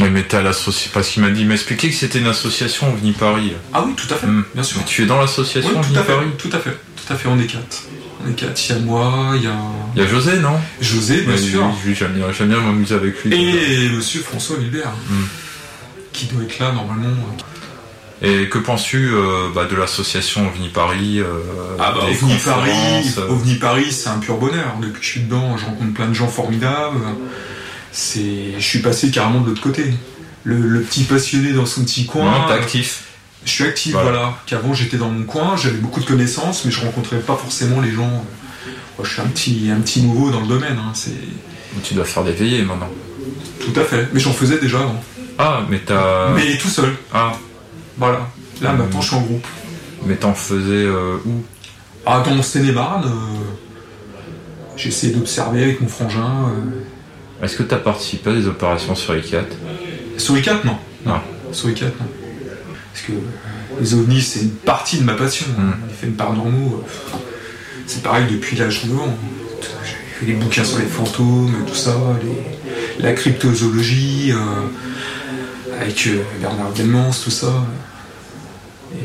Oui, 0.00 0.08
mais 0.10 0.24
l'association. 0.42 0.90
Parce 0.94 1.08
qu'il 1.08 1.22
m'a 1.22 1.30
dit, 1.30 1.50
expliqué 1.50 1.88
que 1.88 1.94
c'était 1.94 2.18
une 2.18 2.26
association 2.26 2.92
OVNI 2.92 3.12
Paris. 3.12 3.52
Ah 3.72 3.84
oui, 3.86 3.94
tout 3.96 4.12
à 4.12 4.16
fait, 4.16 4.26
Mm. 4.26 4.44
bien 4.54 4.62
sûr. 4.62 4.84
Tu 4.84 5.02
es 5.02 5.06
dans 5.06 5.20
l'association 5.20 5.70
Oui, 5.70 5.78
OVNI 5.78 6.04
Paris 6.06 6.26
tout 6.38 6.50
à 6.52 6.58
fait, 6.58 6.70
tout 6.70 7.12
à 7.12 7.16
fait, 7.16 7.28
on 7.28 7.38
est 7.38 7.46
quatre. 7.46 7.82
On 8.24 8.30
est 8.30 8.34
quatre, 8.34 8.60
il 8.68 8.72
y 8.72 8.78
a 8.78 8.80
moi, 8.80 9.32
il 9.36 9.42
y 9.42 9.46
a... 9.46 9.56
Il 9.94 10.02
y 10.02 10.04
a 10.04 10.08
José, 10.08 10.38
non? 10.38 10.58
José, 10.80 11.22
bien 11.22 11.32
Ouais, 11.32 11.38
sûr. 11.38 11.62
J'aime 11.94 12.12
bien, 12.12 12.26
j'aime 12.32 12.48
bien 12.48 12.60
m'amuser 12.60 12.94
avec 12.94 13.22
lui. 13.24 13.34
Et 13.34 13.88
monsieur 13.90 14.20
François 14.20 14.56
Wilbert, 14.56 14.92
Mm. 15.10 15.24
qui 16.12 16.26
doit 16.26 16.42
être 16.44 16.58
là 16.58 16.72
normalement. 16.72 17.14
Et 18.22 18.48
que 18.48 18.58
penses-tu 18.58 19.10
euh, 19.12 19.48
bah, 19.54 19.66
de 19.70 19.76
l'association 19.76 20.46
OVNI 20.48 20.70
Paris 20.70 21.20
euh, 21.20 21.26
Ah 21.78 21.92
bah, 21.94 22.04
OVNI 22.10 22.36
Paris, 22.42 22.70
euh, 23.18 23.28
OVNI 23.28 23.54
Paris, 23.56 23.92
c'est 23.92 24.08
un 24.08 24.18
pur 24.18 24.38
bonheur. 24.38 24.74
Depuis 24.80 25.00
que 25.00 25.04
je 25.04 25.10
suis 25.10 25.20
dedans, 25.20 25.56
je 25.58 25.66
rencontre 25.66 25.92
plein 25.92 26.08
de 26.08 26.14
gens 26.14 26.28
formidables. 26.28 27.00
C'est, 27.92 28.54
je 28.58 28.64
suis 28.64 28.78
passé 28.80 29.10
carrément 29.10 29.40
de 29.42 29.48
l'autre 29.50 29.60
côté. 29.62 29.92
Le, 30.44 30.56
le 30.56 30.80
petit 30.80 31.04
passionné 31.04 31.52
dans 31.52 31.66
son 31.66 31.82
petit 31.84 32.06
coin. 32.06 32.24
Non, 32.24 32.46
t'es 32.46 32.54
actif. 32.54 33.02
Je 33.46 33.50
suis 33.52 33.64
actif, 33.64 33.92
Voilà. 33.92 34.10
voilà. 34.10 34.34
Qu'avant 34.46 34.74
j'étais 34.74 34.96
dans 34.98 35.08
mon 35.08 35.24
coin, 35.24 35.56
j'avais 35.56 35.78
beaucoup 35.78 36.00
de 36.00 36.04
connaissances, 36.04 36.64
mais 36.64 36.70
je 36.72 36.80
rencontrais 36.80 37.20
pas 37.20 37.36
forcément 37.36 37.80
les 37.80 37.92
gens. 37.92 38.08
Moi, 38.98 39.04
je 39.04 39.08
suis 39.12 39.20
un 39.22 39.26
petit, 39.26 39.70
un 39.74 39.80
petit 39.80 40.02
nouveau 40.02 40.30
dans 40.30 40.40
le 40.40 40.46
domaine. 40.48 40.76
hein, 40.78 40.90
C'est 40.94 41.12
Tu 41.84 41.94
dois 41.94 42.04
faire 42.04 42.24
des 42.24 42.32
veillées 42.32 42.62
maintenant. 42.62 42.90
tout 43.60 43.78
à 43.80 43.84
fait. 43.84 44.08
Mais 44.12 44.20
j'en 44.20 44.32
faisais 44.32 44.58
déjà 44.58 44.78
avant. 44.80 45.00
Ah, 45.38 45.60
mais 45.70 45.78
t'as. 45.78 46.30
Mais 46.34 46.58
tout 46.58 46.68
seul. 46.68 46.94
Ah. 47.14 47.32
Voilà. 47.98 48.28
Là 48.60 48.72
Hmm. 48.72 48.78
maintenant 48.78 49.00
je 49.00 49.06
suis 49.06 49.16
en 49.16 49.20
groupe. 49.22 49.46
Mais 50.04 50.16
t'en 50.16 50.34
faisais 50.34 50.84
euh, 50.84 51.18
où? 51.24 51.42
Ah, 52.04 52.22
dans 52.26 52.42
Seine-et-Marne, 52.42 53.04
euh, 53.06 54.78
essayé 54.88 55.12
d'observer 55.12 55.62
avec 55.62 55.80
mon 55.80 55.88
frangin. 55.88 56.48
euh. 56.48 57.44
Est-ce 57.44 57.56
que 57.56 57.62
t'as 57.62 57.76
participé 57.76 58.30
à 58.30 58.32
des 58.34 58.46
opérations 58.46 58.94
sur 58.94 59.16
ICAT? 59.16 59.44
Sur 60.16 60.36
ICAT, 60.38 60.60
non. 60.64 60.78
Non. 61.04 61.20
Sur 61.52 61.68
ICAT, 61.70 61.86
non. 62.00 62.06
Parce 62.96 63.08
que 63.08 63.12
les 63.80 63.92
ovnis, 63.94 64.22
c'est 64.22 64.40
une 64.40 64.50
partie 64.52 64.96
de 64.98 65.02
ma 65.04 65.12
passion. 65.14 65.44
Hmm. 65.58 65.72
Les 65.86 65.92
phénomènes 65.94 66.16
paranormaux, 66.16 66.82
c'est 67.86 68.02
pareil 68.02 68.24
depuis 68.30 68.56
l'âge 68.56 68.84
de 68.84 68.88
9 68.92 69.00
ans. 69.00 69.18
J'ai 69.84 70.20
fait 70.20 70.26
les 70.26 70.32
bouquins 70.32 70.64
sur 70.64 70.78
les 70.78 70.86
fantômes, 70.86 71.52
tout 71.66 71.74
ça, 71.74 71.94
les- 72.22 73.02
la 73.04 73.12
cryptozoologie, 73.12 74.32
euh, 74.32 75.78
avec 75.78 76.06
euh, 76.06 76.22
Bernard 76.40 76.72
Delmans, 76.72 77.10
tout 77.22 77.30
ça. 77.30 77.52
Et 78.94 79.04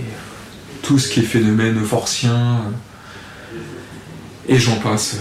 tout 0.83 0.97
ce 0.97 1.09
qui 1.09 1.19
est 1.19 1.23
phénomène 1.23 1.83
forcien. 1.83 2.33
euh, 2.35 3.57
et 4.47 4.57
j'en 4.57 4.77
passe. 4.77 5.17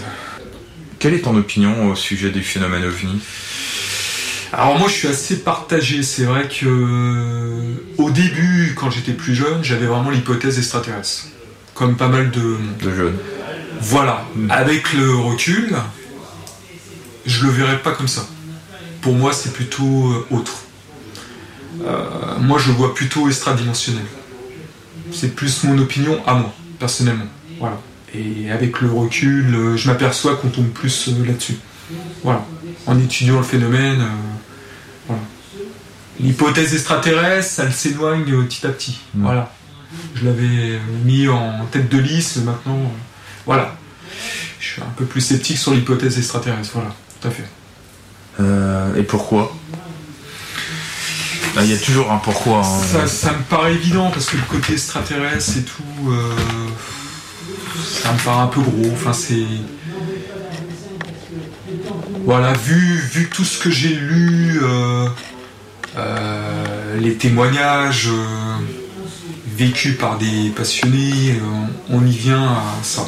Quelle 0.97 1.13
est 1.13 1.19
ton 1.19 1.35
opinion 1.35 1.89
au 1.91 1.95
sujet 1.95 2.29
du 2.29 2.41
phénomène 2.41 2.85
OVNI? 2.85 3.19
Alors 4.53 4.77
moi 4.77 4.89
je 4.89 4.93
suis 4.93 5.07
assez 5.07 5.39
partagé, 5.39 6.03
c'est 6.03 6.25
vrai 6.25 6.47
que 6.49 6.65
euh, 6.65 7.75
au 7.97 8.11
début 8.11 8.75
quand 8.75 8.89
j'étais 8.89 9.13
plus 9.13 9.33
jeune 9.33 9.63
j'avais 9.63 9.85
vraiment 9.85 10.09
l'hypothèse 10.09 10.57
extraterrestre, 10.57 11.27
comme 11.73 11.95
pas 11.95 12.09
mal 12.09 12.31
de... 12.31 12.57
De 12.81 12.93
jeunes. 12.93 13.17
Voilà, 13.79 14.25
avec 14.49 14.91
le 14.93 15.15
recul, 15.15 15.73
je 17.25 17.45
le 17.45 17.51
verrais 17.51 17.81
pas 17.81 17.93
comme 17.93 18.09
ça. 18.09 18.27
Pour 19.01 19.13
moi 19.13 19.31
c'est 19.31 19.53
plutôt 19.53 20.11
euh, 20.11 20.27
autre. 20.35 20.63
Euh, 21.85 22.37
moi 22.41 22.59
je 22.59 22.67
le 22.67 22.73
vois 22.73 22.93
plutôt 22.93 23.29
extradimensionnel. 23.29 24.05
C'est 25.13 25.33
plus 25.33 25.63
mon 25.63 25.77
opinion 25.77 26.21
à 26.27 26.35
moi, 26.35 26.53
personnellement. 26.77 27.25
Voilà. 27.57 27.79
Et 28.13 28.51
avec 28.51 28.81
le 28.81 28.89
recul, 28.91 29.75
je 29.75 29.87
m'aperçois 29.87 30.35
qu'on 30.35 30.49
tombe 30.49 30.69
plus 30.69 31.09
là-dessus. 31.25 31.57
Voilà. 32.23 32.45
En 32.85 32.99
étudiant 32.99 33.37
le 33.37 33.43
phénomène, 33.43 34.01
euh. 34.01 34.31
L'hypothèse 36.21 36.73
extraterrestre, 36.73 37.49
ça 37.51 37.65
le 37.65 37.71
s'éloigne 37.71 38.45
petit 38.45 38.65
à 38.65 38.69
petit. 38.69 38.99
Voilà. 39.15 39.51
Je 40.15 40.25
l'avais 40.25 40.79
mis 41.03 41.27
en 41.27 41.65
tête 41.71 41.89
de 41.89 41.97
liste, 41.97 42.37
maintenant, 42.45 42.79
voilà. 43.45 43.75
Je 44.59 44.65
suis 44.73 44.81
un 44.81 44.93
peu 44.95 45.05
plus 45.05 45.21
sceptique 45.21 45.57
sur 45.57 45.73
l'hypothèse 45.73 46.17
extraterrestre, 46.17 46.71
voilà, 46.75 46.93
tout 47.19 47.27
à 47.27 47.31
fait. 47.31 47.45
Euh, 48.39 48.95
et 48.95 49.03
pourquoi? 49.03 49.53
Ah, 51.57 51.63
Il 51.63 51.71
y 51.71 51.73
a 51.73 51.77
toujours 51.77 52.09
un 52.11 52.17
pourquoi. 52.17 52.59
hein. 52.59 52.81
Ça, 52.91 53.07
ça 53.07 53.33
me 53.33 53.41
paraît 53.43 53.73
évident 53.73 54.09
parce 54.11 54.27
que 54.27 54.37
le 54.37 54.43
côté 54.43 54.73
extraterrestre 54.73 55.57
et 55.57 55.63
tout, 55.63 56.11
euh, 56.11 56.33
ça 58.01 58.13
me 58.13 58.17
paraît 58.23 58.43
un 58.43 58.47
peu 58.47 58.61
gros. 58.61 58.91
Enfin, 58.93 59.11
c'est. 59.11 59.43
Voilà, 62.23 62.53
vu, 62.53 62.97
vu 63.11 63.29
tout 63.29 63.43
ce 63.43 63.57
que 63.61 63.69
j'ai 63.69 63.93
lu, 63.95 64.61
euh, 64.63 65.07
les 65.95 67.15
témoignages 67.15 68.07
euh, 68.09 68.57
vécus 69.47 69.97
par 69.97 70.17
des 70.17 70.49
passionnés, 70.55 71.31
euh, 71.31 71.67
on 71.89 72.05
y 72.05 72.11
vient 72.11 72.43
à 72.53 72.63
ça. 72.83 73.05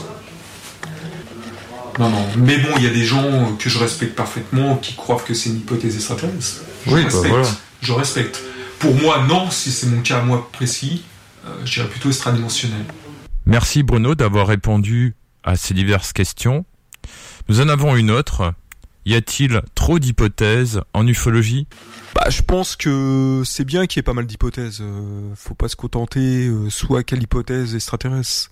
Non, 1.99 2.10
non. 2.10 2.26
Mais 2.38 2.57
bon, 2.57 2.69
il 2.77 2.84
y 2.84 2.88
a 2.88 2.89
des 2.89 3.05
gens 3.05 3.55
que 3.60 3.69
je 3.69 3.77
respecte 3.77 4.15
parfaitement 4.15 4.77
qui 4.77 4.95
croient 4.95 5.22
que 5.26 5.34
c'est 5.34 5.49
une 5.49 5.57
hypothèse 5.57 5.95
extraterrestre. 5.95 6.61
Je 6.88 6.91
Oui, 6.93 7.01
bah 7.03 7.10
respecte. 7.10 7.27
voilà. 7.30 7.47
Je 7.81 7.93
respecte. 7.93 8.39
Pour 8.80 8.95
moi, 8.95 9.23
non, 9.27 9.49
si 9.51 9.72
c'est 9.72 9.88
mon 9.88 10.01
cas 10.01 10.18
à 10.19 10.22
moi 10.23 10.49
précis, 10.51 11.03
euh, 11.45 11.49
je 11.65 11.73
dirais 11.76 11.88
plutôt 11.88 12.10
extradimensionnel. 12.10 12.84
Merci 13.45 13.84
Bruno 13.84 14.15
d'avoir 14.15 14.47
répondu 14.47 15.15
à 15.43 15.55
ces 15.55 15.73
diverses 15.73 16.14
questions. 16.14 16.65
Nous 17.49 17.61
en 17.61 17.69
avons 17.69 17.95
une 17.95 18.10
autre. 18.10 18.53
Y 19.05 19.15
a-t-il 19.15 19.61
trop 19.76 19.99
d'hypothèses 19.99 20.81
en 20.93 21.05
ufologie? 21.05 21.68
Bah, 22.14 22.30
je 22.30 22.41
pense 22.44 22.76
que 22.76 23.41
c'est 23.45 23.65
bien 23.65 23.88
qu'il 23.88 23.98
y 23.98 24.02
ait 24.02 24.03
pas 24.03 24.14
mal 24.14 24.27
d'hypothèses. 24.27 24.80
Euh, 24.81 25.34
faut 25.35 25.56
pas 25.56 25.68
se 25.68 25.76
contenter 25.76 26.48
euh, 26.48 26.69
soit 26.69 27.03
qu'à 27.03 27.15
l'hypothèse 27.15 27.73
extraterrestre. 27.76 28.49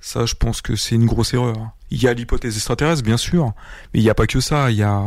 Ça, 0.00 0.26
je 0.26 0.34
pense 0.34 0.60
que 0.60 0.76
c'est 0.76 0.96
une 0.96 1.06
grosse 1.06 1.34
erreur. 1.34 1.70
Il 1.90 2.02
y 2.02 2.08
a 2.08 2.14
l'hypothèse 2.14 2.56
extraterrestre, 2.56 3.02
bien 3.04 3.16
sûr, 3.16 3.52
mais 3.92 4.00
il 4.00 4.02
n'y 4.02 4.10
a 4.10 4.14
pas 4.14 4.26
que 4.26 4.40
ça. 4.40 4.70
Il 4.70 4.78
y 4.78 4.82
a 4.82 5.02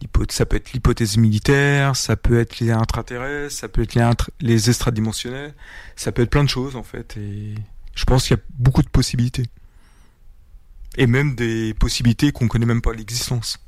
l'hypothèse, 0.00 0.36
ça 0.36 0.46
peut 0.46 0.56
être 0.56 0.72
l'hypothèse 0.72 1.16
militaire, 1.16 1.96
ça 1.96 2.14
peut 2.16 2.38
être 2.38 2.60
les 2.60 2.70
intraterrestres, 2.70 3.54
ça 3.56 3.68
peut 3.68 3.82
être 3.82 3.94
les, 3.94 4.02
intra- 4.02 4.30
les 4.40 4.68
extradimensionnels, 4.68 5.54
ça 5.96 6.12
peut 6.12 6.22
être 6.22 6.30
plein 6.30 6.44
de 6.44 6.48
choses 6.48 6.76
en 6.76 6.82
fait. 6.82 7.16
Et 7.16 7.54
je 7.94 8.04
pense 8.04 8.24
qu'il 8.28 8.36
y 8.36 8.38
a 8.38 8.42
beaucoup 8.58 8.82
de 8.82 8.88
possibilités. 8.88 9.46
Et 10.96 11.08
même 11.08 11.34
des 11.34 11.74
possibilités 11.74 12.30
qu'on 12.30 12.46
connaît 12.46 12.66
même 12.66 12.82
pas 12.82 12.92
l'existence. 12.92 13.58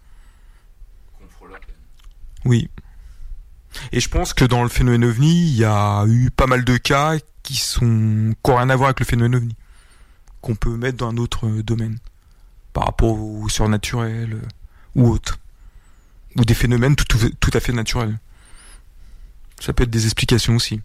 Oui. 2.44 2.69
Et 3.93 4.01
je 4.01 4.09
pense 4.09 4.35
que 4.35 4.44
dans 4.44 4.62
le 4.62 4.69
phénomène 4.69 5.05
ovni, 5.05 5.48
il 5.48 5.57
y 5.57 5.65
a 5.65 6.05
eu 6.07 6.31
pas 6.31 6.47
mal 6.47 6.65
de 6.65 6.77
cas 6.77 7.16
qui 7.43 7.57
sont 7.57 8.35
qui 8.43 8.51
ont 8.51 8.57
rien 8.57 8.70
à 8.70 8.77
voir 8.77 8.89
avec 8.89 9.01
le 9.01 9.07
phénomène 9.07 9.36
ovni, 9.36 9.57
qu'on 10.40 10.55
peut 10.55 10.77
mettre 10.77 10.98
dans 10.98 11.11
un 11.11 11.16
autre 11.16 11.47
euh, 11.47 11.62
domaine, 11.62 11.98
par 12.73 12.85
rapport 12.85 13.19
au 13.19 13.48
surnaturel 13.48 14.35
euh, 14.35 14.48
ou 14.94 15.09
autre, 15.09 15.39
ou 16.36 16.44
des 16.44 16.55
phénomènes 16.55 16.97
tout, 16.97 17.51
à 17.53 17.61
fait 17.61 17.73
naturels. 17.73 18.19
Ça 19.61 19.73
peut 19.73 19.85
être 19.85 19.90
des 19.90 20.05
explications 20.05 20.57
aussi. 20.57 20.81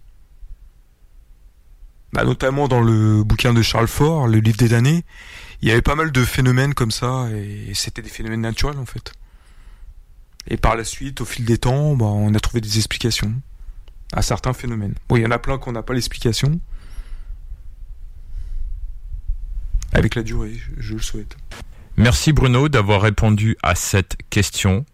Bah, 2.14 2.24
notamment 2.24 2.68
dans 2.68 2.82
le 2.82 3.24
bouquin 3.24 3.54
de 3.54 3.62
Charles 3.62 3.88
Fort, 3.88 4.28
le 4.28 4.40
livre 4.40 4.58
des 4.58 4.70
damnés, 4.70 5.06
il 5.62 5.70
y 5.70 5.72
avait 5.72 5.82
pas 5.82 5.96
mal 5.96 6.12
de 6.12 6.26
phénomènes 6.26 6.74
comme 6.74 6.92
ça, 6.92 7.28
et 7.32 7.72
c'était 7.74 8.02
des 8.02 8.10
phénomènes 8.10 8.42
naturels 8.42 8.78
en 8.78 8.86
fait. 8.86 9.14
Et 10.48 10.58
par 10.58 10.76
la 10.76 10.84
suite, 10.84 11.22
au 11.22 11.26
fil 11.26 11.46
des 11.46 11.58
temps, 11.58 11.96
bah, 11.96 12.06
on 12.06 12.34
a 12.34 12.40
trouvé 12.40 12.62
des 12.62 12.78
explications 12.78 13.34
à 14.14 14.22
certains 14.22 14.54
phénomènes. 14.54 14.96
Bon, 15.08 15.16
il 15.16 15.24
y 15.24 15.26
en 15.26 15.32
a 15.32 15.40
plein 15.40 15.58
qu'on 15.58 15.72
n'a 15.72 15.84
pas 15.84 15.94
l'explication. 15.94 16.60
Avec 19.94 20.16
la 20.16 20.24
durée, 20.24 20.54
je, 20.54 20.82
je 20.82 20.94
le 20.94 21.02
souhaite. 21.02 21.38
Merci 21.98 22.32
Bruno 22.34 22.70
d'avoir 22.70 23.02
répondu 23.02 23.58
à 23.62 23.76
cette 23.76 24.18
question. 24.30 24.86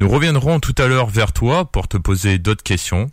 Nous 0.00 0.08
reviendrons 0.08 0.60
tout 0.60 0.74
à 0.78 0.86
l'heure 0.86 1.08
vers 1.08 1.32
toi 1.32 1.70
pour 1.70 1.88
te 1.88 1.96
poser 1.96 2.38
d'autres 2.38 2.62
questions. 2.62 3.10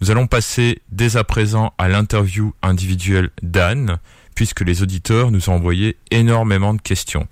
Nous 0.00 0.10
allons 0.10 0.26
passer 0.26 0.82
dès 0.90 1.16
à 1.16 1.24
présent 1.24 1.72
à 1.78 1.88
l'interview 1.88 2.54
individuelle 2.62 3.30
d'Anne, 3.42 3.98
puisque 4.34 4.62
les 4.62 4.82
auditeurs 4.82 5.30
nous 5.30 5.48
ont 5.48 5.54
envoyé 5.54 5.96
énormément 6.10 6.74
de 6.74 6.82
questions. 6.82 7.28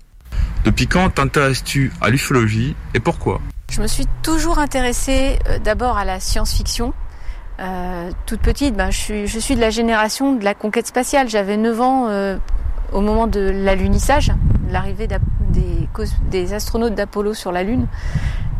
Depuis 0.63 0.87
quand 0.87 1.09
t'intéresses-tu 1.09 1.91
à 1.99 2.09
l'ufologie 2.09 2.75
et 2.93 2.99
pourquoi? 2.99 3.41
Je 3.69 3.81
me 3.81 3.87
suis 3.87 4.05
toujours 4.21 4.59
intéressée 4.59 5.39
euh, 5.49 5.57
d'abord 5.59 5.97
à 5.97 6.05
la 6.05 6.19
science-fiction. 6.19 6.93
Euh, 7.59 8.11
toute 8.25 8.41
petite, 8.41 8.75
ben, 8.75 8.91
je, 8.91 9.39
suis, 9.39 9.55
de 9.55 9.61
la 9.61 9.69
génération 9.69 10.33
de 10.33 10.43
la 10.43 10.53
conquête 10.53 10.87
spatiale. 10.87 11.29
J'avais 11.29 11.57
9 11.57 11.81
ans 11.81 12.07
euh, 12.07 12.37
au 12.91 13.01
moment 13.01 13.27
de 13.27 13.39
l'alunissage, 13.39 14.31
l'arrivée 14.69 15.07
des, 15.07 16.53
astronautes 16.53 16.95
d'Apollo 16.95 17.33
sur 17.33 17.51
la 17.51 17.63
Lune. 17.63 17.87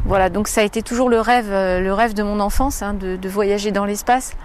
Voilà, 0.06 0.30
donc 0.30 0.48
ça 0.48 0.62
a 0.62 0.64
été 0.64 0.82
toujours 0.82 1.10
le 1.10 1.20
rêve, 1.20 1.50
le 1.50 1.94
rêve 1.94 2.14
de 2.14 2.24
mon 2.24 2.40
enfance, 2.40 2.82
hein, 2.82 2.94
de, 2.94 3.16
de 3.16 3.30
voyager 3.30 3.72
dans 3.72 3.86
l'espace. 3.86 4.36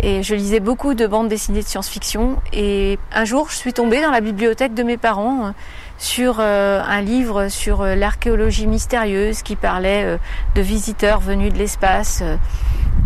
Et 0.00 0.22
je 0.22 0.34
lisais 0.34 0.60
beaucoup 0.60 0.94
de 0.94 1.06
bandes 1.06 1.28
dessinées 1.28 1.62
de 1.62 1.66
science-fiction. 1.66 2.36
Et 2.52 2.98
un 3.12 3.24
jour, 3.24 3.48
je 3.50 3.56
suis 3.56 3.72
tombée 3.72 4.02
dans 4.02 4.10
la 4.10 4.20
bibliothèque 4.20 4.74
de 4.74 4.82
mes 4.82 4.96
parents 4.96 5.46
euh, 5.46 5.50
sur 5.98 6.36
euh, 6.40 6.82
un 6.86 7.00
livre 7.00 7.48
sur 7.48 7.82
euh, 7.82 7.94
l'archéologie 7.94 8.66
mystérieuse 8.66 9.42
qui 9.42 9.56
parlait 9.56 10.04
euh, 10.04 10.18
de 10.54 10.60
visiteurs 10.60 11.20
venus 11.20 11.52
de 11.52 11.58
l'espace. 11.58 12.22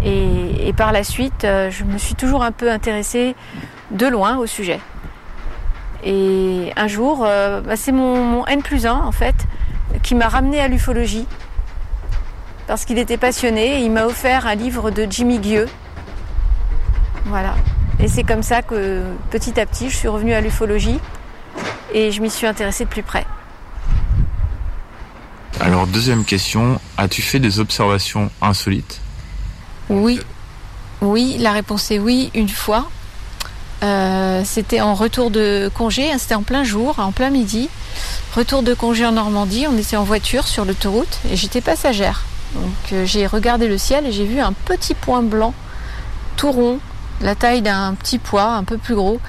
et, 0.04 0.72
par 0.76 0.92
la 0.92 1.04
suite, 1.04 1.42
je 1.42 1.84
me 1.84 1.98
suis 1.98 2.14
toujours 2.14 2.42
un 2.42 2.52
peu 2.52 2.70
intéressée 2.70 3.34
de 3.90 4.06
loin 4.06 4.38
au 4.38 4.46
sujet. 4.46 4.80
Et 6.04 6.72
un 6.76 6.86
jour, 6.86 7.18
bah, 7.18 7.76
c'est 7.76 7.92
mon, 7.92 8.24
mon 8.24 8.46
N 8.46 8.62
plus 8.62 8.86
1 8.86 8.92
en 8.92 9.12
fait 9.12 9.34
qui 10.02 10.14
m'a 10.14 10.28
ramené 10.28 10.58
à 10.60 10.68
l'ufologie 10.68 11.26
parce 12.66 12.86
qu'il 12.86 12.98
était 12.98 13.18
passionné 13.18 13.80
et 13.80 13.84
il 13.84 13.90
m'a 13.90 14.06
offert 14.06 14.46
un 14.46 14.54
livre 14.54 14.90
de 14.90 15.06
Jimmy 15.10 15.38
Gueux. 15.38 15.68
Voilà. 17.26 17.54
Et 17.98 18.08
c'est 18.08 18.22
comme 18.22 18.42
ça 18.42 18.62
que 18.62 19.02
petit 19.30 19.60
à 19.60 19.66
petit, 19.66 19.90
je 19.90 19.96
suis 19.96 20.08
revenue 20.08 20.32
à 20.32 20.40
l'ufologie 20.40 20.98
et 21.92 22.12
je 22.12 22.20
m'y 22.20 22.30
suis 22.30 22.46
intéressée 22.46 22.84
de 22.84 22.90
plus 22.90 23.02
près. 23.02 23.26
Alors, 25.60 25.86
deuxième 25.86 26.24
question, 26.24 26.80
as-tu 26.96 27.20
fait 27.22 27.38
des 27.38 27.60
observations 27.60 28.30
insolites? 28.40 29.00
Oui. 29.88 30.20
Oui, 31.02 31.36
la 31.38 31.52
réponse 31.52 31.90
est 31.90 31.98
oui, 31.98 32.30
une 32.34 32.48
fois. 32.48 32.88
Euh, 33.82 34.42
c'était 34.44 34.80
en 34.80 34.94
retour 34.94 35.30
de 35.30 35.70
congé, 35.74 36.12
hein, 36.12 36.16
c'était 36.18 36.34
en 36.34 36.42
plein 36.42 36.64
jour, 36.64 36.98
en 36.98 37.12
plein 37.12 37.30
midi. 37.30 37.68
Retour 38.34 38.62
de 38.62 38.74
congé 38.74 39.06
en 39.06 39.12
Normandie, 39.12 39.66
on 39.68 39.76
était 39.76 39.96
en 39.96 40.04
voiture 40.04 40.46
sur 40.46 40.64
l'autoroute 40.64 41.18
et 41.30 41.36
j'étais 41.36 41.60
passagère. 41.60 42.24
Donc 42.54 42.92
euh, 42.92 43.06
j'ai 43.06 43.26
regardé 43.26 43.68
le 43.68 43.78
ciel 43.78 44.06
et 44.06 44.12
j'ai 44.12 44.26
vu 44.26 44.40
un 44.40 44.52
petit 44.52 44.94
point 44.94 45.22
blanc, 45.22 45.54
tout 46.36 46.52
rond, 46.52 46.78
la 47.22 47.34
taille 47.34 47.62
d'un 47.62 47.94
petit 47.94 48.18
pois, 48.18 48.52
un 48.52 48.64
peu 48.64 48.76
plus 48.76 48.94
gros, 48.94 49.20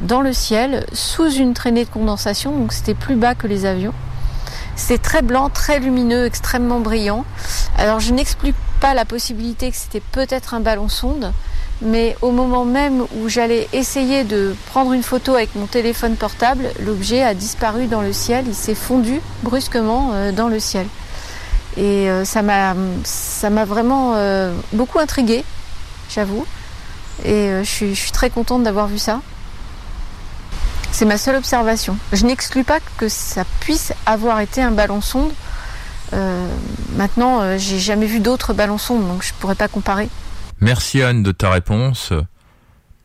dans 0.00 0.20
le 0.20 0.32
ciel, 0.32 0.86
sous 0.92 1.30
une 1.30 1.54
traînée 1.54 1.84
de 1.84 1.90
condensation, 1.90 2.52
donc 2.52 2.72
c'était 2.72 2.94
plus 2.94 3.16
bas 3.16 3.34
que 3.34 3.46
les 3.46 3.64
avions. 3.64 3.94
C'était 4.76 5.02
très 5.02 5.22
blanc, 5.22 5.48
très 5.48 5.80
lumineux, 5.80 6.26
extrêmement 6.26 6.80
brillant. 6.80 7.24
Alors 7.78 7.98
je 7.98 8.12
n'explique 8.12 8.56
pas 8.80 8.92
la 8.92 9.06
possibilité 9.06 9.70
que 9.70 9.76
c'était 9.76 10.02
peut-être 10.12 10.52
un 10.52 10.60
ballon 10.60 10.88
sonde, 10.88 11.32
mais 11.80 12.16
au 12.20 12.30
moment 12.30 12.64
même 12.64 13.02
où 13.16 13.28
j'allais 13.28 13.68
essayer 13.72 14.24
de 14.24 14.54
prendre 14.66 14.92
une 14.92 15.02
photo 15.02 15.34
avec 15.34 15.54
mon 15.54 15.66
téléphone 15.66 16.16
portable, 16.16 16.70
l'objet 16.84 17.22
a 17.22 17.34
disparu 17.34 17.86
dans 17.86 18.02
le 18.02 18.12
ciel, 18.12 18.44
il 18.46 18.54
s'est 18.54 18.74
fondu 18.74 19.20
brusquement 19.42 20.10
euh, 20.12 20.32
dans 20.32 20.48
le 20.48 20.60
ciel. 20.60 20.86
Et 21.78 22.08
euh, 22.10 22.24
ça 22.24 22.42
m'a 22.42 23.64
vraiment 23.64 24.14
euh, 24.16 24.54
beaucoup 24.72 24.98
intriguée, 24.98 25.44
j'avoue. 26.10 26.46
Et 27.24 27.48
je 27.62 27.94
suis 27.94 28.12
très 28.12 28.28
contente 28.28 28.62
d'avoir 28.62 28.88
vu 28.88 28.98
ça. 28.98 29.20
C'est 30.92 31.04
ma 31.04 31.18
seule 31.18 31.36
observation. 31.36 31.98
Je 32.12 32.24
n'exclus 32.24 32.64
pas 32.64 32.78
que 32.96 33.08
ça 33.08 33.44
puisse 33.60 33.92
avoir 34.06 34.40
été 34.40 34.62
un 34.62 34.70
ballon 34.70 35.00
sonde. 35.00 35.32
Euh, 36.12 36.46
maintenant, 36.96 37.40
euh, 37.40 37.56
j'ai 37.58 37.78
jamais 37.78 38.06
vu 38.06 38.20
d'autres 38.20 38.54
ballons 38.54 38.78
sondes, 38.78 39.06
donc 39.06 39.22
je 39.22 39.32
pourrais 39.38 39.54
pas 39.54 39.68
comparer. 39.68 40.08
Merci 40.60 41.02
Anne 41.02 41.22
de 41.22 41.32
ta 41.32 41.50
réponse. 41.50 42.12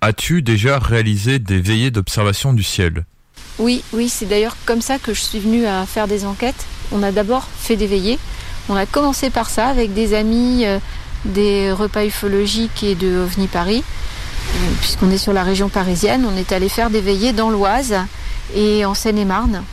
As-tu 0.01 0.41
déjà 0.41 0.79
réalisé 0.79 1.39
des 1.39 1.59
veillées 1.59 1.91
d'observation 1.91 2.53
du 2.53 2.63
ciel? 2.63 3.05
Oui, 3.59 3.83
oui, 3.93 4.09
c'est 4.09 4.25
d'ailleurs 4.25 4.55
comme 4.65 4.81
ça 4.81 4.97
que 4.97 5.13
je 5.13 5.21
suis 5.21 5.39
venue 5.39 5.65
à 5.65 5.85
faire 5.85 6.07
des 6.07 6.25
enquêtes. 6.25 6.65
On 6.91 7.03
a 7.03 7.11
d'abord 7.11 7.47
fait 7.59 7.75
des 7.75 7.87
veillées. 7.87 8.19
On 8.69 8.75
a 8.75 8.85
commencé 8.85 9.29
par 9.29 9.49
ça 9.49 9.67
avec 9.67 9.93
des 9.93 10.13
amis 10.13 10.65
euh, 10.65 10.79
des 11.25 11.71
repas 11.71 12.05
ufologiques 12.05 12.83
et 12.83 12.95
de 12.95 13.19
OVNI 13.19 13.47
Paris 13.47 13.83
puisqu'on 14.79 15.11
est 15.11 15.17
sur 15.17 15.33
la 15.33 15.43
région 15.43 15.69
parisienne, 15.69 16.25
on 16.25 16.37
est 16.37 16.51
allé 16.51 16.69
faire 16.69 16.89
des 16.89 17.01
veillées 17.01 17.33
dans 17.33 17.49
l'Oise 17.49 17.95
et 18.55 18.85
en 18.85 18.93
Seine-et-Marne. 18.93 19.63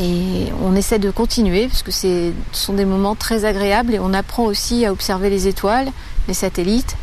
Et 0.00 0.46
on 0.62 0.76
essaie 0.76 1.00
de 1.00 1.10
continuer 1.10 1.66
parce 1.66 1.82
que 1.82 1.90
ce 1.90 2.32
sont 2.52 2.74
des 2.74 2.84
moments 2.84 3.16
très 3.16 3.44
agréables 3.44 3.94
et 3.94 3.98
on 3.98 4.14
apprend 4.14 4.44
aussi 4.44 4.86
à 4.86 4.92
observer 4.92 5.28
les 5.28 5.48
étoiles, 5.48 5.90
les 6.28 6.34
satellites. 6.34 6.96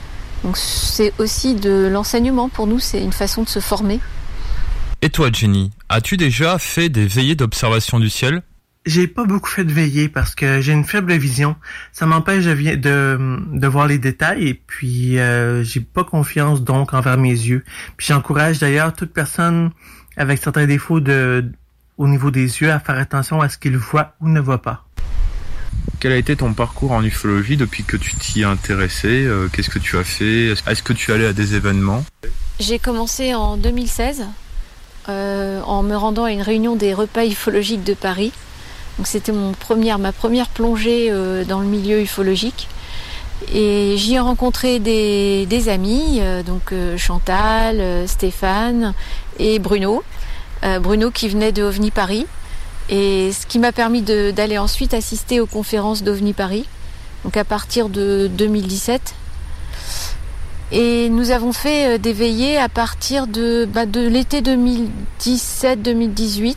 Donc 0.44 0.57
c'est 0.57 1.12
aussi 1.18 1.56
de 1.56 1.90
l'enseignement 1.91 2.48
pour 2.48 2.68
nous, 2.68 2.80
c'est 2.80 3.02
une 3.02 3.12
façon 3.12 3.44
de 3.44 3.49
se 3.49 3.60
former. 3.60 3.99
Et 5.02 5.10
toi 5.10 5.30
Jenny, 5.32 5.72
as-tu 5.90 6.16
déjà 6.18 6.57
fait 6.57 6.88
des 6.90 7.06
veillées 7.06 7.36
d'observation 7.36 7.99
du 7.99 8.10
ciel? 8.10 8.41
J'ai 8.86 9.07
pas 9.07 9.26
beaucoup 9.26 9.49
fait 9.49 9.64
de 9.64 9.72
veillée 9.72 10.10
parce 10.10 10.36
que 10.36 10.62
j'ai 10.62 10.74
une 10.74 10.84
faible 10.84 11.14
vision. 11.14 11.56
Ça 11.91 12.06
m'empêche 12.06 12.45
de, 12.45 12.76
de, 12.76 13.40
de 13.52 13.68
voir 13.68 13.88
les 13.88 13.98
détails 13.98 14.48
et 14.48 14.53
puis 14.53 15.20
euh, 15.20 15.64
j'ai 15.64 15.80
pas 15.80 16.03
confiance 16.03 16.64
donc 16.64 16.94
envers 16.94 17.18
mes 17.18 17.30
yeux. 17.30 17.64
Puis 17.98 18.07
j'encourage 18.07 18.60
d'ailleurs 18.60 18.94
toute 18.94 19.12
personne 19.12 19.72
avec 20.18 20.41
certains 20.41 20.66
défauts 20.66 20.99
de 20.99 21.45
au 21.98 22.07
niveau 22.07 22.30
des 22.30 22.62
yeux 22.62 22.72
à 22.72 22.80
faire 22.80 22.98
attention 22.98 23.41
à 23.41 23.49
ce 23.49 23.57
qu'ils 23.57 23.78
voient 23.78 24.16
ou 24.22 24.30
ne 24.30 24.40
voient 24.40 24.62
pas. 24.62 24.86
Quel 25.99 26.12
a 26.12 26.18
été 26.18 26.36
ton 26.36 26.53
parcours 26.53 26.91
en 26.91 27.03
ufologie 27.03 27.57
depuis 27.57 27.84
que 27.84 27.95
tu 27.95 28.16
t'y 28.16 28.41
es 28.41 28.44
intéressé 28.44 29.26
euh, 29.26 29.48
Qu'est-ce 29.52 29.70
que 29.70 29.80
tu 29.80 29.98
as 29.98 30.03
fait 30.03 30.48
Est-ce 30.68 30.84
que 30.84 30.94
tu 30.94 31.12
allais 31.14 31.26
à 31.26 31.34
des 31.34 31.56
événements? 31.56 32.03
J'ai 32.60 32.80
commencé 32.80 33.34
en 33.34 33.57
2016 33.57 34.26
euh, 35.07 35.62
en 35.62 35.84
me 35.84 35.95
rendant 35.95 36.26
à 36.26 36.32
une 36.32 36.41
réunion 36.41 36.76
des 36.76 36.94
repas 36.94 37.26
ufologiques 37.26 37.84
de 37.84 37.94
Paris. 37.94 38.34
C'était 39.04 39.34
mon 39.34 39.52
première, 39.52 40.00
ma 40.00 40.14
première 40.14 40.48
plongée 40.48 41.08
euh, 41.10 41.44
dans 41.44 41.60
le 41.60 41.68
milieu 41.68 42.02
ufologique. 42.02 42.70
Et 43.54 43.98
j'y 43.98 44.16
ai 44.16 44.20
rencontré 44.20 44.80
des, 44.80 45.46
des 45.48 45.68
amis, 45.68 46.20
euh, 46.22 46.42
donc 46.42 46.72
euh, 46.72 46.98
Chantal, 46.98 48.08
Stéphane 48.08 48.94
et 49.40 49.60
Bruno. 49.60 50.04
Bruno 50.82 51.12
qui 51.12 51.30
venait 51.30 51.52
de 51.52 51.62
OVNI 51.62 51.92
Paris. 51.92 52.26
Et 52.90 53.32
ce 53.32 53.46
qui 53.46 53.60
m'a 53.60 53.72
permis 53.72 54.02
d'aller 54.02 54.58
ensuite 54.58 54.96
assister 54.96 55.40
aux 55.40 55.46
conférences 55.46 56.02
d'OVNI 56.02 56.34
Paris. 56.34 56.66
Donc 57.24 57.38
à 57.38 57.44
partir 57.44 57.88
de 57.88 58.28
2017. 58.34 59.14
Et 60.72 61.10
nous 61.10 61.30
avons 61.30 61.54
fait 61.54 62.00
des 62.00 62.14
veillées 62.14 62.58
à 62.58 62.68
partir 62.68 63.28
de, 63.28 63.70
bah, 63.72 63.86
de 63.86 64.08
l'été 64.08 64.42
2017-2018 64.42 66.56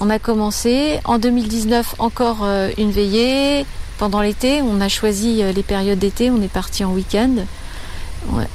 on 0.00 0.10
a 0.10 0.18
commencé 0.18 1.00
en 1.04 1.18
2019 1.18 1.96
encore 1.98 2.38
euh, 2.42 2.70
une 2.76 2.90
veillée 2.90 3.64
pendant 3.98 4.20
l'été. 4.20 4.60
On 4.62 4.80
a 4.80 4.88
choisi 4.88 5.42
euh, 5.42 5.52
les 5.52 5.62
périodes 5.62 5.98
d'été. 5.98 6.30
On 6.30 6.42
est 6.42 6.52
parti 6.52 6.84
en 6.84 6.92
week-end. 6.92 7.30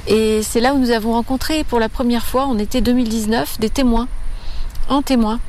Et 0.06 0.42
c'est 0.42 0.60
là 0.60 0.74
où 0.74 0.78
nous 0.78 0.90
avons 0.90 1.12
rencontré 1.12 1.64
pour 1.64 1.80
la 1.80 1.88
première 1.88 2.26
fois 2.26 2.44
en 2.44 2.58
été 2.58 2.80
2019 2.80 3.58
des 3.58 3.70
témoins, 3.70 4.06
un 4.90 5.00
témoin, 5.00 5.40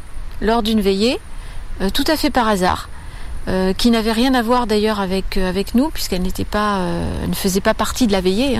lors 0.41 0.63
d'une 0.63 0.79
veillée, 0.79 1.19
euh, 1.81 1.89
tout 1.89 2.05
à 2.07 2.15
fait 2.15 2.29
par 2.29 2.47
hasard, 2.47 2.89
qui 3.77 3.91
n'avait 3.91 4.13
rien 4.13 4.33
à 4.35 4.41
voir 4.41 4.67
d'ailleurs 4.67 5.01
avec 5.01 5.35
nous 5.75 5.89
puisqu'elle 5.89 6.21
n'était 6.21 6.45
pas, 6.45 6.79
ne 7.27 7.33
faisait 7.33 7.59
pas 7.59 7.73
partie 7.73 8.07
de 8.07 8.13
la 8.13 8.21
veillée. 8.21 8.57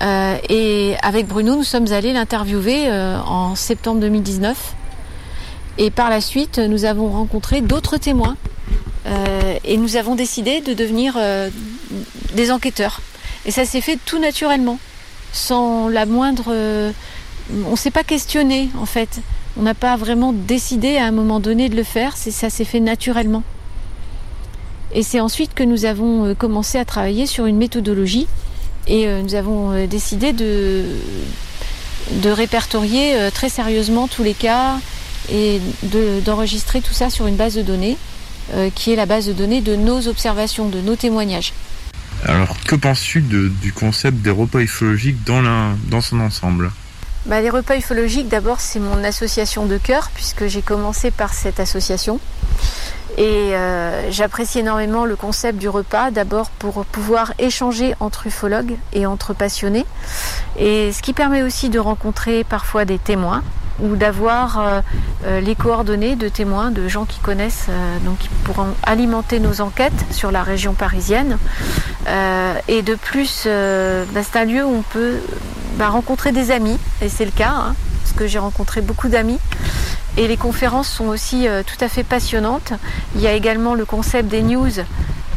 Hein. 0.00 0.38
et 0.48 0.96
avec 1.02 1.28
Bruno, 1.28 1.54
nous 1.54 1.62
sommes 1.62 1.92
allés 1.92 2.12
l'interviewer 2.12 2.90
en 2.90 3.54
septembre 3.54 4.00
2019 4.00 4.74
et 5.78 5.90
par 5.90 6.10
la 6.10 6.20
suite, 6.20 6.58
nous 6.58 6.84
avons 6.84 7.08
rencontré 7.08 7.60
d'autres 7.60 7.98
témoins 7.98 8.36
euh, 9.06 9.54
et 9.64 9.76
nous 9.76 9.96
avons 9.96 10.16
décidé 10.16 10.60
de 10.60 10.74
devenir 10.74 11.14
euh, 11.16 11.50
des 12.34 12.50
enquêteurs. 12.50 13.00
Et 13.46 13.52
ça 13.52 13.64
s'est 13.64 13.80
fait 13.80 13.98
tout 14.04 14.18
naturellement, 14.18 14.78
sans 15.32 15.88
la 15.88 16.04
moindre... 16.04 16.46
Euh, 16.48 16.90
on 17.64 17.70
ne 17.70 17.76
s'est 17.76 17.92
pas 17.92 18.04
questionné 18.04 18.68
en 18.78 18.84
fait. 18.84 19.20
On 19.56 19.62
n'a 19.62 19.72
pas 19.72 19.96
vraiment 19.96 20.34
décidé 20.34 20.98
à 20.98 21.06
un 21.06 21.12
moment 21.12 21.40
donné 21.40 21.70
de 21.70 21.76
le 21.76 21.82
faire, 21.82 22.14
ça 22.16 22.50
s'est 22.50 22.64
fait 22.64 22.80
naturellement. 22.80 23.42
Et 24.92 25.02
c'est 25.02 25.20
ensuite 25.20 25.54
que 25.54 25.62
nous 25.62 25.86
avons 25.86 26.34
commencé 26.34 26.76
à 26.76 26.84
travailler 26.84 27.24
sur 27.24 27.46
une 27.46 27.56
méthodologie 27.56 28.26
et 28.86 29.06
nous 29.22 29.34
avons 29.34 29.86
décidé 29.86 30.34
de, 30.34 30.84
de 32.22 32.28
répertorier 32.28 33.16
très 33.32 33.48
sérieusement 33.48 34.08
tous 34.08 34.22
les 34.22 34.34
cas, 34.34 34.78
et 35.30 35.60
d'enregistrer 36.24 36.80
tout 36.80 36.92
ça 36.92 37.10
sur 37.10 37.26
une 37.26 37.36
base 37.36 37.54
de 37.54 37.62
données 37.62 37.96
euh, 38.54 38.70
qui 38.74 38.92
est 38.92 38.96
la 38.96 39.06
base 39.06 39.26
de 39.26 39.32
données 39.32 39.60
de 39.60 39.76
nos 39.76 40.08
observations, 40.08 40.68
de 40.68 40.80
nos 40.80 40.96
témoignages. 40.96 41.52
Alors, 42.24 42.56
que 42.66 42.74
penses-tu 42.74 43.20
du 43.20 43.72
concept 43.72 44.18
des 44.18 44.30
repas 44.30 44.60
ufologiques 44.60 45.22
dans, 45.24 45.76
dans 45.88 46.00
son 46.00 46.20
ensemble? 46.20 46.70
Bah, 47.26 47.40
Les 47.40 47.50
repas 47.50 47.76
ufologiques, 47.76 48.28
d'abord, 48.28 48.60
c'est 48.60 48.80
mon 48.80 49.04
association 49.04 49.66
de 49.66 49.76
cœur, 49.76 50.10
puisque 50.14 50.46
j'ai 50.46 50.62
commencé 50.62 51.10
par 51.10 51.34
cette 51.34 51.60
association. 51.60 52.20
Et 53.18 53.22
euh, 53.54 54.10
j'apprécie 54.10 54.60
énormément 54.60 55.04
le 55.04 55.16
concept 55.16 55.58
du 55.58 55.68
repas, 55.68 56.10
d'abord 56.10 56.50
pour 56.50 56.84
pouvoir 56.86 57.34
échanger 57.38 57.94
entre 58.00 58.26
ufologues 58.28 58.76
et 58.92 59.06
entre 59.06 59.34
passionnés, 59.34 59.84
et 60.58 60.92
ce 60.92 61.02
qui 61.02 61.12
permet 61.12 61.42
aussi 61.42 61.68
de 61.68 61.78
rencontrer 61.78 62.44
parfois 62.44 62.84
des 62.84 62.98
témoins 62.98 63.42
ou 63.80 63.96
d'avoir 63.96 64.58
euh, 64.58 64.80
euh, 65.24 65.40
les 65.40 65.54
coordonnées 65.54 66.16
de 66.16 66.28
témoins, 66.28 66.70
de 66.70 66.88
gens 66.88 67.04
qui 67.04 67.20
connaissent, 67.20 67.66
euh, 67.68 67.98
donc 68.00 68.18
qui 68.18 68.28
pourront 68.44 68.74
alimenter 68.82 69.40
nos 69.40 69.60
enquêtes 69.60 70.06
sur 70.10 70.30
la 70.30 70.42
région 70.42 70.74
parisienne. 70.74 71.38
et 72.68 72.82
de 72.82 72.94
plus, 72.94 73.46
bah, 73.46 74.22
c'est 74.22 74.38
un 74.38 74.44
lieu 74.44 74.64
où 74.64 74.74
on 74.74 74.82
peut 74.82 75.16
bah, 75.76 75.88
rencontrer 75.88 76.32
des 76.32 76.50
amis, 76.50 76.78
et 77.02 77.08
c'est 77.08 77.24
le 77.24 77.30
cas, 77.30 77.52
hein, 77.54 77.74
parce 78.02 78.14
que 78.16 78.26
j'ai 78.26 78.38
rencontré 78.38 78.80
beaucoup 78.80 79.08
d'amis. 79.08 79.38
Et 80.16 80.26
les 80.26 80.36
conférences 80.36 80.88
sont 80.88 81.06
aussi 81.06 81.46
tout 81.66 81.84
à 81.84 81.88
fait 81.88 82.02
passionnantes. 82.02 82.72
Il 83.14 83.20
y 83.20 83.26
a 83.28 83.32
également 83.34 83.74
le 83.74 83.84
concept 83.84 84.28
des 84.28 84.42
news 84.42 84.72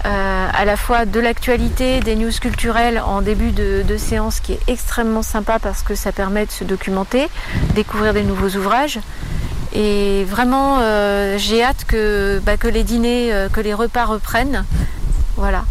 euh, 0.06 0.48
à 0.52 0.66
la 0.66 0.78
fois 0.78 1.06
de 1.06 1.20
l'actualité, 1.20 2.00
des 2.00 2.16
news 2.16 2.32
culturelles 2.32 3.00
en 3.00 3.22
début 3.22 3.52
de, 3.52 3.98
séance 3.98 4.40
qui 4.40 4.54
est 4.54 4.60
extrêmement 4.68 5.22
sympa 5.22 5.60
parce 5.60 5.84
que 5.84 5.94
ça 5.96 6.12
permet 6.12 6.46
de 6.46 6.52
se 6.52 6.64
documenter, 6.64 7.28
découvrir 7.76 8.14
des 8.14 8.24
nouveaux 8.24 8.50
ouvrages. 8.58 9.00
Et 9.74 10.26
vraiment, 10.26 10.80
euh, 10.80 11.38
j'ai 11.38 11.64
hâte 11.64 11.86
que, 11.86 12.42
bah, 12.44 12.58
que 12.58 12.68
les 12.68 12.84
dîners, 12.84 13.32
euh, 13.32 13.48
que 13.48 13.62
les 13.62 13.74
repas 13.74 14.06
reprennent. 14.06 14.66
Voilà. 15.38 15.66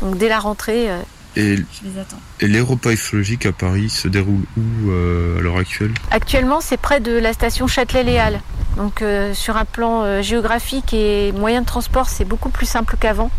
Donc 0.00 0.18
dès 0.18 0.28
la 0.28 0.40
rentrée, 0.40 0.88
Et, 1.36 1.56
je 1.56 1.62
les 1.84 1.98
attends. 1.98 2.18
et 2.40 2.46
les 2.46 2.60
repas 2.60 2.90
ufologiques 2.90 3.46
à 3.46 3.52
Paris 3.52 3.88
se 3.88 4.06
déroulent 4.08 4.44
où 4.56 4.90
euh, 4.90 5.38
à 5.38 5.40
l'heure 5.40 5.56
actuelle? 5.56 5.92
Actuellement, 6.10 6.60
c'est 6.60 6.76
près 6.76 7.00
de 7.00 7.12
la 7.12 7.32
station 7.32 7.66
Châtelet-Léal. 7.66 8.40
Donc 8.76 9.02
euh, 9.02 9.34
sur 9.34 9.56
un 9.56 9.64
plan 9.64 10.02
euh, 10.02 10.22
géographique 10.22 10.92
et 10.94 11.32
moyen 11.32 11.62
de 11.62 11.66
transport, 11.66 12.08
c'est 12.08 12.24
beaucoup 12.24 12.50
plus 12.50 12.66
simple 12.66 12.96
qu'avant. 12.98 13.30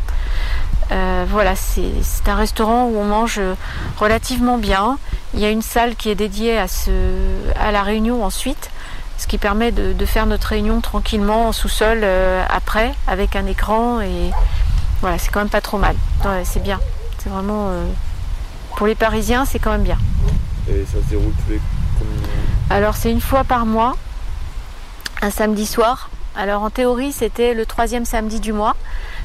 Euh, 0.91 1.25
voilà, 1.29 1.55
c'est 1.55 2.27
un 2.27 2.35
restaurant 2.35 2.85
où 2.87 2.97
on 2.97 3.05
mange 3.05 3.39
relativement 3.97 4.57
bien. 4.57 4.97
Il 5.33 5.39
y 5.39 5.45
a 5.45 5.49
une 5.49 5.61
salle 5.61 5.95
qui 5.95 6.09
est 6.09 6.15
dédiée 6.15 6.57
à, 6.57 6.67
ce, 6.67 6.91
à 7.59 7.71
la 7.71 7.81
réunion 7.83 8.23
ensuite, 8.23 8.69
ce 9.17 9.25
qui 9.25 9.37
permet 9.37 9.71
de, 9.71 9.93
de 9.93 10.05
faire 10.05 10.25
notre 10.25 10.47
réunion 10.49 10.81
tranquillement 10.81 11.47
en 11.47 11.51
sous-sol 11.51 12.01
euh, 12.03 12.43
après, 12.49 12.93
avec 13.07 13.35
un 13.35 13.45
écran. 13.47 14.01
Et 14.01 14.31
voilà, 15.01 15.17
c'est 15.17 15.31
quand 15.31 15.39
même 15.39 15.49
pas 15.49 15.61
trop 15.61 15.77
mal. 15.77 15.95
Ouais, 16.25 16.43
c'est 16.43 16.61
bien. 16.61 16.79
C'est 17.23 17.29
vraiment. 17.29 17.67
euh, 17.69 17.85
pour 18.75 18.87
les 18.87 18.95
Parisiens, 18.95 19.45
c'est 19.45 19.59
quand 19.59 19.71
même 19.71 19.83
bien. 19.83 19.97
Et 20.69 20.83
ça 20.85 20.93
se 21.03 21.09
déroule 21.09 21.31
tous 21.45 21.51
les 21.53 21.61
combien 21.99 22.27
Alors 22.69 22.95
c'est 22.95 23.11
une 23.11 23.21
fois 23.21 23.43
par 23.43 23.65
mois, 23.65 23.95
un 25.21 25.29
samedi 25.29 25.65
soir. 25.65 26.09
Alors 26.35 26.63
en 26.63 26.71
théorie 26.71 27.11
c'était 27.11 27.53
le 27.53 27.65
troisième 27.67 28.05
samedi 28.05 28.39
du 28.39 28.53
mois, 28.53 28.75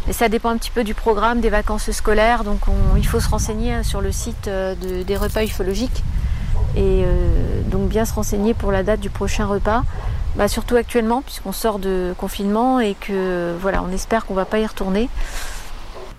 mais 0.07 0.13
ça 0.13 0.29
dépend 0.29 0.51
un 0.51 0.59
petit 0.59 0.71
peu 0.71 0.85
du 0.85 0.93
programme 0.93 1.41
des 1.41 1.49
vacances 1.49 1.91
scolaires, 1.91 2.45
donc 2.45 2.69
on- 2.69 2.97
il 2.99 3.07
faut 3.07 3.19
se 3.21 3.29
renseigner 3.31 3.83
sur 3.83 4.03
le 4.03 4.13
site 4.13 4.47
euh, 4.49 4.75
de- 4.75 5.03
des 5.05 5.17
repas 5.17 5.43
ufologiques 5.43 6.05
et 6.77 7.05
euh, 7.07 7.63
donc 7.65 7.89
bien 7.89 8.05
se 8.05 8.13
renseigner 8.13 8.53
pour 8.53 8.71
la 8.73 8.83
date 8.83 9.01
du 9.01 9.09
prochain 9.09 9.47
repas. 9.47 9.85
Bah, 10.37 10.47
surtout 10.49 10.77
actuellement 10.77 11.23
puisqu'on 11.23 11.53
sort 11.53 11.79
de 11.79 12.15
confinement 12.19 12.79
et 12.81 12.95
que 12.95 13.55
voilà 13.59 13.83
on 13.83 13.91
espère 13.91 14.27
qu'on 14.27 14.35
va 14.35 14.45
pas 14.45 14.59
y 14.59 14.67
retourner. 14.67 15.09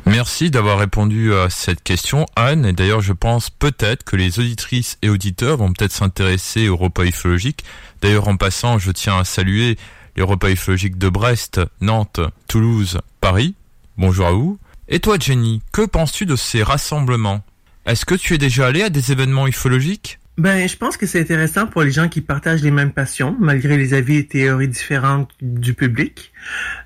Merci 0.09 0.49
d'avoir 0.49 0.79
répondu 0.79 1.35
à 1.35 1.51
cette 1.51 1.83
question, 1.83 2.25
Anne. 2.35 2.65
Et 2.65 2.73
d'ailleurs, 2.73 3.01
je 3.01 3.13
pense 3.13 3.51
peut-être 3.51 4.03
que 4.03 4.15
les 4.15 4.39
auditrices 4.39 4.97
et 5.03 5.09
auditeurs 5.09 5.57
vont 5.57 5.71
peut-être 5.71 5.91
s'intéresser 5.91 6.67
aux 6.67 6.77
repas 6.77 7.03
ufologiques. 7.03 7.63
D'ailleurs, 8.01 8.27
en 8.27 8.35
passant, 8.35 8.79
je 8.79 8.89
tiens 8.89 9.19
à 9.19 9.23
saluer 9.23 9.77
les 10.15 10.23
repas 10.23 10.49
ufologiques 10.49 10.97
de 10.97 11.09
Brest, 11.09 11.61
Nantes, 11.79 12.21
Toulouse, 12.47 12.97
Paris. 13.21 13.53
Bonjour 13.97 14.25
à 14.25 14.31
vous. 14.31 14.57
Et 14.87 14.99
toi, 14.99 15.17
Jenny, 15.19 15.61
que 15.71 15.85
penses-tu 15.85 16.25
de 16.25 16.35
ces 16.35 16.63
rassemblements? 16.63 17.43
Est-ce 17.85 18.05
que 18.05 18.15
tu 18.15 18.33
es 18.33 18.39
déjà 18.39 18.65
allé 18.65 18.81
à 18.81 18.89
des 18.89 19.11
événements 19.11 19.47
ufologiques? 19.47 20.17
Ben, 20.39 20.69
je 20.69 20.77
pense 20.77 20.95
que 20.95 21.05
c'est 21.05 21.19
intéressant 21.19 21.67
pour 21.67 21.81
les 21.81 21.91
gens 21.91 22.07
qui 22.07 22.21
partagent 22.21 22.61
les 22.61 22.71
mêmes 22.71 22.93
passions, 22.93 23.35
malgré 23.41 23.75
les 23.75 23.93
avis 23.93 24.15
et 24.15 24.25
théories 24.25 24.69
différentes 24.69 25.29
du 25.41 25.73
public. 25.73 26.31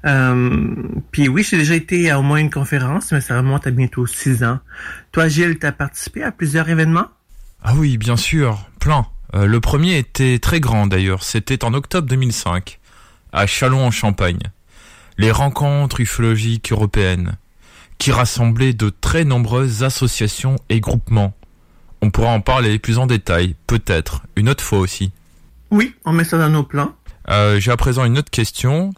Euh, 0.07 0.65
puis 1.11 1.27
oui, 1.27 1.45
j'ai 1.47 1.57
déjà 1.57 1.75
été 1.75 2.09
à 2.09 2.17
au 2.17 2.23
moins 2.23 2.39
une 2.39 2.49
conférence, 2.49 3.11
mais 3.11 3.21
ça 3.21 3.37
remonte 3.37 3.67
à 3.67 3.69
bientôt 3.69 4.07
six 4.07 4.43
ans. 4.43 4.57
Toi, 5.11 5.27
Gilles, 5.27 5.59
t'as 5.59 5.71
participé 5.71 6.23
à 6.23 6.31
plusieurs 6.31 6.67
événements? 6.67 7.05
Ah 7.61 7.75
oui, 7.75 7.99
bien 7.99 8.17
sûr, 8.17 8.57
plein. 8.79 9.05
Euh, 9.35 9.45
le 9.45 9.59
premier 9.59 9.99
était 9.99 10.39
très 10.39 10.59
grand 10.59 10.87
d'ailleurs, 10.87 11.23
c'était 11.23 11.63
en 11.63 11.75
octobre 11.75 12.07
2005, 12.07 12.79
à 13.33 13.45
Châlons-en-Champagne. 13.45 14.41
Les 15.19 15.29
rencontres 15.29 15.99
ufologiques 15.99 16.71
européennes, 16.71 17.37
qui 17.99 18.11
rassemblaient 18.11 18.73
de 18.73 18.89
très 18.89 19.25
nombreuses 19.25 19.83
associations 19.83 20.55
et 20.69 20.79
groupements. 20.79 21.35
On 22.03 22.09
pourra 22.09 22.31
en 22.31 22.41
parler 22.41 22.79
plus 22.79 22.99
en 22.99 23.07
détail, 23.07 23.55
peut-être, 23.65 24.23
une 24.35 24.49
autre 24.49 24.61
fois 24.61 24.79
aussi. 24.79 25.13
Oui, 25.71 25.95
on 26.03 26.11
met 26.11 26.25
ça 26.25 26.37
dans 26.37 26.49
nos 26.49 26.63
plans. 26.63 26.91
Euh, 27.29 27.61
J'ai 27.61 27.71
à 27.71 27.77
présent 27.77 28.03
une 28.03 28.17
autre 28.17 28.29
question. 28.29 28.93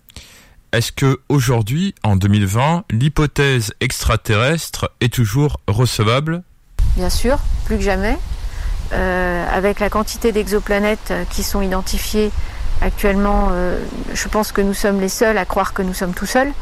Est-ce 0.72 0.92
que 0.92 1.20
aujourd'hui, 1.30 1.94
en 2.02 2.16
2020, 2.16 2.86
l'hypothèse 2.90 3.76
extraterrestre 3.80 4.90
est 5.02 5.14
toujours 5.14 5.60
recevable? 5.68 6.42
Bien 6.98 7.12
sûr, 7.12 7.38
plus 7.66 7.78
que 7.78 7.84
jamais. 7.84 8.18
Euh, 8.92 9.46
avec 9.56 9.80
la 9.80 9.92
quantité 9.92 10.32
d'exoplanètes 10.32 11.12
euh, 11.12 11.26
qui 11.30 11.44
sont 11.44 11.62
identifiées 11.62 12.32
actuellement, 12.82 13.50
euh, 13.52 13.78
je 14.16 14.28
pense 14.30 14.52
que 14.52 14.62
nous 14.62 14.74
sommes 14.74 15.00
les 15.00 15.10
seuls 15.10 15.38
à 15.38 15.46
croire 15.46 15.76
que 15.76 15.84
nous 15.84 15.94
sommes 15.94 16.16
tout 16.16 16.26
seuls. 16.26 16.54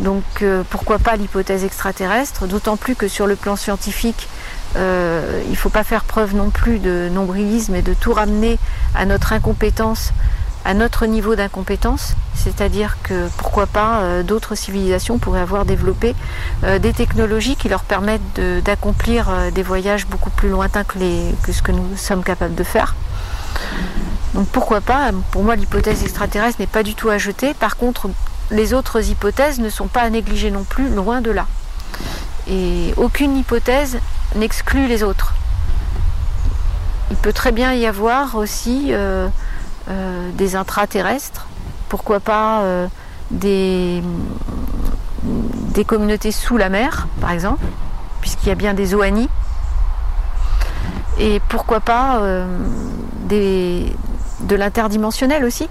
Donc 0.00 0.24
euh, 0.42 0.62
pourquoi 0.68 0.98
pas 0.98 1.16
l'hypothèse 1.16 1.64
extraterrestre? 1.64 2.46
D'autant 2.46 2.76
plus 2.76 2.96
que 2.96 3.08
sur 3.08 3.26
le 3.26 3.36
plan 3.36 3.56
scientifique, 3.56 4.28
euh, 4.76 5.42
il 5.46 5.52
ne 5.52 5.56
faut 5.56 5.68
pas 5.68 5.84
faire 5.84 6.04
preuve 6.04 6.34
non 6.34 6.50
plus 6.50 6.78
de 6.78 7.08
nombrilisme 7.12 7.74
et 7.74 7.82
de 7.82 7.94
tout 7.94 8.12
ramener 8.12 8.58
à 8.94 9.04
notre 9.06 9.32
incompétence, 9.32 10.12
à 10.64 10.74
notre 10.74 11.06
niveau 11.06 11.36
d'incompétence. 11.36 12.14
C'est-à-dire 12.34 12.96
que 13.02 13.28
pourquoi 13.36 13.66
pas 13.66 14.00
euh, 14.00 14.22
d'autres 14.22 14.54
civilisations 14.54 15.18
pourraient 15.18 15.40
avoir 15.40 15.64
développé 15.64 16.14
euh, 16.64 16.78
des 16.78 16.92
technologies 16.92 17.56
qui 17.56 17.68
leur 17.68 17.84
permettent 17.84 18.40
d'accomplir 18.64 19.30
des 19.54 19.62
voyages 19.62 20.06
beaucoup 20.06 20.30
plus 20.30 20.48
lointains 20.48 20.84
que 20.84 21.52
ce 21.52 21.62
que 21.62 21.72
nous 21.72 21.96
sommes 21.96 22.24
capables 22.24 22.54
de 22.54 22.64
faire. 22.64 22.94
Donc 24.34 24.48
pourquoi 24.48 24.80
pas 24.80 25.10
Pour 25.30 25.44
moi, 25.44 25.54
l'hypothèse 25.54 26.02
extraterrestre 26.02 26.60
n'est 26.60 26.66
pas 26.66 26.82
du 26.82 26.94
tout 26.94 27.08
à 27.08 27.18
jeter. 27.18 27.54
Par 27.54 27.76
contre, 27.76 28.08
les 28.50 28.74
autres 28.74 29.08
hypothèses 29.08 29.60
ne 29.60 29.68
sont 29.68 29.86
pas 29.86 30.00
à 30.00 30.10
négliger 30.10 30.50
non 30.50 30.64
plus, 30.64 30.88
loin 30.88 31.20
de 31.20 31.30
là. 31.30 31.46
Et 32.48 32.92
aucune 32.96 33.36
hypothèse 33.36 33.98
n'exclut 34.34 34.86
les 34.86 35.02
autres. 35.02 35.34
Il 37.10 37.16
peut 37.16 37.32
très 37.32 37.52
bien 37.52 37.72
y 37.74 37.86
avoir 37.86 38.34
aussi 38.36 38.88
euh, 38.90 39.28
euh, 39.88 40.30
des 40.32 40.56
intraterrestres, 40.56 41.46
pourquoi 41.88 42.20
pas 42.20 42.62
euh, 42.62 42.86
des, 43.30 44.02
communautés 45.86 46.32
sous 46.32 46.56
la 46.56 46.68
mer, 46.68 47.06
par 47.20 47.30
exemple, 47.30 47.64
puisqu'il 48.20 48.48
y 48.48 48.52
a 48.52 48.56
bien 48.56 48.74
des 48.74 48.94
OANI. 48.94 49.28
Et 51.18 51.40
pourquoi 51.48 51.80
pas 51.80 52.20
de 53.28 54.56
l'interdimensionnel 54.56 55.44
aussi, 55.44 55.68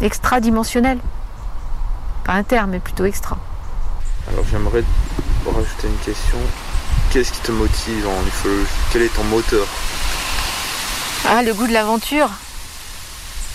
extradimensionnel. 0.00 0.98
Pas 2.24 2.34
inter, 2.34 2.62
mais 2.68 2.78
plutôt 2.78 3.04
extra. 3.04 3.38
Alors 4.30 4.44
j'aimerais 4.50 4.84
rajouter 5.46 5.88
une 5.88 5.98
question. 6.04 6.38
Qu'est-ce 7.12 7.32
qui 7.32 7.40
te 7.40 7.52
motive 7.52 8.06
en 8.08 8.26
ufologie 8.26 8.66
Quel 8.92 9.02
est 9.02 9.14
ton 9.14 9.24
moteur? 9.24 9.66
Ah, 11.28 11.42
le 11.42 11.54
goût 11.54 11.66
de 11.66 11.72
l'aventure. 11.72 12.30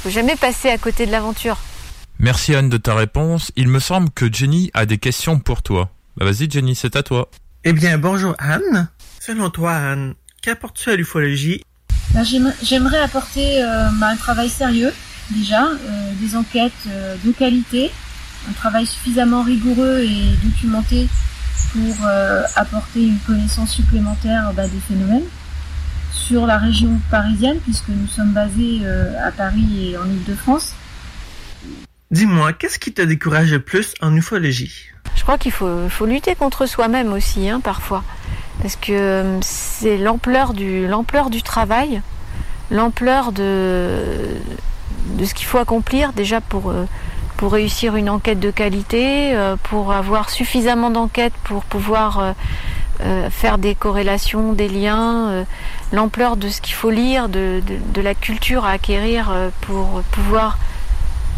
Faut 0.03 0.09
jamais 0.09 0.35
passer 0.35 0.69
à 0.69 0.77
côté 0.77 1.05
de 1.05 1.11
l'aventure. 1.11 1.57
Merci 2.19 2.55
Anne 2.55 2.69
de 2.69 2.77
ta 2.77 2.95
réponse. 2.95 3.51
Il 3.55 3.67
me 3.67 3.79
semble 3.79 4.09
que 4.11 4.31
Jenny 4.31 4.71
a 4.73 4.85
des 4.85 4.97
questions 4.97 5.39
pour 5.39 5.61
toi. 5.61 5.89
Bah 6.17 6.25
vas-y 6.25 6.49
Jenny, 6.49 6.75
c'est 6.75 6.95
à 6.95 7.03
toi. 7.03 7.29
Eh 7.63 7.73
bien, 7.73 7.97
bonjour 7.97 8.35
Anne. 8.39 8.87
Selon 9.19 9.49
toi, 9.49 9.73
Anne, 9.73 10.13
qu'apportes-tu 10.41 10.89
à 10.91 10.95
l'ufologie? 10.95 11.63
Ben, 12.13 12.23
j'aime- 12.23 12.53
J'aimerais 12.63 12.99
apporter 12.99 13.61
euh, 13.63 13.89
ben, 13.99 14.07
un 14.09 14.15
travail 14.15 14.49
sérieux, 14.49 14.93
déjà, 15.29 15.65
euh, 15.67 16.11
des 16.21 16.35
enquêtes 16.35 16.71
euh, 16.87 17.15
de 17.23 17.31
qualité, 17.31 17.91
un 18.49 18.53
travail 18.53 18.85
suffisamment 18.85 19.43
rigoureux 19.43 19.99
et 19.99 20.35
documenté 20.43 21.07
pour 21.73 21.95
euh, 22.07 22.43
apporter 22.55 23.07
une 23.07 23.19
connaissance 23.19 23.71
supplémentaire 23.71 24.51
ben, 24.55 24.67
des 24.67 24.79
phénomènes 24.79 25.27
sur 26.11 26.45
la 26.47 26.57
région 26.57 26.99
parisienne, 27.11 27.57
puisque 27.59 27.89
nous 27.89 28.07
sommes 28.07 28.31
basés 28.31 28.79
euh, 28.83 29.27
à 29.27 29.31
Paris 29.31 29.91
et 29.91 29.97
en 29.97 30.05
Ile-de-France. 30.05 30.73
Dis-moi, 32.11 32.53
qu'est-ce 32.53 32.79
qui 32.79 32.91
te 32.91 33.03
décourage 33.03 33.51
le 33.51 33.59
plus 33.59 33.93
en 34.01 34.15
ufologie? 34.15 34.89
Je 35.15 35.21
crois 35.21 35.37
qu'il 35.37 35.51
faut, 35.51 35.87
faut 35.89 36.07
lutter 36.07 36.33
contre 36.33 36.65
soi-même 36.65 37.13
aussi, 37.13 37.49
hein, 37.49 37.59
parfois. 37.59 38.03
Parce 38.61 38.75
que 38.75 38.91
euh, 38.91 39.39
c'est 39.41 39.97
l'ampleur 39.97 40.53
du, 40.53 40.87
l'ampleur 40.87 41.29
du 41.29 41.43
travail, 41.43 42.01
l'ampleur 42.71 43.31
de, 43.31 43.99
de 45.17 45.25
ce 45.25 45.33
qu'il 45.35 45.45
faut 45.45 45.59
accomplir 45.59 46.13
déjà 46.13 46.41
pour, 46.41 46.71
euh, 46.71 46.85
pour 47.39 47.53
réussir 47.53 47.95
une 47.95 48.09
enquête 48.09 48.41
de 48.41 48.51
qualité, 48.51 49.33
euh, 49.33 49.55
pour 49.63 49.93
avoir 49.93 50.29
suffisamment 50.29 50.89
d'enquêtes 50.89 51.31
pour 51.45 51.63
pouvoir 51.63 52.19
euh, 52.19 52.31
euh, 52.99 53.29
faire 53.29 53.57
des 53.57 53.75
corrélations, 53.75 54.51
des 54.51 54.67
liens, 54.67 55.45
l'ampleur 55.93 56.35
de 56.35 56.49
ce 56.49 56.59
qu'il 56.59 56.73
faut 56.73 56.89
lire, 56.89 57.29
de, 57.29 57.61
la 57.95 58.13
culture 58.13 58.65
à 58.65 58.71
acquérir 58.71 59.33
pour 59.61 60.01
pouvoir 60.11 60.57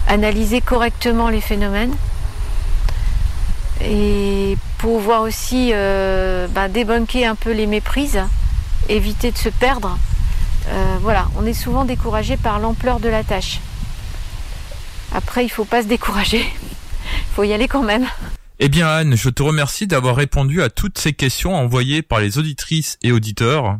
analyser 0.08 0.60
correctement 0.60 1.30
les 1.30 1.40
phénomènes 1.40 1.94
et 3.84 4.58
pouvoir 4.80 5.22
aussi 5.22 5.70
euh, 5.72 6.48
bah, 6.48 6.68
débunker 6.68 7.30
un 7.30 7.36
peu 7.36 7.52
les 7.52 7.68
méprises, 7.68 8.20
éviter 8.90 9.32
de 9.32 9.38
se 9.38 9.50
perdre. 9.50 10.00
Voilà, 11.02 11.28
on 11.40 11.46
est 11.46 11.54
souvent 11.54 11.86
découragé 11.86 12.38
par 12.38 12.60
l'ampleur 12.60 13.00
de 13.00 13.10
la 13.10 13.24
tâche. 13.24 13.60
Après, 15.12 15.44
il 15.46 15.50
faut 15.50 15.66
pas 15.66 15.84
se 15.84 15.88
décourager. 15.88 16.42
Il 16.42 17.34
faut 17.36 17.44
y 17.44 17.54
aller 17.54 17.68
quand 17.68 17.84
même. 17.84 18.08
Eh 18.60 18.70
bien 18.70 18.88
Anne, 18.88 19.16
je 19.16 19.30
te 19.30 19.42
remercie 19.42 19.88
d'avoir 19.88 20.16
répondu 20.16 20.62
à 20.62 20.70
toutes 20.70 21.00
ces 21.00 21.14
questions 21.14 21.56
envoyées 21.56 22.02
par 22.02 22.20
les 22.20 22.38
auditrices 22.38 22.98
et 23.02 23.12
auditeurs. 23.12 23.80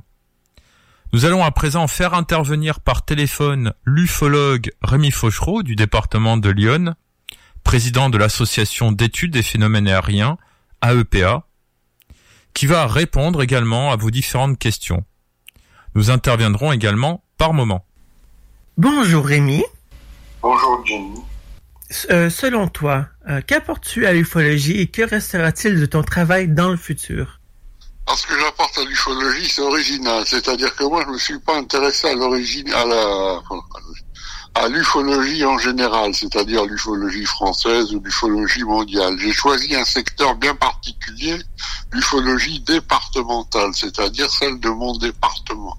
Nous 1.14 1.26
allons 1.26 1.44
à 1.44 1.52
présent 1.52 1.88
faire 1.88 2.14
intervenir 2.14 2.80
par 2.80 3.06
téléphone 3.06 3.74
l'ufologue 3.84 4.72
Rémi 4.82 5.12
Fauchereau 5.12 5.62
du 5.62 5.76
département 5.76 6.38
de 6.38 6.50
Lyon, 6.50 6.96
président 7.64 8.10
de 8.10 8.18
l'association 8.18 8.92
d'études 8.92 9.34
des 9.34 9.44
phénomènes 9.44 9.88
aériens, 9.88 10.38
AEPA. 10.82 11.46
qui 12.54 12.66
va 12.66 12.88
répondre 12.88 13.44
également 13.44 13.92
à 13.92 13.96
vos 13.96 14.10
différentes 14.10 14.58
questions. 14.58 15.06
Nous 15.96 16.10
interviendrons 16.10 16.72
également 16.72 17.24
par 17.38 17.54
moment. 17.54 17.86
Bonjour 18.78 19.26
Rémi. 19.26 19.64
Bonjour 20.42 20.86
Jenny. 20.86 21.22
Euh, 22.10 22.30
selon 22.30 22.68
toi, 22.68 23.08
euh, 23.30 23.42
qu'apportes-tu 23.46 24.06
à 24.06 24.14
l'ufologie 24.14 24.80
et 24.80 24.88
que 24.88 25.02
restera-t-il 25.02 25.80
de 25.80 25.86
ton 25.86 26.04
travail 26.04 26.48
dans 26.48 26.70
le 26.70 26.78
futur? 26.78 27.40
Parce 28.06 28.26
que 28.26 28.38
j'apporte 28.40 28.78
à 28.78 28.84
l'ufologie, 28.84 29.48
c'est 29.48 29.62
original. 29.62 30.24
C'est-à-dire 30.26 30.76
que 30.76 30.84
moi, 30.84 31.02
je 31.04 31.08
ne 31.10 31.14
me 31.14 31.20
suis 31.20 31.40
pas 31.40 31.58
intéressé 31.58 32.08
à 32.08 32.16
l'origine, 32.16 32.74
à 32.74 32.86
la, 32.86 33.40
à 34.56 34.68
l'ufologie 34.68 35.46
en 35.46 35.58
général, 35.58 36.14
c'est-à-dire 36.14 36.66
l'ufologie 36.66 37.26
française 37.26 37.94
ou 37.94 38.02
l'ufologie 38.02 38.64
mondiale. 38.64 39.18
J'ai 39.20 39.32
choisi 39.32 39.76
un 39.76 39.86
secteur 39.86 40.36
bien 40.36 40.56
particulier, 40.56 41.38
l'ufologie 41.92 42.60
départementale, 42.62 43.72
c'est-à-dire 43.74 44.30
celle 44.30 44.60
de 44.60 44.70
mon 44.70 44.98
département. 44.98 45.78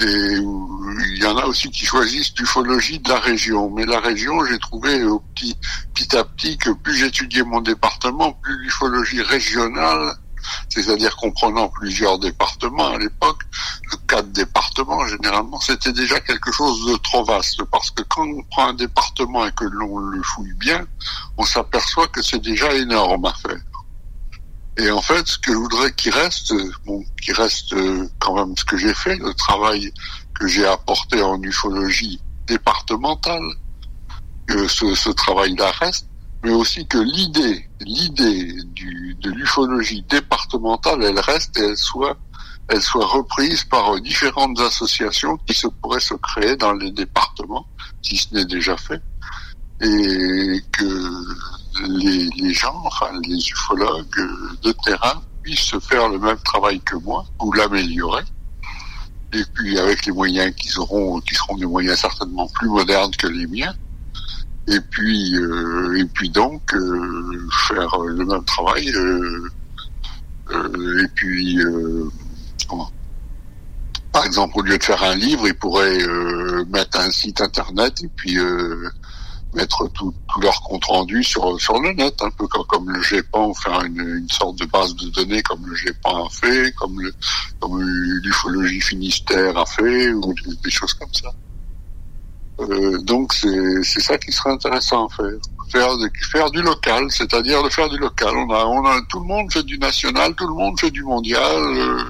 Et 0.00 0.04
il 0.04 1.18
y 1.18 1.26
en 1.26 1.36
a 1.36 1.46
aussi 1.46 1.70
qui 1.70 1.84
choisissent 1.84 2.32
l'ufologie 2.38 2.98
de 3.00 3.08
la 3.08 3.18
région. 3.18 3.70
Mais 3.70 3.84
la 3.84 4.00
région, 4.00 4.44
j'ai 4.44 4.58
trouvé 4.58 5.02
au 5.04 5.20
petit, 5.34 5.56
petit 5.94 6.16
à 6.16 6.24
petit 6.24 6.56
que 6.56 6.70
plus 6.70 6.96
j'étudiais 6.96 7.42
mon 7.42 7.60
département, 7.60 8.32
plus 8.32 8.56
l'ufologie 8.58 9.22
régionale 9.22 10.14
c'est-à-dire 10.68 11.16
comprenant 11.16 11.68
plusieurs 11.68 12.18
départements 12.18 12.88
à 12.88 12.98
l'époque, 12.98 13.42
quatre 14.06 14.30
départements 14.32 15.06
généralement, 15.06 15.60
c'était 15.60 15.92
déjà 15.92 16.20
quelque 16.20 16.52
chose 16.52 16.86
de 16.86 16.96
trop 16.98 17.24
vaste, 17.24 17.62
parce 17.64 17.90
que 17.90 18.02
quand 18.02 18.26
on 18.26 18.42
prend 18.50 18.68
un 18.68 18.74
département 18.74 19.46
et 19.46 19.52
que 19.52 19.64
l'on 19.64 19.98
le 19.98 20.22
fouille 20.22 20.54
bien, 20.54 20.86
on 21.36 21.44
s'aperçoit 21.44 22.08
que 22.08 22.22
c'est 22.22 22.40
déjà 22.40 22.72
énorme 22.74 23.26
à 23.26 23.34
faire. 23.34 23.58
Et 24.78 24.92
en 24.92 25.02
fait, 25.02 25.26
ce 25.26 25.38
que 25.38 25.52
je 25.52 25.56
voudrais 25.56 25.92
qu'il 25.92 26.12
reste, 26.14 26.54
bon, 26.86 27.04
qu'il 27.20 27.34
reste 27.34 27.72
euh, 27.72 28.08
quand 28.20 28.34
même 28.36 28.56
ce 28.56 28.64
que 28.64 28.76
j'ai 28.76 28.94
fait, 28.94 29.16
le 29.16 29.34
travail 29.34 29.92
que 30.38 30.46
j'ai 30.46 30.66
apporté 30.66 31.20
en 31.20 31.42
ufologie 31.42 32.20
départementale, 32.46 33.42
que 34.46 34.68
ce, 34.68 34.94
ce 34.94 35.10
travail-là 35.10 35.72
reste, 35.80 36.06
mais 36.44 36.52
aussi 36.52 36.86
que 36.86 36.98
l'idée, 36.98 37.68
l'idée 37.80 38.52
du, 38.66 39.16
de 39.20 39.30
l'ufologie 39.32 40.04
départementale, 40.08 41.02
elle 41.02 41.18
reste 41.18 41.58
et 41.58 41.64
elle 41.64 41.76
soit, 41.76 42.16
elle 42.68 42.80
soit 42.80 43.06
reprise 43.06 43.64
par 43.64 44.00
différentes 44.00 44.60
associations 44.60 45.36
qui 45.38 45.54
se 45.54 45.66
pourraient 45.66 45.98
se 45.98 46.14
créer 46.14 46.54
dans 46.54 46.74
les 46.74 46.92
départements, 46.92 47.66
si 48.02 48.16
ce 48.16 48.32
n'est 48.32 48.44
déjà 48.44 48.76
fait, 48.76 49.02
et 49.80 50.62
que 50.70 51.10
les, 51.86 52.28
les 52.36 52.52
gens, 52.52 52.82
enfin 52.84 53.10
les 53.26 53.36
ufologues 53.36 54.28
de 54.62 54.72
terrain 54.84 55.22
puissent 55.42 55.60
se 55.60 55.78
faire 55.78 56.08
le 56.08 56.18
même 56.18 56.38
travail 56.44 56.80
que 56.80 56.96
moi 56.96 57.24
ou 57.40 57.52
l'améliorer. 57.52 58.24
Et 59.32 59.44
puis 59.54 59.78
avec 59.78 60.06
les 60.06 60.12
moyens 60.12 60.54
qu'ils 60.56 60.78
auront, 60.78 61.20
qui 61.20 61.34
seront 61.34 61.56
des 61.56 61.66
moyens 61.66 61.98
certainement 61.98 62.48
plus 62.54 62.68
modernes 62.68 63.14
que 63.16 63.26
les 63.26 63.46
miens, 63.46 63.74
et 64.68 64.80
puis 64.80 65.34
euh, 65.36 65.98
et 65.98 66.04
puis 66.04 66.28
donc 66.28 66.74
euh, 66.74 67.48
faire 67.68 67.98
le 68.00 68.24
même 68.24 68.44
travail 68.44 68.90
euh, 68.94 69.48
et 71.02 71.08
puis 71.14 71.58
comment? 72.68 72.90
Par 74.12 74.24
exemple 74.24 74.58
au 74.58 74.62
lieu 74.62 74.76
de 74.76 74.82
faire 74.82 75.02
un 75.02 75.14
livre 75.14 75.46
il 75.46 75.54
pourrait 75.54 75.98
mettre 76.68 77.00
un 77.00 77.10
site 77.10 77.40
internet 77.40 78.02
et 78.02 78.08
puis 78.08 78.38
mettre 79.54 79.88
tout, 79.92 80.14
tout, 80.32 80.40
leur 80.40 80.60
compte 80.62 80.84
rendu 80.84 81.22
sur 81.24 81.60
sur 81.60 81.80
le 81.80 81.92
net 81.92 82.14
un 82.20 82.30
peu 82.30 82.46
comme, 82.46 82.66
comme 82.66 82.90
le 82.90 83.00
GEPAN 83.02 83.54
faire 83.54 83.82
une, 83.82 84.00
une, 84.00 84.28
sorte 84.28 84.58
de 84.58 84.66
base 84.66 84.94
de 84.96 85.08
données 85.08 85.42
comme 85.42 85.64
le 85.66 85.74
GEPAN 85.74 86.26
a 86.26 86.30
fait 86.30 86.72
comme 86.72 87.00
le 87.00 87.12
comme 87.58 87.80
l'ufologie 87.80 88.80
Finistère 88.80 89.56
a 89.56 89.64
fait 89.64 90.10
ou 90.10 90.34
des, 90.62 90.70
choses 90.70 90.94
comme 90.94 91.12
ça 91.12 91.30
euh, 92.60 92.98
donc 93.02 93.32
c'est 93.32 94.00
ça 94.00 94.18
qui 94.18 94.32
serait 94.32 94.50
intéressant 94.50 95.06
à 95.06 95.14
faire. 95.14 95.32
Faire, 95.70 95.90
faire 96.32 96.50
du 96.50 96.62
local, 96.62 97.10
c'est-à-dire 97.10 97.62
de 97.62 97.68
faire 97.68 97.90
du 97.90 97.98
local. 97.98 98.34
On 98.34 98.50
a, 98.50 98.64
on 98.64 98.86
a, 98.86 99.02
tout 99.10 99.20
le 99.20 99.26
monde 99.26 99.52
fait 99.52 99.62
du 99.64 99.78
national, 99.78 100.34
tout 100.34 100.48
le 100.48 100.54
monde 100.54 100.80
fait 100.80 100.90
du 100.90 101.02
mondial. 101.02 101.44
Euh, 101.44 102.04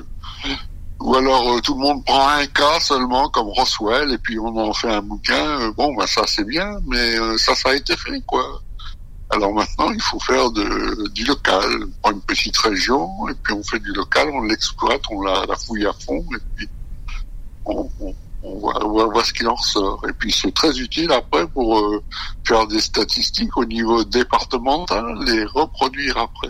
ou 1.00 1.14
alors 1.14 1.52
euh, 1.52 1.60
tout 1.60 1.74
le 1.74 1.80
monde 1.80 2.04
prend 2.04 2.28
un 2.28 2.46
cas 2.46 2.80
seulement 2.80 3.28
comme 3.28 3.48
Roswell 3.48 4.12
et 4.12 4.18
puis 4.18 4.38
on 4.38 4.56
en 4.56 4.72
fait 4.72 4.90
un 4.90 5.02
bouquin. 5.02 5.70
bon, 5.76 5.94
ben 5.94 6.06
ça 6.06 6.22
c'est 6.26 6.44
bien, 6.44 6.78
mais 6.86 7.16
ça, 7.38 7.54
ça 7.54 7.70
a 7.70 7.74
été 7.74 7.96
fait 7.96 8.20
quoi. 8.26 8.60
Alors 9.30 9.52
maintenant, 9.52 9.90
il 9.92 10.00
faut 10.00 10.18
faire 10.20 10.50
de, 10.50 11.08
du 11.10 11.24
local. 11.24 11.64
On 11.82 11.90
prend 12.02 12.12
une 12.12 12.22
petite 12.22 12.56
région 12.56 13.28
et 13.28 13.34
puis 13.34 13.52
on 13.52 13.62
fait 13.62 13.78
du 13.80 13.92
local, 13.92 14.28
on 14.32 14.42
l'exploite, 14.42 15.02
on 15.10 15.20
la, 15.20 15.44
la, 15.46 15.54
fouille 15.54 15.86
à 15.86 15.92
fond 15.92 16.24
et 16.34 16.56
puis 16.56 16.68
on, 17.66 17.90
on 18.00 18.14
on 18.42 18.58
voit, 18.58 18.84
on 18.84 19.10
voit 19.10 19.24
ce 19.24 19.32
qu'il 19.32 19.48
en 19.48 19.54
ressort. 19.54 20.04
Et 20.08 20.12
puis 20.12 20.32
c'est 20.32 20.54
très 20.54 20.78
utile 20.78 21.10
après 21.12 21.46
pour 21.48 21.78
euh, 21.78 22.02
faire 22.46 22.66
des 22.66 22.80
statistiques 22.80 23.56
au 23.56 23.64
niveau 23.64 24.04
départemental, 24.04 25.04
les 25.26 25.44
reproduire 25.44 26.18
après, 26.18 26.48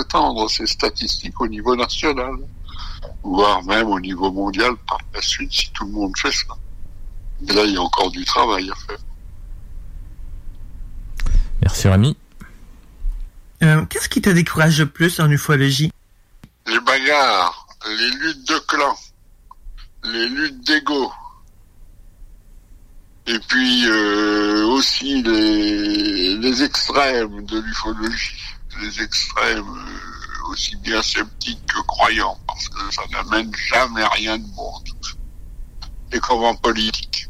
étendre 0.00 0.50
ces 0.50 0.66
statistiques 0.66 1.40
au 1.40 1.46
niveau 1.46 1.76
national, 1.76 2.34
voire 3.22 3.62
même 3.64 3.88
au 3.88 4.00
niveau 4.00 4.30
mondial 4.30 4.72
par 4.88 4.98
la 5.14 5.20
suite 5.20 5.52
si 5.52 5.70
tout 5.72 5.84
le 5.86 5.92
monde 5.92 6.12
fait 6.16 6.32
ça. 6.32 6.54
Et 7.46 7.52
là, 7.52 7.64
il 7.64 7.74
y 7.74 7.76
a 7.76 7.82
encore 7.82 8.10
du 8.10 8.24
travail 8.24 8.70
à 8.70 8.74
faire. 8.86 8.98
Merci 11.62 11.88
Rémi. 11.88 12.16
Euh, 13.62 13.84
Qu'est-ce 13.86 14.08
qui 14.08 14.20
te 14.20 14.30
décourage 14.30 14.78
le 14.80 14.86
plus 14.86 15.20
en 15.20 15.30
ufologie? 15.30 15.90
Les 16.66 16.80
bagarres, 16.80 17.66
les 17.86 18.10
luttes 18.10 18.48
de 18.48 18.58
clans 18.66 18.96
les 20.06 20.28
luttes 20.28 20.66
d'ego. 20.66 21.12
Et 23.26 23.38
puis 23.48 23.86
euh, 23.88 24.66
aussi 24.66 25.22
les, 25.22 26.36
les 26.36 26.62
extrêmes 26.62 27.44
de 27.44 27.58
l'ufologie, 27.58 28.36
les 28.80 29.02
extrêmes 29.02 29.68
euh, 29.68 30.15
aussi 30.48 30.76
bien 30.76 31.02
sceptiques 31.02 31.64
que 31.66 31.80
croyants, 31.86 32.38
parce 32.46 32.68
que 32.68 32.92
ça 32.92 33.02
n'amène 33.12 33.50
jamais 33.54 34.04
rien 34.12 34.38
de 34.38 34.44
bon. 34.54 34.72
Et 36.12 36.18
comme 36.20 36.44
en 36.44 36.54
politique. 36.54 37.28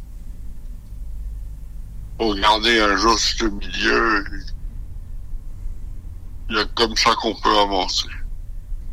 Pour 2.19 2.35
garder 2.37 2.81
un 2.81 2.97
juste 2.97 3.43
milieu, 3.43 4.25
il 6.49 6.57
y 6.57 6.59
a 6.59 6.65
comme 6.75 6.97
ça 6.97 7.11
qu'on 7.17 7.35
peut 7.35 7.59
avancer. 7.59 8.09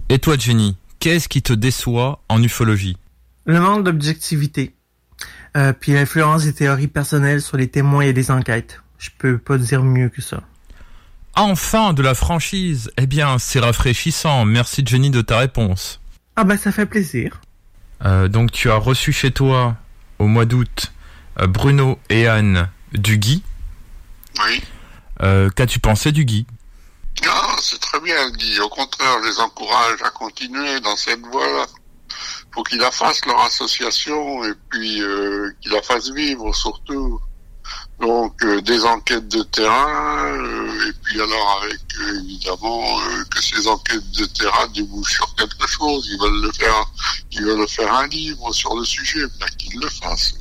Et 0.09 0.19
toi, 0.19 0.37
Jenny, 0.37 0.77
qu'est-ce 0.99 1.29
qui 1.29 1.41
te 1.41 1.53
déçoit 1.53 2.21
en 2.29 2.41
ufologie? 2.41 2.97
Le 3.45 3.59
manque 3.59 3.83
d'objectivité, 3.83 4.75
euh, 5.55 5.73
puis 5.73 5.93
l'influence 5.93 6.43
des 6.43 6.53
théories 6.53 6.87
personnelles 6.87 7.41
sur 7.41 7.57
les 7.57 7.67
témoins 7.67 8.03
et 8.03 8.13
les 8.13 8.31
enquêtes. 8.31 8.81
Je 8.97 9.09
peux 9.17 9.37
pas 9.37 9.57
dire 9.57 9.83
mieux 9.83 10.09
que 10.09 10.21
ça. 10.21 10.43
Enfin, 11.35 11.93
de 11.93 12.01
la 12.01 12.14
franchise. 12.14 12.91
Eh 12.97 13.07
bien, 13.07 13.39
c'est 13.39 13.60
rafraîchissant. 13.60 14.45
Merci 14.45 14.84
Jenny 14.85 15.10
de 15.10 15.22
ta 15.22 15.39
réponse. 15.39 15.99
Ah 16.35 16.43
ben, 16.43 16.57
ça 16.57 16.72
fait 16.72 16.85
plaisir. 16.85 17.41
Euh, 18.05 18.27
donc, 18.27 18.51
tu 18.51 18.69
as 18.69 18.76
reçu 18.76 19.11
chez 19.11 19.31
toi, 19.31 19.76
au 20.19 20.27
mois 20.27 20.45
d'août, 20.45 20.91
euh, 21.39 21.47
Bruno 21.47 21.99
et 22.10 22.27
Anne 22.27 22.69
du 22.91 23.18
Guy. 23.18 23.43
Oui. 24.45 24.61
Euh, 25.22 25.49
Qu'as-tu 25.49 25.80
pensé 25.80 26.11
du 26.11 26.26
Guy 26.26 26.45
Non, 27.26 27.57
c'est 27.60 27.80
très 27.80 27.99
bien, 27.99 28.30
Guy. 28.31 28.60
Au 28.60 28.69
contraire, 28.69 29.18
je 29.23 29.30
les 29.30 29.39
encourage 29.39 30.01
à 30.03 30.10
continuer 30.10 30.80
dans 30.81 30.95
cette 30.95 31.22
voie-là 31.22 31.65
faut 32.53 32.64
qu'ils 32.64 32.80
la 32.80 32.91
fassent 32.91 33.26
leur 33.26 33.39
association 33.41 34.43
et 34.43 34.53
puis 34.69 35.01
euh, 35.01 35.49
qu'ils 35.61 35.72
la 35.72 35.81
fassent 35.81 36.11
vivre 36.11 36.53
surtout. 36.53 37.19
Donc 37.99 38.43
euh, 38.43 38.59
des 38.61 38.83
enquêtes 38.83 39.27
de 39.27 39.43
terrain 39.43 40.25
euh, 40.25 40.89
et 40.89 40.93
puis 41.03 41.21
alors 41.21 41.61
avec 41.63 41.79
euh, 42.01 42.19
évidemment 42.23 42.99
euh, 42.99 43.23
que 43.29 43.41
ces 43.41 43.67
enquêtes 43.67 44.11
de 44.11 44.25
terrain 44.25 44.67
débouchent 44.73 45.13
sur 45.13 45.35
quelque 45.35 45.67
chose. 45.67 46.09
Ils 46.11 46.19
veulent 46.19 46.41
le 46.41 46.51
faire, 46.51 46.91
ils 47.31 47.43
veulent 47.43 47.67
faire 47.67 47.93
un 47.93 48.07
livre 48.07 48.51
sur 48.51 48.75
le 48.75 48.83
sujet, 48.83 49.21
bien 49.37 49.47
qu'ils 49.57 49.79
le 49.79 49.89
fassent. 49.89 50.33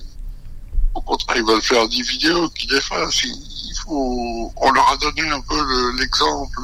Au 0.94 1.00
contraire, 1.00 1.36
ils 1.36 1.44
veulent 1.44 1.62
faire 1.62 1.88
des 1.88 2.02
vidéos, 2.02 2.48
qu'ils 2.50 2.70
les 2.70 2.80
fassent. 2.80 3.22
Il 3.24 3.74
faut, 3.84 4.52
on 4.56 4.70
leur 4.72 4.90
a 4.90 4.96
donné 4.96 5.28
un 5.30 5.40
peu 5.40 5.92
l'exemple, 5.98 6.60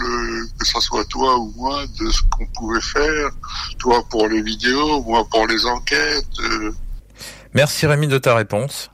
que 0.58 0.66
ce 0.66 0.80
soit 0.80 1.04
toi 1.06 1.38
ou 1.38 1.52
moi, 1.56 1.86
de 1.98 2.10
ce 2.10 2.20
qu'on 2.30 2.46
pouvait 2.48 2.80
faire. 2.80 3.30
Toi 3.78 4.04
pour 4.10 4.26
les 4.28 4.42
vidéos, 4.42 5.02
moi 5.02 5.26
pour 5.30 5.46
les 5.46 5.64
enquêtes. 5.64 6.26
Euh. 6.40 6.72
Merci 7.54 7.86
Rémi 7.86 8.08
de 8.08 8.18
ta 8.18 8.34
réponse. 8.34 8.90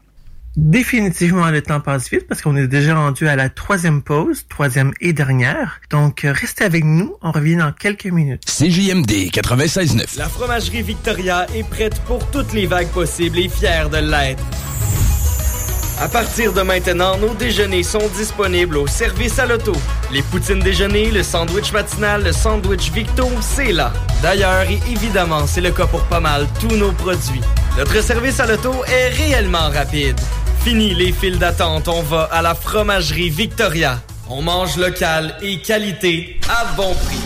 Définitivement, 0.57 1.51
le 1.51 1.63
temps 1.63 1.81
passe 1.81 2.09
vite 2.11 2.29
parce 2.29 2.41
qu'on 2.41 2.55
est 2.57 2.69
déjà 2.69 2.95
rendu 2.95 3.27
à 3.27 3.35
la 3.35 3.49
troisième 3.49 4.03
pause, 4.03 4.47
troisième 4.49 4.93
et 5.01 5.13
dernière. 5.13 5.81
Donc, 5.91 6.21
restez 6.25 6.65
avec 6.65 6.85
nous, 6.85 7.17
on 7.23 7.33
revient 7.33 7.57
dans 7.57 7.73
quelques 7.73 8.07
minutes. 8.07 8.45
CJMD 8.47 9.31
96.9. 9.33 10.17
La 10.17 10.29
fromagerie 10.29 10.83
Victoria 10.83 11.47
est 11.55 11.69
prête 11.69 12.01
pour 12.03 12.25
toutes 12.31 12.53
les 12.53 12.67
vagues 12.67 12.89
possibles 12.89 13.39
et 13.41 13.49
fière 13.49 13.91
de 13.91 13.99
l'être. 13.99 14.45
À 16.01 16.09
partir 16.09 16.53
de 16.53 16.63
maintenant, 16.63 17.17
nos 17.19 17.35
déjeuners 17.35 17.85
sont 17.85 18.07
disponibles 18.17 18.77
au 18.77 18.87
service 18.87 19.39
à 19.39 19.47
l'auto. 19.47 19.73
Les 20.13 20.23
poutines 20.23 20.61
déjeuner, 20.61 21.11
le 21.11 21.23
sandwich 21.23 21.73
matinal, 21.73 22.25
le 22.25 22.33
sandwich 22.33 22.93
Victo, 22.93 23.29
c'est 23.41 23.73
là. 23.73 23.93
D'ailleurs, 24.23 24.69
et 24.69 24.81
évidemment, 24.91 25.47
c'est 25.47 25.61
le 25.61 25.71
cas 25.71 25.87
pour 25.87 26.03
pas 26.05 26.21
mal 26.21 26.47
tous 26.61 26.77
nos 26.77 26.93
produits. 26.93 27.41
Notre 27.77 28.03
service 28.03 28.39
à 28.41 28.47
l'auto 28.47 28.73
est 28.87 29.09
réellement 29.09 29.71
rapide. 29.71 30.19
Fini 30.65 30.95
les 30.95 31.13
files 31.13 31.39
d'attente, 31.39 31.89
on 31.89 32.01
va 32.01 32.23
à 32.23 32.41
la 32.41 32.55
fromagerie 32.55 33.29
Victoria. 33.29 34.01
On 34.31 34.41
mange 34.41 34.79
local 34.79 35.37
et 35.43 35.59
qualité 35.61 36.41
à 36.49 36.65
bon 36.75 36.95
prix. 36.95 37.21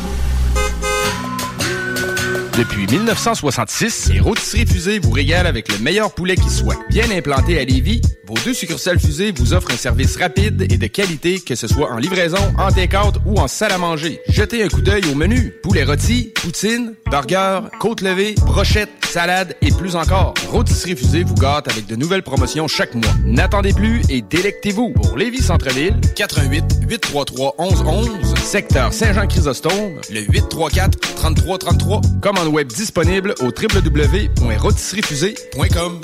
Depuis 2.58 2.88
1966, 2.88 4.10
les 4.12 4.18
rôtisseries 4.18 4.66
fusées 4.66 4.98
vous 4.98 5.12
régalent 5.12 5.48
avec 5.48 5.70
le 5.70 5.78
meilleur 5.78 6.12
poulet 6.12 6.34
qui 6.34 6.50
soit. 6.50 6.74
Bien 6.90 7.08
implanté 7.12 7.60
à 7.60 7.64
Lévis, 7.64 8.00
vos 8.28 8.36
deux 8.44 8.52
succursales 8.52 9.00
fusées 9.00 9.32
vous 9.32 9.54
offrent 9.54 9.72
un 9.72 9.78
service 9.78 10.18
rapide 10.18 10.70
et 10.70 10.76
de 10.76 10.86
qualité, 10.86 11.40
que 11.40 11.54
ce 11.54 11.66
soit 11.66 11.90
en 11.90 11.96
livraison, 11.96 12.36
en 12.58 12.70
take-out 12.70 13.14
ou 13.24 13.38
en 13.38 13.48
salle 13.48 13.72
à 13.72 13.78
manger. 13.78 14.20
Jetez 14.28 14.62
un 14.62 14.68
coup 14.68 14.82
d'œil 14.82 15.00
au 15.10 15.14
menu. 15.14 15.54
Poulet 15.62 15.84
rôti, 15.84 16.34
poutine, 16.34 16.92
burger, 17.10 17.60
côte 17.80 18.02
levée, 18.02 18.34
brochette, 18.44 18.90
salade 19.08 19.56
et 19.62 19.70
plus 19.70 19.96
encore. 19.96 20.34
Rôtisserie 20.50 20.94
fusée 20.94 21.24
vous 21.24 21.36
gâte 21.36 21.70
avec 21.70 21.86
de 21.86 21.96
nouvelles 21.96 22.22
promotions 22.22 22.68
chaque 22.68 22.94
mois. 22.94 23.14
N'attendez 23.24 23.72
plus 23.72 24.02
et 24.10 24.20
délectez-vous. 24.20 24.92
Pour 24.92 25.16
Lévis 25.16 25.40
Centre-Ville, 25.42 25.98
88 26.14 26.80
833 26.86 27.54
1111, 27.58 28.34
secteur 28.42 28.92
Saint-Jean-Chrysostome, 28.92 30.02
le 30.10 30.20
834 30.20 30.98
3333. 31.16 32.02
Commande 32.20 32.48
web 32.48 32.68
disponible 32.68 33.32
au 33.40 33.46
www.rôtisseriefusée.com. 33.46 36.00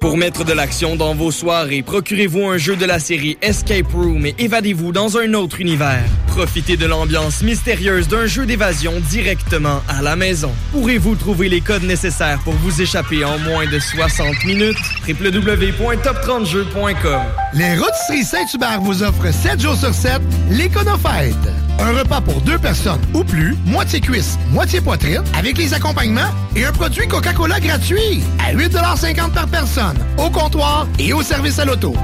Pour 0.00 0.16
mettre 0.16 0.44
de 0.46 0.54
l'action 0.54 0.96
dans 0.96 1.14
vos 1.14 1.30
soirées, 1.30 1.82
procurez-vous 1.82 2.46
un 2.46 2.56
jeu 2.56 2.74
de 2.74 2.86
la 2.86 2.98
série 2.98 3.36
Escape 3.42 3.92
Room 3.92 4.24
et 4.24 4.34
évadez-vous 4.38 4.92
dans 4.92 5.18
un 5.18 5.34
autre 5.34 5.60
univers. 5.60 6.02
Profitez 6.28 6.78
de 6.78 6.86
l'ambiance 6.86 7.42
mystérieuse 7.42 8.08
d'un 8.08 8.24
jeu 8.24 8.46
d'évasion 8.46 8.94
directement 9.10 9.82
à 9.88 10.00
la 10.00 10.16
maison. 10.16 10.52
Pourrez-vous 10.72 11.16
trouver 11.16 11.50
les 11.50 11.60
codes 11.60 11.82
nécessaires 11.82 12.40
pour 12.44 12.54
vous 12.54 12.80
échapper 12.80 13.26
en 13.26 13.38
moins 13.40 13.66
de 13.66 13.78
60 13.78 14.42
minutes? 14.46 14.78
www.top30jeux.com 15.06 17.20
Les 17.52 17.76
rôtisseries 17.76 18.24
Saint-Hubert 18.24 18.80
vous 18.80 19.02
offrent 19.02 19.30
7 19.30 19.60
jours 19.60 19.76
sur 19.76 19.92
7 19.92 20.22
l'Éconofête. 20.48 21.36
Un 21.80 21.92
repas 21.92 22.20
pour 22.20 22.42
deux 22.42 22.58
personnes 22.58 23.00
ou 23.14 23.24
plus, 23.24 23.56
moitié 23.64 24.00
cuisse, 24.00 24.38
moitié 24.50 24.82
poitrine, 24.82 25.22
avec 25.34 25.56
les 25.56 25.72
accompagnements 25.72 26.30
et 26.54 26.66
un 26.66 26.72
produit 26.72 27.08
Coca-Cola 27.08 27.58
gratuit 27.58 28.22
à 28.38 28.52
8,50 28.54 29.32
par 29.32 29.48
personne, 29.48 29.96
au 30.18 30.28
comptoir 30.28 30.86
et 30.98 31.14
au 31.14 31.22
service 31.22 31.58
à 31.58 31.64
l'auto. 31.64 31.94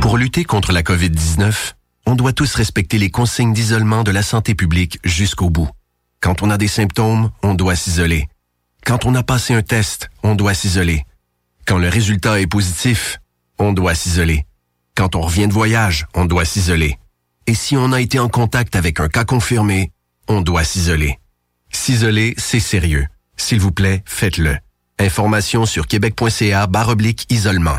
Pour 0.00 0.16
lutter 0.16 0.44
contre 0.44 0.72
la 0.72 0.82
COVID-19, 0.82 1.74
on 2.06 2.14
doit 2.14 2.32
tous 2.32 2.54
respecter 2.54 2.96
les 2.96 3.10
consignes 3.10 3.52
d'isolement 3.52 4.02
de 4.02 4.10
la 4.10 4.22
santé 4.22 4.54
publique 4.54 4.98
jusqu'au 5.04 5.50
bout. 5.50 5.68
Quand 6.20 6.42
on 6.42 6.48
a 6.48 6.56
des 6.56 6.68
symptômes, 6.68 7.30
on 7.42 7.52
doit 7.52 7.76
s'isoler. 7.76 8.28
Quand 8.86 9.04
on 9.04 9.14
a 9.14 9.22
passé 9.22 9.52
un 9.52 9.62
test, 9.62 10.08
on 10.22 10.34
doit 10.34 10.54
s'isoler. 10.54 11.04
Quand 11.66 11.78
le 11.78 11.88
résultat 11.88 12.40
est 12.40 12.46
positif, 12.46 13.18
on 13.58 13.72
doit 13.72 13.94
s'isoler. 13.94 14.46
Quand 14.94 15.16
on 15.16 15.22
revient 15.22 15.48
de 15.48 15.52
voyage, 15.52 16.06
on 16.14 16.26
doit 16.26 16.44
s'isoler. 16.44 16.98
Et 17.46 17.54
si 17.54 17.76
on 17.76 17.92
a 17.92 18.00
été 18.00 18.18
en 18.18 18.28
contact 18.28 18.76
avec 18.76 19.00
un 19.00 19.08
cas 19.08 19.24
confirmé, 19.24 19.90
on 20.28 20.42
doit 20.42 20.64
s'isoler. 20.64 21.18
S'isoler, 21.70 22.34
c'est 22.36 22.60
sérieux. 22.60 23.06
S'il 23.36 23.60
vous 23.60 23.72
plaît, 23.72 24.02
faites-le. 24.04 24.56
Information 24.98 25.66
sur 25.66 25.86
québec.ca 25.86 26.68
oblique 26.88 27.26
isolement. 27.30 27.78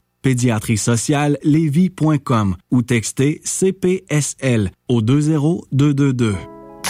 pédiatrie 0.21 0.77
sociale 0.77 1.37
lévis.com 1.43 2.55
ou 2.71 2.81
textez 2.81 3.41
CPSL 3.43 4.71
au 4.87 5.01
20222. 5.01 6.35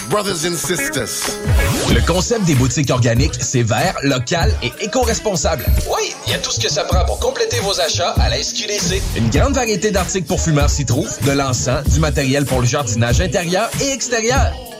Brothers 0.09 0.45
and 0.45 0.55
sisters. 0.55 1.31
Le 1.93 2.05
concept 2.05 2.45
des 2.45 2.55
boutiques 2.55 2.89
organiques, 2.89 3.35
c'est 3.39 3.61
vert, 3.61 3.95
local 4.03 4.53
et 4.63 4.71
éco-responsable. 4.83 5.63
Oui, 5.87 6.13
il 6.25 6.31
y 6.31 6.35
a 6.35 6.39
tout 6.39 6.51
ce 6.51 6.59
que 6.59 6.69
ça 6.69 6.83
prend 6.83 7.05
pour 7.05 7.19
compléter 7.19 7.59
vos 7.59 7.79
achats 7.79 8.13
à 8.17 8.29
la 8.29 8.41
SQDC. 8.41 9.01
Une 9.15 9.29
grande 9.29 9.53
variété 9.53 9.91
d'articles 9.91 10.27
pour 10.27 10.41
fumeurs 10.41 10.69
s'y 10.69 10.85
trouve, 10.85 11.09
de 11.25 11.31
l'encens, 11.31 11.87
du 11.87 11.99
matériel 11.99 12.45
pour 12.45 12.61
le 12.61 12.65
jardinage 12.65 13.21
intérieur 13.21 13.69
et 13.81 13.91
extérieur. 13.91 14.53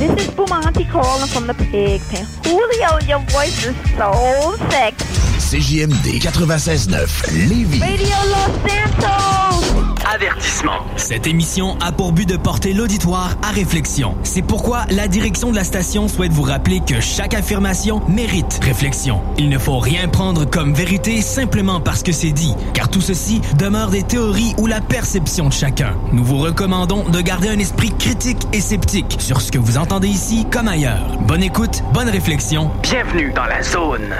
This 0.00 0.12
is 0.12 0.30
Bumanti 0.30 0.88
calling 0.90 1.28
from 1.28 1.46
the 1.46 1.52
pig 1.52 2.00
pen. 2.08 2.26
Julio, 2.42 2.98
your 3.06 3.18
voice 3.28 3.66
is 3.66 3.76
so 3.98 4.56
sexy. 4.70 5.04
CJMD 5.38 6.22
96.9, 6.22 7.30
Lévis. 7.50 7.80
Radio 7.80 8.16
Los 8.30 8.70
Santos! 8.70 9.66
Avertissement. 10.12 10.80
Cette 10.96 11.26
émission 11.26 11.76
a 11.80 11.92
pour 11.92 12.12
but 12.12 12.28
de 12.28 12.36
porter 12.36 12.72
l'auditoire 12.72 13.36
à 13.42 13.50
réflexion. 13.50 14.16
C'est 14.22 14.42
pourquoi 14.42 14.84
la 14.90 15.06
direction 15.06 15.50
de 15.50 15.56
la 15.56 15.62
station 15.62 16.08
souhaite 16.08 16.32
vous 16.32 16.42
rappeler 16.42 16.80
que 16.80 17.00
chaque 17.00 17.34
affirmation 17.34 18.00
mérite 18.08 18.60
réflexion. 18.62 19.20
Il 19.38 19.50
ne 19.50 19.58
faut 19.58 19.78
rien 19.78 20.08
prendre 20.08 20.46
comme 20.46 20.74
vérité 20.74 21.20
simplement 21.20 21.80
parce 21.80 22.02
que 22.02 22.12
c'est 22.12 22.32
dit, 22.32 22.54
car 22.72 22.88
tout 22.88 23.00
ceci 23.02 23.40
demeure 23.58 23.90
des 23.90 24.02
théories 24.02 24.54
ou 24.58 24.66
la 24.66 24.80
perception 24.80 25.48
de 25.48 25.52
chacun. 25.52 25.94
Nous 26.12 26.24
vous 26.24 26.38
recommandons 26.38 27.08
de 27.08 27.20
garder 27.20 27.48
un 27.48 27.58
esprit 27.58 27.90
critique 27.98 28.42
et 28.52 28.60
sceptique 28.60 29.16
sur 29.20 29.40
ce 29.40 29.52
que 29.52 29.58
vous 29.58 29.78
entendez 29.78 29.89
ici 29.98 30.46
comme 30.50 30.68
ailleurs. 30.68 31.18
Bonne 31.26 31.42
écoute, 31.42 31.82
bonne 31.92 32.08
réflexion. 32.08 32.70
Bienvenue 32.82 33.32
dans 33.32 33.44
la 33.44 33.62
zone. 33.62 34.14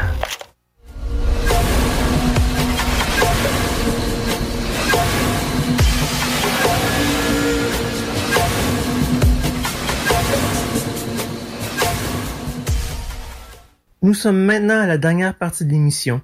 Nous 14.03 14.15
sommes 14.15 14.43
maintenant 14.43 14.81
à 14.81 14.87
la 14.87 14.99
dernière 14.99 15.35
partie 15.35 15.65
de 15.65 15.71
l'émission. 15.71 16.21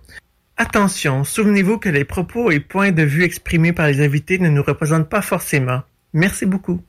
Attention, 0.57 1.23
souvenez-vous 1.23 1.79
que 1.79 1.89
les 1.89 2.05
propos 2.05 2.51
et 2.51 2.59
points 2.59 2.91
de 2.91 3.03
vue 3.03 3.23
exprimés 3.23 3.73
par 3.73 3.87
les 3.87 4.05
invités 4.05 4.39
ne 4.39 4.49
nous 4.49 4.63
représentent 4.63 5.09
pas 5.09 5.23
forcément. 5.23 5.83
Merci 6.13 6.47
beaucoup. 6.47 6.81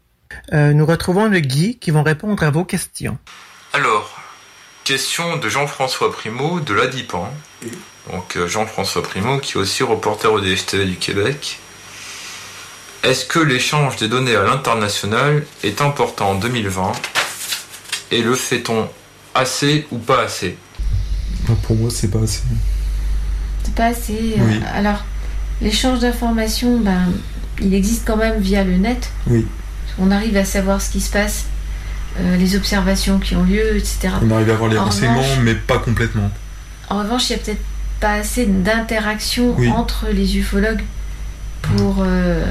Euh, 0.53 0.73
nous 0.73 0.85
retrouvons 0.85 1.27
le 1.27 1.39
Guy 1.39 1.77
qui 1.77 1.91
vont 1.91 2.03
répondre 2.03 2.41
à 2.43 2.49
vos 2.49 2.65
questions. 2.65 3.17
Alors, 3.73 4.19
question 4.83 5.37
de 5.37 5.49
Jean-François 5.49 6.11
Primo 6.11 6.59
de 6.59 6.73
l'ADIPAN. 6.73 7.31
Donc 8.11 8.37
euh, 8.37 8.47
Jean-François 8.47 9.03
Primo 9.03 9.37
qui 9.39 9.53
est 9.53 9.57
aussi 9.57 9.83
reporter 9.83 10.31
au 10.31 10.39
DFTV 10.39 10.85
du 10.85 10.95
Québec. 10.95 11.59
Est-ce 13.03 13.25
que 13.25 13.39
l'échange 13.39 13.97
des 13.97 14.07
données 14.07 14.35
à 14.35 14.43
l'international 14.43 15.45
est 15.63 15.81
important 15.81 16.31
en 16.31 16.35
2020 16.35 16.91
Et 18.11 18.21
le 18.21 18.33
fait-on 18.35 18.89
assez 19.35 19.87
ou 19.91 19.97
pas 19.97 20.21
assez? 20.23 20.57
Pour 21.63 21.75
moi, 21.75 21.89
c'est 21.91 22.09
pas 22.09 22.19
assez. 22.19 22.41
C'est 23.63 23.75
pas 23.75 23.85
assez. 23.87 24.35
euh, 24.37 24.41
Oui. 24.41 24.59
alors, 24.73 25.03
L'échange 25.61 25.99
d'informations, 25.99 26.77
ben, 26.79 27.11
il 27.59 27.73
existe 27.73 28.05
quand 28.05 28.17
même 28.17 28.39
via 28.39 28.63
le 28.63 28.77
net. 28.77 29.09
Oui. 29.25 29.47
On 29.99 30.11
arrive 30.11 30.37
à 30.37 30.45
savoir 30.45 30.81
ce 30.81 30.89
qui 30.91 31.01
se 31.01 31.09
passe, 31.11 31.45
euh, 32.19 32.37
les 32.37 32.55
observations 32.55 33.19
qui 33.19 33.35
ont 33.35 33.43
lieu, 33.43 33.75
etc. 33.77 34.09
On 34.21 34.31
arrive 34.31 34.49
à 34.49 34.53
avoir 34.53 34.69
les 34.69 34.77
En 34.77 34.85
renseignements, 34.85 35.21
revanche- 35.21 35.39
mais 35.43 35.55
pas 35.55 35.79
complètement. 35.79 36.31
En 36.89 36.99
revanche, 36.99 37.29
il 37.29 37.35
n'y 37.35 37.41
a 37.41 37.43
peut-être 37.43 37.63
pas 37.99 38.13
assez 38.13 38.45
d'interaction 38.45 39.55
Oui. 39.57 39.69
entre 39.69 40.07
les 40.13 40.37
ufologues 40.37 40.83
pour 41.61 41.97
euh, 42.01 42.45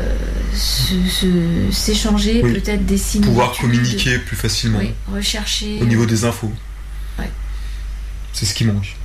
s'échanger 1.73 2.41
Oui. 2.45 2.53
peut-être 2.55 2.85
des 2.85 2.99
similitudes. 2.99 3.33
Pouvoir 3.35 3.57
communiquer 3.57 4.19
plus 4.19 4.37
facilement 4.37 4.79
Oui, 4.79 4.93
rechercher. 5.13 5.79
au 5.81 5.85
niveau 5.85 6.07
des 6.07 6.25
infos. 6.25 6.53
Ouais. 7.19 7.31
C'est 8.33 8.47
ce 8.47 8.55
qui 8.55 8.65
manque. 8.65 8.97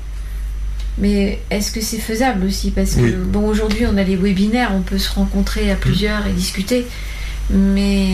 Mais 0.98 1.40
est-ce 1.50 1.72
que 1.72 1.80
c'est 1.82 2.00
faisable 2.00 2.46
aussi? 2.46 2.72
Parce 2.72 2.96
que, 2.96 3.02
Oui. 3.02 3.14
bon, 3.16 3.48
aujourd'hui, 3.48 3.86
on 3.88 3.96
a 3.98 4.04
les 4.04 4.18
webinaires, 4.18 4.72
on 4.74 4.82
peut 4.82 4.98
se 4.98 5.12
rencontrer 5.12 5.72
à 5.72 5.76
plusieurs 5.76 6.26
et 6.28 6.34
discuter. 6.34 6.86
Mais 7.52 8.14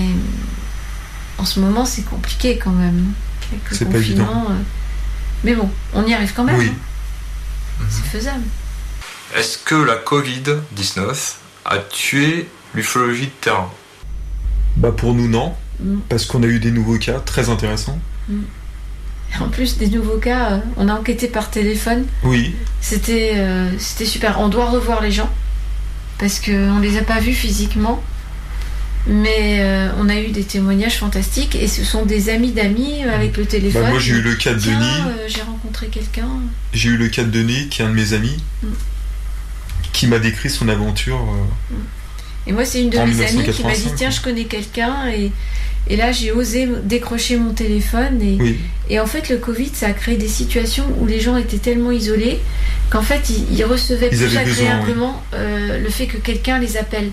en 1.38 1.46
ce 1.46 1.60
moment, 1.60 1.86
c'est 1.86 2.04
compliqué 2.04 2.58
quand 2.58 2.72
même. 2.72 3.06
C'est 3.72 3.86
pas 3.86 3.92
confinement, 3.94 3.98
évident. 4.26 4.46
euh, 4.50 4.54
Mais 5.44 5.56
bon, 5.56 5.70
on 5.94 6.06
y 6.06 6.14
arrive 6.14 6.34
quand 6.36 6.44
même. 6.44 6.58
Oui. 6.58 6.72
hein. 7.80 7.86
C'est 7.90 8.06
faisable. 8.06 8.44
Est-ce 9.36 9.58
que 9.58 9.76
la 9.76 9.96
Covid-19 9.96 11.34
a 11.66 11.78
tué 11.78 12.50
l'ufologie 12.74 13.26
de 13.28 13.32
terrain? 13.42 13.70
Bah 14.78 14.92
pour 14.92 15.14
nous 15.14 15.28
non, 15.28 15.54
Mm. 15.80 15.98
parce 16.10 16.26
qu'on 16.26 16.42
a 16.42 16.48
eu 16.48 16.60
des 16.60 16.72
nouveaux 16.72 16.98
cas 16.98 17.20
très 17.20 17.50
intéressants. 17.50 18.00
En 19.40 19.50
plus 19.50 19.78
des 19.78 19.90
nouveaux 19.90 20.18
cas, 20.18 20.54
euh, 20.54 20.60
on 20.78 20.90
a 20.90 20.94
enquêté 20.96 21.28
par 21.28 21.52
téléphone. 21.52 22.06
Oui, 22.24 22.56
C'était 22.82 23.34
euh, 23.36 23.70
c'était 23.78 24.06
super. 24.06 24.40
On 24.40 24.48
doit 24.50 24.70
revoir 24.72 25.02
les 25.02 25.12
gens 25.12 25.30
parce 26.18 26.40
qu'on 26.40 26.80
les 26.80 26.98
a 26.98 27.04
pas 27.04 27.20
vus 27.20 27.34
physiquement. 27.36 28.02
Mais 29.10 29.60
euh, 29.62 29.90
on 30.00 30.10
a 30.10 30.20
eu 30.20 30.30
des 30.30 30.44
témoignages 30.44 30.98
fantastiques 30.98 31.56
et 31.56 31.68
ce 31.68 31.84
sont 31.84 32.06
des 32.06 32.30
amis 32.30 32.52
d'amis 32.52 33.04
avec 33.04 33.38
le 33.38 33.46
téléphone. 33.46 33.84
Bah, 33.84 33.90
moi, 33.92 34.00
j'ai 34.00 34.16
eu 34.16 34.22
le 34.22 34.36
cas 34.36 34.54
de 34.54 34.60
Denis. 34.60 34.76
euh, 34.76 35.28
j'ai 35.28 35.42
rencontré 35.42 35.88
quelqu'un. 35.88 36.28
j'ai 36.74 36.90
eu 36.90 36.98
le 36.98 37.08
cas 37.08 37.24
de 37.24 37.32
Denis, 37.32 37.68
qui 37.70 37.82
est 37.82 37.86
un 37.86 37.90
de 37.90 37.96
mes 37.96 38.14
amis, 38.14 38.38
Mm. 38.64 38.68
qui 39.94 40.08
m'a 40.08 40.20
décrit 40.20 40.50
son 40.50 40.68
aventure. 40.68 41.20
euh, 41.20 41.76
Et 42.48 42.52
moi, 42.52 42.66
c'est 42.66 42.82
une 42.82 42.90
de 42.90 42.98
mes 42.98 43.02
amies 43.04 43.44
qui 43.52 43.64
m'a 43.64 43.74
dit 43.74 43.84
1985, 43.86 43.96
Tiens, 43.96 44.10
je 44.10 44.22
connais 44.22 44.44
quelqu'un. 44.46 45.08
Et, 45.10 45.32
et 45.90 45.96
là, 45.96 46.12
j'ai 46.12 46.32
osé 46.34 46.68
décrocher 46.84 47.38
mon 47.38 47.54
téléphone. 47.54 48.22
Et, 48.22 48.38
Oui. 48.40 48.58
et 48.90 49.00
en 49.00 49.06
fait, 49.06 49.30
le 49.30 49.38
Covid, 49.38 49.70
ça 49.74 49.88
a 49.88 49.94
créé 49.94 50.18
des 50.18 50.28
situations 50.28 50.86
où 51.00 51.06
les 51.06 51.22
gens 51.22 51.38
étaient 51.38 51.58
tellement 51.60 51.92
isolés 51.92 52.40
qu'en 52.90 53.02
fait, 53.02 53.30
ils, 53.30 53.58
ils 53.58 53.64
recevaient 53.64 54.10
Ils 54.12 54.18
plus 54.18 54.28
besoin, 54.28 54.42
agréablement 54.42 55.24
euh, 55.34 55.80
le 55.82 55.90
fait 55.90 56.08
que 56.08 56.18
quelqu'un 56.18 56.60
les 56.60 56.76
appelle. 56.78 57.10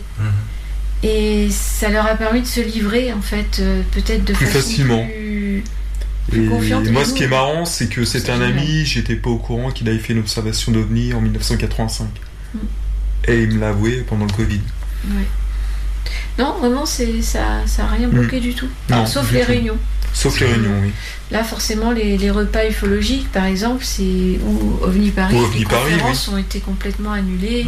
Et 1.07 1.49
ça 1.51 1.91
leur 1.91 2.07
a 2.07 2.15
permis 2.15 2.41
de 2.41 2.47
se 2.47 2.61
livrer, 2.61 3.13
en 3.13 3.21
fait, 3.21 3.59
euh, 3.61 3.83
peut-être 3.93 4.25
de 4.25 4.33
Plus 4.33 4.47
façon 4.47 4.59
facilement. 4.59 5.07
plus- 5.07 5.63
Et 6.33 6.47
confiante, 6.47 6.87
moi, 6.89 7.05
ce 7.05 7.13
qui 7.13 7.25
est 7.25 7.29
marrant, 7.29 7.67
c'est 7.67 7.89
que 7.89 8.05
c'était 8.07 8.31
un 8.33 8.39
génial. 8.41 8.59
ami, 8.59 8.85
j'étais 8.87 9.15
pas 9.17 9.29
au 9.31 9.37
courant 9.37 9.71
qu'il 9.71 9.87
avait 9.89 9.99
fait 9.99 10.15
une 10.15 10.21
observation 10.21 10.73
d'OVNI 10.73 11.13
en 11.13 11.21
1985. 11.21 12.09
Mm. 12.55 12.59
Et 13.29 13.43
il 13.43 13.51
me 13.53 13.61
l'a 13.61 13.69
avoué 13.69 14.05
pendant 14.09 14.25
le 14.25 14.33
Covid. 14.33 14.61
Ouais. 15.09 15.25
Non, 16.39 16.55
vraiment, 16.59 16.87
c'est 16.87 17.21
ça, 17.23 17.61
ça 17.67 17.85
a 17.85 17.89
rien 17.89 18.09
bloqué 18.09 18.39
Mm. 18.39 18.41
du 18.41 18.55
tout. 18.55 18.69
Non, 18.89 19.05
Sauf 19.07 19.29
du 19.29 19.35
les 19.35 19.41
tout. 19.43 19.47
réunions. 19.49 19.77
Sauf 20.15 20.41
les 20.41 20.47
réunions, 20.47 20.81
oui. 20.83 20.93
Là, 21.31 21.45
forcément, 21.45 21.91
les, 21.91 22.17
les 22.17 22.31
repas 22.31 22.67
ufologiques, 22.69 23.31
par 23.33 23.45
exemple, 23.45 23.85
c'est 23.85 24.39
ou 24.47 24.79
OVNI 24.83 25.11
Paris, 25.11 25.35
Ou 25.37 25.41
OVNI 25.41 25.59
les 25.59 25.65
Paris, 25.67 25.93
conférences 25.93 26.29
ont 26.29 26.39
été 26.39 26.61
complètement 26.61 27.13
annulées. 27.13 27.67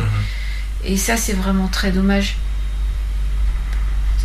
Et 0.85 0.97
ça, 0.97 1.17
c'est 1.17 1.33
vraiment 1.35 1.67
très 1.69 1.91
dommage. 1.91 2.37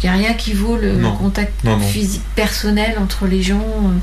Il 0.03 0.09
n'y 0.09 0.15
a 0.15 0.17
rien 0.17 0.33
qui 0.33 0.53
vaut 0.53 0.77
le 0.77 0.93
Non. 0.93 1.15
contact 1.15 1.63
Non, 1.63 1.77
non. 1.77 1.87
physique 1.87 2.23
personnel 2.35 2.97
entre 2.99 3.27
les 3.27 3.41
gens, 3.43 3.59
euh, 3.59 3.97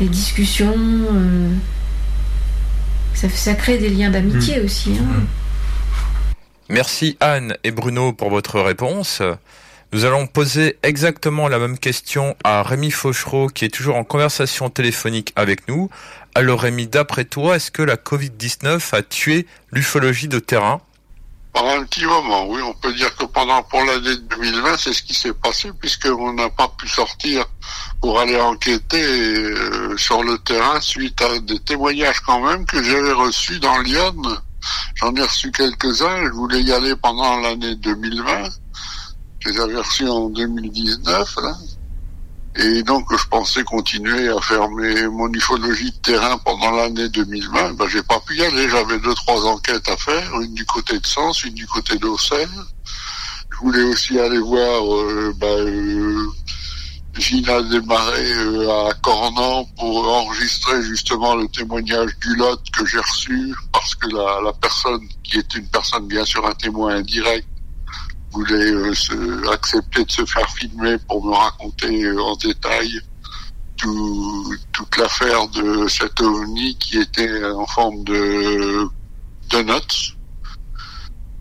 les 0.00 0.08
discussions. 0.08 0.74
euh, 0.76 1.50
ça, 3.14 3.28
ça 3.28 3.54
crée 3.54 3.78
des 3.78 3.88
liens 3.90 4.10
d'amitié 4.10 4.60
aussi. 4.60 4.92
hein. 5.00 5.22
Merci 6.68 7.16
Anne 7.20 7.56
et 7.64 7.70
Bruno 7.70 8.12
pour 8.12 8.30
votre 8.30 8.60
réponse. 8.60 9.22
Nous 9.92 10.04
allons 10.04 10.26
poser 10.26 10.76
exactement 10.82 11.48
la 11.48 11.58
même 11.58 11.78
question 11.78 12.34
à 12.42 12.62
Rémi 12.62 12.90
Fauchereau 12.90 13.46
qui 13.48 13.64
est 13.64 13.68
toujours 13.74 13.96
en 13.96 14.04
conversation 14.04 14.68
téléphonique 14.68 15.32
avec 15.36 15.68
nous. 15.68 15.88
Alors 16.34 16.60
Rémi, 16.62 16.86
d'après 16.88 17.24
toi, 17.24 17.56
est-ce 17.56 17.70
que 17.70 17.82
la 17.82 17.96
Covid-19 17.96 18.94
a 18.94 19.02
tué 19.02 19.46
l'ufologie 19.70 20.28
de 20.28 20.38
terrain? 20.40 20.80
Pendant 21.56 21.80
un 21.80 21.84
petit 21.84 22.04
moment, 22.04 22.46
oui, 22.48 22.60
on 22.60 22.74
peut 22.74 22.92
dire 22.92 23.16
que 23.16 23.24
pendant 23.24 23.62
pour 23.62 23.82
l'année 23.82 24.14
2020, 24.28 24.76
c'est 24.76 24.92
ce 24.92 25.02
qui 25.02 25.14
s'est 25.14 25.32
passé 25.32 25.70
puisqu'on 25.80 26.34
n'a 26.34 26.50
pas 26.50 26.68
pu 26.76 26.86
sortir 26.86 27.46
pour 28.02 28.20
aller 28.20 28.38
enquêter 28.38 29.02
euh, 29.02 29.96
sur 29.96 30.22
le 30.22 30.36
terrain 30.36 30.78
suite 30.82 31.18
à 31.22 31.38
des 31.38 31.58
témoignages 31.60 32.20
quand 32.20 32.40
même 32.40 32.66
que 32.66 32.82
j'avais 32.82 33.12
reçus 33.12 33.58
dans 33.58 33.78
Lyon. 33.78 34.14
J'en 34.96 35.14
ai 35.14 35.22
reçu 35.22 35.50
quelques-uns. 35.50 36.26
Je 36.26 36.32
voulais 36.32 36.60
y 36.60 36.72
aller 36.74 36.94
pendant 36.94 37.40
l'année 37.40 37.74
2020. 37.76 38.50
Je 39.38 39.48
les 39.48 39.58
avais 39.58 39.78
reçus 39.78 40.06
en 40.06 40.28
2019. 40.28 41.36
Là. 41.42 41.56
Et 42.58 42.82
donc, 42.82 43.06
je 43.14 43.26
pensais 43.28 43.62
continuer 43.64 44.28
à 44.28 44.40
faire 44.40 44.70
mes, 44.70 45.06
mon 45.08 45.30
ufologie 45.30 45.90
de 45.90 45.96
terrain 45.98 46.38
pendant 46.38 46.70
l'année 46.70 47.08
2020. 47.10 47.74
Ben, 47.74 47.86
j'ai 47.88 48.02
pas 48.02 48.18
pu 48.20 48.36
y 48.36 48.42
aller. 48.42 48.68
J'avais 48.70 48.98
deux, 48.98 49.14
trois 49.14 49.46
enquêtes 49.46 49.88
à 49.88 49.96
faire. 49.96 50.40
Une 50.40 50.54
du 50.54 50.64
côté 50.64 50.98
de 50.98 51.06
Sens, 51.06 51.44
une 51.44 51.52
du 51.52 51.66
côté 51.66 51.98
d'Auxerre. 51.98 52.48
Je 53.52 53.58
voulais 53.58 53.82
aussi 53.82 54.18
aller 54.18 54.38
voir, 54.38 54.94
euh, 54.94 55.34
ben, 55.38 55.46
euh, 55.46 56.26
Gina 57.18 57.62
Desmarais 57.62 58.32
euh, 58.36 58.88
à 58.88 58.94
Cornan 58.94 59.64
pour 59.78 60.08
enregistrer 60.08 60.82
justement 60.82 61.34
le 61.34 61.48
témoignage 61.48 62.10
du 62.18 62.36
lot 62.36 62.60
que 62.76 62.84
j'ai 62.84 62.98
reçu 62.98 63.54
parce 63.72 63.94
que 63.94 64.08
la, 64.08 64.42
la 64.44 64.52
personne 64.52 65.00
qui 65.24 65.38
est 65.38 65.54
une 65.54 65.66
personne 65.68 66.06
bien 66.06 66.26
sûr 66.26 66.46
un 66.46 66.52
témoin 66.52 66.96
indirect 66.96 67.48
voulait 68.36 68.72
euh, 68.72 68.94
se, 68.94 69.48
accepter 69.50 70.04
de 70.04 70.10
se 70.10 70.24
faire 70.26 70.48
filmer 70.50 70.96
pour 71.08 71.24
me 71.24 71.32
raconter 71.32 72.04
euh, 72.04 72.20
en 72.20 72.36
détail 72.36 73.00
tout, 73.76 74.54
toute 74.72 74.96
l'affaire 74.96 75.48
de 75.48 75.88
cet 75.88 76.20
ovni 76.20 76.76
qui 76.78 76.98
était 76.98 77.44
en 77.44 77.66
forme 77.66 78.04
de, 78.04 78.88
notes. 79.62 79.96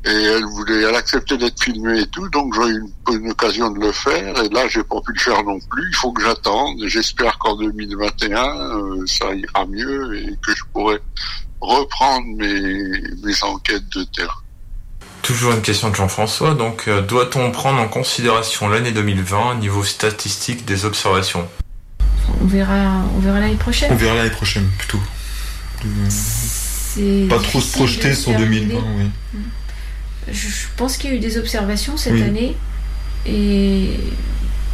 Et 0.06 0.10
elle 0.10 0.46
voulait, 0.46 0.84
elle 0.84 0.96
acceptait 0.96 1.38
d'être 1.38 1.62
filmée 1.62 2.02
et 2.02 2.08
tout, 2.08 2.30
donc 2.30 2.54
j'ai 2.54 2.70
eu 2.70 2.80
une, 3.10 3.22
une 3.22 3.32
occasion 3.32 3.72
de 3.72 3.80
le 3.80 3.92
faire. 3.92 4.38
Et 4.44 4.50
là, 4.50 4.68
j'ai 4.68 4.84
pas 4.84 5.02
pu 5.02 5.14
le 5.14 5.20
faire 5.20 5.44
non 5.44 5.58
plus. 5.60 5.90
Il 5.90 5.96
faut 5.96 6.12
que 6.12 6.22
j'attende. 6.22 6.78
J'espère 6.86 7.38
qu'en 7.40 7.56
2021, 7.56 8.44
euh, 8.44 9.04
ça 9.08 9.34
ira 9.34 9.66
mieux 9.66 10.16
et 10.16 10.38
que 10.46 10.56
je 10.56 10.64
pourrai 10.72 11.00
reprendre 11.60 12.28
mes, 12.38 13.02
mes 13.24 13.44
enquêtes 13.44 13.90
de 13.96 14.04
terrain. 14.04 14.45
Toujours 15.26 15.54
une 15.54 15.62
question 15.62 15.90
de 15.90 15.96
Jean-François. 15.96 16.54
Donc, 16.54 16.84
euh, 16.88 17.02
doit-on 17.02 17.50
prendre 17.52 17.80
en 17.80 17.88
considération 17.88 18.70
l'année 18.70 18.92
2020 18.92 19.56
niveau 19.56 19.84
statistique 19.84 20.66
des 20.66 20.86
observations? 20.86 21.48
On 22.42 22.46
verra, 22.46 23.02
on 23.16 23.20
verra 23.20 23.40
l'année 23.40 23.56
prochaine. 23.56 23.92
On 23.92 23.96
verra 23.96 24.14
l'année 24.16 24.30
prochaine, 24.30 24.68
plutôt. 24.78 25.00
Pas 27.30 27.40
trop 27.40 27.60
se 27.60 27.72
projeter 27.74 28.14
sur 28.14 28.32
faire 28.32 28.40
une 28.42 28.46
2020, 28.50 28.66
idée. 28.78 28.84
oui. 28.98 29.10
Je 30.32 30.48
je 30.48 30.66
pense 30.78 30.98
qu'il 30.98 31.10
y 31.12 31.14
a 31.14 31.16
eu 31.18 31.20
des 31.20 31.38
observations 31.38 31.98
cette 31.98 32.14
Oui. 32.14 32.24
année 32.24 32.58
et 33.28 34.00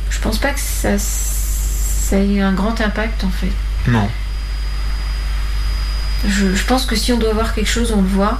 je 0.09 0.19
pense 0.19 0.37
pas 0.37 0.51
que 0.51 0.59
ça, 0.59 0.97
ça 0.97 2.17
ait 2.17 2.27
eu 2.27 2.41
un 2.41 2.53
grand 2.53 2.79
impact 2.79 3.23
en 3.25 3.29
fait. 3.29 3.51
Non. 3.87 4.07
Je, 6.27 6.53
je 6.55 6.63
pense 6.65 6.85
que 6.85 6.95
si 6.95 7.11
on 7.11 7.17
doit 7.17 7.33
voir 7.33 7.53
quelque 7.53 7.69
chose, 7.69 7.91
on 7.91 8.01
le 8.01 8.07
voit, 8.07 8.39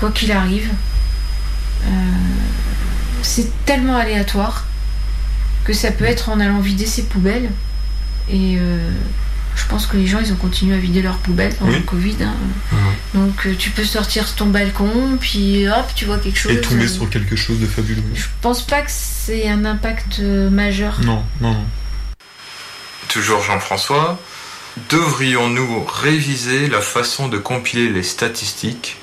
quoi 0.00 0.10
qu'il 0.10 0.32
arrive. 0.32 0.68
Euh, 1.84 1.88
c'est 3.22 3.50
tellement 3.64 3.96
aléatoire 3.96 4.64
que 5.64 5.72
ça 5.72 5.90
peut 5.92 6.04
être 6.06 6.28
en 6.30 6.40
allant 6.40 6.60
vider 6.60 6.86
ses 6.86 7.02
poubelles. 7.04 7.50
Et 8.28 8.56
euh, 8.58 8.90
je 9.56 9.66
pense 9.66 9.86
que 9.86 9.96
les 9.96 10.06
gens, 10.06 10.18
ils 10.20 10.32
ont 10.32 10.36
continué 10.36 10.74
à 10.74 10.78
vider 10.78 11.02
leurs 11.02 11.18
poubelles 11.18 11.54
pendant 11.54 11.70
Oui. 11.72 11.78
le 11.78 11.84
Covid. 11.84 12.16
hein. 12.22 12.34
Donc 13.14 13.46
euh, 13.46 13.54
tu 13.58 13.70
peux 13.70 13.84
sortir 13.84 14.26
sur 14.26 14.36
ton 14.36 14.46
balcon, 14.46 15.16
puis 15.20 15.68
hop, 15.68 15.86
tu 15.94 16.04
vois 16.06 16.18
quelque 16.18 16.38
chose. 16.38 16.52
Et 16.52 16.60
tomber 16.60 16.84
euh, 16.84 16.88
sur 16.88 17.10
quelque 17.10 17.36
chose 17.36 17.58
de 17.60 17.66
fabuleux. 17.66 18.02
Je 18.14 18.26
pense 18.40 18.62
pas 18.66 18.82
que 18.82 18.90
c'est 18.90 19.48
un 19.48 19.64
impact 19.64 20.20
majeur. 20.20 21.00
Non, 21.04 21.24
non, 21.40 21.52
non. 21.52 21.64
Toujours 23.08 23.42
Jean-François. 23.42 24.18
Devrions-nous 24.88 25.84
réviser 25.84 26.68
la 26.68 26.80
façon 26.80 27.28
de 27.28 27.38
compiler 27.38 27.88
les 27.88 28.04
statistiques 28.04 28.96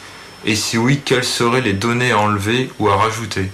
Et 0.45 0.55
si 0.55 0.77
oui, 0.77 1.01
quelles 1.03 1.23
seraient 1.23 1.61
les 1.61 1.73
données 1.73 2.11
à 2.11 2.19
enlever 2.19 2.69
ou 2.79 2.87
à 2.89 2.95
rajouter? 2.95 3.51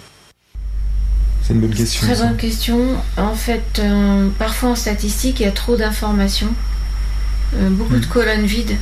C'est 1.41 1.53
une 1.53 1.61
bonne 1.61 1.73
question. 1.73 2.05
Très 2.07 2.15
ça. 2.15 2.25
bonne 2.27 2.37
question. 2.37 2.79
En 3.17 3.35
fait, 3.35 3.79
euh, 3.79 4.29
parfois 4.39 4.69
en 4.69 4.75
statistique, 4.75 5.39
il 5.39 5.43
y 5.43 5.49
a 5.49 5.51
trop 5.51 5.75
d'informations. 5.75 6.53
Euh, 7.55 7.69
beaucoup 7.69 7.97
de 7.97 8.05
colonnes 8.05 8.45
vides. 8.45 8.75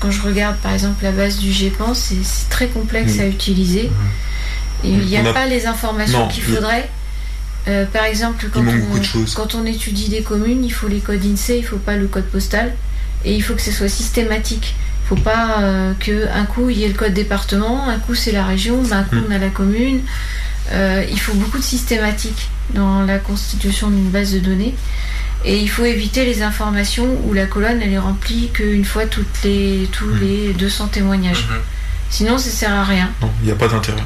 Quand 0.00 0.10
je 0.10 0.22
regarde 0.22 0.56
par 0.58 0.72
exemple 0.72 1.02
la 1.02 1.10
base 1.10 1.38
du 1.38 1.50
GEPAN, 1.52 1.92
c'est 1.94 2.16
très 2.50 2.68
complexe 2.68 3.16
Mm. 3.16 3.20
à 3.20 3.26
utiliser. 3.26 3.90
Et 4.84 4.88
il 4.90 5.06
n'y 5.06 5.16
a, 5.16 5.32
pas 5.32 5.46
les 5.46 5.66
informations 5.66 6.28
qu'il 6.28 6.42
il- 6.44 6.54
faudrait. 6.54 6.88
Euh, 7.68 7.84
par 7.86 8.04
exemple, 8.04 8.48
quand 8.52 8.60
on, 8.60 8.64
beaucoup 8.76 8.98
de 8.98 9.04
choses. 9.04 9.34
quand 9.34 9.54
on 9.54 9.64
étudie 9.64 10.08
des 10.08 10.22
communes, 10.22 10.64
il 10.64 10.70
faut 10.72 10.88
les 10.88 10.98
codes 10.98 11.24
INSEE, 11.24 11.58
il 11.58 11.64
faut 11.64 11.76
pas 11.78 11.96
le 11.96 12.06
code 12.08 12.24
postal. 12.26 12.72
Et 13.24 13.34
il 13.34 13.40
faut 13.42 13.54
que 13.54 13.62
ce 13.62 13.70
soit 13.72 13.88
systématique. 13.88 14.74
Faut 15.12 15.20
pas 15.20 15.58
euh, 15.60 15.92
que 16.00 16.26
un 16.34 16.46
coup 16.46 16.70
il 16.70 16.78
y 16.78 16.84
ait 16.84 16.88
le 16.88 16.94
code 16.94 17.12
département, 17.12 17.86
un 17.86 17.98
coup 17.98 18.14
c'est 18.14 18.32
la 18.32 18.46
région, 18.46 18.80
ben, 18.82 19.00
un 19.00 19.02
coup 19.02 19.16
Mm. 19.16 19.24
on 19.28 19.34
a 19.34 19.38
la 19.38 19.48
commune. 19.50 20.00
Euh, 20.72 21.04
il 21.10 21.20
faut 21.20 21.34
beaucoup 21.34 21.58
de 21.58 21.62
systématique 21.62 22.48
dans 22.70 23.02
la 23.02 23.18
constitution 23.18 23.90
d'une 23.90 24.08
base 24.08 24.32
de 24.32 24.38
données. 24.38 24.74
Et 25.44 25.58
il 25.58 25.68
faut 25.68 25.84
éviter 25.84 26.24
les 26.24 26.40
informations 26.40 27.06
où 27.26 27.34
la 27.34 27.44
colonne 27.44 27.82
elle 27.82 27.92
est 27.92 27.98
remplie 27.98 28.48
qu'une 28.54 28.86
fois 28.86 29.04
toutes 29.04 29.42
les, 29.44 29.86
tous 29.92 30.06
Mm. 30.06 30.20
les 30.22 30.52
200 30.54 30.86
témoignages. 30.88 31.46
Sinon 32.08 32.38
ça 32.38 32.48
sert 32.48 32.72
à 32.72 32.84
rien. 32.84 33.10
Non, 33.20 33.30
il 33.42 33.46
n'y 33.46 33.52
a 33.52 33.56
pas 33.56 33.68
d'intérêt. 33.68 34.02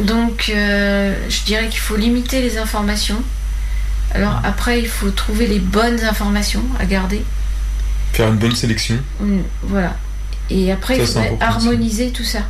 Donc 0.00 0.52
euh, 0.54 1.14
je 1.30 1.42
dirais 1.44 1.68
qu'il 1.70 1.80
faut 1.80 1.96
limiter 1.96 2.42
les 2.42 2.58
informations. 2.58 3.22
Alors 4.14 4.42
après 4.44 4.78
il 4.78 4.88
faut 4.88 5.08
trouver 5.10 5.46
les 5.46 5.58
bonnes 5.58 6.04
informations 6.04 6.64
à 6.78 6.84
garder. 6.84 7.22
Faire 8.12 8.28
une 8.28 8.36
bonne 8.36 8.54
sélection. 8.54 8.98
Mm, 9.20 9.38
Voilà. 9.62 9.96
Et 10.50 10.70
après, 10.72 10.96
Ça, 10.96 11.02
il 11.02 11.06
faudrait 11.30 11.36
harmoniser 11.46 12.10
tout 12.10 12.24
ça. 12.24 12.40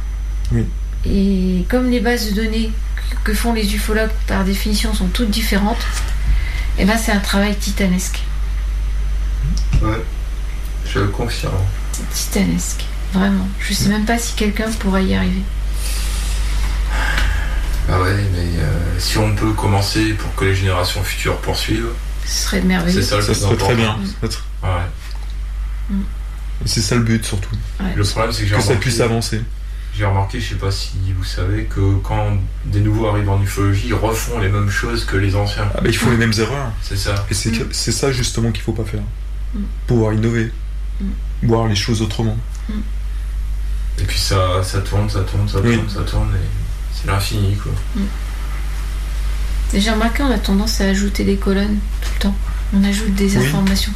Oui. 0.52 0.64
Et 1.06 1.64
comme 1.68 1.90
les 1.90 2.00
bases 2.00 2.30
de 2.30 2.42
données 2.42 2.70
que 3.24 3.34
font 3.34 3.52
les 3.52 3.74
ufologues 3.74 4.10
par 4.26 4.44
définition 4.44 4.92
sont 4.94 5.06
toutes 5.08 5.30
différentes, 5.30 5.84
et 6.78 6.84
ben 6.84 6.96
c'est 6.98 7.12
un 7.12 7.20
travail 7.20 7.54
titanesque. 7.56 8.20
Ouais, 9.82 10.02
je 10.86 11.00
le 11.00 11.08
confirme. 11.08 11.52
Titanesque. 12.12 12.84
Vraiment. 13.12 13.46
Je 13.60 13.72
sais 13.74 13.88
même 13.90 14.04
pas 14.04 14.18
si 14.18 14.34
quelqu'un 14.34 14.68
pourrait 14.80 15.04
y 15.04 15.14
arriver. 15.14 15.42
Ah 17.88 18.00
ouais, 18.00 18.14
mais 18.32 18.58
euh, 18.60 18.98
si 18.98 19.18
on 19.18 19.34
peut 19.34 19.52
commencer 19.52 20.14
pour 20.14 20.34
que 20.34 20.46
les 20.46 20.54
générations 20.54 21.02
futures 21.04 21.36
poursuivent, 21.38 21.90
Ce 22.26 22.44
serait 22.44 22.62
merveilleux. 22.62 23.02
c'est 23.02 23.08
ça 23.08 23.22
Ça 23.22 23.34
serait 23.34 23.56
très 23.56 23.74
bien. 23.74 23.96
Serait- 24.22 24.34
Ouais. 24.62 24.70
Et 25.90 25.94
C'est 26.64 26.80
ça 26.80 26.94
le 26.96 27.02
but 27.02 27.24
surtout. 27.24 27.50
Ouais. 27.80 27.94
Le 27.94 28.04
problème, 28.04 28.32
c'est 28.32 28.42
que 28.42 28.48
j'ai 28.48 28.54
Que 28.56 28.60
ça 28.62 28.68
remarqué- 28.68 28.80
puisse 28.80 29.00
avancer. 29.00 29.40
J'ai 29.96 30.04
remarqué, 30.04 30.40
je 30.40 30.48
sais 30.48 30.54
pas 30.56 30.72
si 30.72 30.90
vous 31.16 31.22
savez, 31.24 31.64
que 31.66 31.94
quand 32.02 32.36
des 32.64 32.80
nouveaux 32.80 33.06
arrivent 33.06 33.30
en 33.30 33.40
ufologie, 33.40 33.84
ils 33.86 33.94
refont 33.94 34.40
les 34.40 34.48
mêmes 34.48 34.68
choses 34.70 35.04
que 35.04 35.16
les 35.16 35.36
anciens. 35.36 35.68
Ah 35.74 35.80
bah, 35.80 35.88
ils 35.88 35.96
font 35.96 36.10
les 36.10 36.16
mêmes 36.16 36.32
erreurs. 36.38 36.72
C'est 36.82 36.96
ça. 36.96 37.14
Et 37.30 37.34
c'est 37.34 37.92
ça 37.92 38.10
justement 38.10 38.50
qu'il 38.50 38.62
faut 38.62 38.72
pas 38.72 38.84
faire. 38.84 39.02
Mm. 39.54 39.58
Pouvoir 39.86 40.12
innover. 40.14 40.50
Mm. 41.00 41.04
Voir 41.44 41.68
les 41.68 41.76
choses 41.76 42.02
autrement. 42.02 42.36
Et 44.00 44.04
puis 44.04 44.18
ça, 44.18 44.62
ça 44.64 44.80
tourne, 44.80 45.08
ça 45.08 45.20
tourne, 45.20 45.48
ça 45.48 45.60
Oui. 45.62 45.76
tourne, 45.76 45.88
ça 45.88 46.02
tourne, 46.02 46.30
et 46.34 46.48
c'est 46.92 47.06
l'infini, 47.06 47.54
quoi. 47.56 47.70
J'ai 49.72 49.90
remarqué, 49.90 50.22
on 50.24 50.30
a 50.32 50.38
tendance 50.38 50.80
à 50.80 50.84
ajouter 50.86 51.22
des 51.24 51.36
colonnes 51.36 51.78
tout 52.00 52.10
le 52.14 52.20
temps. 52.20 52.36
On 52.76 52.82
ajoute 52.84 53.14
des 53.14 53.36
Oui. 53.36 53.46
informations. 53.46 53.92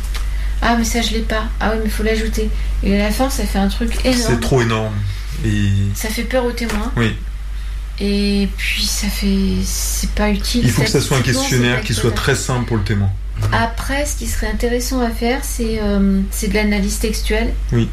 Ah, 0.63 0.77
mais 0.77 0.85
ça, 0.85 1.01
je 1.03 1.13
l'ai 1.13 1.21
pas. 1.21 1.45
Ah 1.61 1.71
oui, 1.73 1.79
mais 1.81 1.87
il 1.87 1.91
faut 1.91 2.03
l'ajouter. 2.03 2.51
Et 2.83 3.01
à 3.01 3.05
la 3.05 3.11
fin, 3.11 3.31
ça 3.31 3.45
fait 3.45 3.59
un 3.59 3.69
truc 3.69 4.05
énorme. 4.05 4.23
C'est 4.27 4.41
trop 4.41 4.61
énorme. 4.63 4.95
Et 5.45 5.71
Ça 5.95 6.09
fait 6.09 6.25
peur 6.25 6.45
aux 6.45 6.53
témoins. 6.53 6.93
oui, 6.97 7.15
Et 8.01 8.49
puis 8.57 8.85
ça 8.85 9.07
fait. 9.09 9.57
C'est 9.65 10.11
pas 10.11 10.31
utile. 10.31 10.63
il 10.65 10.71
faut 10.71 10.83
que 10.83 10.89
ça 10.91 11.01
soit 11.01 11.17
un 11.19 11.23
questionnaire 11.23 11.81
qui 11.83 11.95
soit 11.95 12.13
très 12.15 12.35
simple 12.35 12.67
pour 12.67 12.77
le 12.77 12.83
témoin. 12.83 13.11
Après, 13.53 14.05
ce 14.05 14.17
qui 14.17 14.27
serait 14.27 14.49
intéressant 14.49 15.01
à 15.01 15.11
faire, 15.11 15.41
c'est 15.45 15.79
euh, 15.81 16.21
c'est 16.33 16.49
de 16.49 16.55
l'analyse 16.55 16.99
textuelle. 16.99 17.55
Oui. 17.73 17.89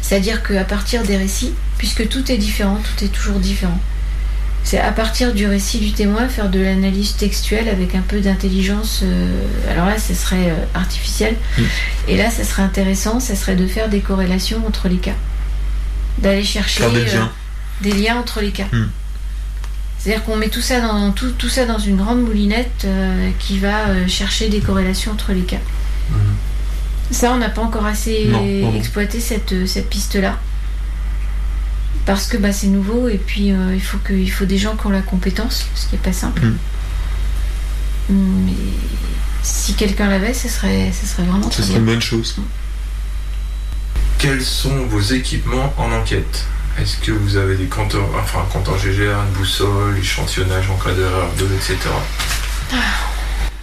C'est-à-dire 0.00 0.42
qu'à 0.42 0.64
partir 0.64 1.02
des 1.02 1.16
récits, 1.16 1.52
puisque 1.78 2.08
tout 2.08 2.30
est 2.32 2.38
différent, 2.38 2.78
tout 2.82 3.04
est 3.04 3.08
toujours 3.08 3.38
différent, 3.40 3.78
c'est 4.66 4.80
à 4.80 4.90
partir 4.90 5.32
du 5.32 5.46
récit 5.46 5.78
du 5.78 5.92
témoin 5.92 6.28
faire 6.28 6.50
de 6.50 6.58
l'analyse 6.58 7.14
textuelle 7.14 7.68
avec 7.68 7.94
un 7.94 8.00
peu 8.00 8.18
d'intelligence. 8.18 9.02
euh, 9.04 9.70
alors 9.70 9.86
là, 9.86 9.96
ce 9.96 10.12
serait 10.12 10.50
euh, 10.50 10.56
artificiel. 10.74 11.36
Mm. 11.56 11.62
Et 12.08 12.16
là, 12.16 12.30
ça 12.30 12.42
serait 12.42 12.64
intéressant, 12.64 13.20
ça 13.20 13.36
serait 13.36 13.54
de 13.54 13.64
faire 13.68 13.88
des 13.88 14.00
corrélations 14.00 14.66
entre 14.66 14.88
les 14.88 14.96
cas. 14.96 15.14
D'aller 16.18 16.42
chercher 16.42 16.82
des 16.90 16.98
euh, 16.98 17.04
liens. 17.04 17.32
des 17.80 17.92
liens 17.92 18.16
entre 18.16 18.40
les 18.40 18.50
cas. 18.50 18.66
Mm. 18.72 18.88
C'est-à-dire 20.00 20.24
qu'on 20.24 20.36
met 20.36 20.48
tout 20.48 20.60
ça 20.60 20.80
dans 20.80 21.12
tout, 21.12 21.30
tout 21.30 21.48
ça 21.48 21.64
dans 21.64 21.78
une 21.78 21.96
grande 21.96 22.22
moulinette 22.22 22.88
qui 23.38 23.58
va 23.58 24.06
chercher 24.08 24.48
des 24.48 24.58
corrélations 24.58 25.12
entre 25.12 25.32
les 25.32 25.42
cas. 25.42 25.60
Ça, 27.12 27.32
on 27.32 27.38
n'a 27.38 27.50
pas 27.50 27.62
encore 27.62 27.86
assez 27.86 28.26
Non, 28.26 28.74
exploité 28.74 29.20
cette, 29.20 29.66
cette 29.66 29.88
piste-là. 29.88 30.38
Parce 32.06 32.28
que 32.28 32.36
bah, 32.36 32.52
c'est 32.52 32.68
nouveau 32.68 33.08
et 33.08 33.18
puis 33.18 33.52
euh, 33.52 33.74
il, 33.74 33.82
faut 33.82 33.98
que, 33.98 34.12
il 34.12 34.30
faut 34.30 34.44
des 34.44 34.58
gens 34.58 34.76
qui 34.76 34.86
ont 34.86 34.90
la 34.90 35.02
compétence, 35.02 35.66
ce 35.74 35.86
qui 35.88 35.96
n'est 35.96 36.02
pas 36.02 36.12
simple. 36.12 36.42
Mm. 36.42 36.56
Mais 38.08 38.52
si 39.42 39.74
quelqu'un 39.74 40.08
l'avait, 40.08 40.32
ce 40.32 40.48
serait, 40.48 40.92
ce 40.98 41.06
serait 41.06 41.24
vraiment 41.24 41.50
Ce 41.50 41.56
très 41.56 41.62
serait 41.62 41.72
bien. 41.74 41.78
une 41.80 41.86
bonne 41.86 42.02
chose. 42.02 42.36
Quels 44.18 44.42
sont 44.42 44.86
vos 44.86 45.00
équipements 45.00 45.74
en 45.76 45.90
enquête? 45.92 46.44
Est-ce 46.80 46.96
que 46.98 47.10
vous 47.10 47.36
avez 47.36 47.56
des 47.56 47.66
compteurs, 47.66 48.06
enfin 48.22 48.40
un 48.40 48.52
compteur 48.52 48.78
GGR, 48.78 49.18
une 49.28 49.32
boussole, 49.38 49.98
échantillonnage 49.98 50.70
en 50.70 50.76
cas 50.76 50.92
d'erreur 50.92 51.28
2, 51.38 51.46
etc. 51.56 51.76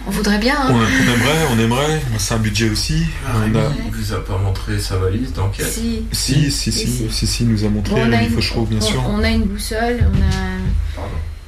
On 0.06 0.10
voudrait 0.10 0.38
bien, 0.38 0.54
hein 0.54 0.68
On, 0.70 0.74
on 0.74 1.14
aimerait, 1.14 1.46
on 1.52 1.58
aimerait. 1.58 2.02
C'est 2.18 2.34
un 2.34 2.38
budget 2.38 2.68
aussi. 2.68 3.06
On 3.26 3.56
a... 3.58 3.72
Il 3.86 3.90
vous 3.92 4.12
a 4.12 4.22
pas 4.24 4.36
montré 4.36 4.78
sa 4.78 4.96
valise 4.96 5.32
d'enquête 5.32 5.66
Si. 5.72 6.04
Si, 6.12 6.50
si, 6.50 6.72
si, 6.72 7.26
si, 7.26 7.44
nous 7.44 7.64
a 7.64 7.68
montré 7.68 7.94
Bon, 7.94 8.02
on, 8.08 8.12
a 8.12 8.16
il 8.22 8.24
une, 8.24 8.28
faut 8.30 8.34
Fauchereau, 8.36 8.64
bien 8.66 8.78
on- 8.78 8.86
sûr. 8.86 9.02
on 9.08 9.22
a 9.24 9.30
une 9.30 9.44
boussole, 9.44 10.00
on 10.02 10.18
a. 10.18 11.02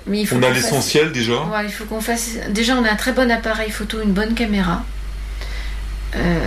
Mais 0.07 0.20
il 0.20 0.27
faut 0.27 0.37
On 0.37 0.43
a 0.43 0.47
fasse- 0.47 0.55
l'essentiel 0.57 1.12
déjà. 1.12 1.33
Ouais, 1.35 1.65
il 1.65 1.70
faut 1.73 1.85
qu'on 1.85 2.01
fasse. 2.01 2.31
Déjà, 2.51 2.77
on 2.77 2.85
a 2.85 2.91
un 2.93 2.97
très 2.97 3.12
bon 3.12 3.31
appareil 3.31 3.70
photo, 3.70 4.01
une 4.03 4.12
bonne 4.12 4.35
caméra. 4.35 4.85
Euh, 6.15 6.39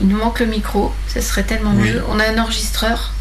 il 0.00 0.06
nous 0.06 0.18
manque 0.18 0.38
le 0.40 0.46
micro, 0.46 0.92
ça 1.08 1.20
serait 1.20 1.42
tellement 1.42 1.72
Oui. 1.74 1.90
mieux. 1.90 2.02
On 2.10 2.20
a 2.20 2.28
un 2.30 2.38
enregistreur. 2.38 3.12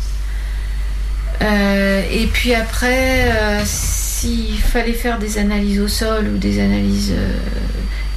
Euh, 1.41 2.03
et 2.11 2.27
puis 2.27 2.53
après, 2.53 3.31
euh, 3.31 3.61
s'il 3.65 4.57
fallait 4.59 4.93
faire 4.93 5.17
des 5.17 5.38
analyses 5.39 5.80
au 5.81 5.88
sol 5.88 6.27
ou 6.27 6.38
des 6.38 6.59
analyses, 6.61 7.11
euh, 7.11 7.34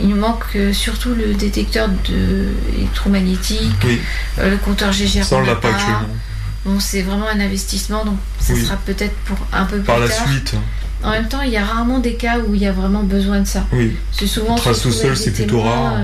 il 0.01 0.09
nous 0.09 0.17
manque 0.17 0.45
euh, 0.57 0.73
surtout 0.73 1.15
le 1.15 1.35
détecteur 1.35 1.89
de 1.89 2.49
électromagnétique, 2.77 3.73
Oui. 3.85 4.01
euh, 4.39 4.51
le 4.53 4.57
compteur 4.59 4.93
GGR. 4.93 5.25
Ça, 5.25 5.37
on 5.37 5.41
l'a 5.43 5.57
pas 5.57 5.69
actuellement. 5.71 6.09
Bon, 6.65 6.81
c'est 6.81 7.03
vraiment 7.03 7.29
un 7.29 7.41
investissement, 7.41 8.05
donc 8.05 8.17
ça 8.41 8.53
Oui. 8.53 8.65
sera 8.65 8.77
peut-être 8.77 9.15
pour 9.25 9.39
un 9.53 9.65
peu 9.65 9.77
plus 9.77 9.85
Par 9.85 9.99
la 10.01 10.09
tard. 10.09 10.29
suite. 10.29 10.55
En 11.03 11.11
même 11.11 11.29
temps, 11.29 11.43
il 11.43 11.51
y 11.53 11.57
a 11.57 11.65
rarement 11.65 12.01
des 12.01 12.15
cas 12.15 12.39
où 12.41 12.55
il 12.55 12.61
y 12.63 12.67
a 12.67 12.73
vraiment 12.73 13.05
besoin 13.05 13.41
de 13.41 13.47
ça. 13.47 13.65
Oui. 13.73 13.95
C'est 14.13 14.27
souvent. 14.27 14.57
Trace 14.57 14.81
sol, 14.89 15.07
avec 15.07 15.17
c'est 15.19 15.31
plutôt 15.31 15.61
rare. 15.63 15.95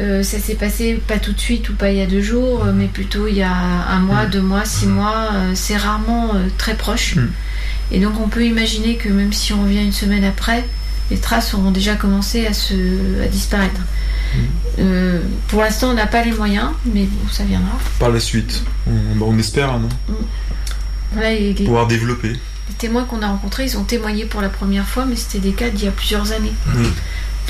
euh, 0.00 0.22
ça 0.24 0.40
s'est 0.40 0.56
passé 0.56 1.00
pas 1.06 1.18
tout 1.18 1.32
de 1.32 1.38
suite 1.38 1.68
ou 1.68 1.74
pas 1.74 1.90
il 1.90 1.98
y 1.98 2.02
a 2.02 2.06
deux 2.06 2.20
jours, 2.22 2.64
mais 2.74 2.86
plutôt 2.86 3.28
il 3.28 3.36
y 3.36 3.42
a 3.44 3.52
un 3.52 4.00
mois, 4.00 4.26
deux 4.26 4.40
mois, 4.42 4.64
six 4.64 4.86
mois. 4.86 5.28
euh, 5.34 5.52
c'est 5.54 5.76
rarement 5.76 6.32
euh, 6.34 6.48
très 6.58 6.74
proche. 6.74 7.14
Mm. 7.14 7.28
Et 7.92 8.00
donc 8.00 8.14
on 8.20 8.28
peut 8.28 8.44
imaginer 8.44 8.96
que 8.96 9.08
même 9.08 9.32
si 9.32 9.52
on 9.52 9.62
revient 9.62 9.84
une 9.84 9.92
semaine 9.92 10.24
après, 10.24 10.64
les 11.10 11.18
traces 11.18 11.54
auront 11.54 11.70
déjà 11.70 11.94
commencé 11.96 12.46
à, 12.46 12.52
se, 12.54 12.74
à 13.22 13.26
disparaître. 13.28 13.80
Mm. 13.80 14.38
Euh, 14.80 15.20
pour 15.48 15.60
l'instant, 15.60 15.90
on 15.90 15.94
n'a 15.94 16.06
pas 16.06 16.24
les 16.24 16.32
moyens, 16.32 16.70
mais 16.86 17.04
bon, 17.04 17.28
ça 17.30 17.44
viendra. 17.44 17.78
Par 17.98 18.10
la 18.10 18.20
suite. 18.20 18.62
On, 18.86 19.16
bah, 19.16 19.26
on 19.28 19.38
espère, 19.38 19.70
hein, 19.72 19.80
non? 20.08 20.16
Voilà, 21.12 21.32
et 21.32 21.52
les, 21.52 21.64
Pouvoir 21.64 21.86
développer. 21.86 22.30
les 22.30 22.74
témoins 22.78 23.04
qu'on 23.04 23.22
a 23.22 23.28
rencontrés, 23.28 23.64
ils 23.64 23.76
ont 23.76 23.84
témoigné 23.84 24.24
pour 24.24 24.40
la 24.40 24.48
première 24.48 24.86
fois, 24.86 25.04
mais 25.04 25.14
c'était 25.16 25.38
des 25.38 25.52
cas 25.52 25.70
d'il 25.70 25.84
y 25.84 25.88
a 25.88 25.92
plusieurs 25.92 26.32
années. 26.32 26.52
Oui. 26.74 26.88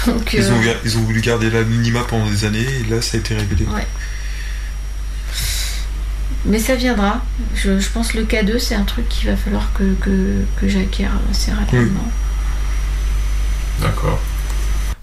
Donc, 0.06 0.35
Ils, 0.35 0.51
ont, 0.51 0.60
euh, 0.60 0.74
ils 0.85 0.98
ont 0.98 1.02
voulu 1.02 1.20
garder 1.20 1.48
la 1.51 1.62
minima 1.62 2.01
pendant 2.09 2.28
des 2.28 2.44
années 2.44 2.66
et 2.81 2.90
là 2.90 3.01
ça 3.01 3.16
a 3.16 3.20
été 3.20 3.32
révélé. 3.36 3.64
Ouais. 3.66 3.86
Mais 6.47 6.59
ça 6.59 6.74
viendra. 6.74 7.24
Je, 7.55 7.78
je 7.78 7.89
pense 7.90 8.12
que 8.12 8.18
le 8.18 8.24
K2, 8.24 8.59
c'est 8.59 8.74
un 8.74 8.82
truc 8.85 9.09
qu'il 9.09 9.31
va 9.31 9.36
falloir 9.36 9.72
que, 9.72 9.94
que, 10.01 10.43
que 10.60 10.68
j'acquière 10.68 11.12
assez 11.31 11.52
rapidement. 11.52 12.10
D'accord. 13.80 14.20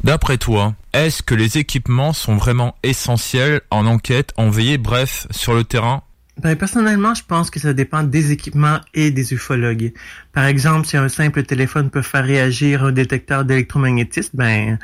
D'après 0.04 0.38
toi, 0.38 0.74
est-ce 0.94 1.22
que 1.22 1.36
les 1.36 1.58
équipements 1.58 2.14
sont 2.14 2.36
vraiment 2.36 2.76
essentiels 2.82 3.62
en 3.70 3.86
enquête, 3.86 4.34
en 4.38 4.50
veillée, 4.50 4.78
bref, 4.78 5.28
sur 5.30 5.54
le 5.54 5.64
terrain? 5.64 6.04
Ben, 6.42 6.56
personnellement, 6.56 7.14
je 7.14 7.24
pense 7.24 7.52
que 7.52 7.60
ça 7.60 7.74
dépend 7.74 8.04
des 8.04 8.32
équipements 8.32 8.80
et 8.96 9.12
des 9.12 9.34
ufologues. 9.34 9.94
Par 10.34 10.46
exemple, 10.46 10.88
si 10.88 10.98
un 10.98 11.10
simple 11.10 11.44
téléphone 11.44 11.92
peut 11.92 12.02
faire 12.02 12.24
réagir 12.24 12.84
un 12.84 12.92
détecteur 12.92 13.46
d'électromagnétisme, 13.46 14.38
ben, 14.38 14.80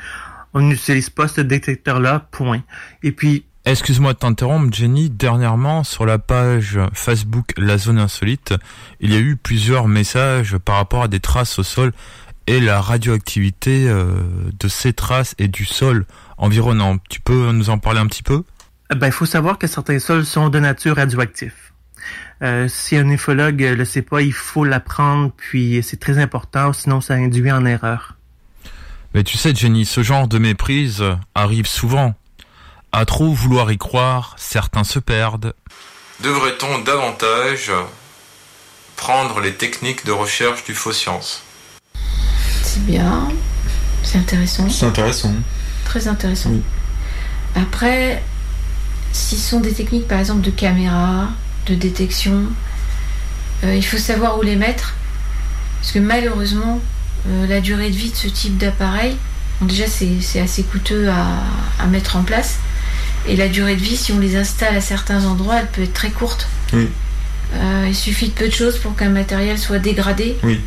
on 0.54 0.60
n'utilise 0.60 1.10
pas 1.10 1.26
ce 1.26 1.40
détecteur-là, 1.40 2.28
point. 2.30 2.62
Et 3.02 3.12
puis, 3.12 3.44
Excuse-moi 3.64 4.14
de 4.14 4.18
t'interrompre, 4.18 4.74
Jenny. 4.74 5.10
Dernièrement, 5.10 5.84
sur 5.84 6.06
la 6.06 6.18
page 6.18 6.78
Facebook 6.94 7.52
La 7.58 7.76
Zone 7.76 7.98
Insolite, 7.98 8.54
il 9.00 9.12
y 9.12 9.16
a 9.16 9.20
eu 9.20 9.36
plusieurs 9.36 9.88
messages 9.88 10.56
par 10.56 10.76
rapport 10.76 11.02
à 11.02 11.08
des 11.08 11.20
traces 11.20 11.58
au 11.58 11.62
sol 11.62 11.92
et 12.48 12.60
la 12.60 12.80
radioactivité 12.80 13.86
euh, 13.86 14.06
de 14.58 14.68
ces 14.68 14.94
traces 14.94 15.34
et 15.38 15.48
du 15.48 15.66
sol 15.66 16.06
environnant. 16.38 16.96
Tu 17.10 17.20
peux 17.20 17.52
nous 17.52 17.68
en 17.68 17.76
parler 17.76 18.00
un 18.00 18.06
petit 18.06 18.22
peu? 18.22 18.42
Ben, 18.88 19.08
il 19.08 19.12
faut 19.12 19.26
savoir 19.26 19.58
que 19.58 19.66
certains 19.66 19.98
sols 19.98 20.24
sont 20.24 20.48
de 20.48 20.58
nature 20.58 20.96
radioactifs. 20.96 21.74
Euh, 22.42 22.66
si 22.66 22.96
un 22.96 23.10
ufologue 23.10 23.60
le 23.60 23.84
sait 23.84 24.00
pas, 24.00 24.22
il 24.22 24.32
faut 24.32 24.64
l'apprendre, 24.64 25.30
puis 25.36 25.82
c'est 25.82 26.00
très 26.00 26.16
important, 26.16 26.72
sinon 26.72 27.02
ça 27.02 27.14
induit 27.14 27.52
en 27.52 27.66
erreur. 27.66 28.16
Mais 29.12 29.24
tu 29.24 29.36
sais, 29.36 29.54
Jenny, 29.54 29.84
ce 29.84 30.02
genre 30.02 30.26
de 30.26 30.38
méprise 30.38 31.04
arrive 31.34 31.66
souvent. 31.66 32.14
À 32.92 33.04
trop 33.04 33.30
vouloir 33.30 33.70
y 33.70 33.76
croire, 33.76 34.34
certains 34.38 34.84
se 34.84 34.98
perdent. 34.98 35.52
Devrait-on 36.20 36.78
davantage 36.78 37.72
prendre 38.96 39.40
les 39.40 39.52
techniques 39.52 40.06
de 40.06 40.12
recherche 40.12 40.64
du 40.64 40.72
faux 40.72 40.94
science? 40.94 41.42
C'est 42.78 42.92
bien, 42.92 43.28
c'est 44.02 44.18
intéressant. 44.18 44.68
C'est 44.70 44.86
intéressant. 44.86 45.32
Très 45.84 46.06
intéressant. 46.06 46.50
Après, 47.56 48.22
s'ils 49.12 49.38
sont 49.38 49.60
des 49.60 49.72
techniques 49.72 50.06
par 50.06 50.20
exemple 50.20 50.42
de 50.42 50.50
caméra, 50.50 51.30
de 51.66 51.74
détection, 51.74 52.44
euh, 53.64 53.74
il 53.74 53.84
faut 53.84 53.98
savoir 53.98 54.38
où 54.38 54.42
les 54.42 54.56
mettre. 54.56 54.94
Parce 55.80 55.92
que 55.92 55.98
malheureusement, 55.98 56.80
euh, 57.28 57.46
la 57.46 57.60
durée 57.60 57.90
de 57.90 57.96
vie 57.96 58.10
de 58.10 58.16
ce 58.16 58.28
type 58.28 58.58
d'appareil, 58.58 59.16
bon, 59.60 59.66
déjà 59.66 59.84
c'est 59.86 60.40
assez 60.40 60.62
coûteux 60.62 61.08
à, 61.08 61.82
à, 61.82 61.86
mettre 61.86 62.16
en 62.16 62.22
place. 62.22 62.58
Et 63.26 63.34
la 63.36 63.48
durée 63.48 63.74
de 63.74 63.82
vie, 63.82 63.96
si 63.96 64.12
on 64.12 64.20
les 64.20 64.36
installe 64.36 64.76
à 64.76 64.80
certains 64.80 65.24
endroits, 65.24 65.56
elle 65.56 65.66
peut 65.66 65.82
être 65.82 65.94
très 65.94 66.10
courte. 66.10 66.48
Oui. 66.72 66.88
Euh, 67.54 67.86
il 67.88 67.94
suffit 67.94 68.28
de 68.28 68.34
peu 68.34 68.46
de 68.46 68.52
choses 68.52 68.78
pour 68.78 68.94
qu'un 68.94 69.08
matériel 69.08 69.58
soit 69.58 69.78
dégradé. 69.78 70.36
Oui. 70.42 70.60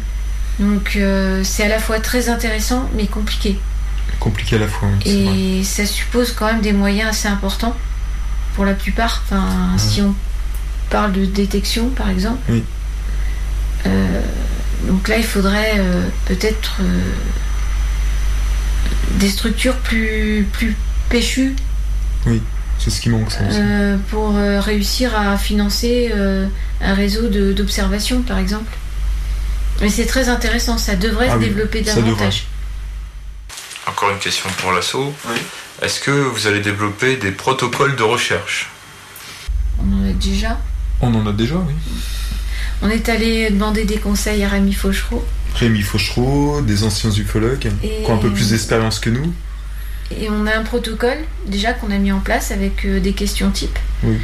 Donc 0.59 0.95
euh, 0.95 1.43
c'est 1.43 1.63
à 1.63 1.67
la 1.69 1.79
fois 1.79 1.99
très 1.99 2.29
intéressant 2.29 2.89
mais 2.95 3.07
compliqué. 3.07 3.59
Compliqué 4.19 4.57
à 4.57 4.59
la 4.59 4.67
fois. 4.67 4.87
Oui, 5.05 5.59
Et 5.59 5.63
ça 5.63 5.85
suppose 5.85 6.33
quand 6.33 6.45
même 6.45 6.61
des 6.61 6.73
moyens 6.73 7.09
assez 7.09 7.27
importants 7.27 7.75
pour 8.55 8.65
la 8.65 8.73
plupart. 8.73 9.23
Enfin, 9.25 9.47
si 9.77 10.01
on 10.01 10.13
parle 10.89 11.13
de 11.13 11.25
détection 11.25 11.89
par 11.89 12.09
exemple. 12.09 12.39
Oui. 12.49 12.63
Euh, 13.87 14.21
donc 14.87 15.07
là, 15.07 15.17
il 15.17 15.23
faudrait 15.23 15.75
euh, 15.77 16.07
peut-être 16.25 16.81
des 19.15 19.29
structures 19.29 19.75
plus, 19.77 20.47
plus 20.51 20.75
péchues 21.09 21.55
Oui, 22.25 22.41
c'est 22.79 22.89
ce 22.89 23.01
qui 23.01 23.09
manque, 23.09 23.31
ça 23.31 23.41
aussi. 23.47 23.59
pour 24.09 24.35
réussir 24.35 25.15
à 25.15 25.37
financer 25.37 26.11
un 26.81 26.93
réseau 26.93 27.27
d'observation, 27.53 28.21
par 28.21 28.37
exemple. 28.37 28.71
Mais 29.81 29.89
c'est 29.89 30.05
très 30.05 30.29
intéressant, 30.29 30.77
ça 30.77 30.95
devrait 30.95 31.27
Ah 31.29 31.33
se 31.33 31.37
oui, 31.39 31.45
développer 31.45 31.81
davantage. 31.81 32.45
Encore 33.87 34.11
une 34.11 34.19
question 34.19 34.49
pour 34.59 34.71
l'assaut. 34.71 35.13
Est-ce 35.81 35.99
que 35.99 36.11
vous 36.11 36.45
allez 36.47 36.59
développer 36.61 37.15
des 37.17 37.31
protocoles 37.31 37.95
de 37.95 38.03
recherche? 38.03 38.69
On 39.79 40.01
en 40.05 40.09
a 40.09 40.13
déjà. 40.13 40.59
On 41.01 41.13
en 41.15 41.25
a 41.25 41.31
déjà, 41.31 41.55
oui. 41.55 41.73
On 42.83 42.89
est 42.89 43.09
allé 43.09 43.49
demander 43.49 43.85
des 43.85 43.97
conseils 43.97 44.43
à 44.43 44.49
Rémi 44.49 44.73
Fauchereau. 44.73 45.25
Rémi 45.55 45.81
Fauchereau, 45.81 46.61
des 46.61 46.83
anciens 46.83 47.11
ufologues 47.11 47.71
Et- 47.83 48.03
qui 48.05 48.11
ont 48.11 48.15
un 48.15 48.17
peu 48.19 48.29
plus 48.29 48.49
d'expérience 48.51 48.99
que 48.99 49.09
nous. 49.09 49.33
Et 50.11 50.29
on 50.29 50.45
a 50.45 50.55
un 50.55 50.63
protocole 50.63 51.17
déjà 51.47 51.73
qu'on 51.73 51.89
a 51.89 51.97
mis 51.97 52.11
en 52.11 52.19
place 52.19 52.51
avec 52.51 52.85
euh, 52.85 52.99
des 52.99 53.13
questions 53.13 53.49
types. 53.49 53.79
Oui. 54.03 54.17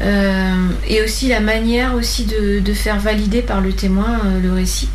Euh, 0.00 0.54
et 0.86 1.02
aussi 1.02 1.28
la 1.28 1.40
manière 1.40 1.94
aussi 1.94 2.24
de, 2.26 2.60
de 2.60 2.74
faire 2.74 2.98
valider 3.00 3.42
par 3.42 3.60
le 3.60 3.72
témoin 3.72 4.20
euh, 4.24 4.40
le 4.40 4.52
récit. 4.52 4.88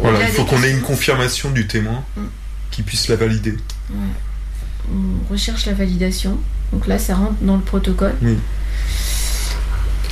Voilà, 0.00 0.20
il 0.22 0.28
faut 0.28 0.44
qu'on 0.44 0.62
ait 0.62 0.70
une 0.70 0.80
confirmation 0.82 1.50
du 1.50 1.66
témoin 1.66 2.02
Mm. 2.16 2.20
qui 2.70 2.82
puisse 2.82 3.08
la 3.08 3.16
valider. 3.16 3.52
ouais, 3.90 3.96
on 4.92 5.32
recherche 5.32 5.66
la 5.66 5.74
validation. 5.74 6.38
Donc 6.72 6.86
là, 6.86 6.98
ça 6.98 7.14
rentre 7.14 7.36
dans 7.42 7.56
le 7.56 7.62
protocole. 7.62 8.14
Oui. 8.22 8.36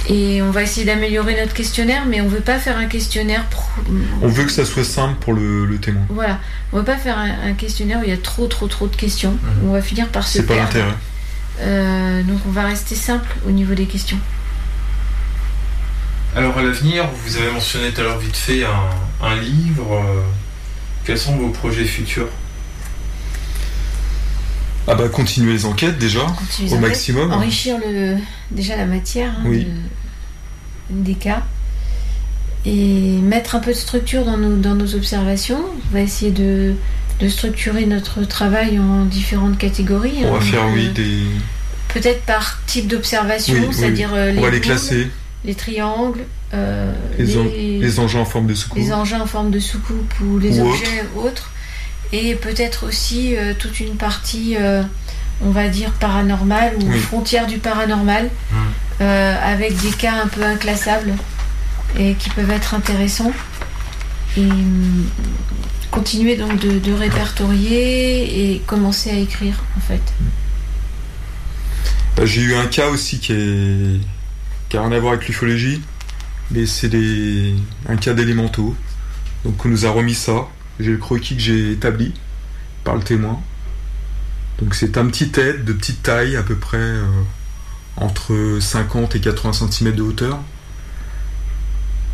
Et 0.09 0.43
on 0.43 0.51
va 0.51 0.63
essayer 0.63 0.85
d'améliorer 0.85 1.35
notre 1.41 1.55
questionnaire, 1.55 2.05
mais 2.07 2.21
on 2.21 2.29
veut 2.29 2.41
pas 2.41 2.59
faire 2.59 2.77
un 2.77 2.85
questionnaire. 2.87 3.45
pro- 3.47 3.65
On 4.21 4.29
veut 4.29 4.45
que 4.45 4.53
ça 4.53 4.67
soit 4.67 4.85
simple 4.85 5.15
pour 5.21 5.33
le, 5.33 5.65
le 5.65 5.79
témoin. 5.79 6.03
Voilà, 6.11 6.39
on 6.73 6.79
veut 6.79 6.85
pas 6.85 6.99
faire 6.99 7.17
un, 7.19 7.31
un 7.51 7.53
questionnaire 7.55 8.01
où 8.01 8.05
il 8.05 8.11
y 8.11 8.13
a 8.13 8.19
trop, 8.19 8.47
trop, 8.47 8.67
trop 8.69 8.87
de 8.87 8.97
questions. 8.97 9.35
On 9.65 9.73
va 9.73 9.81
finir 9.81 10.09
par 10.09 10.27
se 10.29 10.39
Mhm. 10.39 10.45
C'est 10.45 10.47
pas 10.55 10.57
l'intérêt. 10.63 10.95
Euh, 11.61 12.23
donc 12.25 12.39
on 12.47 12.51
va 12.51 12.65
rester 12.67 12.95
simple 12.97 13.35
au 13.49 13.51
niveau 13.51 13.75
des 13.75 13.87
questions. 13.87 14.19
Alors 16.37 16.59
à 16.59 16.63
l'avenir, 16.63 17.09
vous 17.25 17.37
avez 17.37 17.51
mentionné 17.51 17.91
tout 17.93 18.01
à 18.01 18.05
l'heure 18.05 18.19
vite 18.19 18.37
fait 18.37 18.65
un, 18.65 19.25
un 19.27 19.37
livre. 19.37 19.93
euh, 19.95 20.23
quels 21.05 21.19
sont 21.19 21.37
vos 21.37 21.51
projets 21.51 21.85
futurs? 21.85 22.29
Ah 24.87 24.95
bah 24.95 25.09
continuer 25.09 25.53
les 25.53 25.65
enquêtes 25.65 25.99
déjà, 25.99 26.21
Continuer 26.37 26.73
au 26.73 26.75
les 26.75 26.81
maximum. 26.81 27.23
enquêtes, 27.31 27.37
Enrichir 27.39 27.77
le, 27.87 28.17
déjà 28.51 28.77
la 28.77 28.85
matière 28.87 29.31
hein, 29.39 29.43
Oui. 29.47 29.65
de- 30.91 31.03
des 31.05 31.15
cas. 31.15 31.43
Et 32.67 33.19
mettre 33.23 33.55
un 33.55 33.61
peu 33.61 33.73
de 33.73 33.77
structure 33.77 34.25
dans 34.25 34.37
nos, 34.39 34.57
dans 34.57 34.75
nos 34.75 34.95
observations. 34.95 35.63
On 35.91 35.95
va 35.95 36.01
essayer 36.01 36.31
de, 36.31 36.75
de 37.21 37.29
structurer 37.29 37.87
notre 37.87 38.23
travail 38.25 38.79
en 38.79 39.05
différentes 39.05 39.57
catégories. 39.59 40.21
On 40.25 40.35
hein. 40.35 40.39
va 40.39 40.41
faire, 40.45 40.67
oui, 40.73 40.87
euh, 40.89 40.93
des... 40.93 41.23
Peut-être 41.93 42.23
par 42.23 42.59
type 42.67 42.89
d'observation, 42.89 43.55
Oui, 43.55 43.69
c'est-à-dire 43.71 44.11
oui. 44.13 44.19
euh, 44.19 44.35
On 44.39 44.41
va 44.43 44.51
les 44.51 44.59
boules, 44.59 44.67
classer. 44.67 45.11
Les 45.45 45.55
triangles, 45.55 46.25
euh, 46.55 46.93
Les, 47.19 47.37
en- 47.37 47.45
les 47.45 47.99
engins 48.01 48.21
en 48.21 48.25
forme 48.25 48.47
de 48.47 48.55
secours. 48.55 48.79
les 48.79 48.93
engins 48.93 49.21
en 49.21 49.27
forme 49.27 49.51
de 49.51 49.59
soucoupe 49.59 50.15
ou 50.23 50.39
les 50.39 50.61
Ou 50.61 50.69
objets 50.71 51.05
autres. 51.17 51.51
Et 52.13 52.35
peut-être 52.35 52.87
aussi 52.87 53.37
euh, 53.37 53.55
toute 53.59 53.81
une 53.81 53.97
partie, 53.97 54.57
euh, 54.57 54.83
on 55.43 55.51
va 55.51 55.69
dire, 55.69 55.91
paranormale 55.93 56.75
ou 56.81 56.89
Oui. 56.91 56.99
frontière 57.01 57.47
du 57.47 57.59
paranormal, 57.59 58.31
euh, 59.01 59.35
avec 59.43 59.77
des 59.81 59.91
cas 59.91 60.15
un 60.23 60.29
peu 60.29 60.43
inclassables 60.45 61.13
et 61.99 62.15
qui 62.15 62.31
peuvent 62.31 62.51
être 62.51 62.75
intéressants. 62.75 63.33
Et 64.37 64.41
hum, 64.41 65.07
continuer 65.91 66.37
donc 66.37 66.59
de, 66.61 66.79
de 66.79 66.93
répertorier 66.93 68.53
et 68.55 68.59
commencer 68.67 69.11
à 69.11 69.15
écrire 69.17 69.63
en 69.77 69.81
fait. 69.81 70.03
Bah, 72.17 72.25
J'ai 72.27 72.43
eu 72.43 72.55
un 72.55 72.67
cas 72.67 72.89
aussi 72.89 73.19
qui 73.19 73.33
est 73.33 74.01
qui 74.75 74.79
a 74.79 74.83
rien 74.83 74.91
à 74.91 74.99
voir 74.99 75.13
avec 75.13 75.29
l'ufologie, 75.29 75.81
mais 76.51 76.67
c'est 76.67 76.89
des... 76.89 77.55
un 77.89 77.95
cas 77.97 78.13
d'élémentaux. 78.13 78.75
Donc 79.45 79.65
on 79.65 79.69
nous 79.69 79.87
a 79.87 79.91
remis 79.91 80.15
ça. 80.17 80.49
J'ai 80.81 80.91
le 80.91 80.97
croquis 80.99 81.37
que 81.37 81.41
j'ai 81.43 81.71
établi 81.71 82.13
par 82.83 82.97
le 82.97 83.03
témoin. 83.05 83.41
Donc 84.59 84.75
c'est 84.75 84.99
un 84.99 85.07
petit 85.07 85.29
tête 85.31 85.65
de 85.65 85.73
petite 85.73 86.03
taille, 86.03 86.35
à 86.37 86.43
peu 86.43 86.57
près 86.57 86.79
euh, 86.79 87.05
entre 87.99 88.59
50 88.61 89.15
et 89.15 89.21
80 89.21 89.69
cm 89.71 89.95
de 89.95 90.03
hauteur. 90.03 90.41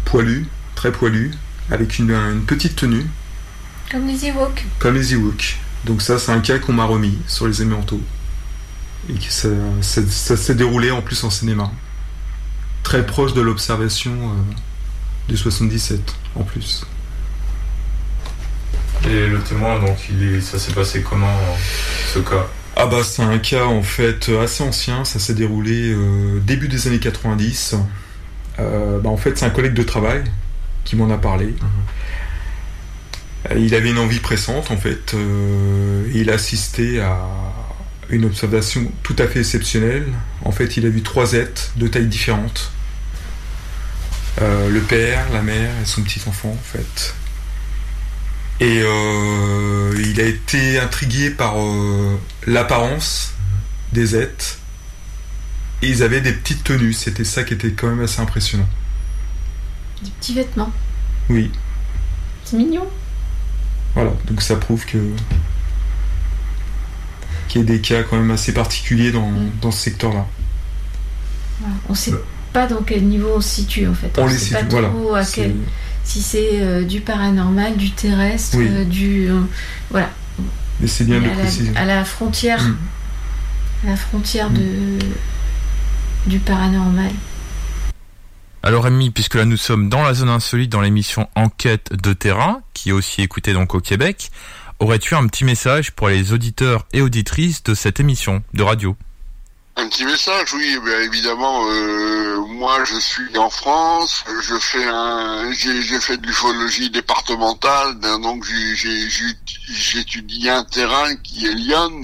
Poilu, 0.05 0.47
très 0.75 0.93
poilu, 0.93 1.31
avec 1.71 1.99
une, 1.99 2.11
une 2.11 2.43
petite 2.45 2.77
tenue, 2.77 3.07
Comme 3.91 4.07
les 4.07 4.27
Ewoks. 4.27 4.67
comme 4.81 4.97
les 4.97 5.15
Ewoks. 5.15 5.57
Donc 5.87 6.03
ça 6.03 6.19
c'est 6.19 6.33
un 6.33 6.41
cas 6.41 6.59
qu'on 6.59 6.75
m'a 6.75 6.85
remis 6.85 7.17
sur 7.27 7.47
les 7.49 7.63
élémentaux. 7.63 8.03
Et 9.09 9.15
que 9.15 9.33
ça, 9.33 9.49
ça- 9.81 10.03
ça 10.07 10.37
s'est 10.37 10.55
déroulé 10.55 10.91
en 10.91 11.01
plus 11.01 11.25
en 11.25 11.31
cinéma. 11.31 11.73
Très 12.83 13.05
proche 13.07 13.35
de 13.35 13.41
l'observation 13.41 14.13
euh, 14.13 14.55
du 15.29 15.37
77 15.37 16.01
en 16.37 16.43
plus. 16.43 16.85
Et 19.07 19.27
le 19.29 19.41
témoin, 19.41 19.79
donc, 19.81 19.97
il 20.11 20.23
est, 20.35 20.41
ça 20.41 20.59
s'est 20.59 20.73
passé 20.73 21.03
comment 21.03 21.35
ce 22.13 22.19
cas? 22.21 22.47
Ah 22.77 22.87
bah 22.87 23.03
c'est 23.05 23.23
un 23.23 23.39
cas 23.39 23.65
en 23.67 23.83
fait 23.83 24.31
assez 24.43 24.63
ancien, 24.63 25.05
ça 25.05 25.19
s'est 25.19 25.35
déroulé 25.35 25.93
euh, 25.93 26.39
début 26.41 26.69
des 26.69 26.87
années 26.87 26.99
90. 27.01 27.77
Euh, 28.59 28.99
bah, 29.01 29.11
en 29.11 29.17
fait 29.17 29.37
c'est 29.39 29.45
un 29.45 29.51
collègue 29.51 29.75
de 29.75 29.83
travail 29.83 30.25
qui 30.85 30.97
m'en 30.97 31.11
a 31.11 31.19
parlé. 31.19 31.55
Euh, 33.51 33.59
Il 33.59 33.75
avait 33.75 33.91
une 33.91 33.99
envie 33.99 34.21
pressante 34.21 34.71
en 34.71 34.77
fait. 34.77 35.15
euh, 35.15 36.07
et 36.15 36.21
il 36.21 36.31
a 36.31 36.35
assisté 36.35 37.01
à 37.01 37.17
une 38.11 38.25
observation 38.25 38.91
tout 39.03 39.17
à 39.19 39.27
fait 39.27 39.41
exceptionnelle. 39.41 40.07
En 40.45 40.53
fait 40.53 40.77
il 40.77 40.87
a 40.87 40.89
vu 40.89 41.03
trois 41.03 41.33
êtres 41.35 41.73
de 41.77 41.87
tailles 41.89 42.07
différentes. 42.07 42.73
Euh, 44.41 44.69
le 44.71 44.81
père, 44.81 45.27
la 45.33 45.43
mère 45.43 45.71
et 45.83 45.87
son 45.87 46.03
petit 46.03 46.21
enfant 46.27 46.51
en 46.51 46.63
fait. 46.63 47.15
Et 48.61 48.83
euh, 48.83 49.93
il 49.99 50.21
a 50.21 50.25
été 50.25 50.79
intrigué 50.79 51.31
par 51.31 51.55
euh, 51.59 52.19
l'apparence 52.47 53.33
des 53.93 54.17
êtres. 54.17 54.59
Et 55.83 55.89
ils 55.89 56.03
avaient 56.03 56.21
des 56.21 56.33
petites 56.33 56.63
tenues. 56.63 56.93
C'était 56.93 57.25
ça 57.25 57.43
qui 57.43 57.55
était 57.55 57.73
quand 57.73 57.89
même 57.89 58.03
assez 58.03 58.21
impressionnant. 58.21 58.69
Des 60.03 60.11
petits 60.11 60.35
vêtements. 60.35 60.73
Oui, 61.31 61.51
C'est 62.45 62.57
mignon. 62.57 62.87
voilà. 63.95 64.13
Donc 64.27 64.43
ça 64.43 64.57
prouve 64.57 64.85
que 64.85 64.99
qu'il 67.51 67.61
y 67.61 67.65
a 67.65 67.67
des 67.67 67.81
cas 67.81 68.03
quand 68.05 68.17
même 68.17 68.31
assez 68.31 68.55
particuliers 68.55 69.13
dans, 69.13 69.31
dans 69.61 69.71
ce 69.71 69.79
secteur-là. 69.83 70.27
Voilà. 71.61 71.75
On 71.89 71.95
sait 71.95 72.15
pas 72.53 72.67
dans 72.67 72.83
quel 72.83 73.05
niveau 73.05 73.29
on 73.37 73.41
se 73.41 73.49
situe 73.57 73.87
en 73.87 73.95
fait. 73.95 74.11
On 74.19 74.27
les 74.27 74.33
sait 74.33 74.39
situe, 74.39 74.55
pas 74.55 74.63
voilà. 74.71 74.89
trop 74.89 75.15
à 75.15 75.25
C'est- 75.25 75.43
quel. 75.43 75.57
Si 76.03 76.23
c'est 76.23 76.61
euh, 76.63 76.83
du 76.85 77.01
paranormal, 77.03 77.77
du 77.77 77.91
terrestre, 77.91 78.57
Oui. 78.57 78.67
euh, 78.71 78.85
du. 78.85 79.29
euh, 79.29 79.41
voilà. 79.91 80.09
Mais 80.81 80.87
c'est 80.89 81.05
bien 81.05 81.21
de 81.21 81.25
à 81.27 81.29
le 81.29 81.35
la, 81.35 81.43
préciser. 81.43 81.77
à 81.77 81.85
la 81.85 82.05
frontière. 82.05 82.63
Mm. 82.63 82.77
À 83.87 83.91
la 83.91 83.97
frontière 83.97 84.51
de, 84.51 84.99
du 86.27 86.39
paranormal. 86.39 87.11
Alors 88.63 88.85
Rémi, 88.85 89.11
puisque 89.11 89.35
là 89.37 89.45
nous 89.45 89.57
sommes 89.57 89.89
dans 89.89 90.03
la 90.03 90.13
zone 90.15 90.29
insolite 90.29 90.71
dans 90.71 90.81
l'émission 90.83 91.29
Enquête 91.35 91.91
de 91.93 92.13
terrain, 92.13 92.61
qui 92.75 92.91
est 92.91 92.93
aussi 92.93 93.23
écoutée 93.23 93.53
donc 93.55 93.75
au 93.75 93.81
Québec, 93.81 94.31
aurais-tu 94.81 95.15
un 95.15 95.27
petit 95.27 95.45
message 95.45 95.93
pour 95.93 96.09
les 96.09 96.33
auditeurs 96.33 96.87
et 96.93 97.03
auditrices 97.03 97.63
de 97.63 97.75
cette 97.75 98.01
émission 98.01 98.43
de 98.55 98.63
radio? 98.63 98.97
Un 99.77 99.89
petit 99.89 100.05
message, 100.05 100.53
oui, 100.53 100.77
bien 100.85 101.01
évidemment. 101.01 101.65
euh, 101.71 102.41
moi, 102.49 102.85
je 102.85 102.99
suis 102.99 103.39
en 103.39 103.49
France. 103.49 104.25
Je 104.43 104.59
fais 104.59 104.85
un, 104.85 105.51
j'ai 105.53 106.01
fait 106.01 106.17
de 106.17 106.27
l'ufologie 106.27 106.91
départementale, 106.91 107.99
donc 108.01 108.45
j'étudie 109.71 110.51
un 110.51 110.65
terrain 110.65 111.15
qui 111.17 111.47
est 111.47 111.55
Lyon. 111.55 112.03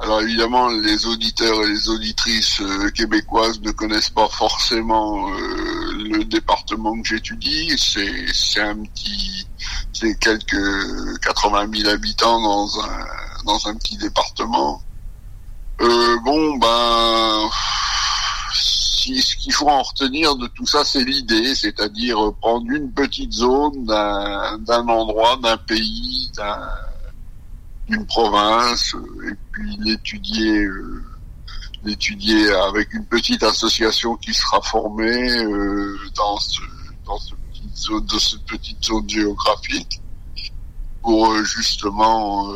Alors 0.00 0.20
évidemment, 0.20 0.68
les 0.68 1.06
auditeurs 1.06 1.60
et 1.64 1.68
les 1.68 1.88
auditrices 1.88 2.60
euh, 2.60 2.88
québécoises 2.90 3.60
ne 3.62 3.72
connaissent 3.72 4.10
pas 4.10 4.28
forcément 4.28 5.28
euh, 5.30 5.92
le 6.10 6.24
département 6.24 7.00
que 7.02 7.08
j'étudie. 7.08 7.72
C'est 7.76 8.60
un 8.60 8.76
petit, 8.84 9.46
c'est 9.92 10.16
quelques 10.20 11.20
80 11.20 11.66
000 11.74 11.88
habitants 11.90 12.40
dans 12.40 12.80
un 12.80 13.06
dans 13.44 13.66
un 13.68 13.74
petit 13.74 13.96
département. 13.96 14.82
Euh, 15.80 16.16
bon, 16.24 16.56
ben, 16.58 17.48
si, 18.52 19.20
ce 19.22 19.36
qu'il 19.36 19.52
faut 19.52 19.68
en 19.68 19.82
retenir 19.82 20.36
de 20.36 20.46
tout 20.48 20.66
ça, 20.66 20.84
c'est 20.84 21.02
l'idée, 21.04 21.54
c'est-à-dire 21.54 22.18
prendre 22.40 22.66
une 22.70 22.92
petite 22.92 23.32
zone 23.32 23.84
d'un 23.86 24.88
endroit, 24.88 25.38
d'un 25.42 25.56
pays, 25.56 26.30
d'un- 26.36 26.68
d'une 27.88 28.06
province, 28.06 28.94
et 29.30 29.34
puis 29.52 29.76
l'étudier, 29.80 30.64
euh, 30.64 31.02
l'étudier 31.84 32.50
avec 32.68 32.92
une 32.92 33.06
petite 33.06 33.42
association 33.42 34.16
qui 34.16 34.34
sera 34.34 34.60
formée 34.62 35.44
euh, 35.44 35.96
dans 36.16 36.36
ce 36.38 36.60
dans 37.06 37.18
ce 37.18 37.34
petit 37.34 37.68
zone, 37.74 38.04
de 38.04 38.18
cette 38.18 38.44
petite 38.44 38.84
zone 38.84 39.08
géographique 39.08 40.00
pour 41.02 41.32
euh, 41.32 41.42
justement 41.44 42.52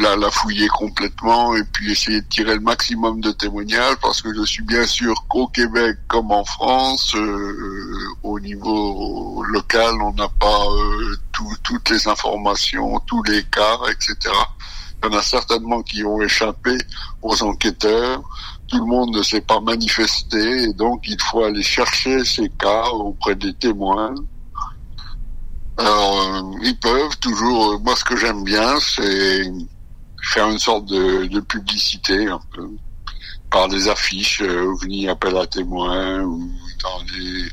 la, 0.00 0.16
la 0.16 0.30
fouiller 0.30 0.68
complètement 0.68 1.54
et 1.54 1.62
puis 1.72 1.92
essayer 1.92 2.20
de 2.20 2.26
tirer 2.28 2.54
le 2.54 2.60
maximum 2.60 3.20
de 3.20 3.30
témoignages 3.32 3.96
parce 4.02 4.22
que 4.22 4.32
je 4.34 4.42
suis 4.44 4.62
bien 4.62 4.86
sûr 4.86 5.14
qu'au 5.28 5.46
Québec 5.48 5.96
comme 6.08 6.30
en 6.30 6.44
France, 6.44 7.14
euh, 7.14 7.98
au 8.22 8.40
niveau 8.40 9.42
local, 9.44 9.94
on 10.02 10.12
n'a 10.14 10.28
pas 10.40 10.64
euh, 10.66 11.16
tout- 11.32 11.56
toutes 11.62 11.90
les 11.90 12.08
informations, 12.08 12.98
tous 13.06 13.22
les 13.24 13.42
cas, 13.44 13.78
etc. 13.90 14.16
Il 15.02 15.12
y 15.12 15.14
en 15.14 15.18
a 15.18 15.22
certainement 15.22 15.82
qui 15.82 16.02
ont 16.04 16.20
échappé 16.22 16.76
aux 17.22 17.42
enquêteurs. 17.42 18.22
Tout 18.68 18.78
le 18.78 18.86
monde 18.86 19.14
ne 19.14 19.22
s'est 19.22 19.42
pas 19.42 19.60
manifesté 19.60 20.62
et 20.62 20.72
donc 20.72 21.02
il 21.06 21.20
faut 21.20 21.42
aller 21.44 21.62
chercher 21.62 22.24
ces 22.24 22.48
cas 22.48 22.86
auprès 22.88 23.34
des 23.34 23.52
témoins. 23.52 24.14
Alors, 25.76 26.20
euh, 26.20 26.58
ils 26.62 26.78
peuvent 26.78 27.16
toujours. 27.20 27.72
euh, 27.72 27.78
moi, 27.78 27.96
ce 27.96 28.04
que 28.04 28.16
j'aime 28.16 28.44
bien, 28.44 28.78
c'est 28.80 29.44
faire 30.22 30.48
une 30.48 30.58
sorte 30.58 30.86
de, 30.86 31.26
de 31.26 31.40
publicité 31.40 32.28
un 32.28 32.40
peu 32.54 32.68
par 33.50 33.68
des 33.68 33.88
affiches, 33.88 34.40
euh, 34.42 34.64
OVNI 34.72 35.08
appel 35.08 35.36
à 35.36 35.46
témoins 35.46 36.22
ou 36.22 36.50
dans 36.82 37.02
des 37.04 37.48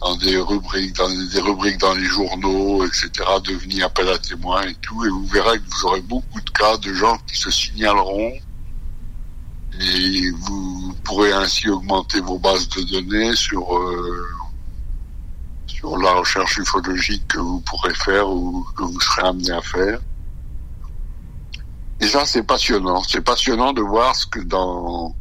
dans 0.00 0.16
des 0.16 0.36
rubriques, 0.38 0.94
dans 0.96 1.08
des, 1.08 1.26
des 1.28 1.40
rubriques 1.40 1.78
dans 1.78 1.94
les 1.94 2.04
journaux, 2.04 2.84
etc. 2.84 3.10
Devenir 3.44 3.86
appel 3.86 4.08
à 4.08 4.18
témoins 4.18 4.62
et 4.62 4.74
tout, 4.82 5.04
et 5.04 5.08
vous 5.08 5.26
verrez 5.26 5.58
que 5.58 5.64
vous 5.64 5.86
aurez 5.86 6.02
beaucoup 6.02 6.40
de 6.40 6.50
cas 6.50 6.76
de 6.76 6.92
gens 6.92 7.16
qui 7.26 7.36
se 7.36 7.50
signaleront 7.50 8.32
et 9.80 10.30
vous 10.32 10.94
pourrez 11.04 11.32
ainsi 11.32 11.68
augmenter 11.68 12.20
vos 12.20 12.38
bases 12.38 12.68
de 12.70 12.82
données 12.82 13.34
sur 13.36 13.76
euh, 13.76 14.26
sur 15.76 15.96
la 15.98 16.12
recherche 16.12 16.58
ufologique 16.58 17.28
que 17.28 17.38
vous 17.38 17.60
pourrez 17.60 17.94
faire 17.94 18.28
ou 18.28 18.66
que 18.76 18.82
vous 18.82 19.00
serez 19.00 19.28
amené 19.28 19.50
à 19.50 19.60
faire. 19.60 19.98
Et 22.00 22.06
ça, 22.06 22.24
c'est 22.24 22.42
passionnant. 22.42 23.02
C'est 23.04 23.20
passionnant 23.20 23.72
de 23.72 23.82
voir 23.82 24.14
ce 24.14 24.26
que 24.26 24.40
dans 24.40 25.14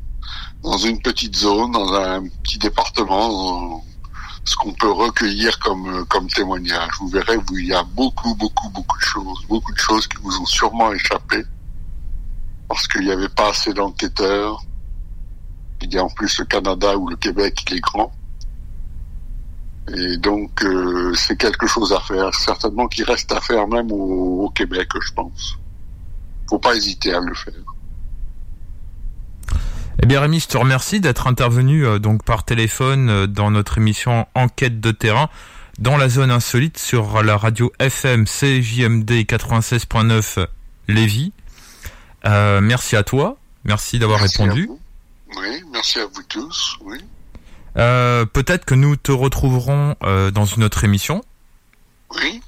dans 0.64 0.78
une 0.80 1.00
petite 1.00 1.36
zone, 1.36 1.72
dans 1.72 1.94
un 1.94 2.24
petit 2.44 2.58
département, 2.58 3.84
ce 4.44 4.56
qu'on 4.56 4.74
peut 4.74 4.92
recueillir 4.92 5.60
comme 5.60 6.06
comme 6.08 6.28
témoignage. 6.28 6.92
Vous 7.00 7.08
verrez, 7.10 7.38
il 7.52 7.68
y 7.68 7.74
a 7.74 7.84
beaucoup, 7.84 8.34
beaucoup, 8.36 8.70
beaucoup 8.70 8.98
de 8.98 9.04
choses, 9.04 9.46
beaucoup 9.48 9.74
de 9.74 9.80
choses 9.80 10.08
qui 10.08 10.18
vous 10.22 10.38
ont 10.38 10.46
sûrement 10.46 10.92
échappé 10.92 11.44
parce 12.68 12.88
qu'il 12.88 13.04
n'y 13.04 13.12
avait 13.12 13.30
pas 13.30 13.50
assez 13.50 13.74
d'enquêteurs. 13.74 14.62
Il 15.82 15.94
y 15.94 15.98
a 15.98 16.04
en 16.04 16.10
plus 16.10 16.40
le 16.40 16.46
Canada 16.46 16.98
ou 16.98 17.08
le 17.10 17.16
Québec 17.16 17.64
qui 17.66 17.76
est 17.76 17.80
grand. 17.80 18.12
Et 19.94 20.18
donc, 20.18 20.64
euh, 20.64 21.14
c'est 21.14 21.38
quelque 21.38 21.68
chose 21.68 21.94
à 21.94 22.00
faire. 22.00 22.34
Certainement 22.34 22.88
qu'il 22.88 23.04
reste 23.06 23.32
à 23.32 23.42
faire 23.42 23.68
même 23.68 23.92
au, 23.92 24.46
au 24.46 24.50
Québec, 24.50 24.90
je 25.00 25.14
pense. 25.14 25.58
Faut 26.50 26.60
pas 26.60 26.76
hésiter 26.76 27.14
à 27.14 27.20
le 27.20 27.34
faire. 27.34 27.54
Eh 30.02 30.08
bien 30.08 30.20
Rémi, 30.20 30.40
je 30.40 30.48
te 30.48 30.58
remercie 30.58 31.00
d'être 31.00 31.28
intervenu 31.28 31.86
euh, 31.86 32.00
donc 32.00 32.24
par 32.24 32.44
téléphone 32.44 33.10
euh, 33.10 33.28
dans 33.28 33.50
notre 33.50 33.78
émission 33.78 34.28
Enquête 34.36 34.80
de 34.80 34.92
terrain 34.92 35.30
dans 35.80 35.98
la 35.98 36.10
zone 36.10 36.32
insolite 36.32 36.78
sur 36.78 37.24
la 37.24 37.38
radio 37.38 37.72
FM 37.80 38.26
CJMD 38.26 39.10
96.9 39.10 40.48
Lévis. 40.88 41.34
Euh, 42.26 42.62
merci 42.62 42.96
à 42.96 43.04
toi, 43.04 43.38
merci 43.64 44.00
d'avoir 44.00 44.20
répondu. 44.20 44.70
Oui, 45.38 45.64
merci 45.72 46.00
à 46.00 46.06
vous 46.06 46.24
tous. 46.24 46.78
Oui. 46.82 46.98
Euh, 47.78 48.26
Peut-être 48.26 48.66
que 48.66 48.76
nous 48.76 48.96
te 48.96 49.12
retrouverons 49.12 49.96
euh, 50.04 50.32
dans 50.32 50.46
une 50.46 50.64
autre 50.64 50.84
émission. 50.84 51.24
Oui. 52.12 52.42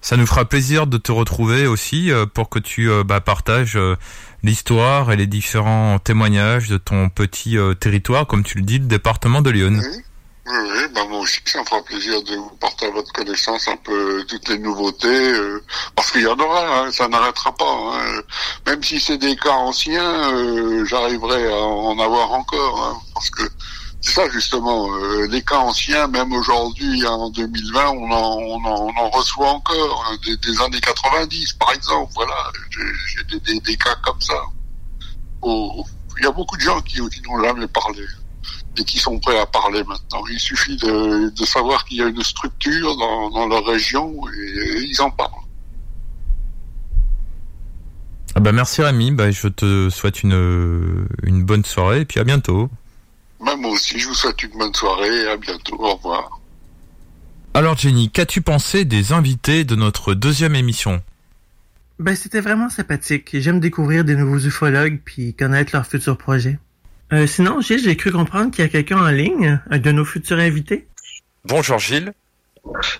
Ça 0.00 0.16
nous 0.16 0.26
fera 0.26 0.44
plaisir 0.44 0.86
de 0.86 0.98
te 0.98 1.10
retrouver 1.10 1.66
aussi 1.66 2.12
euh, 2.12 2.26
pour 2.26 2.48
que 2.48 2.58
tu 2.58 2.88
bah, 3.04 3.20
partages 3.20 3.76
euh, 3.76 3.96
l'histoire 4.42 5.10
et 5.10 5.16
les 5.16 5.26
différents 5.26 5.98
témoignages 5.98 6.68
de 6.68 6.78
ton 6.78 7.08
petit 7.08 7.56
territoire, 7.80 8.26
comme 8.26 8.44
tu 8.44 8.58
le 8.58 8.64
dis, 8.64 8.78
le 8.78 8.86
département 8.86 9.42
de 9.42 9.50
Lyon. 9.50 9.80
Oui, 9.82 10.02
oui, 10.48 10.86
bah 10.94 11.04
moi 11.08 11.18
aussi, 11.20 11.40
ça 11.44 11.60
me 11.60 11.64
fera 11.64 11.82
plaisir 11.82 12.22
de 12.22 12.36
vous 12.36 12.56
porter 12.60 12.86
à 12.86 12.90
votre 12.90 13.12
connaissance 13.12 13.66
un 13.66 13.76
peu 13.76 14.24
toutes 14.28 14.48
les 14.48 14.58
nouveautés, 14.58 15.08
euh, 15.08 15.60
parce 15.96 16.12
qu'il 16.12 16.22
y 16.22 16.26
en 16.26 16.38
aura, 16.38 16.82
hein, 16.86 16.92
ça 16.92 17.08
n'arrêtera 17.08 17.52
pas. 17.52 17.64
hein. 17.94 18.20
Même 18.66 18.82
si 18.82 19.00
c'est 19.00 19.18
des 19.18 19.34
cas 19.36 19.50
anciens, 19.50 20.32
euh, 20.34 20.84
j'arriverai 20.84 21.52
à 21.52 21.56
en 21.56 21.98
avoir 21.98 22.32
encore, 22.32 22.80
hein, 22.84 23.00
parce 23.12 23.28
que 23.30 23.42
c'est 24.00 24.12
ça 24.12 24.28
justement, 24.30 24.88
euh, 24.94 25.26
les 25.26 25.42
cas 25.42 25.58
anciens, 25.58 26.06
même 26.06 26.32
aujourd'hui, 26.32 27.04
en 27.06 27.28
2020, 27.30 27.88
on 27.88 28.10
en, 28.12 28.38
on 28.38 28.64
en, 28.66 28.80
on 28.86 28.96
en 29.00 29.10
reçoit 29.10 29.48
encore, 29.48 30.06
hein, 30.08 30.16
des, 30.24 30.36
des 30.36 30.60
années 30.62 30.80
90 30.80 31.54
par 31.54 31.72
exemple, 31.72 32.12
voilà, 32.14 32.36
j'ai 32.70 33.24
des, 33.24 33.40
des, 33.40 33.60
des 33.60 33.76
cas 33.76 33.96
comme 34.04 34.20
ça. 34.20 34.40
Il 35.44 36.22
y 36.22 36.26
a 36.26 36.30
beaucoup 36.30 36.56
de 36.56 36.62
gens 36.62 36.80
qui, 36.82 37.00
qui 37.08 37.22
n'ont 37.22 37.42
jamais 37.42 37.66
parlé 37.66 38.04
et 38.78 38.84
qui 38.84 38.98
sont 38.98 39.18
prêts 39.18 39.38
à 39.38 39.46
parler 39.46 39.82
maintenant. 39.84 40.22
Il 40.30 40.38
suffit 40.38 40.76
de, 40.76 41.30
de 41.30 41.44
savoir 41.44 41.84
qu'il 41.84 41.98
y 41.98 42.02
a 42.02 42.06
une 42.08 42.22
structure 42.22 42.96
dans, 42.96 43.30
dans 43.30 43.48
leur 43.48 43.64
région 43.64 44.14
et, 44.28 44.82
ils 44.82 45.00
en 45.00 45.10
parlent. 45.10 45.30
Ah 48.34 48.40
bah 48.40 48.52
merci 48.52 48.82
Rémi, 48.82 49.12
bah, 49.12 49.30
je 49.30 49.48
te 49.48 49.88
souhaite 49.88 50.22
une, 50.22 51.06
une 51.22 51.42
bonne 51.44 51.64
soirée 51.64 52.00
et 52.00 52.04
puis 52.04 52.20
à 52.20 52.24
bientôt. 52.24 52.68
Même 53.40 53.60
moi 53.60 53.70
aussi, 53.72 53.98
je 53.98 54.08
vous 54.08 54.14
souhaite 54.14 54.42
une 54.42 54.58
bonne 54.58 54.74
soirée 54.74 55.22
et 55.22 55.28
à 55.28 55.36
bientôt. 55.36 55.76
Au 55.78 55.94
revoir. 55.94 56.40
Alors 57.54 57.78
Jenny, 57.78 58.10
qu'as-tu 58.10 58.42
pensé 58.42 58.84
des 58.84 59.12
invités 59.12 59.64
de 59.64 59.74
notre 59.74 60.12
deuxième 60.12 60.54
émission? 60.54 61.02
Ben, 61.98 62.14
c'était 62.14 62.42
vraiment 62.42 62.68
sympathique. 62.68 63.30
J'aime 63.32 63.60
découvrir 63.60 64.04
des 64.04 64.16
nouveaux 64.16 64.38
ufologues 64.38 65.00
puis 65.02 65.32
connaître 65.32 65.70
leurs 65.72 65.86
futurs 65.86 66.18
projets. 66.18 66.58
Euh, 67.12 67.26
sinon, 67.26 67.60
Gilles, 67.60 67.82
j'ai 67.82 67.96
cru 67.96 68.10
comprendre 68.10 68.50
qu'il 68.50 68.64
y 68.64 68.66
a 68.66 68.70
quelqu'un 68.70 68.98
en 68.98 69.10
ligne, 69.10 69.60
un 69.70 69.78
de 69.78 69.92
nos 69.92 70.04
futurs 70.04 70.38
invités. 70.38 70.86
Bonjour 71.44 71.78
Gilles. 71.78 72.12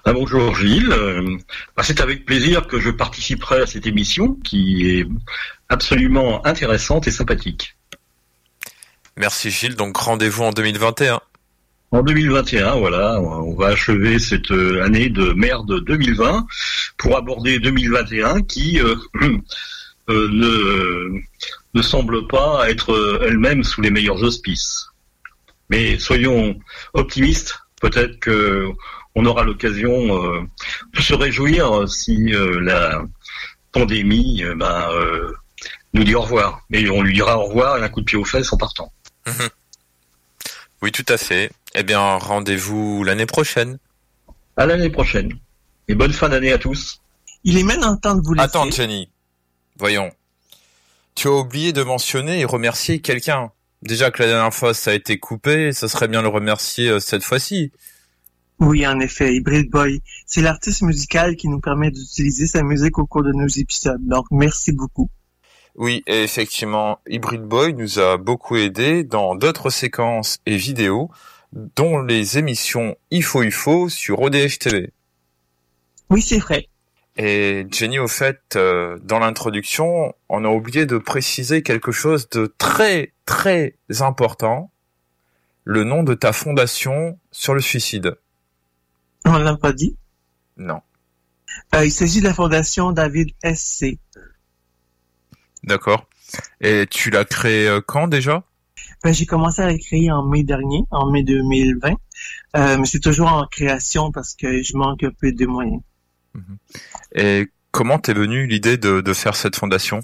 Ah, 0.05 0.13
bonjour 0.13 0.55
Gilles. 0.55 0.93
Euh, 0.93 1.37
bah, 1.77 1.83
c'est 1.83 2.01
avec 2.01 2.25
plaisir 2.25 2.69
que 2.69 2.79
je 2.79 2.91
participerai 2.91 3.63
à 3.63 3.67
cette 3.67 3.87
émission 3.87 4.35
qui 4.45 4.89
est 4.89 5.07
absolument 5.69 6.47
intéressante 6.47 7.09
et 7.09 7.11
sympathique. 7.11 7.77
Merci 9.17 9.51
Gilles, 9.51 9.75
donc 9.75 9.97
rendez-vous 9.97 10.45
en 10.45 10.53
2021. 10.53 11.21
En 11.93 12.03
2021, 12.03 12.77
voilà, 12.77 13.21
on 13.21 13.55
va 13.55 13.69
achever 13.69 14.19
cette 14.19 14.51
euh, 14.51 14.85
année 14.85 15.09
de 15.09 15.33
merde 15.33 15.85
2020 15.85 16.47
pour 16.99 17.17
aborder 17.17 17.59
2021 17.61 18.43
qui 18.43 18.81
euh, 18.81 18.97
euh, 20.11 20.29
ne, 20.31 21.21
ne 21.77 21.83
semble 21.83 22.27
pas 22.27 22.69
être 22.71 22.93
euh, 22.93 23.27
elle-même 23.27 23.63
sous 23.63 23.81
les 23.83 23.91
meilleurs 23.91 24.23
auspices. 24.23 24.89
Mais 25.69 25.99
soyons 25.99 26.59
optimistes, 26.95 27.59
peut-être 27.81 28.19
que 28.19 28.69
on 29.15 29.25
aura 29.25 29.45
l'occasion 29.45 29.93
euh, 29.93 30.43
de 30.95 31.01
se 31.01 31.15
réjouir 31.15 31.89
si 31.89 32.35
euh, 32.35 32.61
la 32.61 33.03
pandémie 33.73 34.43
euh, 34.43 34.55
ben, 34.55 34.91
euh, 34.91 35.33
nous 35.93 36.05
dit 36.05 36.15
au 36.15 36.23
revoir. 36.23 36.63
Mais 36.71 36.89
on 36.89 37.03
lui 37.03 37.15
dira 37.15 37.39
au 37.39 37.47
revoir 37.47 37.79
et 37.79 37.83
un 37.83 37.89
coup 37.89 38.01
de 38.01 38.07
pied 38.07 38.19
aux 38.19 38.25
fesses 38.25 38.53
en 38.53 38.57
partant. 38.57 38.93
Mhm. 39.27 39.49
Oui, 40.83 40.93
tout 40.93 41.07
à 41.09 41.17
fait. 41.17 41.51
Eh 41.75 41.83
bien, 41.83 42.01
rendez-vous 42.17 43.05
l'année 43.05 43.27
prochaine. 43.27 43.79
À 44.57 44.67
l'année 44.67 44.91
prochaine. 44.91 45.33
Et 45.89 45.95
bonne 45.95 46.13
fin 46.13 46.29
d'année 46.29 46.53
à 46.53 46.59
tous. 46.59 47.01
Il 47.45 47.59
est 47.59 47.63
maintenant 47.63 47.97
temps 47.97 48.15
de 48.15 48.23
vous 48.23 48.35
laisser. 48.35 48.45
Attends, 48.45 48.71
Jenny. 48.71 49.09
Voyons. 49.79 50.11
Tu 51.17 51.29
as 51.29 51.33
oublié 51.33 51.73
de 51.73 51.83
mentionner 51.83 52.41
et 52.41 52.45
remercier 52.45 53.01
quelqu'un. 53.01 53.51
Déjà 53.83 54.11
que 54.11 54.23
la 54.23 54.29
dernière 54.29 54.55
fois 54.55 54.75
ça 54.75 54.91
a 54.91 54.95
été 54.95 55.19
coupé, 55.19 55.73
ça 55.73 55.89
serait 55.89 56.09
bien 56.09 56.23
le 56.23 56.29
remercier 56.29 56.89
euh, 56.89 57.01
cette 57.01 57.25
fois-ci. 57.25 57.73
Oui, 58.59 58.87
en 58.87 59.01
effet, 59.01 59.35
Hybrid 59.35 59.71
Boy. 59.71 60.01
C'est 60.27 60.41
l'artiste 60.41 60.83
musical 60.83 61.37
qui 61.37 61.49
nous 61.49 61.61
permet 61.61 61.91
d'utiliser 61.91 62.47
sa 62.47 62.63
musique 62.63 62.99
au 62.99 63.07
cours 63.07 63.23
de 63.23 63.33
nos 63.33 63.49
épisodes. 63.49 64.01
Donc, 64.07 64.27
merci 64.31 64.73
beaucoup. 64.73 65.11
Oui, 65.75 66.03
et 66.07 66.23
effectivement, 66.23 66.99
Hybrid 67.07 67.43
Boy 67.43 67.75
nous 67.75 67.99
a 67.99 68.17
beaucoup 68.17 68.57
aidé 68.57 69.05
dans 69.05 69.35
d'autres 69.35 69.69
séquences 69.69 70.39
et 70.47 70.57
vidéos, 70.57 71.11
dont 71.53 72.01
les 72.01 72.39
émissions 72.39 72.97
IFO 73.11 73.43
IFO 73.43 73.89
sur 73.91 74.21
ODH 74.21 74.59
TV. 74.59 74.91
Oui, 76.09 76.23
c'est 76.23 76.39
vrai. 76.39 76.69
Et 77.17 77.67
Jenny, 77.71 77.99
au 77.99 78.09
fait, 78.09 78.57
euh, 78.57 78.99
dans 79.03 79.19
l'introduction, 79.19 80.15
on 80.29 80.45
a 80.45 80.49
oublié 80.49 80.85
de 80.85 80.99
préciser 80.99 81.63
quelque 81.63 81.93
chose 81.93 82.29
de 82.31 82.55
très, 82.59 83.15
très 83.25 83.77
important. 84.01 84.71
Le 85.65 85.83
nom 85.83 86.03
de 86.03 86.15
ta 86.15 86.33
fondation 86.33 87.19
sur 87.33 87.55
le 87.55 87.61
suicide. 87.61 88.17
On 89.25 89.39
l'a 89.39 89.57
pas 89.57 89.73
dit? 89.73 89.97
Non. 90.57 90.81
Euh, 91.75 91.85
il 91.85 91.91
s'agit 91.91 92.21
de 92.21 92.27
la 92.27 92.35
fondation 92.35 92.93
David 92.93 93.31
SC. 93.43 93.99
D'accord. 95.65 96.07
Et 96.61 96.87
tu 96.89 97.11
l'as 97.11 97.25
créé 97.25 97.69
euh, 97.69 97.81
quand 97.85 98.09
déjà? 98.09 98.45
Ben, 99.03 99.13
j'ai 99.13 99.27
commencé 99.27 99.63
à 99.63 99.67
la 99.67 99.79
créer 99.79 100.11
en 100.11 100.25
mai 100.25 100.45
dernier, 100.45 100.85
en 100.91 101.11
mai 101.11 101.23
2020. 101.23 101.95
Euh, 102.57 102.79
mais 102.79 102.87
c'est 102.87 103.01
toujours 103.01 103.29
en 103.29 103.47
création 103.47 104.13
parce 104.13 104.35
que 104.35 104.63
je 104.63 104.77
manque 104.77 105.03
un 105.03 105.11
peu 105.11 105.33
de 105.33 105.47
moyens. 105.47 105.83
Et 107.15 107.49
comment 107.71 107.99
t'es 107.99 108.15
venue 108.15 108.47
l'idée 108.47 108.77
de, 108.77 109.01
de 109.01 109.13
faire 109.13 109.37
cette 109.37 109.57
fondation? 109.57 110.01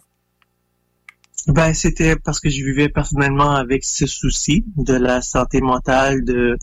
Ben, 1.48 1.74
c'était 1.74 2.14
parce 2.14 2.38
que 2.38 2.48
je 2.48 2.64
vivais 2.64 2.88
personnellement 2.88 3.56
avec 3.56 3.82
ce 3.84 4.06
souci 4.06 4.64
de 4.76 4.94
la 4.94 5.22
santé 5.22 5.60
mentale, 5.60 6.24
de 6.24 6.56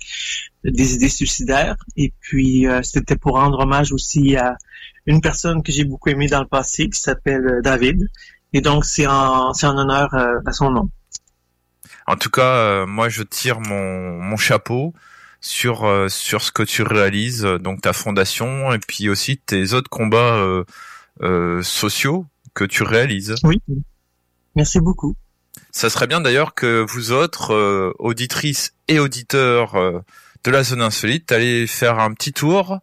des 0.63 0.93
idées 0.93 1.09
suicidaires, 1.09 1.75
et 1.97 2.13
puis 2.21 2.67
euh, 2.67 2.81
c'était 2.83 3.17
pour 3.17 3.33
rendre 3.35 3.59
hommage 3.59 3.91
aussi 3.91 4.37
à 4.37 4.57
une 5.05 5.19
personne 5.21 5.63
que 5.63 5.71
j'ai 5.71 5.83
beaucoup 5.83 6.09
aimée 6.09 6.27
dans 6.27 6.39
le 6.41 6.47
passé, 6.47 6.89
qui 6.89 6.99
s'appelle 6.99 7.45
euh, 7.45 7.61
David, 7.61 8.07
et 8.53 8.61
donc 8.61 8.85
c'est 8.85 9.07
en 9.07 9.53
c'est 9.53 9.67
en 9.67 9.77
honneur 9.77 10.13
euh, 10.13 10.39
à 10.45 10.53
son 10.53 10.71
nom. 10.71 10.89
En 12.07 12.15
tout 12.15 12.29
cas, 12.29 12.55
euh, 12.55 12.85
moi 12.85 13.09
je 13.09 13.23
tire 13.23 13.59
mon, 13.59 14.21
mon 14.21 14.37
chapeau 14.37 14.93
sur 15.41 15.85
euh, 15.85 16.09
sur 16.09 16.41
ce 16.41 16.51
que 16.51 16.63
tu 16.63 16.83
réalises, 16.83 17.45
euh, 17.45 17.57
donc 17.57 17.81
ta 17.81 17.93
fondation 17.93 18.73
et 18.73 18.79
puis 18.79 19.09
aussi 19.09 19.37
tes 19.37 19.73
autres 19.73 19.89
combats 19.89 20.35
euh, 20.35 20.63
euh, 21.21 21.63
sociaux 21.63 22.25
que 22.53 22.63
tu 22.65 22.83
réalises. 22.83 23.35
Oui. 23.43 23.61
Merci 24.55 24.79
beaucoup. 24.79 25.15
Ça 25.71 25.89
serait 25.89 26.07
bien 26.07 26.21
d'ailleurs 26.21 26.53
que 26.53 26.85
vous 26.87 27.11
autres, 27.11 27.53
euh, 27.53 27.93
auditrices 27.99 28.73
et 28.87 28.99
auditeurs 28.99 29.75
euh, 29.75 29.99
de 30.43 30.51
la 30.51 30.63
zone 30.63 30.81
insolite, 30.81 31.31
allez 31.31 31.67
faire 31.67 31.99
un 31.99 32.13
petit 32.13 32.33
tour 32.33 32.79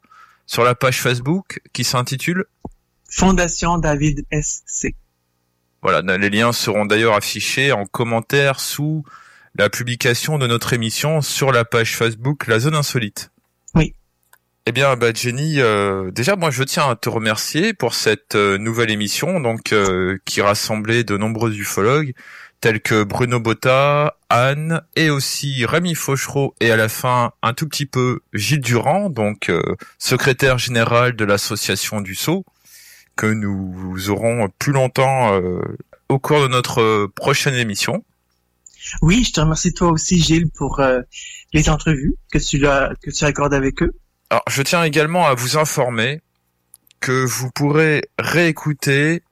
sur 0.47 0.63
la 0.63 0.75
page 0.75 1.01
Facebook 1.01 1.61
qui 1.73 1.85
s'intitule 1.85 2.45
Fondation 3.09 3.79
David 3.79 4.25
SC. 4.31 4.95
Voilà, 5.83 6.17
les 6.17 6.31
liens 6.31 6.53
seront 6.53 6.87
d'ailleurs 6.87 7.15
affichés 7.15 7.73
en 7.73 7.87
commentaire 7.87 8.61
sous 8.61 9.05
la 9.59 9.71
publication 9.71 10.39
de 10.39 10.47
notre 10.47 10.73
émission 10.73 11.21
sur 11.21 11.53
la 11.53 11.65
page 11.65 11.97
Facebook 11.97 12.47
La 12.47 12.59
Zone 12.59 12.75
Insolite. 12.75 13.31
Oui. 13.75 13.95
Eh 14.67 14.73
bien, 14.73 14.97
bah, 14.97 15.13
Jenny, 15.15 15.61
euh, 15.61 16.11
déjà, 16.11 16.37
moi, 16.37 16.51
je 16.51 16.63
tiens 16.65 16.91
à 16.91 16.97
te 16.97 17.09
remercier 17.09 17.73
pour 17.73 17.95
cette 17.95 18.35
euh, 18.35 18.59
nouvelle 18.59 18.91
émission, 18.91 19.41
donc 19.41 19.73
euh, 19.73 20.19
qui 20.25 20.43
rassemblait 20.43 21.05
de 21.05 21.17
nombreux 21.17 21.55
ufologues 21.55 22.15
tels 22.61 22.81
que 22.81 23.05
Bruno 23.05 23.39
Botta, 23.41 24.17
Anne 24.29 24.83
et 24.97 25.11
aussi 25.11 25.65
Rémi 25.67 25.95
Fauchereau 25.95 26.55
et 26.61 26.71
à 26.71 26.77
la 26.77 26.89
fin 26.89 27.33
un 27.43 27.53
tout 27.53 27.69
petit 27.69 27.87
peu 27.87 28.21
Gilles 28.33 28.61
Durand, 28.61 29.11
donc 29.11 29.51
euh, 29.51 29.61
secrétaire 29.99 30.59
général 30.59 31.17
de 31.17 31.25
l'association 31.25 32.01
du 32.01 32.15
Sceau, 32.15 32.45
que 33.15 33.27
nous 33.27 34.11
aurons 34.11 34.49
plus 34.59 34.73
longtemps 34.73 35.35
euh, 35.35 35.61
au 36.09 36.19
cours 36.19 36.43
de 36.43 36.49
notre 36.49 37.07
prochaine 37.15 37.55
émission. 37.55 38.05
Oui, 39.03 39.25
je 39.25 39.33
te 39.33 39.41
remercie 39.41 39.73
toi 39.73 39.91
aussi, 39.91 40.23
Gilles, 40.23 40.51
pour 40.51 40.81
euh, 40.81 41.01
les 41.53 41.69
entrevues 41.69 42.15
que 42.33 42.39
tu 42.39 42.59
l'as- 42.59 42.93
que 43.03 43.11
tu 43.11 43.25
accordes 43.25 43.55
avec 43.55 43.83
eux. 43.83 43.93
Alors, 44.31 44.43
je 44.49 44.63
tiens 44.63 44.83
également 44.85 45.27
à 45.27 45.35
vous 45.35 45.57
informer 45.57 46.21
que 47.01 47.25
vous 47.25 47.51
pourrez 47.51 48.03
réécouter 48.19 49.23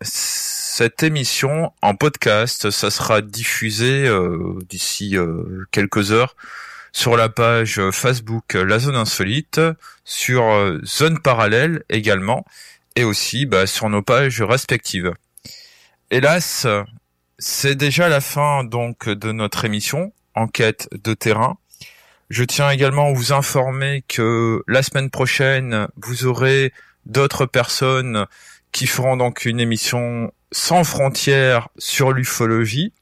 cette 0.00 1.02
émission 1.02 1.72
en 1.82 1.94
podcast. 1.94 2.70
Ça 2.70 2.90
sera 2.90 3.20
diffusé 3.20 4.06
euh, 4.06 4.58
d'ici 4.68 5.16
euh, 5.16 5.66
quelques 5.70 6.12
heures 6.12 6.36
sur 6.92 7.16
la 7.16 7.28
page 7.28 7.80
Facebook 7.92 8.54
La 8.54 8.78
Zone 8.78 8.96
Insolite, 8.96 9.60
sur 10.04 10.42
euh, 10.44 10.80
Zone 10.84 11.18
Parallèle 11.20 11.82
également, 11.90 12.44
et 12.96 13.04
aussi 13.04 13.44
bah, 13.46 13.66
sur 13.66 13.88
nos 13.90 14.02
pages 14.02 14.40
respectives. 14.40 15.12
Hélas, 16.10 16.66
c'est 17.38 17.74
déjà 17.74 18.08
la 18.08 18.20
fin 18.20 18.64
donc 18.64 19.08
de 19.08 19.32
notre 19.32 19.64
émission 19.64 20.12
Enquête 20.34 20.88
de 20.92 21.14
terrain. 21.14 21.58
Je 22.30 22.44
tiens 22.44 22.70
également 22.70 23.08
à 23.08 23.12
vous 23.12 23.32
informer 23.32 24.04
que 24.06 24.62
la 24.68 24.84
semaine 24.84 25.10
prochaine, 25.10 25.88
vous 25.96 26.26
aurez 26.26 26.72
d'autres 27.06 27.44
personnes 27.46 28.26
qui 28.70 28.86
feront 28.86 29.16
donc 29.16 29.46
une 29.46 29.58
émission 29.58 30.32
sans 30.52 30.84
frontières 30.84 31.68
sur 31.76 32.12
l'ufologie. 32.12 32.92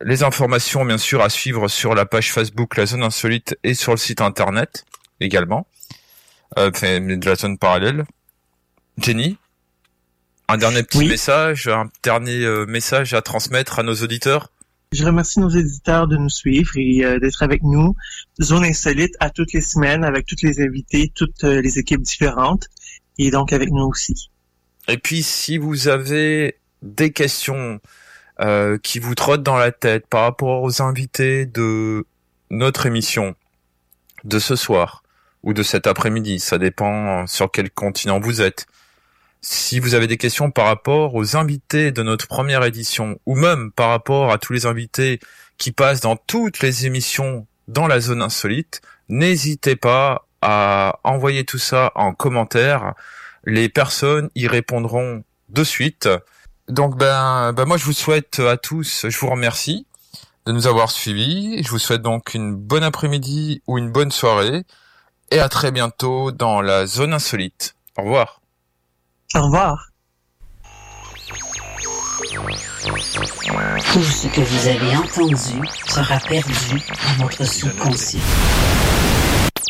Les 0.00 0.22
informations, 0.22 0.84
bien 0.84 0.96
sûr, 0.96 1.22
à 1.22 1.28
suivre 1.28 1.68
sur 1.68 1.94
la 1.94 2.06
page 2.06 2.32
Facebook 2.32 2.76
La 2.76 2.86
Zone 2.86 3.02
Insolite 3.02 3.58
et 3.62 3.74
sur 3.74 3.92
le 3.92 3.98
site 3.98 4.22
internet 4.22 4.86
également, 5.20 5.66
euh, 6.56 6.70
de 6.70 7.26
la 7.28 7.34
zone 7.34 7.58
parallèle. 7.58 8.06
Jenny, 8.98 9.36
un 10.48 10.58
dernier 10.58 10.82
petit 10.82 11.06
message, 11.06 11.68
un 11.68 11.90
dernier 12.02 12.44
euh, 12.44 12.66
message 12.66 13.14
à 13.14 13.22
transmettre 13.22 13.78
à 13.78 13.82
nos 13.82 13.94
auditeurs. 13.94 14.50
Je 14.92 15.04
remercie 15.04 15.40
nos 15.40 15.48
éditeurs 15.48 16.06
de 16.06 16.16
nous 16.16 16.30
suivre 16.30 16.70
et 16.76 17.04
euh, 17.04 17.18
d'être 17.18 17.42
avec 17.42 17.62
nous. 17.62 17.96
Zone 18.40 18.64
Insolite 18.64 19.14
à 19.18 19.30
toutes 19.30 19.52
les 19.52 19.60
semaines 19.60 20.04
avec 20.04 20.26
toutes 20.26 20.42
les 20.42 20.60
invités, 20.60 21.12
toutes 21.14 21.44
euh, 21.44 21.60
les 21.60 21.78
équipes 21.78 22.02
différentes 22.02 22.68
et 23.18 23.30
donc 23.30 23.52
avec 23.52 23.70
nous 23.70 23.82
aussi. 23.82 24.30
Et 24.88 24.98
puis, 24.98 25.24
si 25.24 25.58
vous 25.58 25.88
avez 25.88 26.58
des 26.82 27.10
questions 27.10 27.80
euh, 28.38 28.78
qui 28.78 29.00
vous 29.00 29.16
trottent 29.16 29.42
dans 29.42 29.56
la 29.56 29.72
tête 29.72 30.06
par 30.06 30.22
rapport 30.22 30.62
aux 30.62 30.80
invités 30.80 31.46
de 31.46 32.06
notre 32.50 32.86
émission 32.86 33.34
de 34.22 34.38
ce 34.38 34.54
soir 34.54 35.02
ou 35.42 35.52
de 35.52 35.64
cet 35.64 35.88
après-midi, 35.88 36.38
ça 36.38 36.58
dépend 36.58 37.26
sur 37.26 37.50
quel 37.50 37.70
continent 37.70 38.20
vous 38.20 38.40
êtes. 38.40 38.66
Si 39.48 39.78
vous 39.78 39.94
avez 39.94 40.08
des 40.08 40.16
questions 40.16 40.50
par 40.50 40.66
rapport 40.66 41.14
aux 41.14 41.36
invités 41.36 41.92
de 41.92 42.02
notre 42.02 42.26
première 42.26 42.64
édition 42.64 43.20
ou 43.26 43.36
même 43.36 43.70
par 43.70 43.90
rapport 43.90 44.32
à 44.32 44.38
tous 44.38 44.52
les 44.52 44.66
invités 44.66 45.20
qui 45.56 45.70
passent 45.70 46.00
dans 46.00 46.16
toutes 46.16 46.58
les 46.58 46.84
émissions 46.84 47.46
dans 47.68 47.86
la 47.86 48.00
zone 48.00 48.22
insolite, 48.22 48.80
n'hésitez 49.08 49.76
pas 49.76 50.26
à 50.42 50.98
envoyer 51.04 51.44
tout 51.44 51.58
ça 51.58 51.92
en 51.94 52.12
commentaire. 52.12 52.94
Les 53.44 53.68
personnes 53.68 54.30
y 54.34 54.48
répondront 54.48 55.22
de 55.48 55.62
suite. 55.62 56.08
Donc 56.66 56.98
ben, 56.98 57.52
ben 57.52 57.66
moi 57.66 57.76
je 57.76 57.84
vous 57.84 57.92
souhaite 57.92 58.40
à 58.40 58.56
tous, 58.56 59.06
je 59.08 59.16
vous 59.16 59.30
remercie 59.30 59.86
de 60.46 60.50
nous 60.50 60.66
avoir 60.66 60.90
suivis. 60.90 61.62
Je 61.62 61.70
vous 61.70 61.78
souhaite 61.78 62.02
donc 62.02 62.34
une 62.34 62.52
bonne 62.52 62.82
après-midi 62.82 63.62
ou 63.68 63.78
une 63.78 63.92
bonne 63.92 64.10
soirée 64.10 64.64
et 65.30 65.38
à 65.38 65.48
très 65.48 65.70
bientôt 65.70 66.32
dans 66.32 66.60
la 66.62 66.84
zone 66.86 67.12
insolite. 67.14 67.76
Au 67.96 68.02
revoir. 68.02 68.40
Au 69.34 69.42
revoir. 69.42 69.90
Tout 73.92 74.02
ce 74.02 74.28
que 74.28 74.40
vous 74.40 74.68
avez 74.68 74.96
entendu 74.96 75.68
sera 75.86 76.18
perdu 76.20 76.80
dans 77.18 77.24
votre 77.24 77.44
subconscient. 77.44 78.20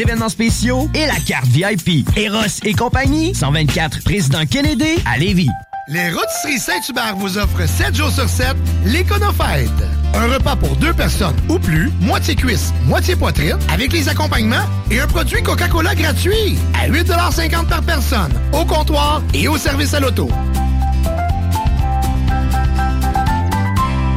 événements 0.00 0.28
spéciaux 0.28 0.88
et 0.94 1.06
la 1.06 1.18
carte 1.26 1.46
VIP. 1.46 2.08
Eros 2.16 2.60
et 2.64 2.72
compagnie, 2.72 3.34
124 3.34 4.02
Président 4.04 4.46
Kennedy 4.46 4.96
à 5.04 5.18
Lévis. 5.18 5.48
Les 5.88 6.10
Rôtisseries 6.10 6.58
Saint-Hubert 6.58 7.16
vous 7.16 7.36
offrent 7.36 7.66
7 7.66 7.94
jours 7.94 8.10
sur 8.10 8.28
7 8.28 8.54
l'Éconofête. 8.84 9.68
Un 10.14 10.26
repas 10.32 10.56
pour 10.56 10.76
deux 10.76 10.92
personnes 10.92 11.36
ou 11.48 11.58
plus, 11.58 11.90
moitié 12.00 12.34
cuisse, 12.34 12.72
moitié 12.86 13.16
poitrine, 13.16 13.58
avec 13.72 13.92
les 13.92 14.08
accompagnements 14.08 14.66
et 14.90 15.00
un 15.00 15.06
produit 15.06 15.42
Coca-Cola 15.42 15.94
gratuit 15.94 16.56
à 16.80 16.88
8,50 16.88 17.66
par 17.66 17.82
personne, 17.82 18.32
au 18.52 18.64
comptoir 18.64 19.22
et 19.34 19.48
au 19.48 19.58
service 19.58 19.94
à 19.94 20.00
l'auto. 20.00 20.30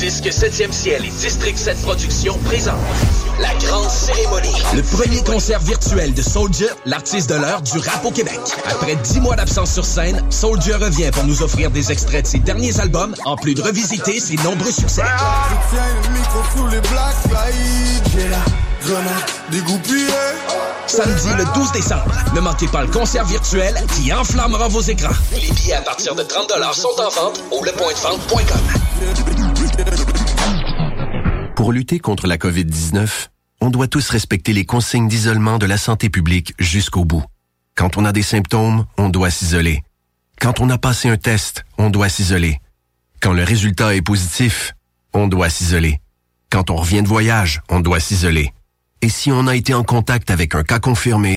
Disque 0.00 0.28
7e 0.28 0.72
ciel 0.72 1.04
et 1.04 1.10
District 1.10 1.58
7 1.58 1.82
Productions 1.82 2.38
présentent 2.46 2.74
la 3.38 3.52
grande 3.66 3.90
cérémonie. 3.90 4.48
Le 4.74 4.80
premier 4.80 5.22
concert 5.22 5.60
virtuel 5.60 6.14
de 6.14 6.22
Soldier, 6.22 6.68
l'artiste 6.86 7.28
de 7.28 7.34
l'heure 7.34 7.60
du 7.60 7.76
rap 7.76 8.02
au 8.06 8.10
Québec. 8.10 8.40
Après 8.70 8.96
dix 8.96 9.20
mois 9.20 9.36
d'absence 9.36 9.70
sur 9.70 9.84
scène, 9.84 10.24
Soldier 10.30 10.76
revient 10.76 11.10
pour 11.12 11.24
nous 11.24 11.42
offrir 11.42 11.70
des 11.70 11.92
extraits 11.92 12.22
de 12.22 12.28
ses 12.28 12.38
derniers 12.38 12.80
albums, 12.80 13.14
en 13.26 13.36
plus 13.36 13.52
de 13.54 13.60
revisiter 13.60 14.20
ses 14.20 14.36
nombreux 14.36 14.72
succès. 14.72 15.02
Samedi 20.86 21.28
le 21.36 21.44
12 21.54 21.72
décembre, 21.72 22.10
ne 22.34 22.40
manquez 22.40 22.68
pas 22.68 22.84
le 22.84 22.88
concert 22.88 23.26
virtuel 23.26 23.74
qui 23.94 24.10
enflammera 24.14 24.68
vos 24.68 24.80
écrans. 24.80 25.12
Les 25.32 25.50
billets 25.50 25.74
à 25.74 25.82
partir 25.82 26.14
de 26.14 26.22
30 26.22 26.50
sont 26.72 26.88
en 26.98 27.10
vente 27.10 27.44
au 27.50 27.62
lepointdevente.com. 27.62 29.59
Pour 31.56 31.72
lutter 31.72 31.98
contre 31.98 32.26
la 32.26 32.36
COVID-19, 32.36 33.28
on 33.60 33.70
doit 33.70 33.86
tous 33.86 34.08
respecter 34.08 34.52
les 34.52 34.64
consignes 34.64 35.08
d'isolement 35.08 35.58
de 35.58 35.66
la 35.66 35.76
santé 35.76 36.08
publique 36.08 36.54
jusqu'au 36.58 37.04
bout. 37.04 37.24
Quand 37.74 37.96
on 37.96 38.04
a 38.04 38.12
des 38.12 38.22
symptômes, 38.22 38.86
on 38.98 39.08
doit 39.08 39.30
s'isoler. 39.30 39.82
Quand 40.40 40.60
on 40.60 40.70
a 40.70 40.78
passé 40.78 41.08
un 41.08 41.16
test, 41.16 41.64
on 41.78 41.90
doit 41.90 42.08
s'isoler. 42.08 42.60
Quand 43.20 43.32
le 43.32 43.44
résultat 43.44 43.94
est 43.94 44.02
positif, 44.02 44.72
on 45.12 45.28
doit 45.28 45.50
s'isoler. 45.50 46.00
Quand 46.50 46.70
on 46.70 46.76
revient 46.76 47.02
de 47.02 47.08
voyage, 47.08 47.60
on 47.68 47.80
doit 47.80 48.00
s'isoler. 48.00 48.52
Et 49.02 49.08
si 49.08 49.30
on 49.30 49.46
a 49.46 49.54
été 49.54 49.74
en 49.74 49.84
contact 49.84 50.30
avec 50.30 50.54
un 50.54 50.62
cas 50.62 50.78
confirmé, 50.78 51.36